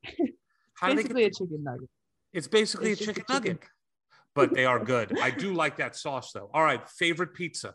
How 0.75 0.95
basically 0.95 1.25
a 1.25 1.31
chicken 1.31 1.65
nugget. 1.65 1.89
It's 2.33 2.47
basically 2.47 2.93
it's 2.93 3.01
a 3.01 3.07
chicken, 3.07 3.25
chicken 3.29 3.35
nugget 3.35 3.65
but 4.39 4.55
they 4.55 4.65
are 4.65 4.79
good. 4.79 5.19
I 5.19 5.31
do 5.31 5.53
like 5.53 5.79
that 5.79 5.97
sauce 5.97 6.31
though. 6.33 6.49
All 6.55 6.63
right, 6.63 6.89
favorite 6.89 7.35
pizza. 7.35 7.75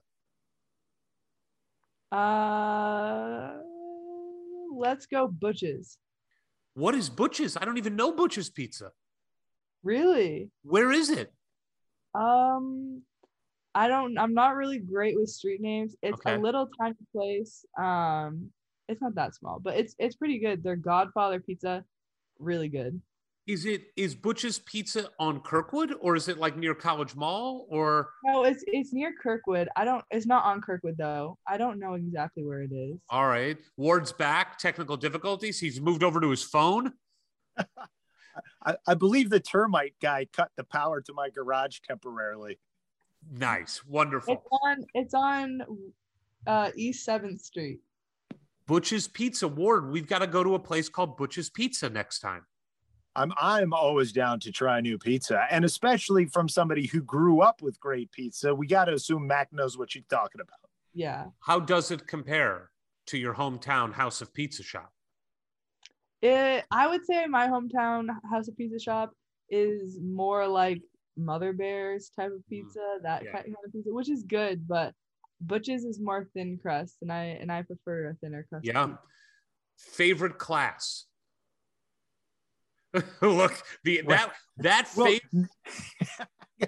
Uh, 2.10 3.56
let's 4.74 5.06
go 5.06 5.28
Butch's. 5.28 5.98
What 6.76 6.96
is 6.96 7.10
Butch's? 7.10 7.58
I 7.58 7.66
don't 7.66 7.78
even 7.78 7.96
know 7.98 8.14
Butch's 8.14 8.50
Pizza. 8.50 8.92
Really? 9.84 10.50
Where 10.64 10.92
is 10.92 11.10
it? 11.10 11.34
Um, 12.16 13.02
I 13.76 13.90
don't. 13.90 14.18
I'm 14.18 14.34
not 14.34 14.56
really 14.56 14.80
great 14.80 15.16
with 15.20 15.30
street 15.30 15.60
names. 15.60 15.96
It's 16.02 16.20
okay. 16.26 16.36
a 16.36 16.40
little 16.40 16.70
tiny 16.80 16.96
place. 17.14 17.66
Um, 17.78 18.52
it's 18.88 19.02
not 19.02 19.16
that 19.16 19.36
small, 19.36 19.60
but 19.60 19.76
it's 19.76 19.96
it's 20.00 20.16
pretty 20.16 20.40
good. 20.40 20.64
Their 20.64 20.78
Godfather 20.78 21.40
Pizza, 21.42 21.84
really 22.40 22.70
good. 22.70 23.02
Is 23.46 23.66
it 23.66 23.88
is 23.98 24.16
Butch's 24.16 24.60
Pizza 24.60 25.10
on 25.20 25.42
Kirkwood 25.42 25.94
or 26.00 26.16
is 26.16 26.30
it 26.30 26.38
like 26.38 26.56
near 26.56 26.74
College 26.74 27.14
Mall 27.14 27.66
or 27.70 28.12
No, 28.24 28.46
it's 28.46 28.64
it's 28.68 28.94
near 28.94 29.12
Kirkwood. 29.22 29.68
I 29.76 29.84
don't 29.84 30.04
it's 30.12 30.26
not 30.26 30.46
on 30.46 30.62
Kirkwood 30.62 30.96
though. 30.98 31.38
I 31.46 31.58
don't 31.58 31.78
know 31.78 31.96
exactly 31.96 32.44
where 32.46 32.62
it 32.62 32.72
is. 32.72 32.98
All 33.10 33.28
right. 33.28 33.58
Ward's 33.76 34.14
back, 34.14 34.58
technical 34.60 34.96
difficulties. 34.96 35.60
He's 35.60 35.82
moved 35.82 36.04
over 36.04 36.22
to 36.22 36.30
his 36.30 36.42
phone. 36.42 36.94
I, 38.66 38.78
I 38.88 38.94
believe 38.94 39.30
the 39.30 39.42
termite 39.42 39.96
guy 40.02 40.26
cut 40.32 40.50
the 40.56 40.64
power 40.64 41.02
to 41.02 41.14
my 41.14 41.30
garage 41.30 41.80
temporarily. 41.86 42.60
Nice. 43.30 43.86
Wonderful. 43.86 44.36
It's 44.36 44.48
on 44.52 44.86
it's 44.94 45.14
on 45.14 45.62
uh 46.48 46.72
East 46.78 47.06
7th 47.06 47.42
Street. 47.42 47.80
Butch's 48.68 49.10
Pizza 49.10 49.50
Ward. 49.50 49.92
We've 49.92 50.08
got 50.08 50.20
to 50.20 50.28
go 50.28 50.44
to 50.44 50.56
a 50.56 50.60
place 50.60 50.88
called 50.88 51.18
Butch's 51.18 51.50
Pizza 51.50 51.90
next 51.90 52.20
time. 52.20 52.46
I'm 53.16 53.32
I'm 53.40 53.74
always 53.74 54.12
down 54.12 54.40
to 54.42 54.52
try 54.52 54.82
new 54.82 54.98
pizza, 54.98 55.46
and 55.52 55.64
especially 55.66 56.26
from 56.26 56.50
somebody 56.50 56.88
who 56.88 57.02
grew 57.02 57.42
up 57.42 57.62
with 57.62 57.80
great 57.80 58.12
pizza. 58.12 58.54
We 58.54 58.68
got 58.68 58.86
to 58.86 58.94
assume 58.94 59.28
Mac 59.28 59.54
knows 59.54 59.78
what 59.78 59.92
she's 59.92 60.06
talking 60.10 60.42
about. 60.42 60.58
Yeah. 60.94 61.26
How 61.40 61.60
does 61.60 61.92
it 61.92 62.08
compare 62.08 62.70
to 63.08 63.18
your 63.18 63.34
hometown 63.34 63.94
House 63.94 64.22
of 64.22 64.34
Pizza 64.34 64.64
Shop? 64.64 64.92
It, 66.22 66.66
I 66.72 66.88
would 66.88 67.06
say 67.06 67.26
my 67.26 67.48
hometown 67.48 68.08
House 68.30 68.48
of 68.48 68.58
Pizza 68.58 68.80
Shop 68.80 69.12
is 69.50 70.00
more 70.02 70.48
like 70.48 70.82
Mother 71.18 71.54
Bear's 71.54 72.10
type 72.16 72.32
of 72.32 72.40
mm, 72.40 72.50
pizza, 72.50 72.80
mm, 72.80 73.04
that 73.04 73.24
yeah. 73.24 73.32
kind 73.32 73.56
of 73.66 73.72
pizza, 73.72 73.94
which 73.94 74.10
is 74.10 74.24
good, 74.24 74.68
but 74.68 74.94
Butch's 75.42 75.84
is 75.84 76.00
more 76.00 76.28
thin 76.34 76.58
crust, 76.62 76.98
and 77.02 77.12
I 77.12 77.38
and 77.42 77.52
I 77.52 77.62
prefer 77.64 78.10
a 78.10 78.14
thinner 78.16 78.46
crust. 78.50 78.66
Yeah. 78.66 78.86
Pizza. 78.86 79.00
Favorite 79.78 80.38
class 80.38 81.06
Look, 83.22 83.62
the 83.84 84.02
that 84.08 84.34
that 84.58 84.90
well, 84.96 85.18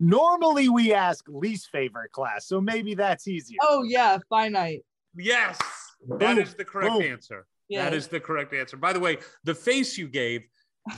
Normally 0.00 0.68
we 0.68 0.92
ask 0.92 1.24
least 1.28 1.68
favorite 1.70 2.12
class, 2.12 2.46
so 2.46 2.60
maybe 2.60 2.94
that's 2.94 3.28
easier. 3.28 3.58
Oh 3.62 3.82
yeah, 3.82 4.18
finite. 4.28 4.84
Yes, 5.14 5.58
that 6.08 6.36
Boom, 6.36 6.38
is 6.38 6.54
the 6.54 6.64
correct 6.64 6.92
boom. 6.92 7.02
answer. 7.02 7.46
Yeah. 7.68 7.84
That 7.84 7.94
is 7.94 8.08
the 8.08 8.20
correct 8.20 8.54
answer. 8.54 8.76
By 8.76 8.92
the 8.92 9.00
way, 9.00 9.18
the 9.44 9.54
face 9.54 9.98
you 9.98 10.08
gave, 10.08 10.42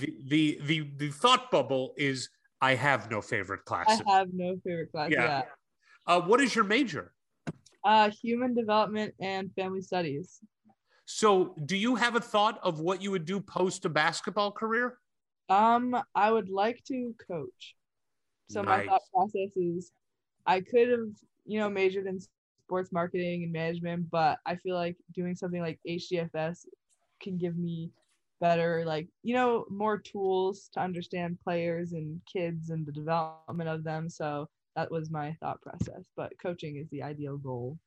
the 0.01 0.15
the 0.29 0.61
the, 0.65 0.91
the 0.97 1.09
thought 1.09 1.51
bubble 1.51 1.95
is 1.97 2.29
I 2.61 2.75
have 2.75 3.11
no 3.11 3.21
favorite 3.21 3.65
class. 3.65 4.01
I 4.09 4.19
have 4.19 4.29
no 4.33 4.57
favorite 4.65 4.91
class. 4.93 5.11
Yeah. 5.11 5.25
Yeah. 5.25 5.43
Uh, 6.07 6.21
what 6.21 6.41
is 6.41 6.55
your 6.55 6.65
major? 6.65 7.13
Uh, 7.83 8.11
human 8.11 8.55
development 8.55 9.15
and 9.21 9.51
family 9.55 9.83
studies. 9.83 10.41
So, 11.07 11.55
do 11.67 11.77
you 11.77 11.97
have 11.97 12.17
a 12.17 12.21
thought 12.21 12.59
of 12.63 12.81
what 12.81 13.03
you 13.03 13.11
would 13.11 13.25
do 13.25 13.41
post 13.41 13.85
a 13.85 13.89
basketball 13.89 14.51
career? 14.51 14.99
Um, 15.49 15.97
I 16.15 16.31
would 16.31 16.49
like 16.49 16.83
to 16.89 17.15
coach. 17.29 17.75
So 18.51 18.63
my 18.63 18.85
thought 18.87 19.03
process 19.13 19.57
is, 19.57 19.93
I 20.47 20.61
could 20.61 20.89
have, 20.89 21.09
you 21.47 21.59
know, 21.59 21.69
majored 21.69 22.07
in 22.07 22.21
sports 22.67 22.93
marketing 22.93 23.43
and 23.43 23.53
management, 23.53 24.11
but 24.11 24.39
I 24.47 24.57
feel 24.57 24.77
like 24.77 24.97
doing 25.15 25.35
something 25.35 25.61
like 25.61 25.79
HDFS 25.87 26.67
can 27.21 27.37
give 27.37 27.57
me 27.57 27.91
better, 28.41 28.85
like, 28.87 29.09
you 29.23 29.35
know, 29.35 29.65
more 29.71 29.99
tools 29.99 30.69
to 30.75 30.81
understand 30.81 31.39
players 31.43 31.93
and 31.93 32.21
kids 32.31 32.71
and 32.71 32.87
the 32.87 32.93
development 32.93 33.69
of 33.69 33.85
them. 33.85 34.09
So 34.09 34.49
that 34.77 34.91
was 34.91 35.11
my 35.11 35.37
thought 35.41 35.61
process. 35.63 36.05
But 36.17 36.33
coaching 36.41 36.77
is 36.77 36.89
the 36.91 37.03
ideal 37.03 37.37
goal. 37.39 37.79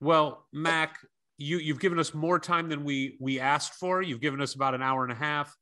Well, 0.00 0.46
Mac, 0.52 0.98
you 1.42 1.58
you've 1.58 1.80
given 1.80 1.98
us 1.98 2.14
more 2.14 2.38
time 2.38 2.68
than 2.68 2.84
we 2.84 3.16
we 3.20 3.40
asked 3.40 3.74
for. 3.74 4.00
You've 4.00 4.20
given 4.20 4.40
us 4.40 4.54
about 4.54 4.74
an 4.74 4.82
hour 4.82 5.02
and 5.02 5.12
a 5.12 5.16
half. 5.16 5.54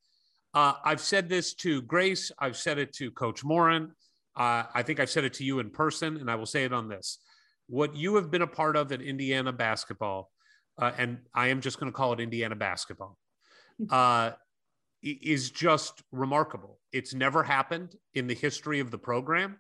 Uh, 0.52 0.75
I've 0.84 1.00
said 1.00 1.28
this 1.28 1.55
to 1.55 1.83
Grace. 1.83 2.31
I've 2.39 2.57
said 2.57 2.78
it 2.78 2.92
to 2.94 3.10
Coach 3.10 3.44
Moren. 3.44 3.92
Uh, 4.36 4.65
I 4.75 4.83
think 4.83 5.00
I've 5.00 5.10
said 5.10 5.25
it 5.25 5.34
to 5.34 5.44
you 5.44 5.59
in 5.59 5.70
person, 5.70 6.17
and 6.17 6.31
I 6.31 6.34
will 6.34 6.47
say 6.47 6.65
it 6.65 6.73
on 6.73 6.89
this. 6.89 7.18
What 7.68 7.94
you 7.94 8.17
have 8.17 8.31
been 8.31 8.42
a 8.42 8.47
part 8.47 8.76
of 8.76 8.92
at 8.92 9.00
Indiana 9.00 9.52
basketball, 9.52 10.31
uh, 10.78 10.92
and 10.99 11.18
I 11.34 11.49
am 11.49 11.60
just 11.60 11.78
going 11.78 11.91
to 11.91 11.97
call 11.97 12.12
it 12.12 12.20
Indiana 12.20 12.57
basketball, 12.57 13.17
uh, 13.91 14.33
is 15.02 15.50
just 15.50 16.02
remarkable. 16.10 16.78
It's 16.92 17.15
never 17.15 17.42
happened 17.42 17.94
in 18.15 18.26
the 18.26 18.34
history 18.34 18.81
of 18.81 18.91
the 18.91 18.99
program. 18.99 19.57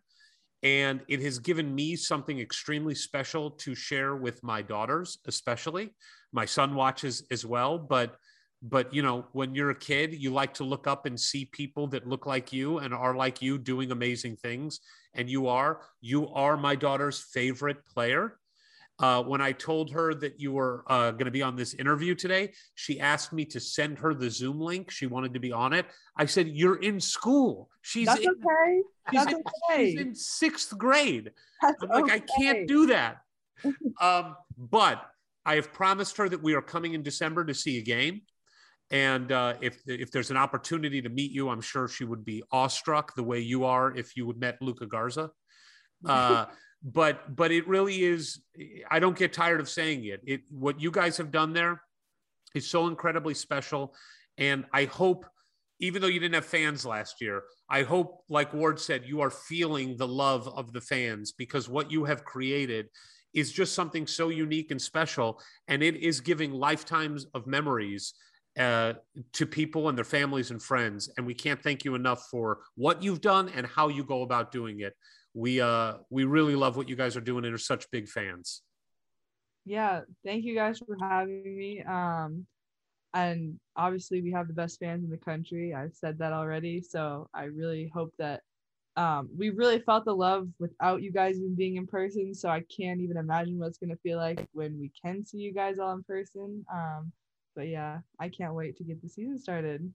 And 0.62 1.00
it 1.08 1.22
has 1.22 1.38
given 1.38 1.74
me 1.74 1.96
something 1.96 2.38
extremely 2.38 2.94
special 2.94 3.50
to 3.52 3.74
share 3.74 4.16
with 4.16 4.42
my 4.42 4.62
daughters, 4.62 5.18
especially. 5.26 5.94
My 6.32 6.44
son 6.44 6.74
watches 6.74 7.24
as 7.30 7.46
well, 7.46 7.78
but 7.78 8.16
but 8.62 8.92
you 8.92 9.02
know, 9.02 9.26
when 9.32 9.54
you're 9.54 9.70
a 9.70 9.74
kid, 9.74 10.14
you 10.14 10.30
like 10.32 10.54
to 10.54 10.64
look 10.64 10.86
up 10.86 11.06
and 11.06 11.18
see 11.18 11.46
people 11.46 11.86
that 11.88 12.06
look 12.06 12.26
like 12.26 12.52
you 12.52 12.78
and 12.78 12.92
are 12.92 13.16
like 13.16 13.40
you 13.40 13.56
doing 13.56 13.90
amazing 13.90 14.36
things. 14.36 14.80
And 15.14 15.30
you 15.30 15.48
are, 15.48 15.80
you 16.00 16.28
are 16.28 16.56
my 16.56 16.74
daughter's 16.74 17.20
favorite 17.20 17.86
player. 17.86 18.38
Uh, 19.00 19.22
when 19.22 19.40
I 19.40 19.52
told 19.52 19.90
her 19.92 20.12
that 20.16 20.38
you 20.38 20.52
were 20.52 20.84
uh, 20.86 21.10
going 21.12 21.24
to 21.24 21.30
be 21.30 21.40
on 21.40 21.56
this 21.56 21.72
interview 21.72 22.14
today, 22.14 22.52
she 22.74 23.00
asked 23.00 23.32
me 23.32 23.46
to 23.46 23.58
send 23.58 23.98
her 23.98 24.12
the 24.12 24.28
Zoom 24.28 24.60
link. 24.60 24.90
She 24.90 25.06
wanted 25.06 25.32
to 25.34 25.40
be 25.40 25.52
on 25.52 25.72
it. 25.72 25.86
I 26.16 26.26
said, 26.26 26.48
"You're 26.48 26.76
in 26.76 27.00
school. 27.00 27.70
She's 27.80 28.06
That's 28.06 28.20
in, 28.20 28.28
okay. 28.28 28.82
she's 29.10 29.24
That's 29.24 29.32
in- 29.32 29.42
okay. 29.70 29.90
she's 29.92 30.00
in 30.00 30.14
sixth 30.14 30.76
grade. 30.76 31.32
That's 31.62 31.82
I'm 31.82 32.02
like, 32.02 32.12
I 32.12 32.18
can't 32.38 32.68
do 32.68 32.88
that. 32.88 33.22
um, 34.00 34.36
but 34.58 35.02
I 35.46 35.54
have 35.54 35.72
promised 35.72 36.18
her 36.18 36.28
that 36.28 36.42
we 36.42 36.54
are 36.54 36.62
coming 36.62 36.92
in 36.92 37.02
December 37.02 37.44
to 37.46 37.54
see 37.54 37.78
a 37.78 37.82
game. 37.82 38.20
And 38.90 39.32
uh, 39.32 39.54
if 39.62 39.80
if 39.86 40.10
there's 40.10 40.30
an 40.30 40.36
opportunity 40.36 41.00
to 41.00 41.08
meet 41.08 41.30
you, 41.30 41.48
I'm 41.48 41.62
sure 41.62 41.88
she 41.88 42.04
would 42.04 42.24
be 42.24 42.42
awestruck 42.52 43.14
the 43.14 43.22
way 43.22 43.40
you 43.40 43.64
are 43.64 43.96
if 43.96 44.14
you 44.14 44.26
would 44.26 44.38
met 44.38 44.60
Luka 44.60 44.86
Garza. 44.86 45.30
But 46.82 47.36
but 47.36 47.52
it 47.52 47.68
really 47.68 48.02
is. 48.02 48.40
I 48.90 49.00
don't 49.00 49.16
get 49.16 49.32
tired 49.32 49.60
of 49.60 49.68
saying 49.68 50.04
it. 50.04 50.20
It 50.24 50.40
what 50.50 50.80
you 50.80 50.90
guys 50.90 51.16
have 51.18 51.30
done 51.30 51.52
there 51.52 51.82
is 52.54 52.66
so 52.66 52.86
incredibly 52.86 53.34
special, 53.34 53.94
and 54.38 54.64
I 54.72 54.84
hope. 54.84 55.26
Even 55.82 56.02
though 56.02 56.08
you 56.08 56.20
didn't 56.20 56.34
have 56.34 56.44
fans 56.44 56.84
last 56.84 57.22
year, 57.22 57.42
I 57.70 57.84
hope, 57.84 58.24
like 58.28 58.52
Ward 58.52 58.78
said, 58.78 59.06
you 59.06 59.22
are 59.22 59.30
feeling 59.30 59.96
the 59.96 60.06
love 60.06 60.46
of 60.46 60.74
the 60.74 60.80
fans 60.82 61.32
because 61.32 61.70
what 61.70 61.90
you 61.90 62.04
have 62.04 62.22
created 62.22 62.90
is 63.32 63.52
just 63.52 63.74
something 63.74 64.06
so 64.06 64.28
unique 64.28 64.70
and 64.70 64.82
special. 64.82 65.40
And 65.68 65.82
it 65.82 65.96
is 65.96 66.20
giving 66.20 66.52
lifetimes 66.52 67.26
of 67.32 67.46
memories 67.46 68.14
uh, 68.58 68.94
to 69.34 69.46
people 69.46 69.88
and 69.88 69.96
their 69.96 70.04
families 70.04 70.50
and 70.50 70.62
friends. 70.62 71.08
And 71.16 71.26
we 71.26 71.34
can't 71.34 71.62
thank 71.62 71.84
you 71.84 71.94
enough 71.94 72.26
for 72.30 72.58
what 72.74 73.02
you've 73.02 73.20
done 73.20 73.48
and 73.50 73.66
how 73.66 73.88
you 73.88 74.04
go 74.04 74.22
about 74.22 74.52
doing 74.52 74.80
it. 74.80 74.94
We 75.34 75.60
uh, 75.60 75.94
we 76.10 76.24
really 76.24 76.56
love 76.56 76.76
what 76.76 76.88
you 76.88 76.96
guys 76.96 77.16
are 77.16 77.20
doing 77.20 77.44
and 77.44 77.54
are 77.54 77.58
such 77.58 77.90
big 77.90 78.08
fans. 78.08 78.62
yeah 79.66 80.00
thank 80.24 80.44
you 80.44 80.54
guys 80.54 80.78
for 80.78 80.96
having 81.00 81.56
me. 81.56 81.82
Um 81.82 82.46
and 83.12 83.58
obviously 83.76 84.22
we 84.22 84.32
have 84.32 84.46
the 84.46 84.54
best 84.54 84.78
fans 84.78 85.04
in 85.04 85.10
the 85.10 85.16
country. 85.16 85.74
I've 85.74 85.94
said 85.94 86.18
that 86.18 86.32
already. 86.32 86.80
So 86.80 87.28
i 87.34 87.44
really 87.44 87.90
hope 87.94 88.12
that 88.18 88.40
um 88.96 89.28
we 89.36 89.50
really 89.50 89.80
felt 89.80 90.04
the 90.04 90.14
love 90.14 90.48
without 90.58 91.02
you 91.02 91.12
guys 91.12 91.36
even 91.36 91.54
being 91.54 91.76
in 91.76 91.86
person. 91.86 92.34
So 92.34 92.48
i 92.48 92.62
can't 92.76 93.00
even 93.00 93.16
imagine 93.16 93.58
what 93.58 93.68
it's 93.68 93.78
going 93.78 93.90
to 93.90 94.02
feel 94.02 94.18
like 94.18 94.48
when 94.52 94.78
we 94.78 94.90
can 95.02 95.24
see 95.24 95.38
you 95.38 95.52
guys 95.52 95.78
all 95.78 95.92
in 95.92 96.02
person. 96.02 96.64
Um 96.72 97.12
but 97.54 97.68
yeah 97.68 97.98
i 98.18 98.28
can't 98.28 98.54
wait 98.54 98.76
to 98.76 98.84
get 98.84 99.00
the 99.02 99.08
season 99.08 99.38
started. 99.38 99.92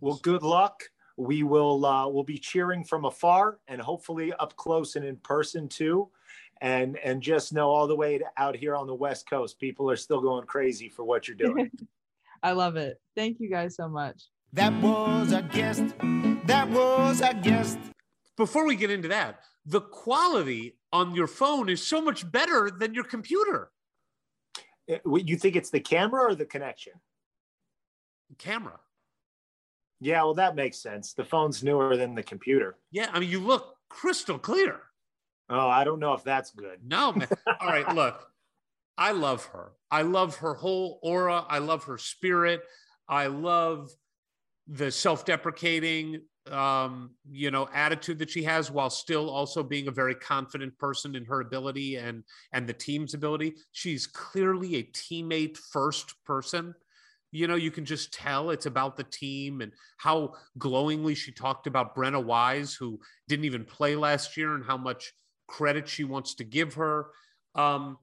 Well, 0.00 0.20
good 0.22 0.42
luck. 0.42 0.84
We 1.18 1.42
will 1.42 1.84
uh, 1.84 2.08
we'll 2.08 2.22
be 2.22 2.38
cheering 2.38 2.84
from 2.84 3.04
afar 3.04 3.58
and 3.66 3.80
hopefully 3.80 4.32
up 4.34 4.56
close 4.56 4.94
and 4.96 5.04
in 5.04 5.16
person 5.16 5.68
too. 5.68 6.08
And 6.60 6.96
and 6.98 7.20
just 7.20 7.52
know 7.52 7.68
all 7.70 7.86
the 7.88 7.96
way 7.96 8.18
to 8.18 8.24
out 8.36 8.56
here 8.56 8.74
on 8.76 8.86
the 8.86 8.94
West 8.94 9.28
Coast, 9.28 9.58
people 9.58 9.90
are 9.90 9.96
still 9.96 10.20
going 10.20 10.46
crazy 10.46 10.88
for 10.88 11.04
what 11.04 11.28
you're 11.28 11.36
doing. 11.36 11.70
i 12.44 12.52
love 12.52 12.76
it 12.76 13.00
thank 13.16 13.40
you 13.40 13.50
guys 13.50 13.74
so 13.74 13.88
much 13.88 14.22
That 14.52 14.72
was 14.80 15.32
a 15.32 15.42
guest. 15.42 15.82
That 16.46 16.70
was 16.70 17.20
a 17.20 17.34
guest. 17.34 17.78
Before 18.36 18.64
we 18.64 18.76
get 18.76 18.92
into 18.92 19.08
that, 19.08 19.40
the 19.66 19.80
quality 19.80 20.76
on 20.92 21.16
your 21.16 21.26
phone 21.26 21.68
is 21.68 21.84
so 21.84 22.00
much 22.00 22.30
better 22.30 22.70
than 22.70 22.94
your 22.94 23.02
computer 23.02 23.72
Uh, 24.88 25.16
you 25.16 25.36
think 25.36 25.56
it's 25.56 25.70
the 25.70 25.80
camera 25.80 26.30
or 26.30 26.36
the 26.36 26.46
connection? 26.46 26.92
camera. 28.38 28.78
Yeah, 30.00 30.22
well, 30.22 30.34
that 30.34 30.54
makes 30.54 30.78
sense. 30.78 31.12
The 31.12 31.24
phone's 31.24 31.62
newer 31.62 31.96
than 31.96 32.14
the 32.14 32.22
computer. 32.22 32.76
Yeah, 32.90 33.10
I 33.12 33.18
mean, 33.18 33.30
you 33.30 33.40
look 33.40 33.76
crystal 33.88 34.38
clear. 34.38 34.80
Oh, 35.50 35.68
I 35.68 35.84
don't 35.84 35.98
know 35.98 36.12
if 36.12 36.22
that's 36.22 36.50
good. 36.50 36.78
No, 36.84 37.12
man. 37.12 37.28
All 37.60 37.68
right, 37.68 37.94
look, 37.94 38.30
I 38.96 39.12
love 39.12 39.44
her. 39.46 39.72
I 39.90 40.02
love 40.02 40.36
her 40.36 40.54
whole 40.54 41.00
aura. 41.02 41.44
I 41.48 41.58
love 41.58 41.84
her 41.84 41.98
spirit. 41.98 42.62
I 43.08 43.28
love 43.28 43.90
the 44.66 44.90
self-deprecating, 44.90 46.20
um, 46.50 47.12
you 47.30 47.50
know, 47.50 47.68
attitude 47.72 48.18
that 48.18 48.28
she 48.28 48.42
has, 48.42 48.70
while 48.70 48.90
still 48.90 49.30
also 49.30 49.62
being 49.62 49.88
a 49.88 49.92
very 49.92 50.14
confident 50.14 50.76
person 50.78 51.16
in 51.16 51.24
her 51.24 51.40
ability 51.40 51.96
and 51.96 52.22
and 52.52 52.66
the 52.66 52.74
team's 52.74 53.14
ability. 53.14 53.54
She's 53.72 54.06
clearly 54.06 54.76
a 54.76 54.82
teammate 54.84 55.56
first 55.56 56.14
person. 56.24 56.74
You 57.30 57.46
know, 57.46 57.56
you 57.56 57.70
can 57.70 57.84
just 57.84 58.12
tell 58.12 58.50
it's 58.50 58.66
about 58.66 58.96
the 58.96 59.04
team 59.04 59.60
and 59.60 59.72
how 59.98 60.34
glowingly 60.56 61.14
she 61.14 61.32
talked 61.32 61.66
about 61.66 61.94
Brenna 61.94 62.22
Wise, 62.22 62.74
who 62.74 63.00
didn't 63.28 63.44
even 63.44 63.64
play 63.64 63.96
last 63.96 64.36
year, 64.36 64.54
and 64.54 64.64
how 64.64 64.76
much 64.76 65.12
credit 65.46 65.88
she 65.88 66.04
wants 66.04 66.34
to 66.36 66.44
give 66.44 66.74
her. 66.74 67.06
Um, 67.54 67.98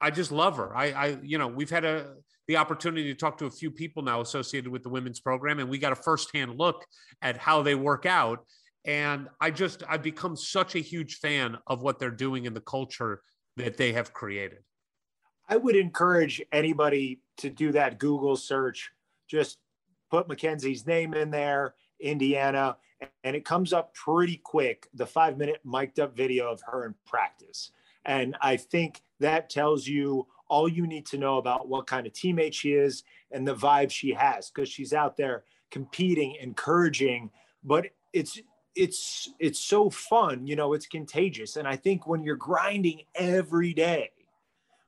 I 0.00 0.10
just 0.10 0.32
love 0.32 0.56
her. 0.56 0.76
I, 0.76 0.86
I, 0.86 1.18
you 1.22 1.38
know, 1.38 1.48
we've 1.48 1.70
had 1.70 1.84
a 1.84 2.14
the 2.50 2.56
opportunity 2.56 3.04
to 3.04 3.14
talk 3.14 3.38
to 3.38 3.46
a 3.46 3.50
few 3.50 3.70
people 3.70 4.02
now 4.02 4.20
associated 4.20 4.72
with 4.72 4.82
the 4.82 4.88
women's 4.88 5.20
program, 5.20 5.60
and 5.60 5.68
we 5.68 5.78
got 5.78 5.92
a 5.92 5.96
firsthand 5.96 6.58
look 6.58 6.84
at 7.22 7.36
how 7.36 7.62
they 7.62 7.76
work 7.76 8.06
out. 8.06 8.44
And 8.84 9.28
I 9.40 9.52
just, 9.52 9.84
I've 9.88 10.02
become 10.02 10.34
such 10.34 10.74
a 10.74 10.80
huge 10.80 11.18
fan 11.18 11.58
of 11.68 11.82
what 11.82 12.00
they're 12.00 12.10
doing 12.10 12.46
in 12.46 12.54
the 12.54 12.60
culture 12.60 13.22
that 13.56 13.76
they 13.76 13.92
have 13.92 14.12
created. 14.12 14.58
I 15.50 15.56
would 15.56 15.74
encourage 15.74 16.40
anybody 16.52 17.20
to 17.38 17.50
do 17.50 17.72
that 17.72 17.98
Google 17.98 18.36
search. 18.36 18.92
Just 19.26 19.58
put 20.08 20.28
Mackenzie's 20.28 20.86
name 20.86 21.12
in 21.12 21.32
there, 21.32 21.74
Indiana, 21.98 22.76
and 23.24 23.34
it 23.34 23.44
comes 23.44 23.72
up 23.72 23.92
pretty 23.92 24.36
quick. 24.36 24.88
The 24.94 25.06
five 25.06 25.36
minute 25.36 25.60
mic'd 25.64 25.98
up 25.98 26.16
video 26.16 26.52
of 26.52 26.62
her 26.66 26.86
in 26.86 26.94
practice. 27.04 27.72
And 28.04 28.36
I 28.40 28.56
think 28.56 29.02
that 29.18 29.50
tells 29.50 29.88
you 29.88 30.28
all 30.48 30.68
you 30.68 30.86
need 30.86 31.06
to 31.06 31.18
know 31.18 31.38
about 31.38 31.68
what 31.68 31.88
kind 31.88 32.06
of 32.06 32.12
teammate 32.12 32.52
she 32.52 32.72
is 32.72 33.02
and 33.32 33.46
the 33.46 33.54
vibe 33.54 33.90
she 33.90 34.12
has 34.12 34.50
because 34.50 34.68
she's 34.68 34.92
out 34.92 35.16
there 35.16 35.42
competing, 35.72 36.36
encouraging, 36.40 37.30
but 37.64 37.86
it's 38.12 38.40
it's 38.76 39.30
it's 39.40 39.58
so 39.58 39.90
fun, 39.90 40.46
you 40.46 40.54
know, 40.54 40.74
it's 40.74 40.86
contagious. 40.86 41.56
And 41.56 41.66
I 41.66 41.74
think 41.74 42.06
when 42.06 42.22
you're 42.22 42.36
grinding 42.36 43.02
every 43.16 43.74
day 43.74 44.10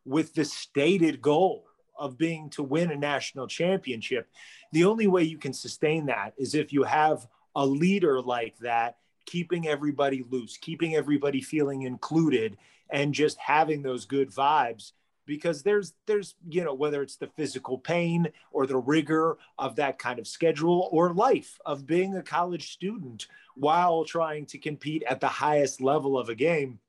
with 0.05 0.35
the 0.35 0.45
stated 0.45 1.21
goal 1.21 1.67
of 1.99 2.19
being 2.19 2.51
to 2.51 2.63
win 2.63 2.91
a 2.91 2.97
national 2.97 3.47
championship, 3.47 4.29
the 4.73 4.85
only 4.85 5.07
way 5.07 5.23
you 5.23 5.39
can 5.39 5.53
sustain 5.53 6.07
that 6.07 6.35
is 6.37 6.55
if 6.55 6.73
you 6.73 6.83
have 6.83 7.27
a 7.55 7.65
leader 7.65 8.21
like 8.21 8.57
that 8.59 8.97
keeping 9.27 9.69
everybody 9.69 10.25
loose, 10.29 10.57
keeping 10.57 10.95
everybody 10.97 11.41
feeling 11.41 11.83
included, 11.83 12.57
and 12.91 13.15
just 13.15 13.39
having 13.39 13.83
those 13.83 14.05
good 14.05 14.31
vibes. 14.31 14.93
Because 15.25 15.63
there's 15.63 15.95
there's 16.07 16.35
you 16.49 16.65
know 16.65 16.75
whether 16.75 17.01
it's 17.01 17.17
the 17.17 17.29
physical 17.29 17.79
pain 17.79 18.29
or 18.51 18.67
the 18.67 18.77
rigor 18.77 19.39
of 19.57 19.77
that 19.77 19.99
kind 19.99 20.19
of 20.19 20.27
schedule 20.27 20.89
or 20.91 21.15
life 21.15 21.59
of 21.65 21.87
being 21.87 22.17
a 22.17 22.23
college 22.23 22.73
student 22.73 23.29
while 23.55 24.05
trying 24.05 24.47
to 24.47 24.59
compete 24.59 25.05
at 25.09 25.21
the 25.21 25.29
highest 25.29 25.81
level 25.81 26.19
of 26.19 26.29
a 26.29 26.35
game 26.35 26.81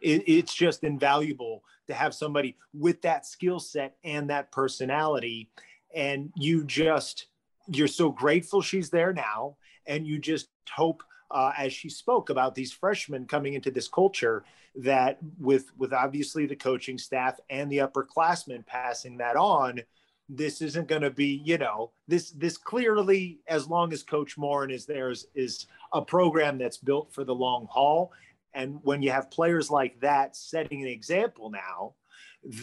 it, 0.00 0.24
it's 0.26 0.54
just 0.54 0.84
invaluable 0.84 1.62
to 1.86 1.94
have 1.94 2.14
somebody 2.14 2.56
with 2.72 3.02
that 3.02 3.26
skill 3.26 3.60
set 3.60 3.96
and 4.04 4.30
that 4.30 4.52
personality. 4.52 5.50
And 5.94 6.32
you 6.36 6.64
just 6.64 7.26
you're 7.68 7.88
so 7.88 8.10
grateful 8.10 8.62
she's 8.62 8.90
there 8.90 9.12
now. 9.12 9.56
And 9.86 10.06
you 10.06 10.18
just 10.18 10.48
hope 10.70 11.02
uh, 11.30 11.52
as 11.56 11.72
she 11.72 11.88
spoke 11.88 12.30
about 12.30 12.54
these 12.54 12.72
freshmen 12.72 13.26
coming 13.26 13.54
into 13.54 13.70
this 13.70 13.88
culture 13.88 14.44
that 14.76 15.18
with 15.38 15.70
with 15.76 15.92
obviously 15.92 16.46
the 16.46 16.56
coaching 16.56 16.98
staff 16.98 17.38
and 17.50 17.70
the 17.70 17.78
upperclassmen 17.78 18.64
passing 18.66 19.16
that 19.16 19.36
on 19.36 19.80
this 20.28 20.62
isn't 20.62 20.86
going 20.86 21.02
to 21.02 21.10
be 21.10 21.42
you 21.44 21.58
know 21.58 21.90
this 22.06 22.30
this 22.32 22.56
clearly 22.56 23.40
as 23.48 23.68
long 23.68 23.92
as 23.92 24.02
coach 24.04 24.38
moren 24.38 24.70
is 24.70 24.86
there 24.86 25.10
is, 25.10 25.26
is 25.34 25.66
a 25.92 26.00
program 26.00 26.56
that's 26.56 26.76
built 26.76 27.12
for 27.12 27.24
the 27.24 27.34
long 27.34 27.66
haul 27.68 28.12
and 28.54 28.78
when 28.82 29.02
you 29.02 29.10
have 29.10 29.30
players 29.30 29.70
like 29.70 30.00
that 30.00 30.36
setting 30.36 30.82
an 30.82 30.88
example 30.88 31.50
now 31.50 31.94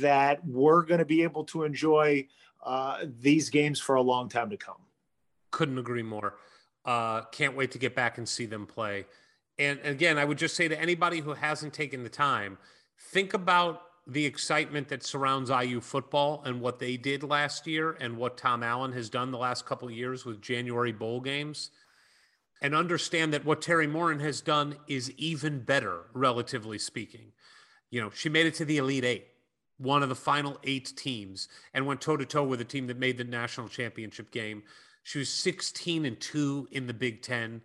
that 0.01 0.45
we're 0.45 0.83
going 0.83 0.99
to 0.99 1.06
be 1.06 1.24
able 1.24 1.43
to 1.43 1.64
enjoy 1.64 2.27
uh, 2.64 3.06
these 3.19 3.49
games 3.49 3.80
for 3.80 3.95
a 3.95 4.01
long 4.01 4.27
time 4.30 4.49
to 4.49 4.57
come 4.57 4.82
couldn't 5.51 5.77
agree 5.77 6.03
more 6.03 6.35
uh, 6.88 7.22
can't 7.25 7.56
wait 7.56 7.72
to 7.72 7.77
get 7.77 7.93
back 7.93 8.17
and 8.17 8.27
see 8.27 8.45
them 8.45 8.66
play. 8.66 9.06
And, 9.59 9.80
again, 9.83 10.17
I 10.17 10.25
would 10.25 10.38
just 10.38 10.56
say 10.56 10.67
to 10.67 10.80
anybody 10.80 11.19
who 11.19 11.33
hasn't 11.33 11.74
taken 11.74 12.03
the 12.03 12.09
time, 12.09 12.57
think 12.98 13.33
about 13.33 13.82
the 14.07 14.25
excitement 14.25 14.88
that 14.88 15.03
surrounds 15.03 15.49
IU 15.49 15.82
football 15.82 16.41
and 16.45 16.61
what 16.61 16.80
they 16.80 16.95
did 16.95 17.24
last 17.24 17.67
year 17.67 17.98
and 17.99 18.16
what 18.16 18.38
Tom 18.38 18.64
Allen 18.64 18.93
has 18.93 19.09
done 19.09 19.32
the 19.32 19.38
last 19.38 19.66
couple 19.66 19.90
of 19.90 19.93
years 19.93 20.24
with 20.24 20.41
January 20.41 20.93
bowl 20.93 21.19
games. 21.19 21.72
And 22.61 22.74
understand 22.74 23.34
that 23.34 23.45
what 23.45 23.61
Teri 23.61 23.90
Moren 23.90 24.19
has 24.19 24.42
done 24.42 24.77
is 24.88 25.11
even 25.11 25.60
better, 25.60 26.06
relatively 26.14 26.80
speaking. 26.80 27.34
You 27.90 28.02
know, 28.02 28.10
she 28.10 28.30
made 28.30 28.48
it 28.48 28.56
to 28.56 28.66
the 28.66 28.77
Elite 28.77 29.06
Eight, 29.06 29.27
one 29.77 30.02
of 30.02 30.10
the 30.10 30.16
final 30.16 30.58
eight 30.64 30.94
teams, 30.98 31.48
and 31.74 31.86
went 31.86 32.02
toe 32.02 32.18
to 32.18 32.26
toe 32.26 32.44
with 32.44 32.60
a 32.60 32.66
team 32.66 32.88
that 32.88 32.98
made 32.98 33.18
the 33.18 33.24
national 33.24 33.69
championship 33.69 34.32
game. 34.32 34.64
She 35.03 35.19
was 35.19 35.30
16 35.30 36.06
and 36.06 36.19
2 36.19 36.69
in 36.72 36.88
the 36.88 36.94
Big 36.94 37.22
Ten 37.22 37.61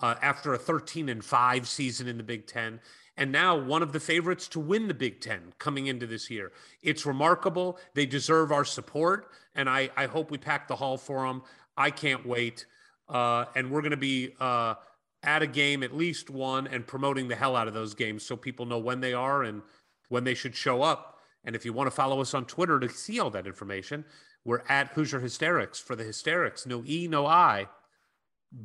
uh, 0.00 0.14
after 0.22 0.54
a 0.54 0.58
13 0.58 1.08
and 1.08 1.24
5 1.24 1.68
season 1.68 2.08
in 2.08 2.16
the 2.16 2.22
Big 2.22 2.46
Ten. 2.46 2.80
And 3.16 3.32
now 3.32 3.56
one 3.56 3.82
of 3.82 3.92
the 3.92 4.00
favorites 4.00 4.46
to 4.48 4.60
win 4.60 4.88
the 4.88 4.94
Big 4.94 5.20
Ten 5.20 5.52
coming 5.58 5.86
into 5.86 6.06
this 6.06 6.30
year. 6.30 6.52
It's 6.82 7.06
remarkable. 7.06 7.78
They 7.94 8.06
deserve 8.06 8.52
our 8.52 8.64
support. 8.64 9.30
And 9.54 9.68
I, 9.68 9.90
I 9.96 10.06
hope 10.06 10.30
we 10.30 10.38
pack 10.38 10.68
the 10.68 10.76
hall 10.76 10.98
for 10.98 11.26
them. 11.26 11.42
I 11.76 11.90
can't 11.90 12.26
wait. 12.26 12.66
Uh, 13.08 13.44
and 13.54 13.70
we're 13.70 13.82
going 13.82 13.90
to 13.90 13.96
be 13.96 14.34
uh, 14.40 14.74
at 15.22 15.42
a 15.42 15.46
game, 15.46 15.82
at 15.82 15.94
least 15.94 16.30
one, 16.30 16.66
and 16.66 16.86
promoting 16.86 17.28
the 17.28 17.36
hell 17.36 17.56
out 17.56 17.68
of 17.68 17.74
those 17.74 17.94
games 17.94 18.24
so 18.24 18.36
people 18.36 18.66
know 18.66 18.78
when 18.78 19.00
they 19.00 19.12
are 19.12 19.42
and 19.42 19.62
when 20.08 20.24
they 20.24 20.34
should 20.34 20.54
show 20.54 20.82
up. 20.82 21.18
And 21.44 21.54
if 21.54 21.64
you 21.64 21.72
want 21.72 21.86
to 21.86 21.92
follow 21.92 22.20
us 22.20 22.34
on 22.34 22.44
Twitter 22.44 22.80
to 22.80 22.88
see 22.88 23.20
all 23.20 23.30
that 23.30 23.46
information, 23.46 24.04
we're 24.44 24.62
at 24.68 24.88
Hoosier 24.88 25.20
Hysterics 25.20 25.80
for 25.80 25.96
the 25.96 26.04
hysterics. 26.04 26.66
No 26.66 26.82
E, 26.86 27.08
no 27.08 27.26
I. 27.26 27.68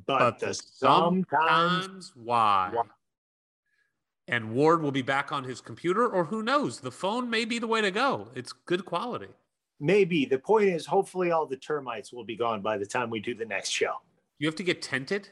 But, 0.06 0.20
but 0.20 0.40
the 0.40 0.54
sometimes, 0.54 1.26
sometimes 1.32 2.14
why. 2.16 2.72
why. 2.74 2.84
And 4.28 4.54
Ward 4.54 4.82
will 4.82 4.92
be 4.92 5.02
back 5.02 5.32
on 5.32 5.44
his 5.44 5.60
computer, 5.60 6.08
or 6.08 6.26
who 6.26 6.44
knows? 6.44 6.80
The 6.80 6.92
phone 6.92 7.30
may 7.30 7.46
be 7.46 7.60
the 7.60 7.68
way 7.68 7.82
to 7.82 7.92
go. 7.92 8.30
It's 8.36 8.54
good 8.54 8.86
quality. 8.86 9.28
Maybe. 9.80 10.26
The 10.26 10.38
point 10.38 10.70
is, 10.70 10.86
hopefully, 10.86 11.32
all 11.32 11.48
the 11.48 11.58
termites 11.58 12.14
will 12.14 12.24
be 12.24 12.36
gone 12.36 12.62
by 12.62 12.78
the 12.78 12.86
time 12.86 13.10
we 13.10 13.20
do 13.20 13.34
the 13.34 13.46
next 13.46 13.70
show. 13.70 13.96
You 14.42 14.48
have 14.48 14.56
to 14.56 14.64
get 14.64 14.82
tented? 14.82 15.30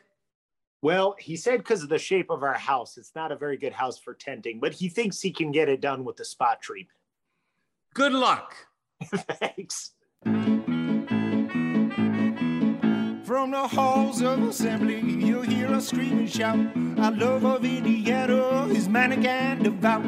Well, 0.83 1.15
he 1.17 1.35
said 1.35 1.57
because 1.57 1.81
of 1.81 1.89
the 1.89 1.97
shape 1.97 2.29
of 2.29 2.43
our 2.43 2.53
house, 2.53 2.95
it's 2.95 3.15
not 3.15 3.31
a 3.31 3.35
very 3.35 3.57
good 3.57 3.73
house 3.73 3.97
for 3.97 4.13
tenting, 4.13 4.59
but 4.59 4.71
he 4.71 4.87
thinks 4.87 5.19
he 5.19 5.31
can 5.31 5.51
get 5.51 5.67
it 5.67 5.81
done 5.81 6.05
with 6.05 6.15
the 6.17 6.23
spot 6.23 6.61
treatment. 6.61 6.99
Good 7.95 8.11
luck. 8.11 8.55
Thanks. 9.03 9.93
From 13.25 13.49
the 13.49 13.67
halls 13.67 14.21
of 14.21 14.43
assembly, 14.43 14.99
you'll 14.99 15.41
hear 15.41 15.69
us 15.69 15.87
scream 15.87 16.19
and 16.19 16.29
shout. 16.31 16.59
Our 16.99 17.11
love 17.11 17.45
of 17.45 17.65
Indiana 17.65 18.67
is 18.67 18.87
manic 18.87 19.25
and 19.25 19.63
devout. 19.63 20.05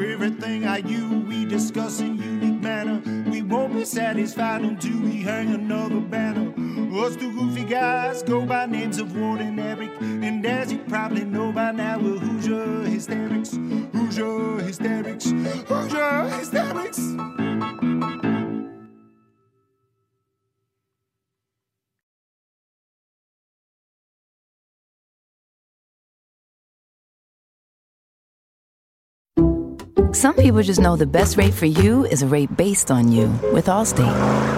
Everything 0.00 0.64
I 0.64 0.76
you 0.78 1.24
we 1.28 1.44
discuss 1.44 1.98
in 1.98 2.16
unique 2.18 2.62
manner. 2.62 3.02
We 3.28 3.42
won't 3.42 3.74
be 3.74 3.84
satisfied 3.84 4.60
until 4.60 5.00
we 5.00 5.22
hang 5.22 5.52
another 5.52 5.98
banner. 5.98 6.67
Us 6.78 7.16
two 7.16 7.32
goofy 7.32 7.64
guys 7.64 8.22
go 8.22 8.46
by 8.46 8.66
names 8.66 8.98
of 8.98 9.16
Ward 9.16 9.40
and 9.40 9.58
Eric. 9.58 9.90
And 10.00 10.44
as 10.46 10.72
you 10.72 10.78
probably 10.88 11.24
know 11.24 11.52
by 11.52 11.72
now, 11.72 11.98
we're 11.98 12.18
Hoosier 12.18 12.84
Hysterics. 12.84 13.52
Hoosier 13.92 14.58
Hysterics. 14.60 15.30
Hoosier 15.30 16.28
Hysterics. 16.38 16.98
Some 30.12 30.34
people 30.34 30.62
just 30.62 30.80
know 30.80 30.96
the 30.96 31.06
best 31.06 31.36
rate 31.36 31.54
for 31.54 31.66
you 31.66 32.04
is 32.06 32.22
a 32.22 32.26
rate 32.26 32.56
based 32.56 32.90
on 32.90 33.12
you 33.12 33.28
with 33.52 33.66
Allstate. 33.66 34.57